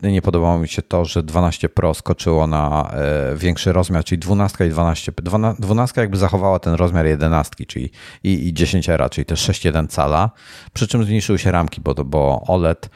nie 0.01 0.21
podobało 0.21 0.59
mi 0.59 0.67
się 0.67 0.81
to, 0.81 1.05
że 1.05 1.23
12 1.23 1.69
Pro 1.69 1.93
skoczyło 1.93 2.47
na 2.47 2.91
e, 2.93 3.35
większy 3.37 3.73
rozmiar, 3.73 4.03
czyli 4.03 4.19
12 4.19 4.67
i 4.67 4.69
12. 4.69 5.11
12 5.59 6.01
jakby 6.01 6.17
zachowała 6.17 6.59
ten 6.59 6.73
rozmiar 6.73 7.05
11, 7.05 7.65
czyli 7.65 7.91
i, 8.23 8.47
i 8.47 8.53
10 8.53 8.89
era, 8.89 9.09
czyli 9.09 9.25
też 9.25 9.49
6,1 9.49 9.87
cala, 9.87 10.31
przy 10.73 10.87
czym 10.87 11.03
zmniejszyły 11.03 11.39
się 11.39 11.51
ramki, 11.51 11.81
bo, 11.81 11.93
bo 11.93 12.43
OLED, 12.47 12.89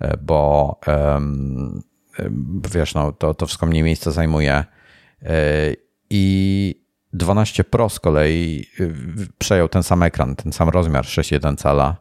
e, 0.00 0.16
bo 0.16 0.80
wiesz, 2.74 2.94
no, 2.94 3.12
to, 3.12 3.34
to 3.34 3.46
wszystko 3.46 3.66
mniej 3.66 3.82
miejsca 3.82 4.10
zajmuje. 4.10 4.64
I 6.10 6.74
12 7.12 7.64
Pro 7.64 7.88
z 7.88 8.00
kolei 8.00 8.66
przejął 9.38 9.68
ten 9.68 9.82
sam 9.82 10.02
ekran, 10.02 10.36
ten 10.36 10.52
sam 10.52 10.68
rozmiar 10.68 11.04
6,1 11.04 11.56
cala 11.56 11.96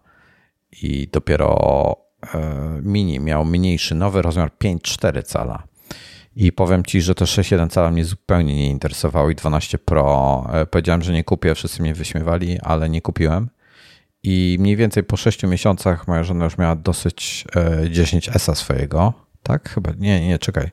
i 0.82 1.08
dopiero 1.12 2.05
E, 2.05 2.05
mini 2.84 3.20
miał 3.20 3.46
mniejszy, 3.46 3.96
nowy 3.96 4.22
rozmiar 4.22 4.52
5,4 4.64 5.24
cala. 5.24 5.64
I 6.36 6.52
powiem 6.52 6.84
Ci, 6.84 7.02
że 7.02 7.16
to 7.16 7.26
6,1 7.26 7.70
cala 7.70 7.92
mnie 7.92 8.06
zupełnie 8.06 8.56
nie 8.56 8.70
interesowało 8.70 9.30
i 9.30 9.36
12 9.36 9.78
Pro 9.78 10.48
e, 10.54 10.66
powiedziałem, 10.66 11.02
że 11.02 11.14
nie 11.14 11.24
kupię, 11.24 11.56
wszyscy 11.56 11.82
mnie 11.82 11.94
wyśmiewali, 11.94 12.60
ale 12.60 12.90
nie 12.90 13.02
kupiłem. 13.02 13.50
I 14.24 14.58
mniej 14.60 14.76
więcej 14.76 15.04
po 15.04 15.18
6 15.18 15.44
miesiącach 15.44 16.08
moja 16.08 16.24
żona 16.24 16.46
już 16.46 16.58
miała 16.58 16.76
dosyć 16.76 17.46
10 17.90 18.30
e, 18.30 18.32
S 18.34 18.58
swojego. 18.58 19.14
Tak? 19.44 19.70
Chyba. 19.70 19.92
Nie, 19.98 20.28
nie, 20.28 20.40
czekaj. 20.40 20.70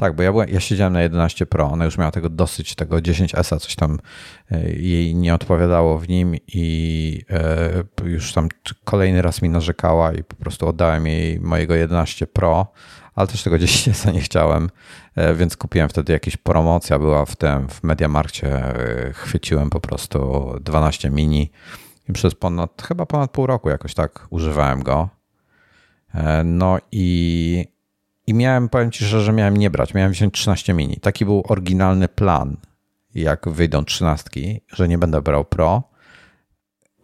Tak, 0.00 0.16
bo 0.16 0.22
ja, 0.22 0.32
byłem, 0.32 0.48
ja 0.48 0.60
siedziałem 0.60 0.92
na 0.92 1.02
11 1.02 1.46
Pro, 1.46 1.70
ona 1.70 1.84
już 1.84 1.98
miała 1.98 2.10
tego 2.10 2.28
dosyć, 2.28 2.74
tego 2.74 2.96
10S, 2.96 3.60
coś 3.60 3.74
tam 3.76 3.98
e, 4.50 4.72
jej 4.72 5.14
nie 5.14 5.34
odpowiadało 5.34 5.98
w 5.98 6.08
nim 6.08 6.36
i 6.48 7.24
e, 8.04 8.08
już 8.08 8.32
tam 8.32 8.48
kolejny 8.84 9.22
raz 9.22 9.42
mi 9.42 9.48
narzekała 9.48 10.12
i 10.12 10.24
po 10.24 10.36
prostu 10.36 10.68
oddałem 10.68 11.06
jej 11.06 11.40
mojego 11.40 11.74
11 11.74 12.26
Pro, 12.26 12.72
ale 13.14 13.28
też 13.28 13.42
tego 13.42 13.56
10S 13.56 14.12
nie 14.14 14.20
chciałem, 14.20 14.70
e, 15.16 15.34
więc 15.34 15.56
kupiłem 15.56 15.88
wtedy 15.88 16.12
jakieś 16.12 16.36
promocja, 16.36 16.98
była 16.98 17.24
w 17.24 17.36
tym, 17.36 17.68
w 17.68 17.82
Mediamarkcie, 17.82 18.62
chwyciłem 19.14 19.70
po 19.70 19.80
prostu 19.80 20.50
12 20.60 21.10
mini 21.10 21.50
i 22.08 22.12
przez 22.12 22.34
ponad, 22.34 22.82
chyba 22.82 23.06
ponad 23.06 23.30
pół 23.30 23.46
roku 23.46 23.70
jakoś 23.70 23.94
tak 23.94 24.26
używałem 24.30 24.82
go. 24.82 25.08
No 26.44 26.78
i 26.92 27.66
i 28.30 28.34
miałem, 28.34 28.68
powiem 28.68 28.90
Ci 28.90 29.04
szczerze, 29.04 29.32
miałem 29.32 29.56
nie 29.56 29.70
brać. 29.70 29.94
Miałem 29.94 30.12
wziąć 30.12 30.34
13 30.34 30.74
mini. 30.74 30.96
Taki 30.96 31.24
był 31.24 31.42
oryginalny 31.48 32.08
plan, 32.08 32.56
jak 33.14 33.48
wyjdą 33.48 33.84
13, 33.84 34.30
że 34.68 34.88
nie 34.88 34.98
będę 34.98 35.22
brał 35.22 35.44
Pro. 35.44 35.82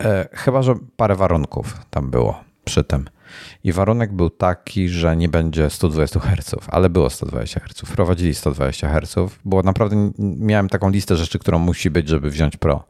E, 0.04 0.28
chyba, 0.32 0.62
że 0.62 0.74
parę 0.96 1.14
warunków 1.14 1.80
tam 1.90 2.10
było 2.10 2.40
przy 2.64 2.84
tym. 2.84 3.08
I 3.64 3.72
warunek 3.72 4.12
był 4.12 4.30
taki, 4.30 4.88
że 4.88 5.16
nie 5.16 5.28
będzie 5.28 5.70
120 5.70 6.20
Hz, 6.20 6.54
ale 6.68 6.90
było 6.90 7.10
120 7.10 7.60
Hz. 7.60 7.80
Wprowadzili 7.80 8.34
120 8.34 8.88
Hz. 8.88 9.14
Było 9.44 9.62
naprawdę, 9.62 10.10
miałem 10.18 10.68
taką 10.68 10.90
listę 10.90 11.16
rzeczy, 11.16 11.38
którą 11.38 11.58
musi 11.58 11.90
być, 11.90 12.08
żeby 12.08 12.30
wziąć 12.30 12.56
Pro. 12.56 12.84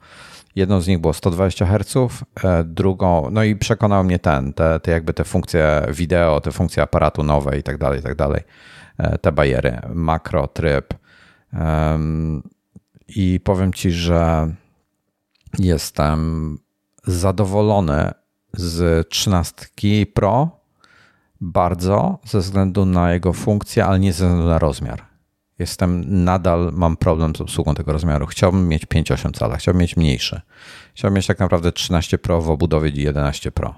Jedną 0.56 0.80
z 0.80 0.88
nich 0.88 0.98
było 0.98 1.12
120 1.12 1.66
Hz, 1.66 1.96
e, 2.44 2.64
drugą, 2.64 3.28
no 3.30 3.44
i 3.44 3.56
przekonał 3.56 4.04
mnie 4.04 4.18
ten, 4.18 4.52
te, 4.52 4.80
te 4.80 4.90
jakby 4.90 5.14
te 5.14 5.24
funkcje 5.24 5.86
wideo, 5.90 6.40
te 6.40 6.52
funkcje 6.52 6.82
aparatu 6.82 7.22
nowe 7.22 7.58
i 7.58 7.62
tak 7.62 7.78
dalej, 7.78 8.00
i 8.00 8.02
tak 8.02 8.14
dalej. 8.14 8.40
E, 8.98 9.18
te 9.18 9.32
bariery, 9.32 9.80
makro, 9.94 10.46
tryb. 10.46 10.94
I 13.08 13.40
powiem 13.44 13.72
ci, 13.72 13.90
że 13.90 14.54
jestem 15.58 16.58
zadowolony 17.04 18.10
z 18.52 19.08
13 19.08 19.66
Pro 20.14 20.60
bardzo 21.40 22.18
ze 22.24 22.38
względu 22.38 22.86
na 22.86 23.12
jego 23.12 23.32
funkcję, 23.32 23.84
ale 23.84 23.98
nie 23.98 24.12
ze 24.12 24.26
względu 24.26 24.48
na 24.48 24.58
rozmiar 24.58 25.05
jestem 25.58 26.24
nadal, 26.24 26.70
mam 26.72 26.96
problem 26.96 27.36
z 27.36 27.40
obsługą 27.40 27.74
tego 27.74 27.92
rozmiaru. 27.92 28.26
Chciałbym 28.26 28.68
mieć 28.68 28.86
5,8 28.86 29.38
cala, 29.38 29.56
chciałbym 29.56 29.80
mieć 29.80 29.96
mniejszy. 29.96 30.40
Chciałbym 30.94 31.16
mieć 31.16 31.26
tak 31.26 31.38
naprawdę 31.38 31.72
13 31.72 32.18
Pro 32.18 32.42
w 32.42 32.50
obudowie 32.50 32.90
i 32.90 33.02
11 33.02 33.52
Pro. 33.52 33.74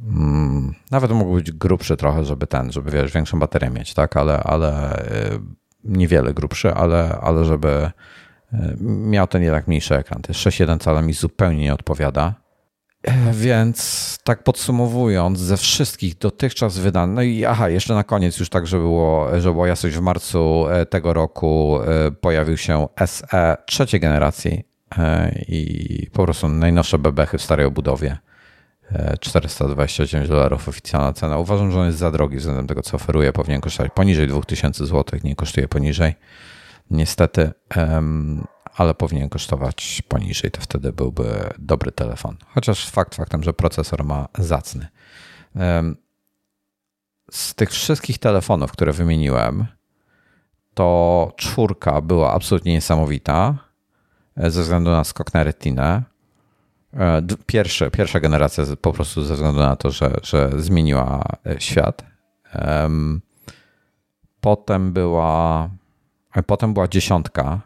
mm, 0.00 0.74
nawet 0.90 1.10
mógł 1.10 1.34
być 1.34 1.52
grubszy 1.52 1.96
trochę, 1.96 2.24
żeby 2.24 2.46
ten, 2.46 2.72
żeby 2.72 2.90
wiesz, 2.90 3.12
większą 3.12 3.38
baterię 3.38 3.70
mieć, 3.70 3.94
tak, 3.94 4.16
ale, 4.16 4.42
ale 4.42 5.02
y, 5.02 5.40
niewiele 5.84 6.34
grubszy, 6.34 6.74
ale, 6.74 7.18
ale 7.22 7.44
żeby 7.44 7.90
y, 8.52 8.56
miał 8.80 9.26
ten 9.26 9.42
jednak 9.42 9.68
mniejszy 9.68 9.96
ekran. 9.96 10.22
Jest 10.28 10.40
6,1 10.40 10.78
cala 10.78 11.02
mi 11.02 11.12
zupełnie 11.12 11.62
nie 11.62 11.74
odpowiada. 11.74 12.47
E, 13.02 13.32
więc 13.32 14.18
tak 14.24 14.42
podsumowując, 14.42 15.38
ze 15.38 15.56
wszystkich 15.56 16.18
dotychczas 16.18 16.78
wydanych, 16.78 17.16
no 17.16 17.22
i 17.22 17.44
aha, 17.44 17.68
jeszcze 17.68 17.94
na 17.94 18.04
koniec 18.04 18.38
już 18.38 18.48
tak, 18.48 18.66
żeby 18.66 18.82
było, 18.82 19.40
żeby 19.40 19.52
było 19.52 19.66
jasność, 19.66 19.96
w 19.96 20.00
marcu 20.00 20.68
e, 20.68 20.86
tego 20.86 21.12
roku 21.12 21.78
e, 21.80 22.10
pojawił 22.10 22.56
się 22.56 22.88
SE 23.06 23.56
trzeciej 23.66 24.00
generacji 24.00 24.64
i 25.48 26.06
po 26.12 26.24
prostu 26.24 26.48
najnowsze 26.48 26.98
bebechy 26.98 27.38
w 27.38 27.42
starej 27.42 27.66
obudowie. 27.66 28.18
429 29.20 30.28
dolarów 30.28 30.68
oficjalna 30.68 31.12
cena. 31.12 31.38
Uważam, 31.38 31.72
że 31.72 31.80
on 31.80 31.86
jest 31.86 31.98
za 31.98 32.10
drogi 32.10 32.36
względem 32.36 32.66
tego, 32.66 32.82
co 32.82 32.96
oferuje. 32.96 33.32
Powinien 33.32 33.60
kosztować 33.60 33.92
poniżej 33.94 34.28
2000 34.28 34.86
zł, 34.86 35.20
nie 35.24 35.36
kosztuje 35.36 35.68
poniżej. 35.68 36.14
Niestety 36.90 37.50
ale 38.78 38.94
powinien 38.94 39.28
kosztować 39.28 40.02
poniżej, 40.08 40.50
to 40.50 40.60
wtedy 40.60 40.92
byłby 40.92 41.50
dobry 41.58 41.92
telefon. 41.92 42.36
Chociaż 42.54 42.90
fakt 42.90 43.14
faktem, 43.14 43.42
że 43.42 43.52
procesor 43.52 44.04
ma 44.04 44.28
zacny. 44.38 44.86
Z 47.30 47.54
tych 47.54 47.70
wszystkich 47.70 48.18
telefonów, 48.18 48.72
które 48.72 48.92
wymieniłem, 48.92 49.66
to 50.74 51.32
czwórka 51.36 52.00
była 52.00 52.32
absolutnie 52.32 52.72
niesamowita 52.72 53.58
e, 54.36 54.50
ze 54.50 54.62
względu 54.62 54.90
na 54.90 55.04
skok 55.04 55.34
na 55.34 55.44
retinę. 55.44 56.02
E, 56.94 57.22
pierwsza 57.90 58.20
generacja 58.20 58.64
po 58.80 58.92
prostu 58.92 59.24
ze 59.24 59.34
względu 59.34 59.60
na 59.60 59.76
to, 59.76 59.90
że, 59.90 60.10
że 60.22 60.50
zmieniła 60.56 61.24
e, 61.46 61.60
świat. 61.60 62.04
Potem 64.40 64.92
była, 64.92 65.70
potem 66.46 66.74
była 66.74 66.88
dziesiątka, 66.88 67.60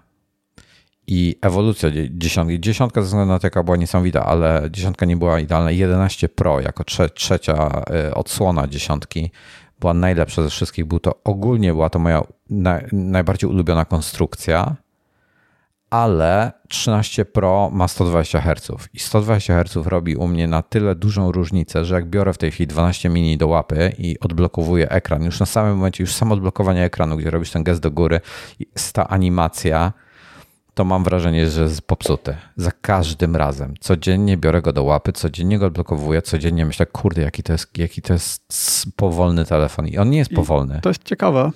i 1.07 1.37
ewolucja 1.41 1.91
dziesiątki. 2.11 2.61
Dziesiątka 2.61 3.03
ze 3.03 3.07
względu 3.07 3.33
na 3.33 3.39
to, 3.39 3.47
jaka 3.47 3.63
była 3.63 3.77
niesamowita, 3.77 4.27
ale 4.27 4.69
dziesiątka 4.71 5.07
nie 5.07 5.17
była 5.17 5.41
idealna. 5.41 5.71
11 5.71 6.29
Pro 6.29 6.61
jako 6.61 6.85
trze 6.85 7.11
trzecia 7.11 7.83
y, 8.09 8.15
odsłona 8.15 8.67
dziesiątki 8.67 9.31
była 9.81 9.95
najlepsza 9.95 10.43
ze 10.43 10.51
wszystkich. 10.51 10.85
Był 10.85 11.01
to 11.01 11.21
ogólnie 11.25 11.73
była 11.73 11.91
to 11.91 11.99
moja 11.99 12.23
najbardziej 12.93 13.51
ulubiona 13.51 13.85
konstrukcja, 13.85 14.77
ale 15.91 16.53
13 16.69 17.25
Pro 17.25 17.71
ma 17.73 17.89
120 17.89 18.41
Hz 18.41 18.89
i 18.95 18.99
120 18.99 19.55
Hz 19.55 19.87
robi 19.87 20.17
u 20.17 20.29
mnie 20.29 20.49
na 20.49 20.63
tyle 20.63 20.95
dużą 20.95 21.33
różnicę, 21.33 21.85
że 21.85 21.95
jak 21.95 22.07
biorę 22.07 22.33
w 22.33 22.39
tej 22.39 22.51
chwili 22.51 22.67
12 22.67 23.09
mini 23.09 23.39
do 23.39 23.49
łapy 23.49 23.93
i 23.99 24.21
odblokowuję 24.21 24.91
ekran, 24.91 25.23
już 25.25 25.41
na 25.41 25.47
samym 25.47 25.77
momencie, 25.77 26.03
już 26.03 26.15
samo 26.15 26.35
odblokowanie 26.35 26.85
ekranu, 26.85 27.17
gdzie 27.17 27.31
robisz 27.31 27.51
ten 27.51 27.65
gest 27.65 27.81
do 27.81 27.91
góry, 27.91 28.21
jest 28.75 28.93
ta 28.93 29.09
animacja, 29.09 29.93
to 30.75 30.85
mam 30.85 31.05
wrażenie, 31.05 31.49
że 31.49 31.63
jest 31.63 31.83
popsuty. 31.83 32.37
Za 32.57 32.71
każdym 32.71 33.37
razem. 33.37 33.75
Codziennie 33.81 34.37
biorę 34.37 34.63
go 34.63 34.73
do 34.73 34.83
łapy, 34.83 35.13
codziennie 35.13 35.59
go 35.59 35.67
odblokowuję, 35.67 36.23
codziennie 36.23 36.67
myślę, 36.67 36.87
kurde, 36.87 37.23
jaki 37.23 37.43
to 37.43 37.53
jest, 37.53 37.79
jaki 37.79 38.03
to 38.03 38.13
jest 38.13 38.43
powolny 38.97 39.45
telefon. 39.45 39.89
I 39.89 39.99
on 39.99 40.11
nie 40.11 40.19
jest 40.19 40.33
I 40.33 40.35
powolny. 40.35 40.81
To 40.83 40.91
jest 40.91 41.05
ciekawe, 41.05 41.51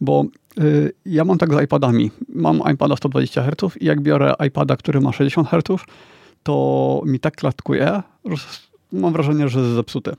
bo 0.00 0.24
y, 0.60 0.92
ja 1.06 1.24
mam 1.24 1.38
tak 1.38 1.54
z 1.54 1.64
iPadami. 1.64 2.10
Mam 2.28 2.62
iPada 2.72 2.96
120 2.96 3.42
Hz 3.42 3.76
i 3.80 3.84
jak 3.84 4.00
biorę 4.00 4.34
iPada, 4.46 4.76
który 4.76 5.00
ma 5.00 5.12
60 5.12 5.48
Hz, 5.48 5.84
to 6.42 7.02
mi 7.06 7.20
tak 7.20 7.36
klatkuje, 7.36 8.02
że 8.24 8.46
mam 8.92 9.12
wrażenie, 9.12 9.48
że 9.48 9.60
jest 9.60 9.72
zepsuty 9.72 10.12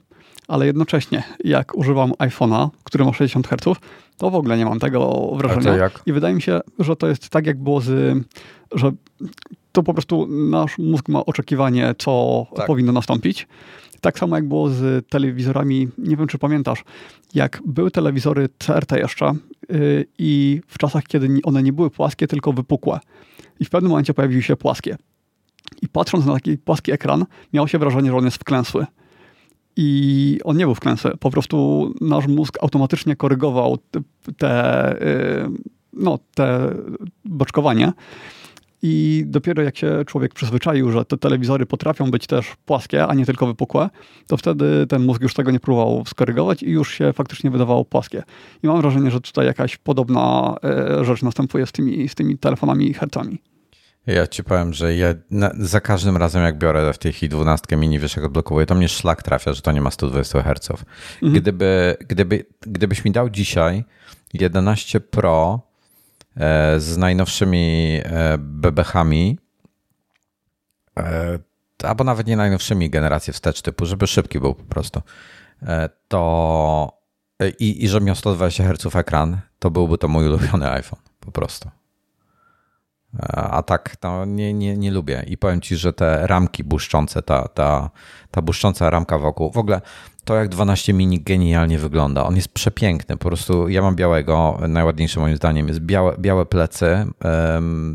ale 0.47 0.65
jednocześnie 0.65 1.23
jak 1.43 1.77
używam 1.77 2.11
iPhone'a, 2.11 2.69
który 2.83 3.05
ma 3.05 3.13
60 3.13 3.47
Hz, 3.47 3.79
to 4.17 4.29
w 4.29 4.35
ogóle 4.35 4.57
nie 4.57 4.65
mam 4.65 4.79
tego 4.79 5.31
wrażenia. 5.35 5.89
I 6.05 6.13
wydaje 6.13 6.35
mi 6.35 6.41
się, 6.41 6.59
że 6.79 6.95
to 6.95 7.07
jest 7.07 7.29
tak, 7.29 7.45
jak 7.45 7.63
było 7.63 7.81
z, 7.81 8.17
że 8.71 8.91
to 9.71 9.83
po 9.83 9.93
prostu 9.93 10.27
nasz 10.27 10.77
mózg 10.77 11.09
ma 11.09 11.25
oczekiwanie, 11.25 11.95
co 11.97 12.45
tak. 12.55 12.67
powinno 12.67 12.91
nastąpić. 12.91 13.47
Tak 14.01 14.19
samo 14.19 14.35
jak 14.35 14.47
było 14.47 14.69
z 14.69 15.09
telewizorami, 15.09 15.87
nie 15.97 16.17
wiem 16.17 16.27
czy 16.27 16.37
pamiętasz, 16.37 16.83
jak 17.33 17.61
były 17.65 17.91
telewizory 17.91 18.49
CRT 18.59 18.91
jeszcze 18.91 19.33
yy, 19.69 20.05
i 20.17 20.61
w 20.67 20.77
czasach, 20.77 21.03
kiedy 21.03 21.39
one 21.43 21.63
nie 21.63 21.73
były 21.73 21.89
płaskie, 21.89 22.27
tylko 22.27 22.53
wypukłe. 22.53 22.99
I 23.59 23.65
w 23.65 23.69
pewnym 23.69 23.89
momencie 23.89 24.13
pojawiły 24.13 24.41
się 24.41 24.55
płaskie. 24.55 24.97
I 25.81 25.87
patrząc 25.87 26.25
na 26.25 26.33
taki 26.33 26.57
płaski 26.57 26.91
ekran, 26.91 27.25
miało 27.53 27.67
się 27.67 27.79
wrażenie, 27.79 28.09
że 28.09 28.17
on 28.17 28.25
jest 28.25 28.37
wklęsły 28.37 28.85
i 29.77 30.39
on 30.43 30.57
nie 30.57 30.65
był 30.65 30.75
wklęsły. 30.75 31.11
Po 31.19 31.31
prostu 31.31 31.87
nasz 32.01 32.27
mózg 32.27 32.57
automatycznie 32.61 33.15
korygował 33.15 33.77
te, 33.77 33.99
te, 34.37 35.01
y, 35.01 35.49
no, 35.93 36.19
te 36.35 36.75
boczkowanie. 37.25 37.91
I 38.81 39.23
dopiero 39.27 39.63
jak 39.63 39.77
się 39.77 40.03
człowiek 40.07 40.33
przyzwyczaił, 40.33 40.91
że 40.91 41.05
te 41.05 41.17
telewizory 41.17 41.65
potrafią 41.65 42.11
być 42.11 42.27
też 42.27 42.55
płaskie, 42.65 43.07
a 43.07 43.13
nie 43.13 43.25
tylko 43.25 43.47
wypukłe, 43.47 43.89
to 44.27 44.37
wtedy 44.37 44.87
ten 44.87 45.05
mózg 45.05 45.21
już 45.21 45.33
tego 45.33 45.51
nie 45.51 45.59
próbował 45.59 46.03
skorygować 46.05 46.63
i 46.63 46.69
już 46.69 46.93
się 46.93 47.13
faktycznie 47.13 47.51
wydawało 47.51 47.85
płaskie. 47.85 48.23
I 48.63 48.67
mam 48.67 48.81
wrażenie, 48.81 49.11
że 49.11 49.21
tutaj 49.21 49.45
jakaś 49.45 49.77
podobna 49.77 50.55
y, 51.01 51.05
rzecz 51.05 51.21
następuje 51.21 51.65
z 51.65 51.71
tymi, 51.71 52.09
z 52.09 52.15
tymi 52.15 52.37
telefonami 52.37 52.89
i 52.89 52.93
hercami. 52.93 53.41
Ja 54.07 54.27
ci 54.27 54.43
powiem, 54.43 54.73
że 54.73 54.95
ja 54.95 55.13
na, 55.31 55.51
za 55.59 55.81
każdym 55.81 56.17
razem, 56.17 56.43
jak 56.43 56.57
biorę 56.57 56.93
w 56.93 56.97
tej 56.97 57.13
chwili 57.13 57.29
12 57.29 57.77
mini 57.77 57.99
wyższego 57.99 58.27
odblokowuję, 58.27 58.65
to 58.65 58.75
mnie 58.75 58.89
szlak 58.89 59.23
trafia, 59.23 59.53
że 59.53 59.61
to 59.61 59.71
nie 59.71 59.81
ma 59.81 59.91
120 59.91 60.43
Hz. 60.43 60.69
Mhm. 60.69 61.41
Gdyby, 61.41 61.97
gdyby, 61.99 62.45
gdybyś 62.61 63.05
mi 63.05 63.11
dał 63.11 63.29
dzisiaj 63.29 63.83
11 64.33 64.99
Pro 64.99 65.61
e, 66.37 66.79
z 66.79 66.97
najnowszymi 66.97 67.99
e, 68.03 68.37
bebechami, 68.37 69.39
e, 70.97 71.39
albo 71.83 72.03
nawet 72.03 72.27
nie 72.27 72.37
najnowszymi 72.37 72.89
generacje 72.89 73.33
wstecz 73.33 73.61
typu, 73.61 73.85
żeby 73.85 74.07
szybki 74.07 74.39
był 74.39 74.55
po 74.55 74.63
prostu, 74.63 75.01
e, 75.61 75.89
to 76.07 76.97
i, 77.59 77.83
i 77.83 77.87
że 77.87 78.01
miał 78.01 78.15
120 78.15 78.63
Hz 78.63 78.95
ekran, 78.95 79.39
to 79.59 79.71
byłby 79.71 79.97
to 79.97 80.07
mój 80.07 80.27
ulubiony 80.27 80.71
iPhone 80.71 81.01
po 81.19 81.31
prostu. 81.31 81.69
A 83.33 83.63
tak 83.63 83.95
to 83.95 84.25
nie, 84.25 84.53
nie, 84.53 84.77
nie 84.77 84.91
lubię. 84.91 85.23
I 85.27 85.37
powiem 85.37 85.61
ci, 85.61 85.75
że 85.75 85.93
te 85.93 86.27
ramki 86.27 86.63
błyszczące, 86.63 87.21
ta, 87.21 87.47
ta, 87.47 87.89
ta 88.31 88.41
błyszcząca 88.41 88.89
ramka 88.89 89.17
wokół, 89.17 89.51
w 89.51 89.57
ogóle 89.57 89.81
to 90.27 90.35
jak 90.35 90.49
12 90.49 90.93
mini 90.93 91.21
genialnie 91.21 91.79
wygląda. 91.79 92.25
On 92.25 92.35
jest 92.35 92.49
przepiękny. 92.49 93.17
Po 93.17 93.27
prostu 93.27 93.69
ja 93.69 93.81
mam 93.81 93.95
białego, 93.95 94.59
najładniejsze 94.67 95.19
moim 95.19 95.35
zdaniem 95.35 95.67
jest 95.67 95.79
białe, 95.79 96.15
białe 96.19 96.45
plecy, 96.45 97.05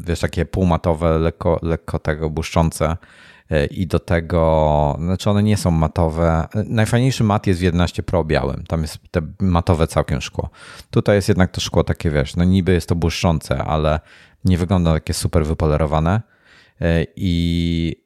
wiesz, 0.07 0.21
takie 0.21 0.45
półmatowe, 0.45 1.19
lekko, 1.19 1.59
lekko 1.63 1.99
tego 1.99 2.31
błyszczące 2.31 2.97
e, 3.51 3.67
i 3.67 3.87
do 3.87 3.99
tego, 3.99 4.97
znaczy 5.01 5.31
one 5.31 5.43
nie 5.43 5.57
są 5.57 5.71
matowe. 5.71 6.47
Najfajniejszy 6.67 7.25
mat 7.25 7.47
jest 7.47 7.61
w 7.61 7.63
11 7.63 8.03
Pro 8.03 8.25
białym. 8.25 8.65
Tam 8.69 8.83
jest 8.83 8.99
te 9.11 9.21
matowe 9.41 9.87
całkiem 9.87 10.21
szkło. 10.21 10.51
Tutaj 10.91 11.17
jest 11.17 11.29
jednak 11.29 11.51
to 11.51 11.61
szkło 11.61 11.85
takie, 11.85 12.11
wiesz, 12.11 12.37
no 12.37 12.45
niby 12.45 12.73
jest 12.73 12.89
to 12.89 12.95
błyszczące, 12.95 13.65
ale 13.65 14.01
nie 14.45 14.59
wygląda 14.59 14.93
takie 14.93 15.15
super 15.15 15.47
wypolerowane 15.47 16.23
e, 16.81 17.07
i, 17.17 17.97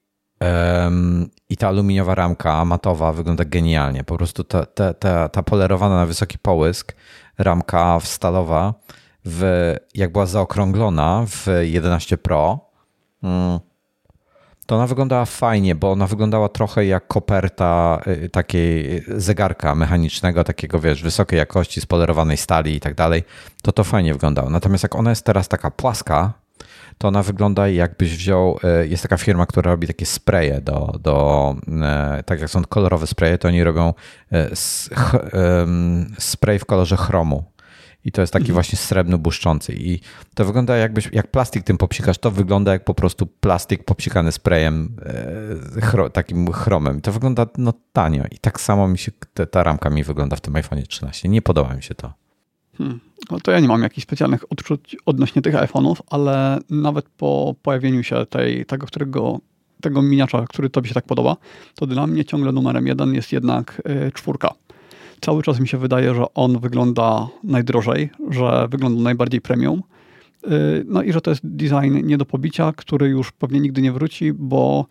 i 1.49 1.57
ta 1.57 1.69
aluminiowa 1.69 2.15
ramka 2.15 2.65
matowa 2.65 3.13
wygląda 3.13 3.45
genialnie. 3.45 4.05
Po 4.05 4.17
prostu 4.17 4.45
ta, 4.45 4.67
ta, 4.67 4.95
ta, 4.95 5.29
ta 5.29 5.43
polerowana 5.43 5.97
na 5.97 6.07
wysoki 6.07 6.39
połysk 6.39 6.95
ramka 7.39 8.01
stalowa, 8.01 8.75
w, 9.25 9.75
jak 9.95 10.13
była 10.13 10.27
zaokrąglona 10.27 11.25
w 11.29 11.47
11 11.63 12.19
Pro, 12.19 12.71
mm, 13.23 13.61
to 14.67 14.77
ona 14.77 14.87
wyglądała 14.87 15.25
fajnie, 15.25 15.75
bo 15.75 15.93
ona 15.93 16.07
wyglądała 16.07 16.49
trochę 16.49 16.87
jak 16.87 17.07
koperta 17.07 18.01
y, 18.07 18.29
takiej 18.29 19.03
zegarka 19.09 19.75
mechanicznego, 19.75 20.45
takiego 20.45 20.81
wiesz, 20.81 21.03
wysokiej 21.03 21.39
jakości, 21.39 21.81
spolerowanej 21.81 22.37
stali 22.37 22.75
i 22.75 22.81
tak 22.81 22.95
dalej. 22.95 23.25
To 23.63 23.73
to 23.73 23.85
fajnie 23.85 24.13
wyglądało. 24.13 24.51
Natomiast 24.51 24.83
jak 24.83 24.95
ona 24.95 25.11
jest 25.11 25.25
teraz 25.25 25.49
taka 25.49 25.71
płaska, 25.71 26.33
to 26.99 27.09
ona 27.09 27.23
wygląda 27.23 27.69
jakbyś 27.69 28.17
wziął, 28.17 28.59
y, 28.83 28.89
jest 28.89 29.03
taka 29.03 29.17
firma, 29.17 29.47
która 29.47 29.71
robi 29.71 29.87
takie 29.87 30.07
spraye 30.07 30.61
do, 30.61 30.95
do 31.01 31.55
y, 32.19 32.23
tak 32.23 32.41
jak 32.41 32.51
są 32.51 32.65
kolorowe 32.65 33.07
spraye, 33.07 33.39
to 33.39 33.49
oni 33.49 33.65
robią 33.65 33.95
spray 36.19 36.59
w 36.59 36.65
kolorze 36.65 36.97
chromu 36.97 37.45
i 38.07 38.13
to 38.13 38.21
jest 38.21 38.33
taki 38.33 38.43
mhm. 38.43 38.55
właśnie 38.55 38.79
srebrny, 38.79 39.19
błyszczący. 39.19 39.73
I 39.73 40.01
to 40.35 40.45
wygląda 40.45 40.77
jakbyś, 40.77 41.09
jak 41.13 41.31
plastik 41.31 41.65
tym 41.65 41.79
popsikasz, 41.79 42.19
to 42.19 42.31
wygląda 42.31 42.73
jak 42.73 42.85
po 42.85 42.95
prostu 42.95 43.27
plastik 43.27 43.85
popsikany 43.85 44.33
sprayem, 44.33 44.97
e, 45.77 45.81
chro, 45.81 46.11
takim 46.11 46.53
chromem. 46.53 46.99
I 46.99 47.01
to 47.01 47.13
wygląda 47.13 47.47
no 47.59 47.73
tanio. 47.93 48.25
I 48.31 48.39
tak 48.39 48.61
samo 48.61 48.89
mi 48.89 48.99
się, 48.99 49.13
te, 49.35 49.47
ta 49.47 49.63
ramka 49.63 49.91
mi 49.91 50.05
wygląda 50.05 50.37
w 50.37 50.41
tym 50.41 50.57
iPhone 50.57 50.83
13. 50.83 51.29
Nie 51.29 51.43
podoba 51.43 51.75
mi 51.75 51.83
się 51.83 51.95
to. 51.95 52.13
Hmm. 52.79 53.01
No 53.31 53.41
to 53.41 53.51
ja 53.51 53.61
nie 53.61 53.69
mam 53.69 53.83
jakichś 53.83 54.07
specjalnych 54.07 54.53
odczuć 54.53 54.97
odnośnie 55.07 55.43
tych 55.43 55.55
iPhone'ów, 55.55 55.97
ale 56.11 56.59
nawet 56.71 57.09
po 57.09 57.55
pojawieniu 57.63 58.03
się 58.03 58.27
tej, 58.27 58.67
tego, 58.67 58.87
którego 58.87 59.41
tego 59.81 60.03
miniacza, 60.03 60.45
który 60.49 60.71
tobie 60.71 60.89
się 60.89 60.95
tak 60.95 61.05
podoba, 61.05 61.37
to 61.75 61.87
dla 61.87 62.07
mnie 62.07 62.25
ciągle 62.25 62.53
numerem 62.53 62.87
jeden 62.87 63.15
jest 63.15 63.33
jednak 63.33 63.83
czwórka. 64.15 64.49
Cały 65.21 65.43
czas 65.43 65.61
mi 65.61 65.69
się 65.69 65.79
wydaje, 65.79 66.15
że 66.15 66.35
on 66.35 66.59
wygląda 66.59 67.29
najdrożej, 67.45 68.11
że 68.31 68.69
wygląda 68.71 69.03
najbardziej 69.03 69.41
premium. 69.41 69.83
No 70.85 71.03
i 71.03 71.13
że 71.13 71.21
to 71.21 71.31
jest 71.31 71.41
design 71.45 72.07
nie 72.07 72.19
do 72.19 72.25
pobicia, 72.25 72.73
który 72.77 73.09
już 73.09 73.33
pewnie 73.33 73.61
nigdy 73.61 73.83
nie 73.83 73.93
wróci, 73.93 74.33
bo 74.33 74.87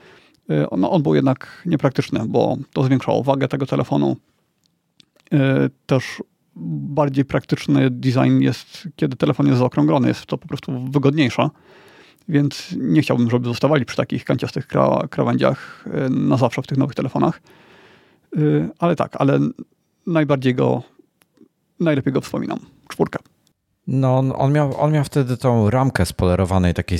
no, 0.77 0.91
on 0.91 1.03
był 1.03 1.15
jednak 1.15 1.61
niepraktyczny, 1.65 2.19
bo 2.27 2.57
to 2.73 2.83
zwiększało 2.83 3.23
wagę 3.23 3.47
tego 3.47 3.65
telefonu. 3.65 4.15
Też 5.85 6.23
bardziej 6.55 7.25
praktyczny 7.25 7.89
design 7.89 8.39
jest, 8.39 8.87
kiedy 8.95 9.15
telefon 9.15 9.47
jest 9.47 9.59
zaokrąglony, 9.59 10.07
jest 10.07 10.25
to 10.25 10.37
po 10.37 10.47
prostu 10.47 10.87
wygodniejsze. 10.89 11.49
Więc 12.29 12.75
nie 12.77 13.01
chciałbym, 13.01 13.29
żeby 13.29 13.47
zostawali 13.47 13.85
przy 13.85 13.97
takich 13.97 14.25
kanciastych 14.25 14.67
kra 14.67 15.07
krawędziach 15.09 15.85
na 16.09 16.37
zawsze 16.37 16.61
w 16.61 16.67
tych 16.67 16.77
nowych 16.77 16.95
telefonach. 16.95 17.41
Ale 18.79 18.95
tak, 18.95 19.15
ale 19.19 19.39
najbardziej 20.07 20.55
go, 20.55 20.83
najlepiej 21.79 22.13
go 22.13 22.21
wspominam. 22.21 22.59
Czwórkę. 22.87 23.19
No, 23.87 24.17
on 24.17 24.53
miał, 24.53 24.81
on 24.81 24.91
miał 24.91 25.03
wtedy 25.03 25.37
tą 25.37 25.69
ramkę 25.69 26.05
z 26.05 26.13
polerowanej, 26.13 26.73
takiej, 26.73 26.99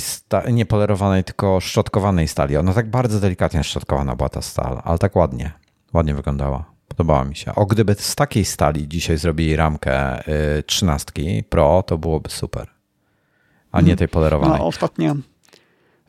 nie 0.52 0.66
polerowanej, 0.66 1.24
tylko 1.24 1.60
szczotkowanej 1.60 2.28
stali. 2.28 2.56
Ona 2.56 2.74
tak 2.74 2.90
bardzo 2.90 3.20
delikatnie 3.20 3.64
szczotkowana 3.64 4.16
była 4.16 4.28
ta 4.28 4.42
stal, 4.42 4.80
ale 4.84 4.98
tak 4.98 5.16
ładnie, 5.16 5.52
ładnie 5.92 6.14
wyglądała. 6.14 6.64
Podobała 6.88 7.24
mi 7.24 7.36
się. 7.36 7.54
O, 7.54 7.66
gdyby 7.66 7.94
z 7.94 8.14
takiej 8.14 8.44
stali 8.44 8.88
dzisiaj 8.88 9.18
zrobili 9.18 9.56
ramkę 9.56 10.28
y, 10.28 11.42
Pro, 11.48 11.82
to 11.86 11.98
byłoby 11.98 12.30
super. 12.30 12.68
A 13.72 13.80
nie 13.80 13.92
mhm. 13.92 13.98
tej 13.98 14.08
polerowanej. 14.08 14.58
No, 14.58 14.66
ostatnie, 14.66 15.14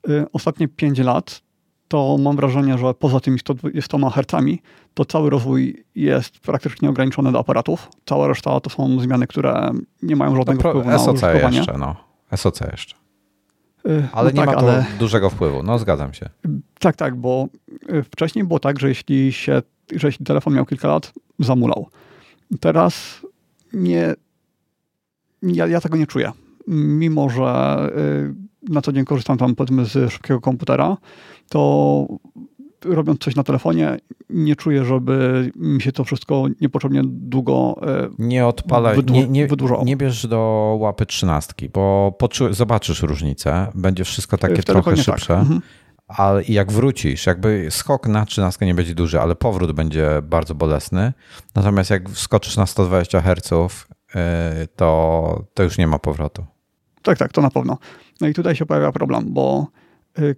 y, 0.09 0.25
ostatnie 0.33 0.67
5 0.67 0.99
lat 0.99 1.41
to 1.87 2.17
mam 2.17 2.35
wrażenie, 2.35 2.77
że 2.77 2.93
poza 2.93 3.19
tymi 3.19 3.39
120 3.39 3.97
Hz, 3.97 4.59
to 4.93 5.05
cały 5.05 5.29
rozwój 5.29 5.83
jest 5.95 6.39
praktycznie 6.39 6.89
ograniczony 6.89 7.31
do 7.31 7.39
aparatów. 7.39 7.89
Cała 8.05 8.27
reszta 8.27 8.59
to 8.59 8.69
są 8.69 8.99
zmiany, 8.99 9.27
które 9.27 9.71
nie 10.03 10.15
mają 10.15 10.35
żadnego 10.35 10.63
no, 10.63 10.69
wpływu 10.69 10.89
na 10.89 10.99
SOC 10.99 11.15
użytkowanie. 11.15 11.57
jeszcze, 11.57 11.77
no. 11.77 11.95
SOC 12.35 12.61
jeszcze. 12.71 12.95
Y, 13.87 14.07
ale 14.13 14.31
no 14.33 14.41
nie 14.41 14.45
tak, 14.45 14.55
ma 14.55 14.61
to 14.61 14.71
ale... 14.71 14.85
dużego 14.99 15.29
wpływu. 15.29 15.63
No, 15.63 15.79
zgadzam 15.79 16.13
się. 16.13 16.29
Tak, 16.79 16.95
tak, 16.95 17.15
bo 17.15 17.47
y, 17.89 18.03
wcześniej 18.03 18.45
było 18.45 18.59
tak, 18.59 18.79
że 18.79 18.89
jeśli 18.89 19.33
się 19.33 19.61
że 19.95 20.07
jeśli 20.07 20.25
telefon 20.25 20.53
miał 20.53 20.65
kilka 20.65 20.87
lat, 20.87 21.13
zamulał. 21.39 21.89
Teraz 22.59 23.21
nie, 23.73 24.13
ja, 25.41 25.67
ja 25.67 25.81
tego 25.81 25.97
nie 25.97 26.07
czuję. 26.07 26.31
Mimo, 26.67 27.29
że 27.29 27.79
y, 27.97 28.46
na 28.69 28.81
co 28.81 28.93
dzień 28.93 29.05
korzystam 29.05 29.37
tam 29.37 29.55
powiedzmy 29.55 29.85
z 29.85 30.11
szybkiego 30.13 30.41
komputera, 30.41 30.97
to 31.49 32.07
robiąc 32.85 33.19
coś 33.19 33.35
na 33.35 33.43
telefonie, 33.43 33.97
nie 34.29 34.55
czuję, 34.55 34.85
żeby 34.85 35.51
mi 35.55 35.81
się 35.81 35.91
to 35.91 36.03
wszystko 36.03 36.45
niepotrzebnie 36.61 37.01
długo 37.05 37.75
y, 38.05 38.09
nie 38.19 38.47
odpalaj, 38.47 38.97
wydłu- 38.97 39.11
nie, 39.11 39.27
nie, 39.27 39.47
wydłużało. 39.47 39.83
Nie 39.83 39.97
bierz 39.97 40.27
do 40.27 40.75
łapy 40.79 41.05
trzynastki, 41.05 41.69
bo 41.69 42.15
poczu- 42.19 42.53
zobaczysz 42.53 43.01
różnicę, 43.01 43.67
będzie 43.75 44.03
wszystko 44.03 44.37
takie 44.37 44.63
trochę 44.63 44.91
tak. 44.91 44.99
szybsze. 44.99 45.27
Tak. 45.27 45.39
Mhm 45.39 45.61
ale 46.07 46.43
jak 46.43 46.71
wrócisz, 46.71 47.25
jakby 47.25 47.67
skok 47.69 48.07
na 48.07 48.25
13 48.25 48.65
nie 48.65 48.75
będzie 48.75 48.95
duży, 48.95 49.21
ale 49.21 49.35
powrót 49.35 49.71
będzie 49.71 50.09
bardzo 50.23 50.55
bolesny. 50.55 51.13
Natomiast 51.55 51.89
jak 51.89 52.09
wskoczysz 52.09 52.57
na 52.57 52.65
120 52.65 53.21
Hz, 53.21 53.51
y, 53.51 54.17
to, 54.75 55.43
to 55.53 55.63
już 55.63 55.77
nie 55.77 55.87
ma 55.87 55.99
powrotu. 55.99 56.45
Tak, 57.01 57.17
tak, 57.17 57.31
to 57.31 57.41
na 57.41 57.49
pewno. 57.49 57.77
No 58.21 58.27
i 58.27 58.33
tutaj 58.33 58.55
się 58.55 58.65
pojawia 58.65 58.91
problem, 58.91 59.33
bo 59.33 59.67
y, 60.19 60.35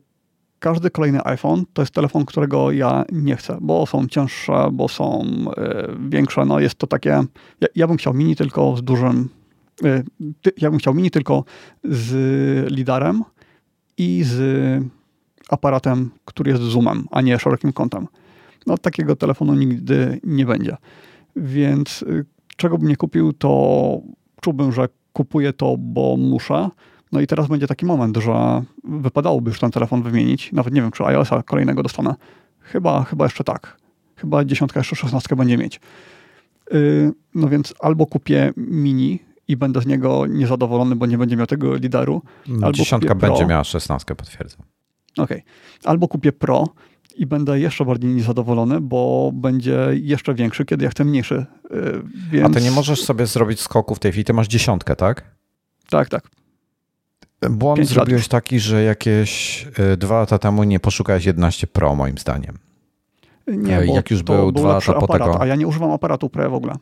każdy 0.60 0.90
kolejny 0.90 1.26
iPhone 1.26 1.64
to 1.74 1.82
jest 1.82 1.94
telefon, 1.94 2.26
którego 2.26 2.72
ja 2.72 3.06
nie 3.12 3.36
chcę, 3.36 3.58
bo 3.62 3.86
są 3.86 4.08
cięższe, 4.08 4.70
bo 4.74 4.88
są 4.88 5.22
y, 5.24 6.10
większe. 6.10 6.46
No 6.46 6.60
jest 6.60 6.76
to 6.76 6.88
takie. 6.88 7.10
Ja, 7.62 7.68
ja 7.76 7.88
bym 7.88 7.98
chciał 7.98 8.14
mini 8.14 8.36
tylko 8.36 8.78
z 8.78 8.84
dużym. 8.84 9.30
Ja 10.58 10.70
bym 10.70 10.80
chciał 10.80 10.94
mini 10.94 11.12
tylko 11.12 11.44
z 11.84 12.12
lidarem 12.72 13.24
i 13.98 14.24
z 14.24 14.84
aparatem, 15.50 16.12
który 16.26 16.52
jest 16.52 16.64
zoomem, 16.64 17.08
a 17.12 17.22
nie 17.22 17.40
szerokim 17.40 17.74
kątem. 17.74 18.08
No 18.68 18.78
takiego 18.78 19.16
telefonu 19.16 19.54
nigdy 19.54 20.20
nie 20.24 20.46
będzie. 20.46 20.78
Więc 21.36 22.02
y, 22.02 22.26
czego 22.58 22.78
bym 22.78 22.88
nie 22.88 22.96
kupił, 22.96 23.34
to 23.34 24.02
czułbym, 24.42 24.72
że 24.72 24.90
kupuję 25.14 25.54
to, 25.54 25.76
bo 25.78 26.18
muszę. 26.18 26.70
No 27.12 27.22
i 27.22 27.28
teraz 27.28 27.48
będzie 27.48 27.68
taki 27.68 27.86
moment, 27.86 28.18
że 28.18 28.64
wypadałoby 28.84 29.50
już 29.50 29.60
ten 29.60 29.72
telefon 29.72 30.04
wymienić. 30.04 30.52
Nawet 30.52 30.74
nie 30.74 30.82
wiem, 30.82 30.92
czy 30.92 31.06
iOS-a 31.06 31.44
kolejnego 31.44 31.84
dostanę. 31.84 32.16
Chyba, 32.60 33.04
chyba 33.04 33.26
jeszcze 33.26 33.44
tak. 33.44 33.78
Chyba 34.16 34.46
dziesiątka 34.46 34.80
jeszcze 34.80 34.96
szesnastkę 34.96 35.36
będzie 35.36 35.58
mieć. 35.58 35.80
Y, 36.74 37.12
no 37.36 37.50
więc 37.50 37.74
albo 37.80 38.06
kupię 38.06 38.54
mini 38.58 39.20
i 39.48 39.58
będę 39.58 39.82
z 39.82 39.86
niego 39.86 40.26
niezadowolony, 40.28 40.96
bo 40.96 41.06
nie 41.06 41.18
będzie 41.18 41.36
miał 41.36 41.48
tego 41.48 41.76
lideru. 41.76 42.22
Albo 42.50 42.72
dziesiątka 42.72 43.16
będzie 43.16 43.46
miała 43.46 43.64
szesnastkę, 43.64 44.16
potwierdzam. 44.16 44.62
OK. 45.18 45.30
Albo 45.84 46.08
kupię 46.08 46.32
Pro 46.32 46.68
i 47.16 47.26
będę 47.26 47.60
jeszcze 47.60 47.86
bardziej 47.86 48.10
niezadowolony, 48.10 48.82
bo 48.82 49.32
będzie 49.34 49.78
jeszcze 49.94 50.34
większy, 50.34 50.66
kiedy 50.66 50.86
ja 50.86 50.92
chcę 50.92 51.06
mniejszy. 51.06 51.46
Więc... 52.32 52.50
A 52.50 52.60
ty 52.60 52.62
nie 52.62 52.72
możesz 52.72 53.04
sobie 53.04 53.26
zrobić 53.26 53.60
skoku 53.60 53.96
w 53.96 54.00
tej 54.00 54.12
chwili, 54.12 54.26
ty 54.26 54.34
masz 54.34 54.48
dziesiątkę, 54.48 54.96
tak? 54.96 55.36
Tak, 55.90 56.10
tak. 56.10 56.39
Błąd 57.50 57.88
zrobiłeś 57.88 58.22
lat. 58.22 58.30
taki, 58.30 58.60
że 58.60 58.84
jakieś 58.84 59.66
y, 59.94 59.98
dwa 59.98 60.20
lata 60.20 60.40
temu 60.40 60.64
nie 60.64 60.80
poszukałeś 60.80 61.26
11 61.26 61.68
Pro, 61.68 61.96
moim 61.96 62.18
zdaniem. 62.18 62.58
Nie, 63.48 63.82
bo 63.88 63.96
Jak 63.96 64.12
już 64.12 64.24
był 64.24 64.52
dwa 64.52 64.74
lata 64.74 64.94
po 64.94 65.08
tego. 65.08 65.42
A 65.42 65.46
ja 65.46 65.56
nie 65.56 65.68
używam 65.68 65.92
aparatu 65.92 66.30
Pro 66.30 66.50
w 66.50 66.54
ogóle. 66.54 66.76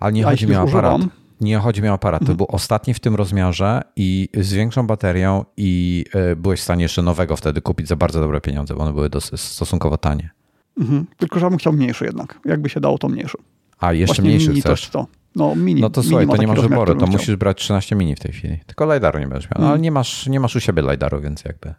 Ale 0.00 0.12
nie 0.12 0.24
chodzi 0.24 0.46
mi 0.46 0.56
o 0.56 0.60
aparat. 0.60 0.94
Używam, 0.94 1.10
nie 1.40 1.58
chodzi 1.58 1.82
mi 1.82 1.88
o 1.88 1.92
aparat. 1.92 2.20
To 2.20 2.22
mhm. 2.22 2.36
był 2.36 2.46
ostatni 2.50 2.94
w 2.94 3.00
tym 3.00 3.14
rozmiarze 3.14 3.82
i 3.96 4.28
z 4.34 4.52
większą 4.52 4.86
baterią 4.86 5.44
i 5.56 6.04
y, 6.32 6.36
byłeś 6.36 6.60
w 6.60 6.62
stanie 6.62 6.82
jeszcze 6.82 7.02
nowego 7.02 7.36
wtedy 7.36 7.60
kupić 7.60 7.88
za 7.88 7.96
bardzo 7.96 8.20
dobre 8.20 8.40
pieniądze, 8.40 8.74
bo 8.74 8.82
one 8.82 8.92
były 8.92 9.10
dosyć, 9.10 9.40
stosunkowo 9.40 9.96
tanie. 9.96 10.30
Mhm. 10.78 11.06
Tylko, 11.16 11.40
że 11.40 11.48
bym 11.50 11.58
chciał 11.58 11.72
mniejszy 11.72 12.04
jednak. 12.04 12.40
Jakby 12.44 12.68
się 12.68 12.80
dało, 12.80 12.98
to 12.98 13.08
mniejszy. 13.08 13.38
A, 13.78 13.92
jeszcze 13.92 14.06
Właśnie 14.06 14.28
mniejszy 14.28 14.48
mini 14.48 14.60
chcesz? 14.60 14.88
To. 14.88 15.06
No, 15.38 15.54
mini, 15.54 15.80
no 15.80 15.90
to 15.90 16.02
słuchaj, 16.02 16.26
to 16.26 16.36
nie 16.36 16.46
masz 16.46 16.60
wyboru, 16.60 16.94
to 16.94 17.06
musisz 17.06 17.36
brać 17.36 17.58
13 17.58 17.96
mini 17.96 18.16
w 18.16 18.20
tej 18.20 18.32
chwili. 18.32 18.60
Tylko 18.66 18.94
LiDARu 18.94 19.18
nie 19.18 19.26
będziesz 19.26 19.50
miał. 19.50 19.58
No, 19.58 19.66
ale 19.66 19.66
mhm. 19.66 19.82
nie 19.82 19.90
masz, 19.90 20.26
nie 20.26 20.40
masz 20.40 20.56
u 20.56 20.60
siebie 20.60 20.82
LiDARu, 20.90 21.20
więc 21.20 21.44
jakby... 21.44 21.74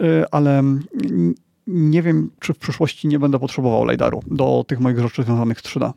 Yy, 0.00 0.24
ale 0.30 0.62
nie 1.66 2.02
wiem, 2.02 2.30
czy 2.40 2.54
w 2.54 2.58
przyszłości 2.58 3.08
nie 3.08 3.18
będę 3.18 3.38
potrzebował 3.38 3.86
LiDARu 3.86 4.22
do 4.26 4.64
tych 4.68 4.80
moich 4.80 4.98
rzeczy 4.98 5.22
związanych 5.22 5.60
z 5.60 5.62
3D. 5.62 5.92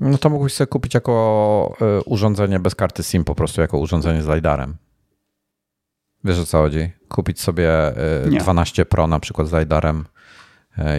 No 0.00 0.18
to 0.18 0.30
mógłbyś 0.30 0.52
sobie 0.52 0.66
kupić 0.66 0.94
jako 0.94 1.76
y, 2.00 2.04
urządzenie 2.04 2.60
bez 2.60 2.74
karty 2.74 3.02
SIM, 3.02 3.24
po 3.24 3.34
prostu 3.34 3.60
jako 3.60 3.78
urządzenie 3.78 4.22
z 4.22 4.28
LiDARem. 4.28 4.76
Wiesz 6.24 6.38
o 6.38 6.46
co 6.46 6.58
chodzi? 6.58 6.90
Kupić 7.08 7.40
sobie 7.40 7.92
y, 8.26 8.38
12 8.40 8.84
Pro 8.84 9.06
na 9.06 9.20
przykład 9.20 9.48
z 9.48 9.52
LiDARem 9.52 10.00
y, 10.00 10.19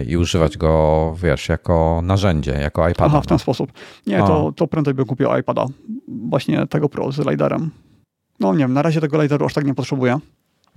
i 0.06 0.16
używać 0.16 0.58
go, 0.58 1.14
wiesz, 1.22 1.48
jako 1.48 2.00
narzędzie, 2.04 2.52
jako 2.52 2.88
iPada. 2.88 3.10
Aha, 3.10 3.20
w 3.20 3.26
ten 3.26 3.34
no. 3.34 3.38
sposób. 3.38 3.72
Nie, 4.06 4.18
to, 4.18 4.52
to 4.56 4.66
prędzej 4.66 4.94
bym 4.94 5.06
kupił 5.06 5.36
iPada, 5.36 5.66
właśnie 6.08 6.66
tego 6.66 6.88
Pro 6.88 7.12
z 7.12 7.18
LiDARem. 7.30 7.70
No 8.40 8.52
nie 8.52 8.58
wiem, 8.58 8.72
na 8.72 8.82
razie 8.82 9.00
tego 9.00 9.22
LiDAru 9.22 9.46
aż 9.46 9.54
tak 9.54 9.64
nie 9.64 9.74
potrzebuję. 9.74 10.18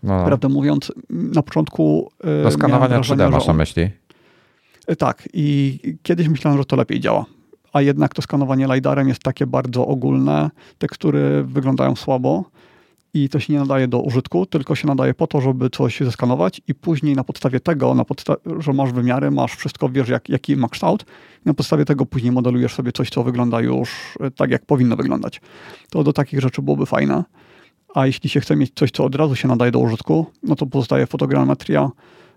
No. 0.03 0.25
Prawdę 0.25 0.49
mówiąc, 0.49 0.91
na 1.09 1.43
początku... 1.43 2.11
Do 2.43 2.51
skanowania 2.51 2.99
3D 2.99 3.31
masz 3.31 3.47
na 3.47 3.53
myśli? 3.53 3.89
Tak 4.97 5.29
i 5.33 5.79
kiedyś 6.03 6.27
myślałem, 6.27 6.59
że 6.59 6.65
to 6.65 6.75
lepiej 6.75 6.99
działa 6.99 7.25
a 7.75 7.81
jednak 7.81 8.13
to 8.13 8.21
skanowanie 8.21 8.67
LiDARem 8.73 9.07
jest 9.07 9.23
takie 9.23 9.47
bardzo 9.47 9.87
ogólne, 9.87 10.49
tekstury 10.77 11.43
wyglądają 11.43 11.95
słabo 11.95 12.43
i 13.15 13.29
to 13.29 13.39
się 13.39 13.53
nie 13.53 13.59
nadaje 13.59 13.87
do 13.87 13.99
użytku, 13.99 14.45
tylko 14.45 14.75
się 14.75 14.87
nadaje 14.87 15.13
po 15.13 15.27
to, 15.27 15.41
żeby 15.41 15.69
coś 15.69 15.99
zeskanować 15.99 16.61
i 16.67 16.75
później 16.75 17.15
na 17.15 17.23
podstawie 17.23 17.59
tego, 17.59 17.93
na 17.93 18.05
podsta 18.05 18.35
że 18.59 18.73
masz 18.73 18.91
wymiary, 18.91 19.31
masz 19.31 19.55
wszystko, 19.55 19.89
wiesz 19.89 20.09
jak, 20.09 20.29
jaki 20.29 20.55
ma 20.55 20.69
kształt 20.69 21.05
na 21.45 21.53
podstawie 21.53 21.85
tego 21.85 22.05
później 22.05 22.31
modelujesz 22.31 22.73
sobie 22.73 22.91
coś, 22.91 23.09
co 23.09 23.23
wygląda 23.23 23.61
już 23.61 24.17
e, 24.19 24.31
tak, 24.31 24.51
jak 24.51 24.65
powinno 24.65 24.95
wyglądać. 24.95 25.41
To 25.89 26.03
do 26.03 26.13
takich 26.13 26.39
rzeczy 26.39 26.61
byłoby 26.61 26.85
fajne. 26.85 27.23
A 27.93 28.05
jeśli 28.05 28.29
się 28.29 28.39
chce 28.39 28.55
mieć 28.55 28.71
coś, 28.75 28.91
co 28.91 29.05
od 29.05 29.15
razu 29.15 29.35
się 29.35 29.47
nadaje 29.47 29.71
do 29.71 29.79
użytku, 29.79 30.25
no 30.43 30.55
to 30.55 30.65
pozostaje 30.65 31.07
fotogrametria. 31.07 31.89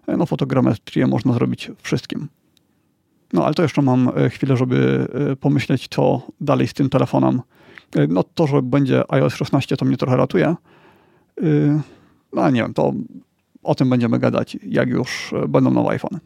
E, 0.06 0.16
no 0.16 0.26
fotogrametrię 0.26 1.06
można 1.06 1.32
zrobić 1.32 1.70
wszystkim. 1.82 2.28
No 3.32 3.44
ale 3.44 3.54
to 3.54 3.62
jeszcze 3.62 3.82
mam 3.82 4.10
e, 4.16 4.30
chwilę, 4.30 4.56
żeby 4.56 5.08
pomyśleć, 5.40 5.88
co 5.90 6.22
dalej 6.40 6.68
z 6.68 6.74
tym 6.74 6.88
telefonem. 6.88 7.40
E, 7.96 8.06
no 8.06 8.24
to, 8.34 8.46
że 8.46 8.62
będzie 8.62 9.12
iOS 9.12 9.34
16, 9.34 9.76
to 9.76 9.84
mnie 9.84 9.96
trochę 9.96 10.16
ratuje. 10.16 10.54
No 12.32 12.42
ale 12.42 12.52
nie 12.52 12.62
wiem, 12.62 12.74
to 12.74 12.92
o 13.62 13.74
tym 13.74 13.90
będziemy 13.90 14.18
gadać, 14.18 14.56
jak 14.62 14.88
już 14.88 15.34
będą 15.48 15.70
nowe 15.70 15.90
iPhony. 15.90 16.18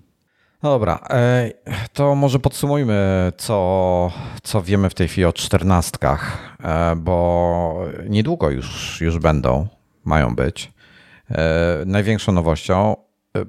No 0.62 0.70
dobra, 0.70 1.00
to 1.92 2.14
może 2.14 2.38
podsumujmy, 2.38 3.32
co, 3.36 4.10
co 4.42 4.62
wiemy 4.62 4.90
w 4.90 4.94
tej 4.94 5.08
chwili 5.08 5.24
o 5.24 5.32
czternastkach, 5.32 6.56
bo 6.96 7.84
niedługo 8.08 8.50
już, 8.50 9.00
już 9.00 9.18
będą, 9.18 9.66
mają 10.04 10.34
być. 10.34 10.72
Największą 11.86 12.32
nowością 12.32 12.96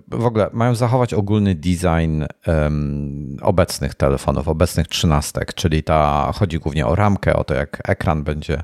w 0.07 0.25
ogóle 0.25 0.49
mają 0.53 0.75
zachować 0.75 1.13
ogólny 1.13 1.55
design 1.55 2.23
um, 2.47 3.37
obecnych 3.41 3.95
telefonów, 3.95 4.47
obecnych 4.47 4.87
trzynastek, 4.87 5.53
czyli 5.53 5.83
ta 5.83 6.31
chodzi 6.35 6.59
głównie 6.59 6.87
o 6.87 6.95
ramkę, 6.95 7.35
o 7.35 7.43
to 7.43 7.53
jak 7.53 7.81
ekran 7.89 8.23
będzie 8.23 8.63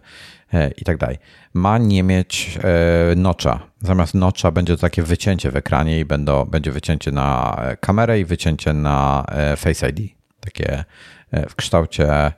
e, 0.54 0.72
i 0.72 0.84
tak 0.84 0.98
dalej. 0.98 1.18
Ma 1.54 1.78
nie 1.78 2.04
mieć 2.04 2.60
e, 2.64 3.16
nocza. 3.16 3.60
Zamiast 3.82 4.14
nocza 4.14 4.52
będzie 4.52 4.76
to 4.76 4.82
takie 4.82 5.04
wycięcie 5.04 5.52
w 5.52 5.56
ekranie 5.56 6.00
i 6.00 6.06
będą, 6.06 6.46
będzie 6.46 6.72
wycięcie 6.72 7.12
na 7.12 7.62
kamerę 7.80 8.20
i 8.20 8.26
wycięcie 8.26 8.74
na 8.74 9.26
e, 9.28 9.56
Face 9.58 9.90
ID. 9.90 10.12
Takie 10.40 10.84
e, 11.32 11.50
w 11.50 11.56
kształcie 11.56 12.12
e, 12.14 12.34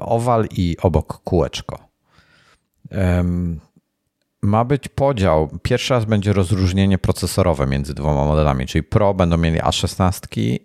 owal 0.00 0.46
i 0.50 0.76
obok 0.82 1.22
kółeczko. 1.24 1.88
Um, 2.90 3.60
ma 4.44 4.64
być 4.64 4.88
podział. 4.88 5.58
Pierwszy 5.62 5.94
raz 5.94 6.04
będzie 6.04 6.32
rozróżnienie 6.32 6.98
procesorowe 6.98 7.66
między 7.66 7.94
dwoma 7.94 8.24
modelami, 8.24 8.66
czyli 8.66 8.82
Pro 8.82 9.14
będą 9.14 9.36
mieli 9.36 9.60
A16, 9.60 10.58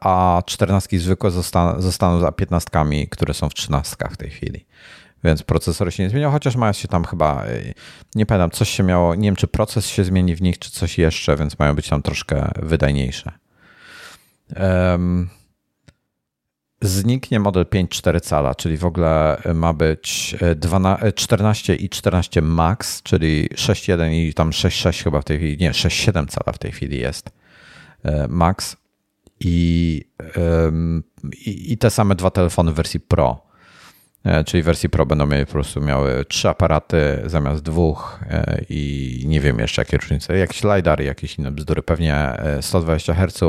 a 0.00 0.42
14 0.46 0.98
zwykłe 0.98 1.30
zostaną, 1.30 1.80
zostaną 1.80 2.20
za 2.20 2.32
15, 2.32 2.70
które 3.10 3.34
są 3.34 3.48
w 3.48 3.54
13 3.54 3.96
w 4.10 4.16
tej 4.16 4.30
chwili. 4.30 4.66
Więc 5.24 5.42
procesory 5.42 5.92
się 5.92 6.02
nie 6.02 6.10
zmienią, 6.10 6.30
chociaż 6.30 6.56
mają 6.56 6.72
się 6.72 6.88
tam 6.88 7.04
chyba, 7.04 7.46
y, 7.46 7.74
nie 8.14 8.26
pamiętam, 8.26 8.50
coś 8.50 8.70
się 8.70 8.82
miało, 8.82 9.14
nie 9.14 9.28
wiem 9.28 9.36
czy 9.36 9.46
proces 9.46 9.86
się 9.86 10.04
zmieni 10.04 10.36
w 10.36 10.42
nich, 10.42 10.58
czy 10.58 10.70
coś 10.70 10.98
jeszcze, 10.98 11.36
więc 11.36 11.58
mają 11.58 11.74
być 11.74 11.88
tam 11.88 12.02
troszkę 12.02 12.50
wydajniejsze. 12.62 13.32
Um, 14.56 15.28
zniknie 16.82 17.40
model 17.40 17.64
5.4 17.64 18.20
cala, 18.20 18.54
czyli 18.54 18.76
w 18.76 18.84
ogóle 18.84 19.42
ma 19.54 19.72
być 19.72 20.36
12, 20.56 21.12
14 21.12 21.72
e, 21.72 21.76
i 21.76 21.88
14 21.88 22.42
max, 22.42 23.02
czyli 23.02 23.48
6.1 23.48 24.12
i 24.12 24.34
tam 24.34 24.50
6.6 24.50 25.04
chyba 25.04 25.20
w 25.20 25.24
tej 25.24 25.38
chwili, 25.38 25.56
nie, 25.58 25.70
6.7 25.70 26.26
cala 26.26 26.52
w 26.52 26.58
tej 26.58 26.72
chwili 26.72 26.98
jest 26.98 27.30
e, 28.02 28.28
max 28.28 28.76
i, 29.40 30.04
i, 31.46 31.72
i 31.72 31.78
te 31.78 31.90
same 31.90 32.14
dwa 32.14 32.30
telefony 32.30 32.72
w 32.72 32.74
wersji 32.74 33.00
Pro. 33.00 33.51
E, 34.24 34.44
czyli 34.44 34.62
wersji 34.62 34.88
Pro 34.88 35.06
będą 35.06 35.26
mieli 35.26 35.46
po 35.46 35.52
prostu 35.52 35.80
miały 35.80 36.24
trzy 36.24 36.48
aparaty 36.48 37.22
zamiast 37.26 37.62
dwóch 37.62 38.20
e, 38.30 38.60
i 38.68 39.24
nie 39.26 39.40
wiem 39.40 39.58
jeszcze 39.58 39.82
jakie 39.82 39.96
różnice. 39.96 40.38
Jakieś 40.38 40.62
LiDAR, 40.64 41.00
jakieś 41.00 41.38
inne 41.38 41.50
bzdury, 41.50 41.82
pewnie 41.82 42.36
120 42.60 43.14
Hz. 43.14 43.42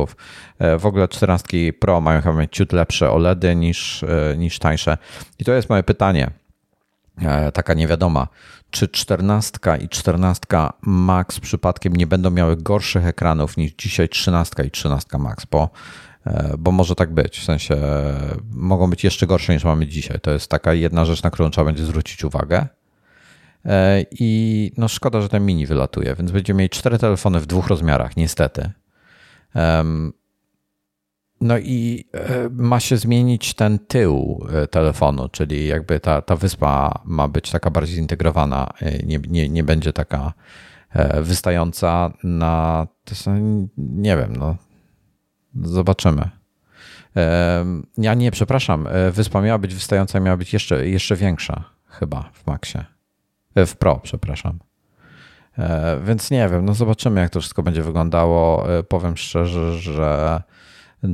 E, 0.60 0.78
w 0.78 0.86
ogóle 0.86 1.08
14 1.08 1.74
Pro 1.74 2.02
mają 2.02 2.22
chyba 2.22 2.36
mieć 2.36 2.52
ciut 2.52 2.74
lepsze 2.74 3.12
OLEDy 3.12 3.56
niż, 3.56 4.06
niż 4.38 4.60
tańsze. 4.60 4.98
I 5.40 5.46
to 5.46 5.54
jest 5.54 5.70
moje 5.70 5.84
pytanie, 5.84 6.32
taka 7.54 7.74
niewiadoma. 7.74 8.28
Czy 8.72 8.88
14 8.88 9.60
i 9.82 9.90
14 9.90 10.42
Max 10.82 11.40
przypadkiem 11.40 11.96
nie 11.96 12.08
będą 12.08 12.32
miały 12.32 12.58
gorszych 12.58 13.06
ekranów 13.06 13.58
niż 13.58 13.72
dzisiaj 13.72 14.10
13 14.10 14.64
i 14.64 14.72
13 14.72 15.18
Max? 15.18 15.46
Bo 15.46 15.70
bo 16.58 16.72
może 16.72 16.96
tak 16.96 17.14
być, 17.14 17.40
w 17.40 17.44
sensie 17.44 17.78
mogą 18.52 18.90
być 18.90 19.04
jeszcze 19.04 19.28
gorsze 19.28 19.54
niż 19.54 19.64
mamy 19.64 19.88
dzisiaj. 19.88 20.20
To 20.20 20.32
jest 20.32 20.50
taka 20.50 20.74
jedna 20.74 21.06
rzecz, 21.06 21.24
na 21.24 21.32
którą 21.32 21.50
trzeba 21.50 21.66
będzie 21.66 21.86
zwrócić 21.86 22.24
uwagę. 22.24 22.68
E, 23.66 24.06
I 24.12 24.72
no 24.78 24.88
szkoda, 24.88 25.22
że 25.22 25.30
ten 25.30 25.46
mini 25.46 25.66
wylatuje, 25.66 26.16
więc 26.16 26.32
będziemy 26.32 26.58
mieli 26.58 26.70
cztery 26.70 27.00
telefony 27.00 27.40
w 27.40 27.46
dwóch 27.46 27.68
rozmiarach, 27.68 28.18
niestety. 28.18 28.72
No 31.42 31.58
i 31.58 32.06
e, 32.14 32.50
ma 32.52 32.80
się 32.80 32.98
zmienić 32.98 33.54
ten 33.54 33.80
tył 33.80 34.46
telefonu, 34.72 35.30
czyli 35.30 35.68
jakby 35.68 36.00
ta, 36.00 36.22
ta 36.22 36.36
wyspa 36.36 37.02
ma 37.06 37.28
być 37.28 37.52
taka 37.52 37.70
bardziej 37.70 37.96
zintegrowana, 37.96 38.74
nie, 39.06 39.20
nie, 39.28 39.50
nie 39.50 39.64
będzie 39.64 39.94
taka 39.94 40.34
wystająca 41.22 42.14
na, 42.24 42.88
nie 43.78 44.18
wiem, 44.18 44.36
no 44.36 44.56
Zobaczymy. 45.56 46.30
Ja 47.98 48.14
nie, 48.14 48.32
przepraszam. 48.32 48.88
E, 48.88 49.12
wyspa 49.12 49.42
miała 49.42 49.58
być 49.58 49.74
wystająca, 49.74 50.20
miała 50.20 50.38
być 50.38 50.54
jeszcze, 50.54 50.88
jeszcze 50.88 51.16
większa, 51.16 51.64
chyba 51.88 52.30
w 52.34 52.48
Maxie. 52.48 52.86
E, 53.56 53.66
w 53.66 53.76
Pro, 53.76 54.00
przepraszam. 54.04 54.60
E, 55.58 56.00
więc 56.06 56.32
nie 56.32 56.50
wiem, 56.50 56.66
no 56.66 56.74
zobaczymy, 56.74 57.22
jak 57.22 57.30
to 57.30 57.40
wszystko 57.40 57.64
będzie 57.64 57.84
wyglądało. 57.84 58.68
Powiem 58.88 59.18
szczerze, 59.18 59.74
że 59.74 60.42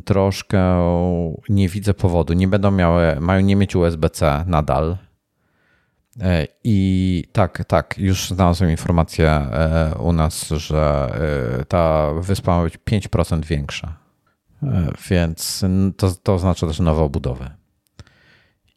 troszkę 0.05 0.83
nie 1.49 1.69
widzę 1.69 1.93
powodu. 1.93 2.33
Nie 2.33 2.47
będą 2.47 2.71
miały, 2.71 3.15
mają 3.19 3.41
nie 3.41 3.55
mieć 3.55 3.75
USB-C 3.75 4.43
nadal. 4.47 4.97
I 6.63 7.23
tak, 7.31 7.65
tak, 7.65 7.95
już 7.97 8.29
znalazłem 8.29 8.71
informację 8.71 9.47
u 9.99 10.13
nas, 10.13 10.49
że 10.49 11.11
ta 11.67 12.13
wyspa 12.13 12.57
ma 12.57 12.63
być 12.63 12.77
5% 12.77 13.45
większa. 13.45 13.98
E, 14.63 14.91
więc 15.09 15.65
to, 15.97 16.11
to 16.11 16.33
oznacza 16.33 16.67
też 16.67 16.79
nowe 16.79 17.01
obudowy. 17.01 17.49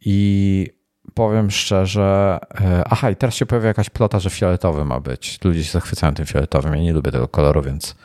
I 0.01 0.67
powiem 1.15 1.51
szczerze, 1.51 2.39
e, 2.61 2.85
aha, 2.91 3.11
i 3.11 3.17
teraz 3.17 3.35
się 3.35 3.47
pojawia 3.47 3.69
jakaś 3.69 3.91
plota, 3.91 4.19
że 4.19 4.31
fioletowy 4.31 4.85
ma 4.85 5.01
być. 5.01 5.45
Ludzie 5.45 5.65
się 5.65 5.73
zachwycają 5.73 6.15
tym 6.15 6.27
fioletowym. 6.27 6.75
Ja 6.75 6.83
nie 6.83 6.93
lubię 6.93 7.13
tego 7.13 7.29
koloru, 7.29 7.63
więc 7.63 7.97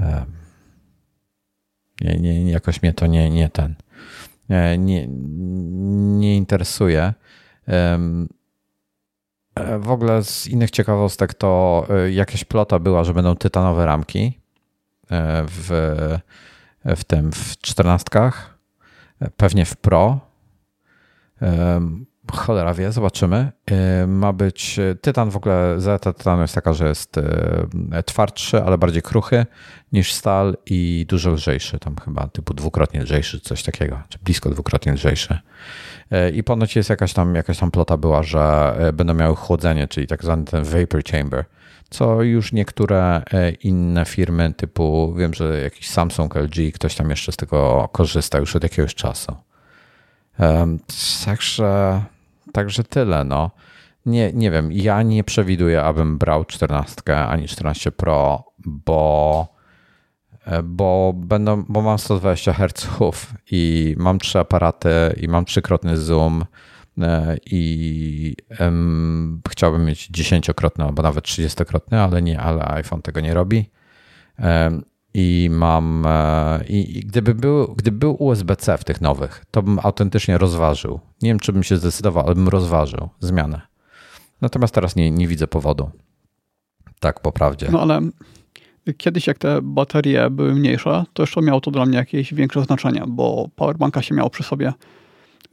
e, 0.00 0.26
nie, 2.00 2.20
nie, 2.20 2.50
jakoś 2.50 2.82
mnie 2.82 2.92
to 2.94 3.06
nie, 3.06 3.30
nie 3.30 3.48
ten 3.48 3.74
nie, 4.78 5.06
nie 6.18 6.36
interesuje. 6.36 7.14
W 9.80 9.90
ogóle 9.90 10.22
z 10.24 10.46
innych 10.46 10.70
ciekawostek 10.70 11.34
to 11.34 11.86
jakaś 12.10 12.44
plota 12.44 12.78
była, 12.78 13.04
że 13.04 13.14
będą 13.14 13.36
tytanowe 13.36 13.86
ramki 13.86 14.38
w 15.48 15.70
w 16.96 17.04
tym 17.04 17.32
w 17.32 17.58
czternastkach, 17.58 18.58
pewnie 19.36 19.64
w 19.64 19.76
Pro. 19.76 20.20
Cholera 22.32 22.74
wie, 22.74 22.92
zobaczymy. 22.92 23.52
Ma 24.06 24.32
być 24.32 24.80
tytan 25.00 25.30
w 25.30 25.36
ogóle, 25.36 25.74
zaleta 25.80 26.12
tytanu 26.12 26.42
jest 26.42 26.54
taka, 26.54 26.72
że 26.72 26.88
jest 26.88 27.16
twardszy, 28.06 28.62
ale 28.62 28.78
bardziej 28.78 29.02
kruchy 29.02 29.46
niż 29.92 30.12
stal 30.12 30.56
i 30.66 31.06
dużo 31.08 31.30
lżejszy, 31.30 31.78
tam 31.78 31.96
chyba 32.04 32.28
typu 32.28 32.54
dwukrotnie 32.54 33.02
lżejszy, 33.02 33.40
coś 33.40 33.62
takiego, 33.62 34.02
czy 34.08 34.18
blisko 34.18 34.50
dwukrotnie 34.50 34.92
lżejszy. 34.92 35.38
I 36.34 36.42
ponoć 36.42 36.76
jest 36.76 36.90
jakaś 36.90 37.12
tam, 37.12 37.34
jakaś 37.34 37.58
tam 37.58 37.70
plota 37.70 37.96
była, 37.96 38.22
że 38.22 38.74
będą 38.92 39.14
miały 39.14 39.36
chłodzenie, 39.36 39.88
czyli 39.88 40.06
tak 40.06 40.22
zwany 40.22 40.44
ten 40.44 40.64
vapor 40.64 41.04
chamber, 41.04 41.44
co 41.90 42.22
już 42.22 42.52
niektóre 42.52 43.22
e, 43.32 43.50
inne 43.50 44.04
firmy 44.04 44.54
typu, 44.56 45.14
wiem, 45.18 45.34
że 45.34 45.60
jakiś 45.60 45.90
Samsung, 45.90 46.34
LG, 46.36 46.72
ktoś 46.74 46.94
tam 46.94 47.10
jeszcze 47.10 47.32
z 47.32 47.36
tego 47.36 47.88
korzysta 47.92 48.38
już 48.38 48.56
od 48.56 48.62
jakiegoś 48.62 48.94
czasu. 48.94 49.36
Także, 51.24 52.02
także 52.52 52.84
tyle. 52.84 53.24
No. 53.24 53.50
Nie, 54.06 54.32
nie 54.32 54.50
wiem, 54.50 54.72
ja 54.72 55.02
nie 55.02 55.24
przewiduję, 55.24 55.82
abym 55.82 56.18
brał 56.18 56.44
14 56.44 57.26
ani 57.28 57.48
14 57.48 57.92
Pro, 57.92 58.44
bo, 58.58 59.48
e, 59.52 59.57
bo, 60.64 61.12
będą, 61.16 61.64
bo 61.68 61.82
mam 61.82 61.98
120 61.98 62.52
Hz 62.52 62.88
i 63.50 63.94
mam 63.98 64.18
trzy 64.18 64.38
aparaty 64.38 64.90
i 65.20 65.28
mam 65.28 65.44
trzykrotny 65.44 65.96
zoom 65.96 66.44
E, 67.02 67.36
i 67.46 68.36
um, 68.60 69.40
chciałbym 69.50 69.84
mieć 69.84 70.08
dziesięciokrotny 70.08 70.84
albo 70.84 71.02
nawet 71.02 71.24
trzydziestokrotny, 71.24 72.00
ale 72.00 72.22
nie, 72.22 72.40
ale 72.40 72.68
iPhone 72.68 73.02
tego 73.02 73.20
nie 73.20 73.34
robi. 73.34 73.70
Um, 74.38 74.84
I 75.14 75.48
mam, 75.52 76.04
e, 76.06 76.64
i, 76.68 76.98
i 76.98 77.00
gdyby, 77.00 77.34
był, 77.34 77.74
gdyby 77.74 77.98
był 77.98 78.16
USB-C 78.24 78.78
w 78.78 78.84
tych 78.84 79.00
nowych, 79.00 79.44
to 79.50 79.62
bym 79.62 79.78
autentycznie 79.82 80.38
rozważył. 80.38 81.00
Nie 81.22 81.30
wiem, 81.30 81.38
czy 81.38 81.52
bym 81.52 81.62
się 81.62 81.76
zdecydował, 81.76 82.26
ale 82.26 82.34
bym 82.34 82.48
rozważył 82.48 83.08
zmianę. 83.20 83.60
Natomiast 84.40 84.74
teraz 84.74 84.96
nie, 84.96 85.10
nie 85.10 85.28
widzę 85.28 85.46
powodu. 85.46 85.90
Tak, 87.00 87.20
po 87.20 87.32
prawdzie. 87.32 87.68
No 87.72 87.80
ale 87.80 88.00
kiedyś 88.96 89.26
jak 89.26 89.38
te 89.38 89.58
baterie 89.62 90.30
były 90.30 90.54
mniejsze, 90.54 91.04
to 91.12 91.22
jeszcze 91.22 91.42
miało 91.42 91.60
to 91.60 91.70
dla 91.70 91.86
mnie 91.86 91.96
jakieś 91.96 92.34
większe 92.34 92.64
znaczenie, 92.64 93.02
bo 93.08 93.48
powerbanka 93.56 94.02
się 94.02 94.14
miało 94.14 94.30
przy 94.30 94.42
sobie 94.42 94.72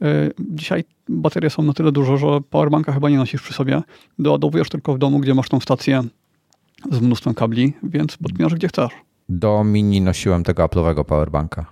E, 0.02 0.30
dzisiaj 0.38 0.84
baterie 1.08 1.50
są 1.50 1.62
na 1.62 1.72
tyle 1.72 1.92
duże, 1.92 2.18
że 2.18 2.26
powerbanka 2.50 2.92
chyba 2.92 3.10
nie 3.10 3.16
nosisz 3.16 3.42
przy 3.42 3.54
sobie. 3.54 3.82
Doładowujesz 4.18 4.68
tylko 4.68 4.94
w 4.94 4.98
domu, 4.98 5.18
gdzie 5.18 5.34
masz 5.34 5.48
tą 5.48 5.60
stację 5.60 6.02
z 6.90 7.00
mnóstwem 7.00 7.34
kabli, 7.34 7.72
więc 7.82 8.16
podpinasz 8.16 8.54
gdzie 8.54 8.68
chcesz. 8.68 8.92
Do 9.28 9.64
mini 9.64 10.00
nosiłem 10.00 10.44
tego 10.44 10.64
Apple'owego 10.66 11.04
powerbanka. 11.04 11.66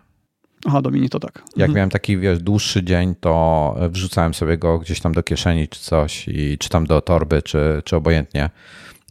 Aha, 0.66 0.82
do 0.82 0.90
mini 0.90 1.08
to 1.08 1.20
tak. 1.20 1.42
Jak 1.56 1.68
mhm. 1.68 1.74
miałem 1.74 1.90
taki 1.90 2.18
wiesz, 2.18 2.38
dłuższy 2.38 2.84
dzień, 2.84 3.14
to 3.20 3.76
wrzucałem 3.90 4.34
sobie 4.34 4.58
go 4.58 4.78
gdzieś 4.78 5.00
tam 5.00 5.12
do 5.12 5.22
kieszeni 5.22 5.68
czy 5.68 5.80
coś, 5.80 6.28
i, 6.28 6.58
czy 6.58 6.68
tam 6.68 6.86
do 6.86 7.00
torby, 7.00 7.42
czy, 7.42 7.82
czy 7.84 7.96
obojętnie. 7.96 8.50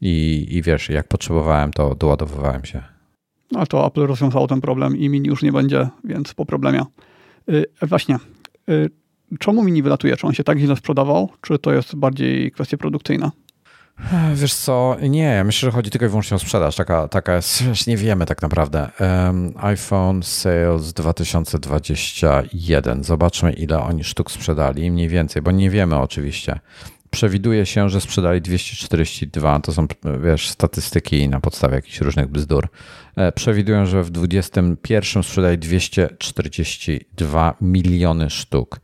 I, 0.01 0.45
I 0.49 0.61
wiesz, 0.61 0.89
jak 0.89 1.07
potrzebowałem, 1.07 1.73
to 1.73 1.95
doładowywałem 1.95 2.65
się. 2.65 2.83
A 3.55 3.65
to 3.65 3.87
Apple 3.87 4.01
rozwiązało 4.01 4.47
ten 4.47 4.61
problem 4.61 4.97
i 4.97 5.09
mini 5.09 5.27
już 5.27 5.43
nie 5.43 5.51
będzie, 5.51 5.89
więc 6.03 6.33
po 6.33 6.45
problemie. 6.45 6.83
Yy, 7.47 7.65
właśnie, 7.81 8.17
yy, 8.67 8.89
czemu 9.39 9.63
mini 9.63 9.83
wylatuje? 9.83 10.17
Czy 10.17 10.27
on 10.27 10.33
się 10.33 10.43
tak 10.43 10.59
źle 10.59 10.75
sprzedawał, 10.75 11.29
czy 11.41 11.59
to 11.59 11.73
jest 11.73 11.95
bardziej 11.95 12.51
kwestia 12.51 12.77
produkcyjna? 12.77 13.31
Wiesz 14.33 14.53
co, 14.53 14.97
nie, 15.09 15.43
myślę, 15.43 15.67
że 15.67 15.71
chodzi 15.71 15.89
tylko 15.89 16.05
i 16.05 16.09
wyłącznie 16.09 16.35
o 16.35 16.39
sprzedaż. 16.39 16.75
Taka, 16.75 17.07
taka 17.07 17.35
jest, 17.35 17.87
nie 17.87 17.97
wiemy 17.97 18.25
tak 18.25 18.41
naprawdę. 18.41 18.89
Um, 18.99 19.53
iPhone 19.57 20.23
Sales 20.23 20.93
2021. 20.93 23.03
Zobaczmy, 23.03 23.53
ile 23.53 23.79
oni 23.79 24.03
sztuk 24.03 24.31
sprzedali, 24.31 24.91
mniej 24.91 25.09
więcej, 25.09 25.41
bo 25.41 25.51
nie 25.51 25.69
wiemy 25.69 25.95
oczywiście. 25.95 26.59
Przewiduje 27.13 27.65
się, 27.65 27.89
że 27.89 28.01
sprzedali 28.01 28.41
242. 28.41 29.59
To 29.59 29.73
są, 29.73 29.87
wiesz, 30.23 30.49
statystyki 30.49 31.29
na 31.29 31.39
podstawie 31.39 31.75
jakichś 31.75 32.01
różnych 32.01 32.27
bzdur. 32.27 32.67
E, 33.15 33.31
przewidują, 33.31 33.85
że 33.85 34.03
w 34.03 34.09
2021 34.09 35.23
sprzedali 35.23 35.57
242 35.57 37.55
miliony 37.61 38.29
sztuk. 38.29 38.79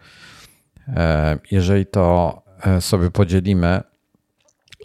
E, 0.88 1.40
jeżeli 1.52 1.86
to 1.86 2.42
e, 2.62 2.82
sobie 2.82 3.12
podzielimy 3.12 3.82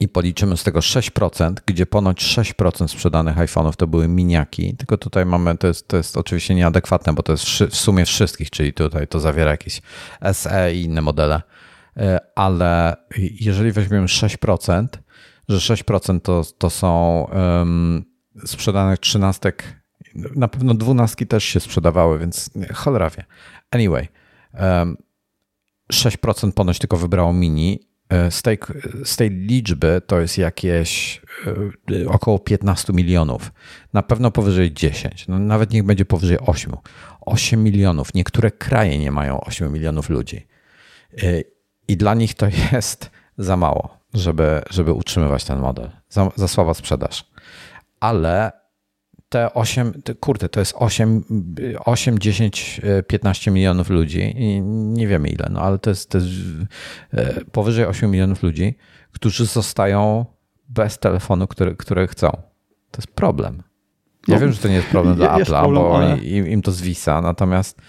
i 0.00 0.08
policzymy 0.08 0.56
z 0.56 0.64
tego 0.64 0.80
6%, 0.80 1.54
gdzie 1.66 1.86
ponoć 1.86 2.36
6% 2.36 2.88
sprzedanych 2.88 3.36
iPhone'ów 3.36 3.76
to 3.76 3.86
były 3.86 4.08
miniaki, 4.08 4.76
tylko 4.76 4.98
tutaj 4.98 5.26
mamy, 5.26 5.58
to 5.58 5.66
jest, 5.66 5.88
to 5.88 5.96
jest 5.96 6.16
oczywiście 6.16 6.54
nieadekwatne, 6.54 7.12
bo 7.12 7.22
to 7.22 7.32
jest 7.32 7.44
w 7.70 7.76
sumie 7.76 8.04
wszystkich, 8.04 8.50
czyli 8.50 8.72
tutaj 8.72 9.08
to 9.08 9.20
zawiera 9.20 9.50
jakieś 9.50 9.82
SE 10.32 10.74
i 10.74 10.82
inne 10.82 11.02
modele, 11.02 11.42
ale 12.34 12.96
jeżeli 13.40 13.72
weźmiemy 13.72 14.06
6%, 14.06 14.86
że 15.48 15.74
6% 15.74 16.20
to, 16.20 16.42
to 16.58 16.70
są 16.70 17.20
um, 17.32 18.04
sprzedanych 18.46 18.98
trzynastek, 18.98 19.84
na 20.14 20.48
pewno 20.48 20.74
dwunastki 20.74 21.26
też 21.26 21.44
się 21.44 21.60
sprzedawały, 21.60 22.18
więc 22.18 22.50
cholera 22.74 23.10
wie. 23.10 23.24
Anyway, 23.70 24.08
um, 24.54 24.96
6% 25.92 26.52
ponoć 26.52 26.78
tylko 26.78 26.96
wybrało 26.96 27.32
mini 27.32 27.80
E, 28.08 28.30
z 28.30 28.42
tej, 28.42 28.58
z 29.04 29.16
tej 29.16 29.30
liczby 29.30 30.02
to 30.06 30.20
jest 30.20 30.38
jakieś 30.38 31.20
e, 31.90 32.08
około 32.08 32.38
15 32.38 32.92
milionów. 32.92 33.52
Na 33.92 34.02
pewno 34.02 34.30
powyżej 34.30 34.72
10, 34.72 35.28
no 35.28 35.38
nawet 35.38 35.72
niech 35.72 35.82
będzie 35.82 36.04
powyżej 36.04 36.38
8. 36.40 36.72
8 37.20 37.62
milionów. 37.62 38.14
Niektóre 38.14 38.50
kraje 38.50 38.98
nie 38.98 39.10
mają 39.10 39.40
8 39.40 39.72
milionów 39.72 40.10
ludzi. 40.10 40.46
I 41.88 41.96
dla 41.96 42.14
nich 42.14 42.34
to 42.34 42.46
jest 42.72 43.10
za 43.38 43.56
mało, 43.56 43.98
żeby, 44.14 44.62
żeby 44.70 44.92
utrzymywać 44.92 45.44
ten 45.44 45.58
model. 45.58 45.90
Za, 46.08 46.30
za 46.36 46.48
słaba 46.48 46.74
sprzedaż. 46.74 47.30
Ale 48.00 48.52
te 49.28 49.54
8, 49.54 50.02
kurde, 50.20 50.48
to 50.48 50.60
jest 50.60 50.74
8, 50.78 51.24
8, 51.84 52.18
10, 52.18 52.80
15 53.06 53.50
milionów 53.50 53.90
ludzi, 53.90 54.34
nie 54.64 55.08
wiemy 55.08 55.28
ile, 55.28 55.48
no 55.50 55.60
ale 55.60 55.78
to 55.78 55.90
jest, 55.90 56.10
to 56.10 56.18
jest 56.18 56.30
e, 57.12 57.44
powyżej 57.44 57.86
8 57.86 58.10
milionów 58.10 58.42
ludzi, 58.42 58.74
którzy 59.12 59.46
zostają 59.46 60.26
bez 60.68 60.98
telefonu, 60.98 61.46
który, 61.46 61.76
który 61.76 62.06
chcą. 62.06 62.30
To 62.90 62.98
jest 62.98 63.14
problem. 63.14 63.62
Ja 64.28 64.34
no, 64.34 64.40
wiem, 64.40 64.52
że 64.52 64.58
to 64.58 64.68
nie 64.68 64.74
jest 64.74 64.88
problem 64.88 65.16
dla 65.16 65.38
Apple'a, 65.38 65.74
bo 65.74 65.96
ale... 65.96 66.18
im, 66.18 66.48
im, 66.48 66.62
to 66.62 66.72
zwisa, 66.72 67.20
natomiast, 67.20 67.80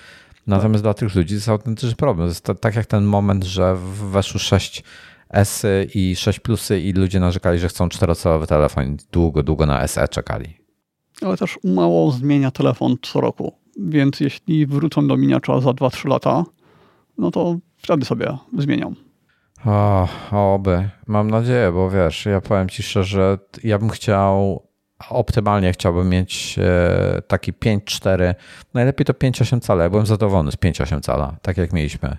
natomiast 0.47 0.83
dla 0.83 0.93
tych 0.93 1.15
ludzi 1.15 1.29
to 1.29 1.35
jest 1.35 1.49
autentyczny 1.49 1.95
problem. 1.95 2.27
Jest 2.27 2.45
to, 2.45 2.55
tak 2.55 2.75
jak 2.75 2.85
ten 2.85 3.05
moment, 3.05 3.43
że 3.43 3.75
weszły 4.11 4.39
6 4.39 4.83
S 5.29 5.65
i 5.95 6.15
6 6.15 6.39
plusy 6.39 6.79
i 6.79 6.93
ludzie 6.93 7.19
narzekali, 7.19 7.59
że 7.59 7.67
chcą 7.67 7.89
czterocalowy 7.89 8.47
telefon. 8.47 8.97
Długo, 9.11 9.43
długo 9.43 9.65
na 9.65 9.87
SE 9.87 10.07
czekali 10.07 10.65
ale 11.21 11.37
też 11.37 11.59
mało 11.63 12.11
zmienia 12.11 12.51
telefon 12.51 12.95
co 13.01 13.21
roku. 13.21 13.53
Więc 13.79 14.19
jeśli 14.19 14.65
wrócą 14.65 15.07
do 15.07 15.17
miniacza 15.17 15.61
za 15.61 15.69
2-3 15.69 16.07
lata, 16.07 16.43
no 17.17 17.31
to 17.31 17.57
wtedy 17.77 18.05
sobie 18.05 18.37
zmienią. 18.57 18.93
O, 19.65 20.07
oby. 20.31 20.89
Mam 21.07 21.31
nadzieję, 21.31 21.71
bo 21.71 21.89
wiesz, 21.89 22.25
ja 22.25 22.41
powiem 22.41 22.69
ci 22.69 22.83
szczerze, 22.83 23.37
ja 23.63 23.79
bym 23.79 23.89
chciał, 23.89 24.63
optymalnie 25.09 25.73
chciałbym 25.73 26.09
mieć 26.09 26.59
e, 26.59 27.21
taki 27.27 27.53
5.4, 27.53 28.35
najlepiej 28.73 29.05
to 29.05 29.13
5.8 29.13 29.59
cala. 29.59 29.83
Ja 29.83 29.89
byłem 29.89 30.05
zadowolony 30.05 30.51
z 30.51 30.55
5.8 30.55 31.01
cala, 31.01 31.35
tak 31.41 31.57
jak 31.57 31.73
mieliśmy 31.73 32.17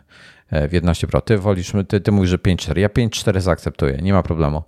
e, 0.50 0.68
w 0.68 0.72
11 0.72 1.06
Pro. 1.06 1.20
Ty 1.20 1.38
wolisz, 1.38 1.72
ty, 1.88 2.00
ty 2.00 2.12
mówisz, 2.12 2.30
że 2.30 2.38
5.4. 2.38 2.78
Ja 2.78 2.88
5.4 2.88 3.40
zaakceptuję, 3.40 3.98
nie 4.02 4.12
ma 4.12 4.22
problemu. 4.22 4.62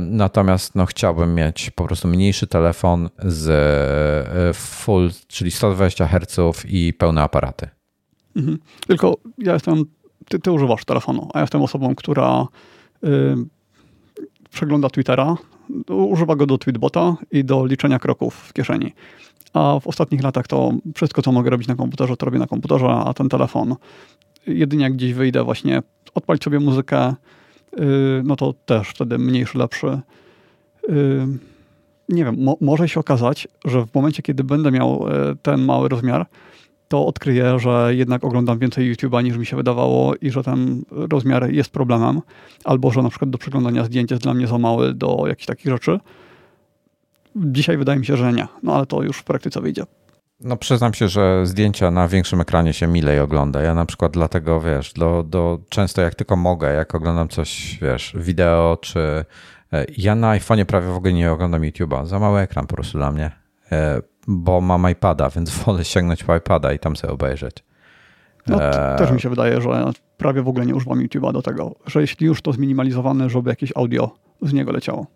Natomiast 0.00 0.74
no, 0.74 0.86
chciałbym 0.86 1.34
mieć 1.34 1.70
po 1.70 1.84
prostu 1.84 2.08
mniejszy 2.08 2.46
telefon 2.46 3.08
z 3.18 3.48
e, 3.48 4.54
full, 4.54 5.10
czyli 5.28 5.50
120 5.50 6.06
Hz 6.06 6.64
i 6.68 6.92
pełne 6.92 7.22
aparaty. 7.22 7.68
Mhm. 8.36 8.58
Tylko 8.86 9.16
ja 9.38 9.52
jestem, 9.52 9.84
ty, 10.28 10.38
ty, 10.38 10.52
używasz 10.52 10.84
telefonu, 10.84 11.28
a 11.34 11.38
ja 11.38 11.42
jestem 11.42 11.62
osobą, 11.62 11.94
która 11.94 12.46
y, 13.04 13.34
przegląda 14.50 14.90
Twittera, 14.90 15.36
używa 15.88 16.36
go 16.36 16.46
do 16.46 16.58
tweetbota 16.58 17.16
i 17.30 17.44
do 17.44 17.66
liczenia 17.66 17.98
kroków 17.98 18.34
w 18.34 18.52
kieszeni. 18.52 18.92
A 19.52 19.80
w 19.80 19.86
ostatnich 19.86 20.22
latach 20.22 20.46
to 20.46 20.72
wszystko, 20.94 21.22
co 21.22 21.32
mogę 21.32 21.50
robić 21.50 21.68
na 21.68 21.76
komputerze, 21.76 22.16
to 22.16 22.26
robię 22.26 22.38
na 22.38 22.46
komputerze, 22.46 22.88
a 22.88 23.14
ten 23.14 23.28
telefon 23.28 23.76
jedynie 24.46 24.82
jak 24.82 24.92
gdzieś 24.92 25.14
wyjdę 25.14 25.44
właśnie, 25.44 25.82
odpalić 26.14 26.44
sobie 26.44 26.60
muzykę, 26.60 27.14
Y, 27.80 28.22
no 28.24 28.36
to 28.36 28.54
też 28.66 28.88
wtedy 28.88 29.18
mniejszy, 29.18 29.58
lepszy. 29.58 29.86
Y, 30.88 31.26
nie 32.08 32.24
wiem, 32.24 32.36
mo 32.38 32.56
może 32.60 32.88
się 32.88 33.00
okazać, 33.00 33.48
że 33.64 33.86
w 33.86 33.94
momencie, 33.94 34.22
kiedy 34.22 34.44
będę 34.44 34.70
miał 34.70 35.08
y, 35.08 35.36
ten 35.42 35.64
mały 35.64 35.88
rozmiar, 35.88 36.26
to 36.88 37.06
odkryję, 37.06 37.58
że 37.58 37.90
jednak 37.94 38.24
oglądam 38.24 38.58
więcej 38.58 38.94
YouTube'a 38.94 39.24
niż 39.24 39.36
mi 39.36 39.46
się 39.46 39.56
wydawało 39.56 40.14
i 40.14 40.30
że 40.30 40.42
ten 40.42 40.82
rozmiar 40.90 41.50
jest 41.50 41.70
problemem, 41.70 42.20
albo 42.64 42.90
że 42.90 43.02
na 43.02 43.08
przykład 43.08 43.30
do 43.30 43.38
przeglądania 43.38 43.84
zdjęć 43.84 44.10
jest 44.10 44.22
dla 44.22 44.34
mnie 44.34 44.46
za 44.46 44.58
mały 44.58 44.94
do 44.94 45.24
jakichś 45.26 45.46
takich 45.46 45.72
rzeczy. 45.72 46.00
Dzisiaj 47.36 47.76
wydaje 47.76 47.98
mi 47.98 48.06
się, 48.06 48.16
że 48.16 48.32
nie, 48.32 48.46
no 48.62 48.74
ale 48.74 48.86
to 48.86 49.02
już 49.02 49.16
w 49.18 49.24
praktyce 49.24 49.60
wyjdzie. 49.60 49.84
No 50.40 50.56
przyznam 50.56 50.94
się, 50.94 51.08
że 51.08 51.46
zdjęcia 51.46 51.90
na 51.90 52.08
większym 52.08 52.40
ekranie 52.40 52.72
się 52.72 52.86
milej 52.86 53.20
ogląda. 53.20 53.62
Ja 53.62 53.74
na 53.74 53.86
przykład 53.86 54.12
dlatego, 54.12 54.60
wiesz, 54.60 54.92
do, 54.92 55.22
do 55.22 55.58
często 55.68 56.02
jak 56.02 56.14
tylko 56.14 56.36
mogę, 56.36 56.74
jak 56.74 56.94
oglądam 56.94 57.28
coś, 57.28 57.78
wiesz, 57.82 58.12
wideo 58.16 58.78
czy... 58.80 59.24
E, 59.72 59.86
ja 59.98 60.14
na 60.14 60.38
iPhone'ie 60.38 60.64
prawie 60.64 60.88
w 60.88 60.96
ogóle 60.96 61.12
nie 61.12 61.32
oglądam 61.32 61.62
YouTube'a. 61.62 62.06
Za 62.06 62.18
mały 62.18 62.40
ekran 62.40 62.66
po 62.66 62.74
prostu 62.74 62.98
dla 62.98 63.12
mnie, 63.12 63.30
e, 63.72 64.02
bo 64.28 64.60
mam 64.60 64.90
iPada, 64.90 65.30
więc 65.30 65.50
wolę 65.58 65.84
sięgnąć 65.84 66.24
po 66.24 66.36
iPada 66.36 66.72
i 66.72 66.78
tam 66.78 66.96
sobie 66.96 67.12
obejrzeć. 67.12 67.64
No, 68.46 68.62
e, 68.62 68.98
też 68.98 69.10
mi 69.10 69.20
się 69.20 69.28
wydaje, 69.28 69.60
że 69.60 69.92
prawie 70.16 70.42
w 70.42 70.48
ogóle 70.48 70.66
nie 70.66 70.74
używam 70.74 70.98
YouTube'a 70.98 71.32
do 71.32 71.42
tego, 71.42 71.74
że 71.86 72.00
jeśli 72.00 72.26
już 72.26 72.42
to 72.42 72.52
zminializowane, 72.52 73.30
żeby 73.30 73.50
jakieś 73.50 73.72
audio 73.76 74.10
z 74.42 74.52
niego 74.52 74.72
leciało. 74.72 75.06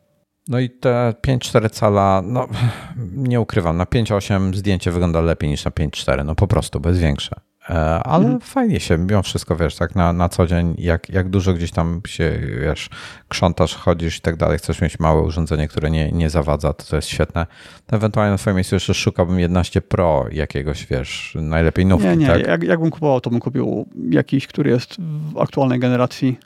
No 0.48 0.60
i 0.60 0.70
te 0.70 1.14
5-4 1.26 1.70
cala, 1.70 2.22
no 2.26 2.48
nie 3.16 3.40
ukrywam, 3.40 3.76
na 3.76 3.84
5-8 3.84 4.54
zdjęcie 4.54 4.90
wygląda 4.90 5.20
lepiej 5.20 5.50
niż 5.50 5.64
na 5.64 5.70
5-4, 5.70 6.24
no 6.24 6.34
po 6.34 6.46
prostu, 6.46 6.80
bez 6.80 6.98
większe. 6.98 7.40
E, 7.70 8.02
ale 8.02 8.24
mhm. 8.24 8.40
fajnie 8.40 8.80
się, 8.80 8.98
mimo 8.98 9.22
wszystko, 9.22 9.56
wiesz, 9.56 9.76
tak 9.76 9.94
na, 9.94 10.12
na 10.12 10.28
co 10.28 10.46
dzień, 10.46 10.74
jak, 10.78 11.08
jak 11.08 11.28
dużo 11.28 11.54
gdzieś 11.54 11.70
tam 11.70 12.00
się, 12.06 12.40
wiesz, 12.60 12.90
krzątasz, 13.28 13.74
chodzisz 13.74 14.18
i 14.18 14.20
tak 14.20 14.36
dalej, 14.36 14.58
chcesz 14.58 14.80
mieć 14.80 14.98
małe 14.98 15.22
urządzenie, 15.22 15.68
które 15.68 15.90
nie, 15.90 16.12
nie 16.12 16.30
zawadza, 16.30 16.72
to 16.72 16.84
to 16.84 16.96
jest 16.96 17.08
świetne. 17.08 17.46
Ewentualnie 17.92 18.30
na 18.30 18.38
twoim 18.38 18.56
miejscu 18.56 18.76
jeszcze 18.76 18.94
szukałbym 18.94 19.40
11 19.40 19.80
Pro 19.80 20.26
jakiegoś, 20.32 20.86
wiesz, 20.86 21.38
najlepiej 21.40 21.86
nówki, 21.86 22.08
Nie, 22.08 22.16
nie, 22.16 22.26
tak? 22.26 22.46
jak, 22.46 22.62
jakbym 22.62 22.90
kupował, 22.90 23.20
to 23.20 23.30
bym 23.30 23.40
kupił 23.40 23.86
jakiś, 24.10 24.46
który 24.46 24.70
jest 24.70 24.96
w 25.32 25.38
aktualnej 25.38 25.78
generacji. 25.78 26.38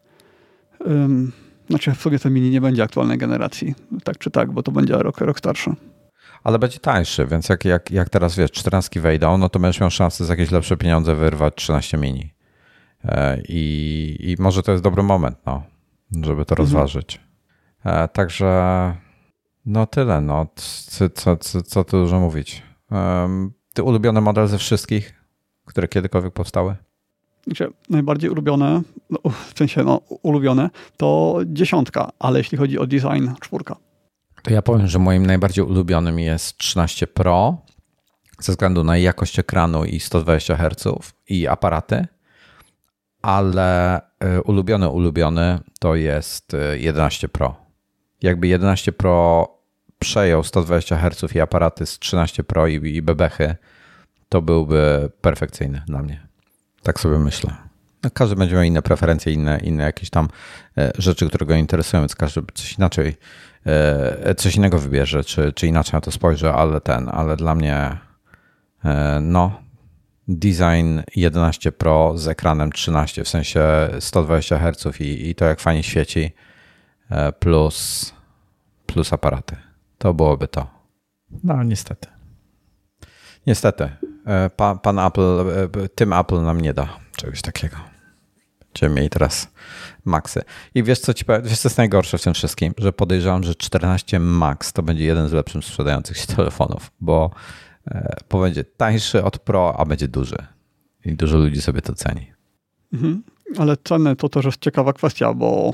Um 0.87 1.33
znaczy 1.69 1.93
w 1.93 2.01
sumie 2.01 2.19
to 2.19 2.31
mini 2.31 2.51
nie 2.51 2.61
będzie 2.61 2.83
aktualnej 2.83 3.19
generacji, 3.19 3.75
tak 4.05 4.19
czy 4.19 4.31
tak, 4.31 4.53
bo 4.53 4.63
to 4.63 4.73
będzie 4.73 4.97
rok, 4.97 5.21
rok 5.21 5.39
starszy. 5.39 5.71
Ale 6.47 6.59
będzie 6.59 6.79
tańszy, 6.79 7.27
więc 7.27 7.49
jak, 7.49 7.65
jak, 7.65 7.91
jak 7.91 8.09
teraz 8.09 8.37
wiesz, 8.37 8.51
14 8.51 9.01
wejdą, 9.01 9.39
no 9.39 9.49
to 9.49 9.59
będziesz 9.59 9.81
miał 9.81 9.91
szansę 9.91 10.25
za 10.25 10.33
jakieś 10.33 10.51
lepsze 10.51 10.77
pieniądze 10.77 11.15
wyrwać 11.15 11.55
13 11.55 11.99
mini. 11.99 12.35
E, 13.05 13.41
I, 13.49 14.17
i 14.21 14.43
może 14.43 14.63
to 14.63 14.73
jest 14.73 14.85
dobry 14.85 15.03
moment, 15.03 15.39
no, 15.47 15.63
żeby 16.23 16.45
to 16.45 16.53
mhm. 16.53 16.59
rozważyć. 16.59 17.21
E, 17.85 18.09
także 18.09 18.95
no 19.67 19.87
tyle, 19.87 20.21
no. 20.21 20.47
Co, 20.55 21.11
co, 21.11 21.37
co, 21.37 21.63
co 21.63 21.85
tu 21.85 22.03
dużo 22.03 22.21
mówić. 22.21 22.63
Ty 23.75 23.83
ulubiony 23.83 24.21
model 24.21 24.47
ze 24.47 24.59
wszystkich, 24.59 25.15
które 25.65 25.89
kiedykolwiek 25.89 26.33
powstały? 26.33 26.77
Znaczy, 27.47 27.73
najbardziej 27.91 28.31
ulubione, 28.31 28.83
no, 29.11 29.19
w 29.53 29.59
sensie 29.59 29.85
no, 29.85 30.01
ulubione, 30.23 30.71
to 30.97 31.39
dziesiątka, 31.47 32.11
ale 32.19 32.39
jeśli 32.39 32.59
chodzi 32.59 32.79
o 32.79 32.87
design, 32.87 33.29
czwórka. 33.41 33.77
To 34.47 34.53
ja 34.53 34.63
powiem, 34.63 34.87
że 34.87 34.99
moim 34.99 35.27
najbardziej 35.27 35.65
ulubionym 35.65 36.19
jest 36.19 36.59
13 36.59 37.07
Pro 37.07 37.57
ze 38.41 38.53
względu 38.53 38.85
na 38.85 38.97
jakość 38.97 39.39
ekranu 39.39 39.85
i 39.85 40.01
120 40.01 40.57
Hz 40.57 41.13
i 41.29 41.47
aparaty, 41.47 42.07
ale 43.23 44.01
y, 44.01 44.43
ulubiony, 44.43 44.89
ulubiony 44.89 45.59
to 45.81 45.95
jest 45.95 46.53
11 46.75 47.27
y, 47.27 47.29
Pro. 47.29 47.57
Jakby 48.23 48.47
11 48.47 48.93
Pro 48.93 49.49
przejął 49.99 50.45
120 50.45 50.97
Hz 50.97 51.35
i 51.35 51.41
aparaty 51.41 51.87
z 51.87 51.99
13 51.99 52.45
Pro 52.45 52.67
i, 52.67 52.75
i 52.75 53.03
bebechy, 53.03 53.57
to 54.29 54.43
byłby 54.43 55.11
perfekcyjny 55.21 55.83
dla 55.87 56.03
mnie. 56.03 56.27
Tak 56.83 57.01
sobie 57.01 57.19
myślę. 57.19 57.57
No, 58.03 58.11
każdy 58.11 58.37
będzie 58.37 58.55
miał 58.55 58.65
inne 58.65 58.83
preferencje, 58.83 59.33
inne, 59.33 59.59
inne 59.59 59.85
jakieś 59.85 60.11
tam 60.11 60.29
e, 60.79 60.93
rzeczy, 60.99 61.29
które 61.29 61.47
go 61.47 61.55
interesują, 61.55 62.03
więc 62.03 62.15
każdy 62.15 62.43
coś 62.55 62.79
inaczej, 62.79 63.17
coś 64.37 64.57
innego 64.57 64.79
wybierze, 64.79 65.25
czy, 65.25 65.53
czy 65.53 65.67
inaczej 65.67 65.93
na 65.93 66.01
to 66.01 66.11
spojrzy, 66.11 66.51
ale 66.51 66.81
ten, 66.81 67.09
ale 67.13 67.37
dla 67.37 67.55
mnie 67.55 67.99
e, 68.85 69.19
no, 69.23 69.61
design 70.29 71.01
11 71.17 71.73
Pro 71.73 72.19
z 72.19 72.29
ekranem 72.29 72.73
13, 72.73 73.25
w 73.25 73.29
sensie 73.29 73.89
120 74.01 74.59
Hz 74.59 75.01
i, 75.01 75.29
i 75.31 75.35
to 75.35 75.45
jak 75.45 75.61
fajnie 75.61 75.83
świeci, 75.83 76.33
plus, 77.39 78.13
plus 78.87 79.13
aparaty. 79.13 79.57
To 79.99 80.15
byłoby 80.15 80.49
to. 80.49 80.67
No, 81.45 81.63
niestety. 81.63 82.09
Niestety. 83.47 83.91
Pa, 84.57 84.75
pan 84.75 84.99
Apple, 84.99 85.45
tym 85.95 86.13
Apple 86.13 86.43
nam 86.43 86.61
nie 86.61 86.75
da 86.75 86.89
czegoś 87.17 87.43
takiego. 87.43 87.96
Będziemy 88.77 88.95
mieli 88.95 89.11
teraz 89.11 89.49
Maxy. 90.05 90.43
I 90.75 90.83
wiesz 90.83 90.99
co, 90.99 91.15
ci 91.15 91.25
wiesz 91.45 91.59
co 91.59 91.69
jest 91.69 91.79
najgorsze 91.79 92.19
w 92.19 92.23
tym 92.23 92.35
wszystkim? 92.35 92.75
Że 92.79 92.93
podejrzewam, 92.93 93.43
że 93.43 93.55
14 93.55 94.19
Max 94.21 94.73
to 94.73 94.83
będzie 94.83 95.05
jeden 95.05 95.29
z 95.29 95.33
lepszych 95.33 95.65
sprzedających 95.65 96.17
się 96.17 96.27
telefonów, 96.27 96.91
bo, 97.01 97.31
e, 97.87 98.17
bo 98.31 98.41
będzie 98.41 98.65
tańszy 98.65 99.25
od 99.25 99.39
Pro, 99.39 99.75
a 99.79 99.85
będzie 99.85 100.09
duży. 100.09 100.37
I 101.05 101.13
dużo 101.13 101.39
ludzi 101.39 101.61
sobie 101.61 101.83
to 101.83 101.95
ceni. 101.95 102.27
Mhm. 102.93 103.23
Ale 103.59 103.77
ceny 103.85 104.17
to 104.17 104.29
też 104.29 104.45
jest 104.45 104.61
ciekawa 104.61 104.93
kwestia, 104.93 105.35
bo 105.35 105.73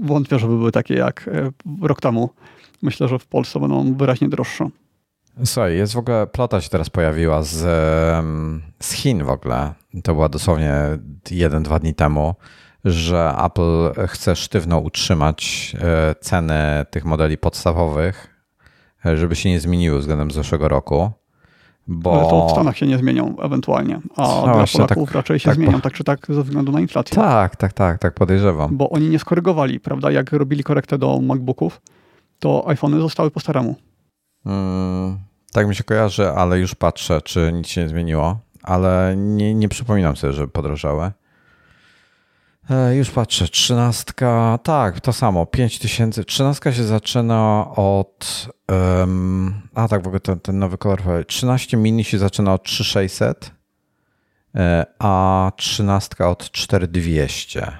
wątpię, 0.00 0.38
żeby 0.38 0.56
były 0.56 0.72
takie 0.72 0.94
jak 0.94 1.28
e, 1.28 1.50
rok 1.82 2.00
temu. 2.00 2.30
Myślę, 2.82 3.08
że 3.08 3.18
w 3.18 3.26
Polsce 3.26 3.60
będą 3.60 3.94
wyraźnie 3.94 4.28
droższe. 4.28 4.70
Słuchaj, 5.44 5.76
jest 5.76 5.94
w 5.94 5.98
ogóle, 5.98 6.26
plota 6.26 6.60
się 6.60 6.68
teraz 6.68 6.90
pojawiła 6.90 7.42
z, 7.42 7.56
z 8.82 8.92
Chin 8.92 9.24
w 9.24 9.28
ogóle. 9.28 9.74
To 10.04 10.14
była 10.14 10.28
dosłownie 10.28 10.74
jeden, 11.30 11.62
dwa 11.62 11.78
dni 11.78 11.94
temu, 11.94 12.34
że 12.84 13.34
Apple 13.44 14.06
chce 14.06 14.36
sztywno 14.36 14.78
utrzymać 14.78 15.72
e, 15.80 16.14
ceny 16.20 16.86
tych 16.90 17.04
modeli 17.04 17.38
podstawowych, 17.38 18.44
e, 19.06 19.16
żeby 19.16 19.36
się 19.36 19.50
nie 19.50 19.60
zmieniły 19.60 19.98
względem 19.98 20.30
zeszłego 20.30 20.68
roku. 20.68 21.10
Bo... 21.86 22.12
Ale 22.12 22.30
to 22.30 22.48
w 22.48 22.50
Stanach 22.50 22.76
się 22.76 22.86
nie 22.86 22.98
zmienią 22.98 23.36
ewentualnie, 23.38 24.00
a 24.16 24.22
no 24.22 24.42
dla 24.42 24.64
Polaków 24.72 25.08
tak, 25.08 25.14
raczej 25.14 25.38
się 25.38 25.48
tak, 25.48 25.54
zmienią, 25.54 25.80
tak 25.80 25.92
czy 25.92 26.04
tak 26.04 26.26
ze 26.28 26.42
względu 26.42 26.72
na 26.72 26.80
inflację. 26.80 27.14
Tak, 27.16 27.56
tak, 27.56 27.72
tak, 27.72 27.98
tak 27.98 28.14
podejrzewam. 28.14 28.76
Bo 28.76 28.90
oni 28.90 29.08
nie 29.08 29.18
skorygowali, 29.18 29.80
prawda? 29.80 30.10
Jak 30.10 30.32
robili 30.32 30.62
korektę 30.64 30.98
do 30.98 31.20
MacBooków, 31.20 31.80
to 32.38 32.68
iPhony 32.68 33.00
zostały 33.00 33.30
po 33.30 33.40
staremu. 33.40 33.76
Hmm, 34.44 35.18
tak 35.52 35.68
mi 35.68 35.74
się 35.74 35.84
kojarzy, 35.84 36.30
ale 36.30 36.58
już 36.58 36.74
patrzę, 36.74 37.20
czy 37.22 37.52
nic 37.52 37.68
się 37.68 37.82
nie 37.82 37.88
zmieniło, 37.88 38.38
ale 38.62 39.14
nie, 39.16 39.54
nie 39.54 39.68
przypominam 39.68 40.16
sobie, 40.16 40.32
że 40.32 40.48
podrożały. 40.48 41.10
E, 42.70 42.96
już 42.96 43.10
patrzę, 43.10 43.48
trzynastka, 43.48 44.58
tak, 44.62 45.00
to 45.00 45.12
samo, 45.12 45.46
5000. 45.46 46.24
Trzynastka 46.24 46.72
się 46.72 46.84
zaczyna 46.84 47.66
od. 47.76 48.48
Um, 48.68 49.54
a 49.74 49.88
tak, 49.88 50.02
w 50.02 50.06
ogóle 50.06 50.20
ten, 50.20 50.40
ten 50.40 50.58
nowy 50.58 50.78
kolor. 50.78 51.26
13 51.26 51.76
mini 51.76 52.04
się 52.04 52.18
zaczyna 52.18 52.54
od 52.54 52.62
3600, 52.62 53.50
e, 54.54 54.86
a 54.98 55.52
trzynastka 55.56 56.30
od 56.30 56.50
4200. 56.50 57.72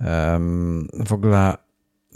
Um, 0.00 0.88
w 0.92 1.12
ogóle 1.12 1.54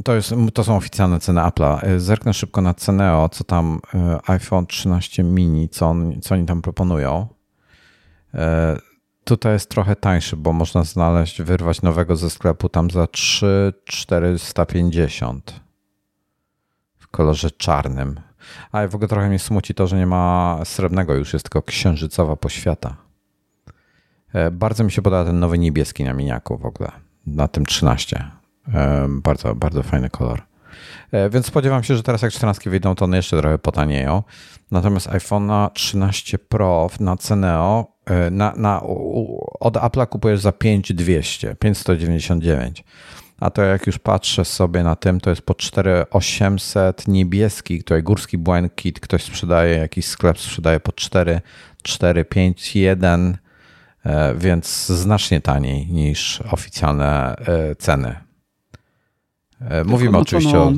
to, 0.05 0.15
jest, 0.15 0.35
to 0.55 0.65
są 0.65 0.77
oficjalne 0.77 1.21
ceny 1.21 1.41
Apple'a. 1.41 1.85
E, 1.85 2.01
zerknę 2.01 2.35
szybko 2.35 2.61
na 2.61 2.75
Ceneo, 2.75 3.29
co 3.29 3.45
tam 3.45 3.81
e, 3.95 4.19
iPhone 4.27 4.67
13 4.67 5.23
mini, 5.23 5.69
co, 5.69 5.87
on, 5.87 6.21
co 6.21 6.35
oni 6.35 6.47
tam 6.47 6.63
proponują. 6.63 7.27
E, 8.35 8.77
tutaj 9.25 9.53
jest 9.53 9.71
trochę 9.71 9.97
tańszy, 9.97 10.37
bo 10.37 10.53
można 10.53 10.85
znaleźć, 10.85 11.43
wyrwać 11.43 11.83
nowego 11.83 12.17
ze 12.17 12.31
sklepu 12.31 12.69
tam 12.69 12.91
za 12.91 13.07
3,450 13.07 15.61
w 16.99 17.09
kolorze 17.09 17.51
czarnym. 17.51 18.21
A 18.73 18.89
w 18.89 18.95
ogóle 18.95 19.09
trochę 19.09 19.29
mnie 19.29 19.39
smuci 19.39 19.75
to, 19.75 19.87
że 19.87 19.97
nie 19.97 20.07
ma 20.07 20.59
srebrnego, 20.65 21.15
już 21.15 21.33
jest 21.33 21.45
tylko 21.45 21.63
księżycowa 21.63 22.37
poświata. 22.37 22.97
Bardzo 24.53 24.85
mi 24.85 24.93
się 24.93 25.03
podoba 25.03 25.25
ten 25.25 25.39
nowy 25.39 25.59
niebieski 25.59 26.05
na 26.05 26.13
miniaku 26.13 26.59
w 26.59 26.67
ogóle, 26.67 26.91
na 27.27 27.49
tym 27.49 27.67
13. 27.67 28.40
Bardzo, 29.09 29.55
bardzo 29.55 29.83
fajny 29.83 30.11
kolor. 30.11 30.43
E, 31.13 31.31
więc 31.31 31.47
spodziewam 31.47 31.83
się, 31.83 31.97
że 31.97 32.03
teraz 32.03 32.23
jak 32.23 32.33
14 32.33 32.71
wyjdą, 32.71 32.95
to 32.95 33.05
one 33.05 33.17
jeszcze 33.17 33.39
trochę 33.39 33.59
potanieją. 33.59 34.23
Natomiast 34.71 35.09
iPhone'a 35.09 35.71
13 35.71 36.39
Pro 36.39 36.91
na 37.01 37.17
Ceneo 37.17 37.87
e, 38.07 38.31
na, 38.31 38.53
na, 38.57 38.83
od 39.61 39.75
Apple'a 39.75 40.07
kupujesz 40.07 40.41
za 40.41 40.53
5200, 40.53 41.57
5199. 41.57 42.85
A 43.41 43.51
to 43.51 43.63
jak 43.63 43.87
już 43.87 43.99
patrzę 43.99 44.45
sobie 44.45 44.83
na 44.83 44.97
tym, 44.97 45.21
to 45.21 45.31
jest 45.31 45.43
po 45.43 45.55
4800 45.55 47.09
niebieski, 47.09 47.79
tutaj 47.79 48.03
górski 48.03 48.39
błękit, 48.39 49.01
ktoś 49.01 49.23
sprzedaje, 49.23 49.79
jakiś 49.79 50.07
sklep 50.07 50.39
sprzedaje 50.39 50.81
po 50.81 50.93
4, 50.93 51.41
4, 51.83 52.25
5, 52.25 52.77
1, 52.77 53.39
więc 54.37 54.87
znacznie 54.87 55.41
taniej 55.41 55.87
niż 55.87 56.43
oficjalne 56.51 57.37
e, 57.37 57.75
ceny. 57.77 58.30
E, 59.61 59.85
mówimy 59.85 60.19
oczywiście 60.19 60.59
o... 60.59 60.73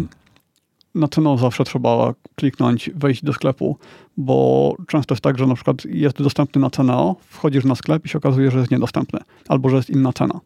Na 0.95 1.09
cenę 1.09 1.39
zawsze 1.39 1.65
trzeba 1.65 2.15
kliknąć, 2.35 2.91
wejść 2.95 3.25
do 3.25 3.33
sklepu, 3.33 3.79
bo 4.17 4.77
często 4.87 5.15
jest 5.15 5.25
tak, 5.25 5.39
że 5.39 5.47
na 5.47 5.55
przykład 5.55 5.85
jest 5.85 6.23
dostępny 6.23 6.61
na 6.61 6.71
cenę, 6.71 7.15
wchodzisz 7.21 7.65
na 7.65 7.75
sklep 7.75 8.07
i 8.07 8.09
się 8.09 8.19
okazuje, 8.19 8.51
że 8.51 8.59
jest 8.59 8.71
niedostępny, 8.71 9.21
albo 9.49 9.69
że 9.69 9.77
jest 9.77 9.91
inna 9.91 10.13
cena. 10.13 10.41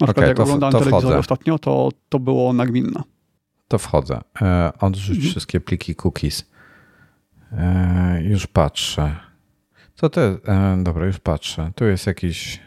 Na 0.00 0.06
przykład 0.06 0.26
jak 0.26 0.36
to, 0.36 0.42
oglądałem 0.42 0.72
to 0.72 0.78
telewizor 0.78 1.16
ostatnio, 1.16 1.58
to, 1.58 1.88
to 2.08 2.18
było 2.18 2.52
nagminne. 2.52 3.02
To 3.68 3.78
wchodzę. 3.78 4.20
E, 4.42 4.72
odrzuć 4.80 5.16
mhm. 5.16 5.30
wszystkie 5.30 5.60
pliki 5.60 5.94
cookies. 6.04 6.50
E, 7.52 8.22
już 8.22 8.46
patrzę. 8.46 9.16
Co 9.94 10.10
to 10.10 10.20
jest? 10.20 10.48
E, 10.48 10.76
dobra, 10.82 11.06
już 11.06 11.18
patrzę. 11.18 11.72
Tu 11.74 11.84
jest 11.84 12.06
jakiś 12.06 12.60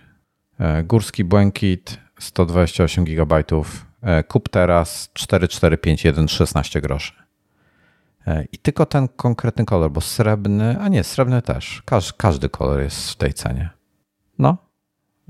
e, 0.60 0.84
górski 0.84 1.24
błękit, 1.24 2.00
128 2.20 3.06
gigabajtów 3.06 3.86
kup 4.28 4.50
teraz 4.50 5.10
4451 5.14 6.28
16 6.28 6.82
groszy. 6.82 7.14
E, 8.28 8.46
I 8.52 8.58
tylko 8.58 8.86
ten 8.86 9.08
konkretny 9.08 9.66
kolor, 9.66 9.92
bo 9.92 10.02
srebrny, 10.02 10.80
a 10.80 10.88
nie, 10.88 11.04
srebrny 11.04 11.42
też. 11.42 11.82
Każ, 11.86 12.14
każdy 12.14 12.50
kolor 12.50 12.82
jest 12.82 13.12
w 13.12 13.16
tej 13.16 13.34
cenie. 13.34 13.70
No. 14.40 14.58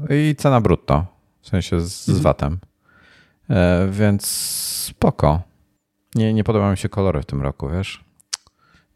I 0.09 0.35
cena 0.37 0.61
brutto, 0.61 1.05
w 1.41 1.47
sensie 1.47 1.81
z, 1.81 2.05
z 2.05 2.09
mhm. 2.09 2.23
VAT-em. 2.23 2.59
E, 3.49 3.87
więc 3.91 4.27
spoko. 4.27 5.41
Nie, 6.15 6.33
nie 6.33 6.43
podobają 6.43 6.71
mi 6.71 6.77
się 6.77 6.89
kolory 6.89 7.21
w 7.21 7.25
tym 7.25 7.41
roku, 7.41 7.69
wiesz? 7.69 8.05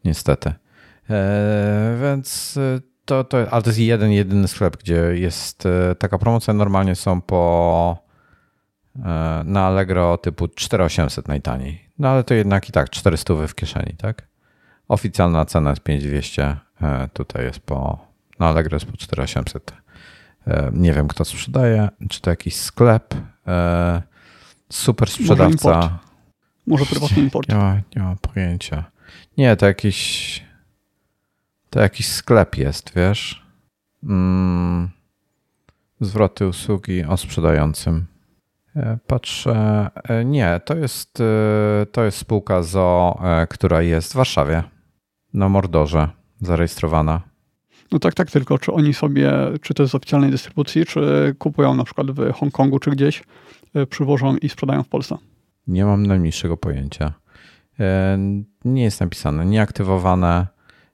Niestety. 0.04 0.54
Więc 2.02 2.58
to, 3.04 3.24
to, 3.24 3.38
ale 3.50 3.62
to 3.62 3.70
jest 3.70 3.78
jeden, 3.78 4.10
jedyny 4.10 4.48
sklep, 4.48 4.76
gdzie 4.76 4.94
jest 5.14 5.68
taka 5.98 6.18
promocja. 6.18 6.54
Normalnie 6.54 6.94
są 6.94 7.20
po 7.20 8.09
E, 8.09 8.09
na 9.44 9.66
Allegro 9.66 10.18
typu 10.18 10.48
4800 10.48 11.28
najtaniej. 11.28 11.90
No 11.98 12.08
ale 12.08 12.24
to 12.24 12.34
jednak 12.34 12.68
i 12.68 12.72
tak 12.72 12.90
400 12.90 13.34
w 13.34 13.54
kieszeni, 13.54 13.94
tak? 13.98 14.28
Oficjalna 14.88 15.44
cena 15.44 15.70
jest 15.70 15.82
5200, 15.82 16.56
e, 16.82 17.08
tutaj 17.12 17.44
jest 17.44 17.60
po, 17.60 18.06
na 18.38 18.48
Allegro 18.48 18.76
jest 18.76 18.86
po 18.86 18.96
4800. 18.96 19.72
E, 20.46 20.70
nie 20.72 20.92
wiem 20.92 21.08
kto 21.08 21.24
sprzedaje, 21.24 21.88
czy 22.08 22.20
to 22.20 22.30
jakiś 22.30 22.56
sklep, 22.56 23.14
super 24.72 25.10
sprzedawca. 25.10 25.98
Może, 26.66 26.86
prywatny 26.90 27.22
import. 27.22 27.48
Nie 27.48 27.54
ma, 27.54 27.80
nie 27.96 28.02
ma 28.02 28.16
pojęcia. 28.16 28.84
Nie, 29.36 29.56
to 29.56 29.66
jakiś 29.66 30.42
to 31.70 31.80
jakiś 31.80 32.08
sklep 32.08 32.56
jest, 32.56 32.92
wiesz? 32.96 33.46
Mm, 34.02 34.90
zwroty 36.00 36.46
usługi 36.46 37.04
o 37.04 37.16
sprzedającym. 37.16 38.06
E, 38.76 38.98
patrzę. 39.06 39.86
E, 40.08 40.24
nie, 40.24 40.60
to 40.64 40.76
jest, 40.76 41.20
e, 41.20 41.86
to 41.92 42.04
jest 42.04 42.18
spółka 42.18 42.62
ZO, 42.62 43.20
która 43.50 43.82
jest 43.82 44.12
w 44.12 44.16
Warszawie, 44.16 44.62
na 45.34 45.48
Mordorze, 45.48 46.08
zarejestrowana. 46.40 47.20
No 47.92 47.98
tak, 47.98 48.14
tak, 48.14 48.30
tylko 48.30 48.58
czy 48.58 48.72
oni 48.72 48.94
sobie, 48.94 49.32
czy 49.62 49.74
to 49.74 49.82
jest 49.82 49.92
z 49.92 49.94
oficjalnej 49.94 50.30
dystrybucji, 50.30 50.86
czy 50.86 51.34
kupują 51.38 51.74
na 51.74 51.84
przykład 51.84 52.10
w 52.10 52.32
Hongkongu 52.32 52.78
czy 52.78 52.90
gdzieś, 52.90 53.22
przywożą 53.88 54.36
i 54.36 54.48
sprzedają 54.48 54.82
w 54.82 54.88
Polsce? 54.88 55.16
Nie 55.66 55.84
mam 55.84 56.06
najmniejszego 56.06 56.56
pojęcia. 56.56 57.12
Nie 58.64 58.82
jest 58.82 59.00
napisane, 59.00 59.46
nieaktywowane, 59.46 60.46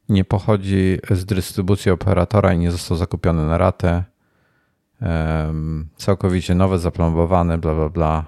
nie 0.08 0.24
pochodzi 0.24 0.98
z 1.10 1.24
dystrybucji 1.24 1.90
operatora 1.90 2.52
i 2.52 2.58
nie 2.58 2.70
został 2.70 2.96
zakupiony 2.96 3.46
na 3.46 3.58
ratę 3.58 4.04
całkowicie 5.96 6.54
nowe, 6.54 6.78
zaplombowane, 6.78 7.58
bla, 7.58 7.74
bla, 7.74 7.88
bla. 7.88 8.24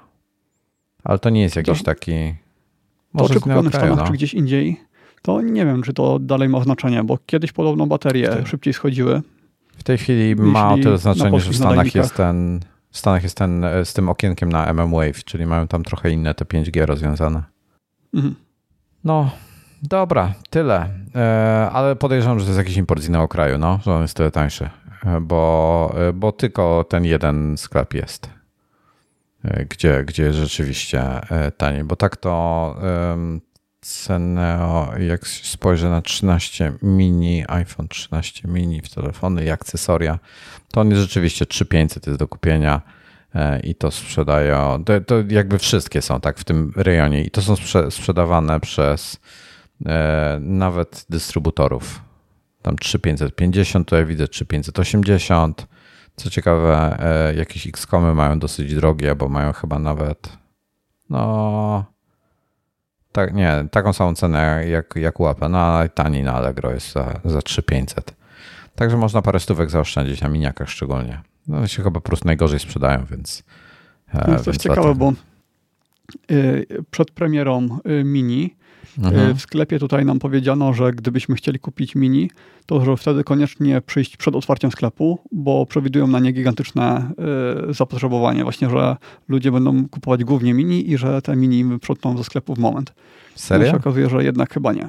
Ale 1.04 1.18
to 1.18 1.30
nie 1.30 1.42
jest 1.42 1.56
jakiś 1.56 1.78
to, 1.78 1.84
taki... 1.84 2.34
Może 3.12 3.28
to, 3.28 3.34
czy 3.34 3.40
kupione 3.40 3.70
w 3.70 3.74
Stanach, 3.74 3.98
no. 3.98 4.06
czy 4.06 4.12
gdzieś 4.12 4.34
indziej, 4.34 4.80
to 5.22 5.40
nie 5.40 5.66
wiem, 5.66 5.82
czy 5.82 5.92
to 5.92 6.18
dalej 6.18 6.48
ma 6.48 6.60
znaczenie, 6.60 7.04
bo 7.04 7.18
kiedyś 7.26 7.52
podobno 7.52 7.86
baterie 7.86 8.46
szybciej 8.46 8.74
schodziły. 8.74 9.22
W 9.78 9.82
tej 9.82 9.98
chwili 9.98 10.36
ma 10.36 10.74
o 10.74 10.78
tyle 10.78 10.98
znaczenie, 10.98 11.40
że 11.40 11.50
w 11.50 11.56
Stanach 11.56 11.94
jest 11.94 12.14
ten 12.14 12.60
w 12.90 12.98
Stanach 12.98 13.22
jest 13.22 13.36
ten 13.36 13.64
z 13.84 13.92
tym 13.92 14.08
okienkiem 14.08 14.52
na 14.52 14.66
MM 14.66 14.90
Wave, 14.90 15.24
czyli 15.24 15.46
mają 15.46 15.68
tam 15.68 15.84
trochę 15.84 16.10
inne 16.10 16.34
te 16.34 16.44
5G 16.44 16.84
rozwiązane. 16.84 17.42
Mhm. 18.14 18.34
No, 19.04 19.30
dobra, 19.82 20.34
tyle. 20.50 20.88
E, 21.14 21.70
ale 21.72 21.96
podejrzewam, 21.96 22.38
że 22.38 22.44
to 22.44 22.50
jest 22.50 22.58
jakiś 22.58 22.76
import 22.76 23.02
z 23.02 23.08
innego 23.08 23.28
kraju, 23.28 23.58
no, 23.58 23.80
że 23.84 23.94
on 23.94 24.02
jest 24.02 24.16
tyle 24.16 24.30
tańszy, 24.30 24.64
e, 24.64 24.70
bo, 25.20 25.94
e, 26.08 26.12
bo 26.12 26.32
tylko 26.32 26.84
ten 26.88 27.04
jeden 27.04 27.56
sklep 27.56 27.94
jest, 27.94 28.30
gdzie, 29.68 30.04
gdzie 30.04 30.32
rzeczywiście 30.32 31.02
taniej, 31.56 31.84
bo 31.84 31.96
tak 31.96 32.16
to 32.16 32.74
cenę, 33.80 34.58
jak 34.98 35.28
spojrzę 35.28 35.90
na 35.90 36.02
13 36.02 36.72
mini, 36.82 37.44
iPhone 37.48 37.88
13 37.88 38.48
mini 38.48 38.82
w 38.82 38.94
telefony 38.94 39.44
i 39.44 39.50
akcesoria, 39.50 40.18
to 40.72 40.80
on 40.80 40.90
jest 40.90 41.02
rzeczywiście 41.02 41.46
3500 41.46 42.06
jest 42.06 42.18
do 42.18 42.28
kupienia 42.28 42.82
i 43.64 43.74
to 43.74 43.90
sprzedają, 43.90 44.84
to, 44.84 45.00
to 45.00 45.14
jakby 45.28 45.58
wszystkie 45.58 46.02
są 46.02 46.20
tak 46.20 46.38
w 46.38 46.44
tym 46.44 46.72
rejonie 46.76 47.24
i 47.24 47.30
to 47.30 47.42
są 47.42 47.56
sprze 47.56 47.90
sprzedawane 47.90 48.60
przez 48.60 49.20
e, 49.86 50.38
nawet 50.40 51.06
dystrybutorów. 51.10 52.07
Tam 52.62 52.76
3550, 52.76 53.88
tutaj 53.88 54.06
widzę 54.06 54.28
3580. 54.28 55.66
Co 56.16 56.30
ciekawe, 56.30 56.96
e, 57.00 57.34
jakieś 57.34 57.66
X-komy 57.66 58.14
mają 58.14 58.38
dosyć 58.38 58.74
drogie, 58.74 59.14
bo 59.14 59.28
mają 59.28 59.52
chyba 59.52 59.78
nawet 59.78 60.38
no 61.10 61.84
tak, 63.12 63.34
nie, 63.34 63.64
taką 63.70 63.92
samą 63.92 64.14
cenę 64.14 64.64
jak, 64.68 64.94
jak 64.96 65.20
łapę, 65.20 65.48
no 65.48 65.58
ale 65.58 65.88
taniej 65.88 66.22
na 66.22 66.32
Allegro 66.32 66.70
jest 66.72 66.92
za, 66.92 67.20
za 67.24 67.42
3500. 67.42 68.16
Także 68.74 68.96
można 68.96 69.22
parę 69.22 69.40
stówek 69.40 69.70
zaoszczędzić 69.70 70.20
na 70.20 70.28
miniakach 70.28 70.70
szczególnie. 70.70 71.20
No 71.46 71.66
się 71.66 71.82
chyba 71.82 72.00
po 72.00 72.00
prostu 72.00 72.26
najgorzej 72.26 72.58
sprzedają, 72.58 73.04
więc. 73.10 73.42
E, 74.14 74.24
to 74.24 74.32
jest 74.32 74.44
coś 74.44 74.56
ciekawe, 74.56 74.94
bo 74.94 75.12
y, 76.30 76.66
przed 76.90 77.10
premierą 77.10 77.78
y, 78.00 78.04
Mini 78.04 78.56
mhm. 78.98 79.34
w 79.34 79.40
sklepie 79.40 79.78
tutaj 79.78 80.04
nam 80.04 80.18
powiedziano, 80.18 80.72
że 80.72 80.92
gdybyśmy 80.92 81.34
chcieli 81.34 81.58
kupić 81.58 81.94
Mini, 81.94 82.30
to 82.66 82.84
że 82.84 82.96
wtedy 82.96 83.24
koniecznie 83.24 83.80
przyjść 83.80 84.16
przed 84.16 84.36
otwarciem 84.36 84.70
sklepu, 84.70 85.18
bo 85.32 85.66
przewidują 85.66 86.06
na 86.06 86.20
nie 86.20 86.32
gigantyczne 86.32 87.10
zapotrzebowanie. 87.68 88.42
Właśnie, 88.42 88.70
że 88.70 88.96
ludzie 89.28 89.52
będą 89.52 89.88
kupować 89.88 90.24
głównie 90.24 90.54
Mini 90.54 90.90
i 90.90 90.98
że 90.98 91.22
te 91.22 91.36
Mini 91.36 91.64
wyprzątną 91.64 92.16
ze 92.16 92.24
sklepu 92.24 92.54
w 92.54 92.58
moment. 92.58 92.92
Serio? 93.34 93.66
No 93.66 93.72
się 93.72 93.78
okazuje, 93.78 94.08
że 94.08 94.24
jednak 94.24 94.54
chyba 94.54 94.72
nie. 94.72 94.88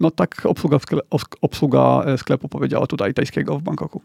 No 0.00 0.10
tak 0.10 0.46
obsługa, 0.46 0.78
skle 0.78 1.00
obsługa 1.40 2.04
sklepu 2.16 2.48
powiedziała 2.48 2.86
tutaj 2.86 3.14
tajskiego 3.14 3.58
w 3.58 3.62
Bangkoku. 3.62 4.02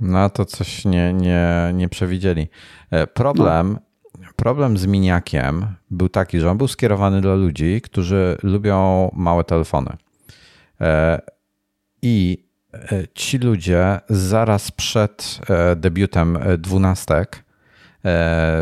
No 0.00 0.30
to 0.30 0.44
coś 0.44 0.84
nie, 0.84 1.12
nie, 1.12 1.72
nie 1.74 1.88
przewidzieli. 1.88 2.48
E, 2.90 3.06
problem, 3.06 3.72
no. 3.72 3.89
Problem 4.36 4.78
z 4.78 4.86
miniakiem 4.86 5.66
był 5.90 6.08
taki, 6.08 6.40
że 6.40 6.50
on 6.50 6.58
był 6.58 6.68
skierowany 6.68 7.20
dla 7.20 7.34
ludzi, 7.34 7.80
którzy 7.80 8.36
lubią 8.42 9.10
małe 9.14 9.44
telefony. 9.44 9.96
E, 10.80 11.20
I 12.02 12.44
e, 12.74 12.78
ci 13.14 13.38
ludzie 13.38 14.00
zaraz 14.08 14.70
przed 14.70 15.40
debiutem 15.76 16.38
dwunastek 16.58 17.44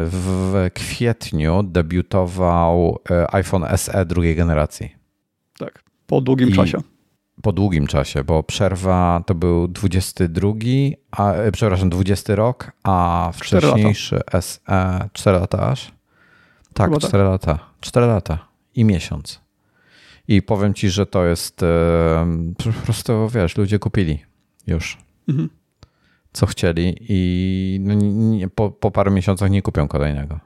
w 0.03 0.71
kwietniu 0.75 1.63
debiutował 1.63 2.99
iPhone 3.33 3.65
SE 3.77 4.07
drugiej 4.07 4.37
generacji. 4.37 4.95
Tak, 5.59 5.83
po 6.07 6.21
długim 6.21 6.49
I, 6.49 6.53
czasie 6.53 6.79
po 7.43 7.53
długim 7.53 7.87
czasie, 7.87 8.25
bo 8.25 8.43
przerwa 8.43 9.23
to 9.27 9.35
był 9.35 9.69
22, 9.69 10.53
a, 11.11 11.33
e, 11.33 11.53
przepraszam, 11.53 11.91
20 11.91 12.35
rok, 12.35 12.73
a 12.83 13.31
wcześniejszy 13.35 14.21
SE 14.41 15.09
4 15.13 15.39
lata 15.39 15.69
aż? 15.69 15.93
Tak, 16.75 16.87
Chyba 16.87 16.99
4 16.99 17.13
tak. 17.13 17.31
lata. 17.31 17.59
4 17.81 18.07
lata 18.07 18.39
i 18.75 18.85
miesiąc. 18.85 19.41
I 20.29 20.43
powiem 20.43 20.75
ci, 20.75 20.91
że 20.91 21.07
to 21.07 21.25
jest 21.25 21.63
e, 21.63 21.67
po 22.65 22.85
prostu, 22.85 23.29
wiesz, 23.29 23.57
ludzie 23.57 23.79
kupili 23.79 24.25
już. 24.67 24.99
Mhm. 25.29 25.49
Co 26.33 26.47
chcieli 26.47 26.97
i 27.01 27.79
no, 27.81 27.95
nie, 27.95 28.49
po, 28.49 28.71
po 28.71 28.91
paru 28.91 29.11
miesiącach 29.11 29.51
nie 29.51 29.63
kupią 29.63 29.89
kolejnego. 29.89 30.41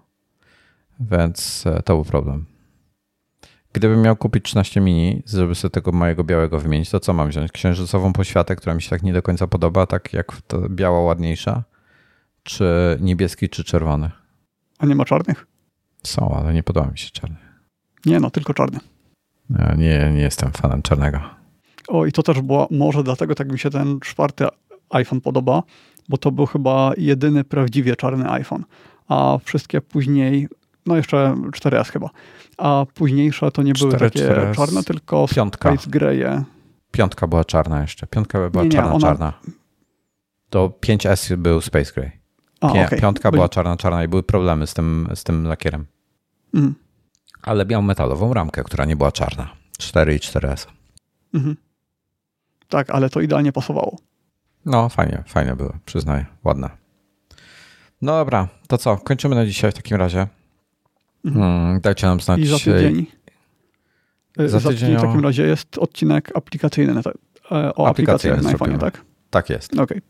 Więc 1.01 1.67
e, 1.67 1.83
to 1.83 1.95
był 1.95 2.05
problem. 2.05 2.52
Gdybym 3.73 4.03
miał 4.03 4.17
kupić 4.17 4.45
13 4.45 4.81
mini, 4.81 5.23
żeby 5.27 5.55
sobie 5.55 5.71
tego 5.71 5.93
mojego 5.93 6.25
białego 6.25 6.61
wymienić, 6.61 6.91
to 6.91 7.01
co 7.01 7.13
mam 7.13 7.29
wziąć? 7.29 7.53
Księżycową 7.53 8.13
poświatę, 8.13 8.57
która 8.57 8.75
mi 8.75 8.83
się 8.83 8.91
tak 8.91 9.03
nie 9.03 9.13
do 9.13 9.23
końca 9.23 9.47
podoba, 9.47 9.87
tak 9.87 10.13
jak 10.13 10.43
ta 10.47 10.59
biała 10.69 11.01
ładniejsza? 11.01 11.63
Czy 12.43 12.99
niebieski, 13.01 13.49
czy 13.49 13.65
czerwony? 13.65 14.11
A 14.79 14.87
nie 14.87 14.95
ma 14.95 15.05
czarnych? 15.05 15.47
Są, 16.03 16.35
ale 16.35 16.55
nie 16.55 16.63
podoba 16.63 16.91
mi 16.91 16.99
się 16.99 17.11
czarny. 17.11 17.37
Nie 18.07 18.21
no, 18.21 18.31
tylko 18.31 18.55
czarny. 18.55 18.79
Ja 19.59 19.75
nie, 19.75 20.11
nie 20.15 20.21
jestem 20.21 20.51
fanem 20.53 20.83
czarnego. 20.83 21.21
O, 21.89 22.07
i 22.07 22.13
to 22.13 22.23
też 22.23 22.41
było, 22.41 22.69
może 22.71 23.03
dlatego 23.03 23.35
tak 23.35 23.53
mi 23.53 23.59
się 23.59 23.71
ten 23.71 24.01
czwarty 24.01 24.47
iPhone 24.91 25.21
podoba, 25.21 25.63
bo 26.09 26.19
to 26.19 26.31
był 26.31 26.47
chyba 26.47 26.93
jedyny 26.97 27.45
prawdziwie 27.45 27.97
czarny 27.97 28.31
iPhone. 28.31 28.65
A 29.09 29.39
wszystkie 29.45 29.81
później 29.81 30.49
no 30.87 30.97
jeszcze 30.97 31.35
4S 31.51 31.91
chyba. 31.93 32.11
A 32.59 32.87
późniejsze 32.95 33.51
to 33.51 33.63
nie 33.63 33.75
4, 33.75 33.99
były 33.99 34.11
takie 34.11 34.29
4S. 34.29 34.57
czarne, 34.57 34.83
tylko 34.83 35.27
Piątka. 35.35 35.77
Space 35.77 35.91
Grey'e. 35.91 36.43
Piątka 36.91 37.27
była 37.27 37.45
czarna 37.45 37.81
jeszcze. 37.81 38.07
Piątka 38.07 38.51
była 38.51 38.63
nie, 38.63 38.69
nie, 38.69 38.77
czarna, 38.77 38.93
ona... 38.93 39.01
czarna. 39.01 39.33
To 40.51 40.73
5S 40.81 41.37
był 41.37 41.61
Space 41.61 41.93
Grey. 41.93 42.11
A, 42.61 42.67
okay. 42.67 43.01
Piątka 43.01 43.31
była 43.31 43.49
czarna, 43.49 43.77
czarna 43.77 44.05
i 44.05 44.09
były 44.09 44.23
problemy 44.23 44.67
z 44.67 44.75
tym, 44.75 45.09
z 45.15 45.25
tym 45.25 45.47
lakierem. 45.47 45.87
Mm. 46.55 46.75
Ale 47.43 47.67
miał 47.67 47.83
metalową 47.83 48.35
ramkę, 48.35 48.65
która 48.65 48.85
nie 48.85 48.97
była 48.97 49.13
czarna. 49.13 49.49
4 49.79 50.15
i 50.15 50.19
4S. 50.19 50.67
Mhm. 51.35 51.57
Tak, 52.69 52.91
ale 52.91 53.11
to 53.11 53.21
idealnie 53.21 53.53
pasowało. 53.53 53.97
No, 54.65 54.89
fajnie, 54.89 55.23
fajnie 55.27 55.57
było, 55.57 55.73
przyznaję. 55.85 56.27
Ładne. 56.45 56.71
No 58.03 58.13
dobra, 58.13 58.49
to 58.69 58.79
co? 58.79 58.97
Kończymy 58.97 59.35
na 59.35 59.47
dzisiaj 59.47 59.71
w 59.71 59.75
takim 59.75 59.97
razie. 59.97 60.27
Dajcie 61.81 62.07
nam 62.07 62.21
znać. 62.21 62.41
I 62.41 62.47
za 62.47 62.59
tydzień. 62.59 63.07
Za, 64.37 64.59
za 64.59 64.69
tydzień, 64.69 64.97
w 64.97 65.01
takim 65.01 65.21
razie 65.21 65.43
jest 65.43 65.79
odcinek 65.79 66.37
aplikacyjny 66.37 67.01
e, 67.53 67.75
o 67.75 67.89
aplikacjach 67.89 68.43
na 68.43 68.49
iPhone, 68.49 68.79
tak? 68.79 69.05
Tak 69.31 69.51
jest. 69.51 69.79
Okay. 69.79 70.03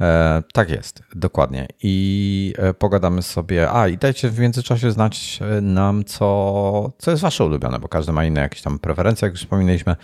E, 0.00 0.42
tak 0.52 0.70
jest, 0.70 1.02
dokładnie. 1.14 1.68
I 1.82 2.54
e, 2.58 2.74
pogadamy 2.74 3.22
sobie. 3.22 3.70
A, 3.72 3.88
i 3.88 3.98
dajcie 3.98 4.30
w 4.30 4.38
międzyczasie 4.38 4.90
znać 4.90 5.38
e, 5.42 5.60
nam, 5.60 6.04
co, 6.04 6.92
co 6.98 7.10
jest 7.10 7.22
wasze 7.22 7.44
ulubione, 7.44 7.78
bo 7.78 7.88
każdy 7.88 8.12
ma 8.12 8.24
inne 8.24 8.40
jakieś 8.40 8.62
tam 8.62 8.78
preferencje, 8.78 9.26
jak 9.26 9.32
już 9.32 9.40
wspominaliśmy, 9.40 9.96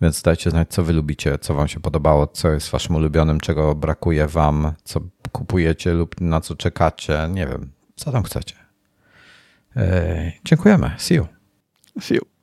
więc 0.00 0.22
dajcie 0.22 0.50
znać, 0.50 0.68
co 0.70 0.82
wy 0.82 0.92
lubicie, 0.92 1.38
co 1.38 1.54
wam 1.54 1.68
się 1.68 1.80
podobało, 1.80 2.26
co 2.26 2.50
jest 2.50 2.70
waszym 2.70 2.96
ulubionym, 2.96 3.40
czego 3.40 3.74
brakuje 3.74 4.26
wam, 4.26 4.72
co 4.84 5.00
kupujecie 5.32 5.94
lub 5.94 6.20
na 6.20 6.40
co 6.40 6.54
czekacie. 6.54 7.28
Nie 7.30 7.46
wiem, 7.46 7.70
co 7.96 8.12
tam 8.12 8.22
chcecie. 8.22 8.67
E, 9.76 10.32
dziękujemy. 10.44 10.90
See 10.98 11.14
you. 11.14 11.26
See 12.00 12.14
you. 12.14 12.37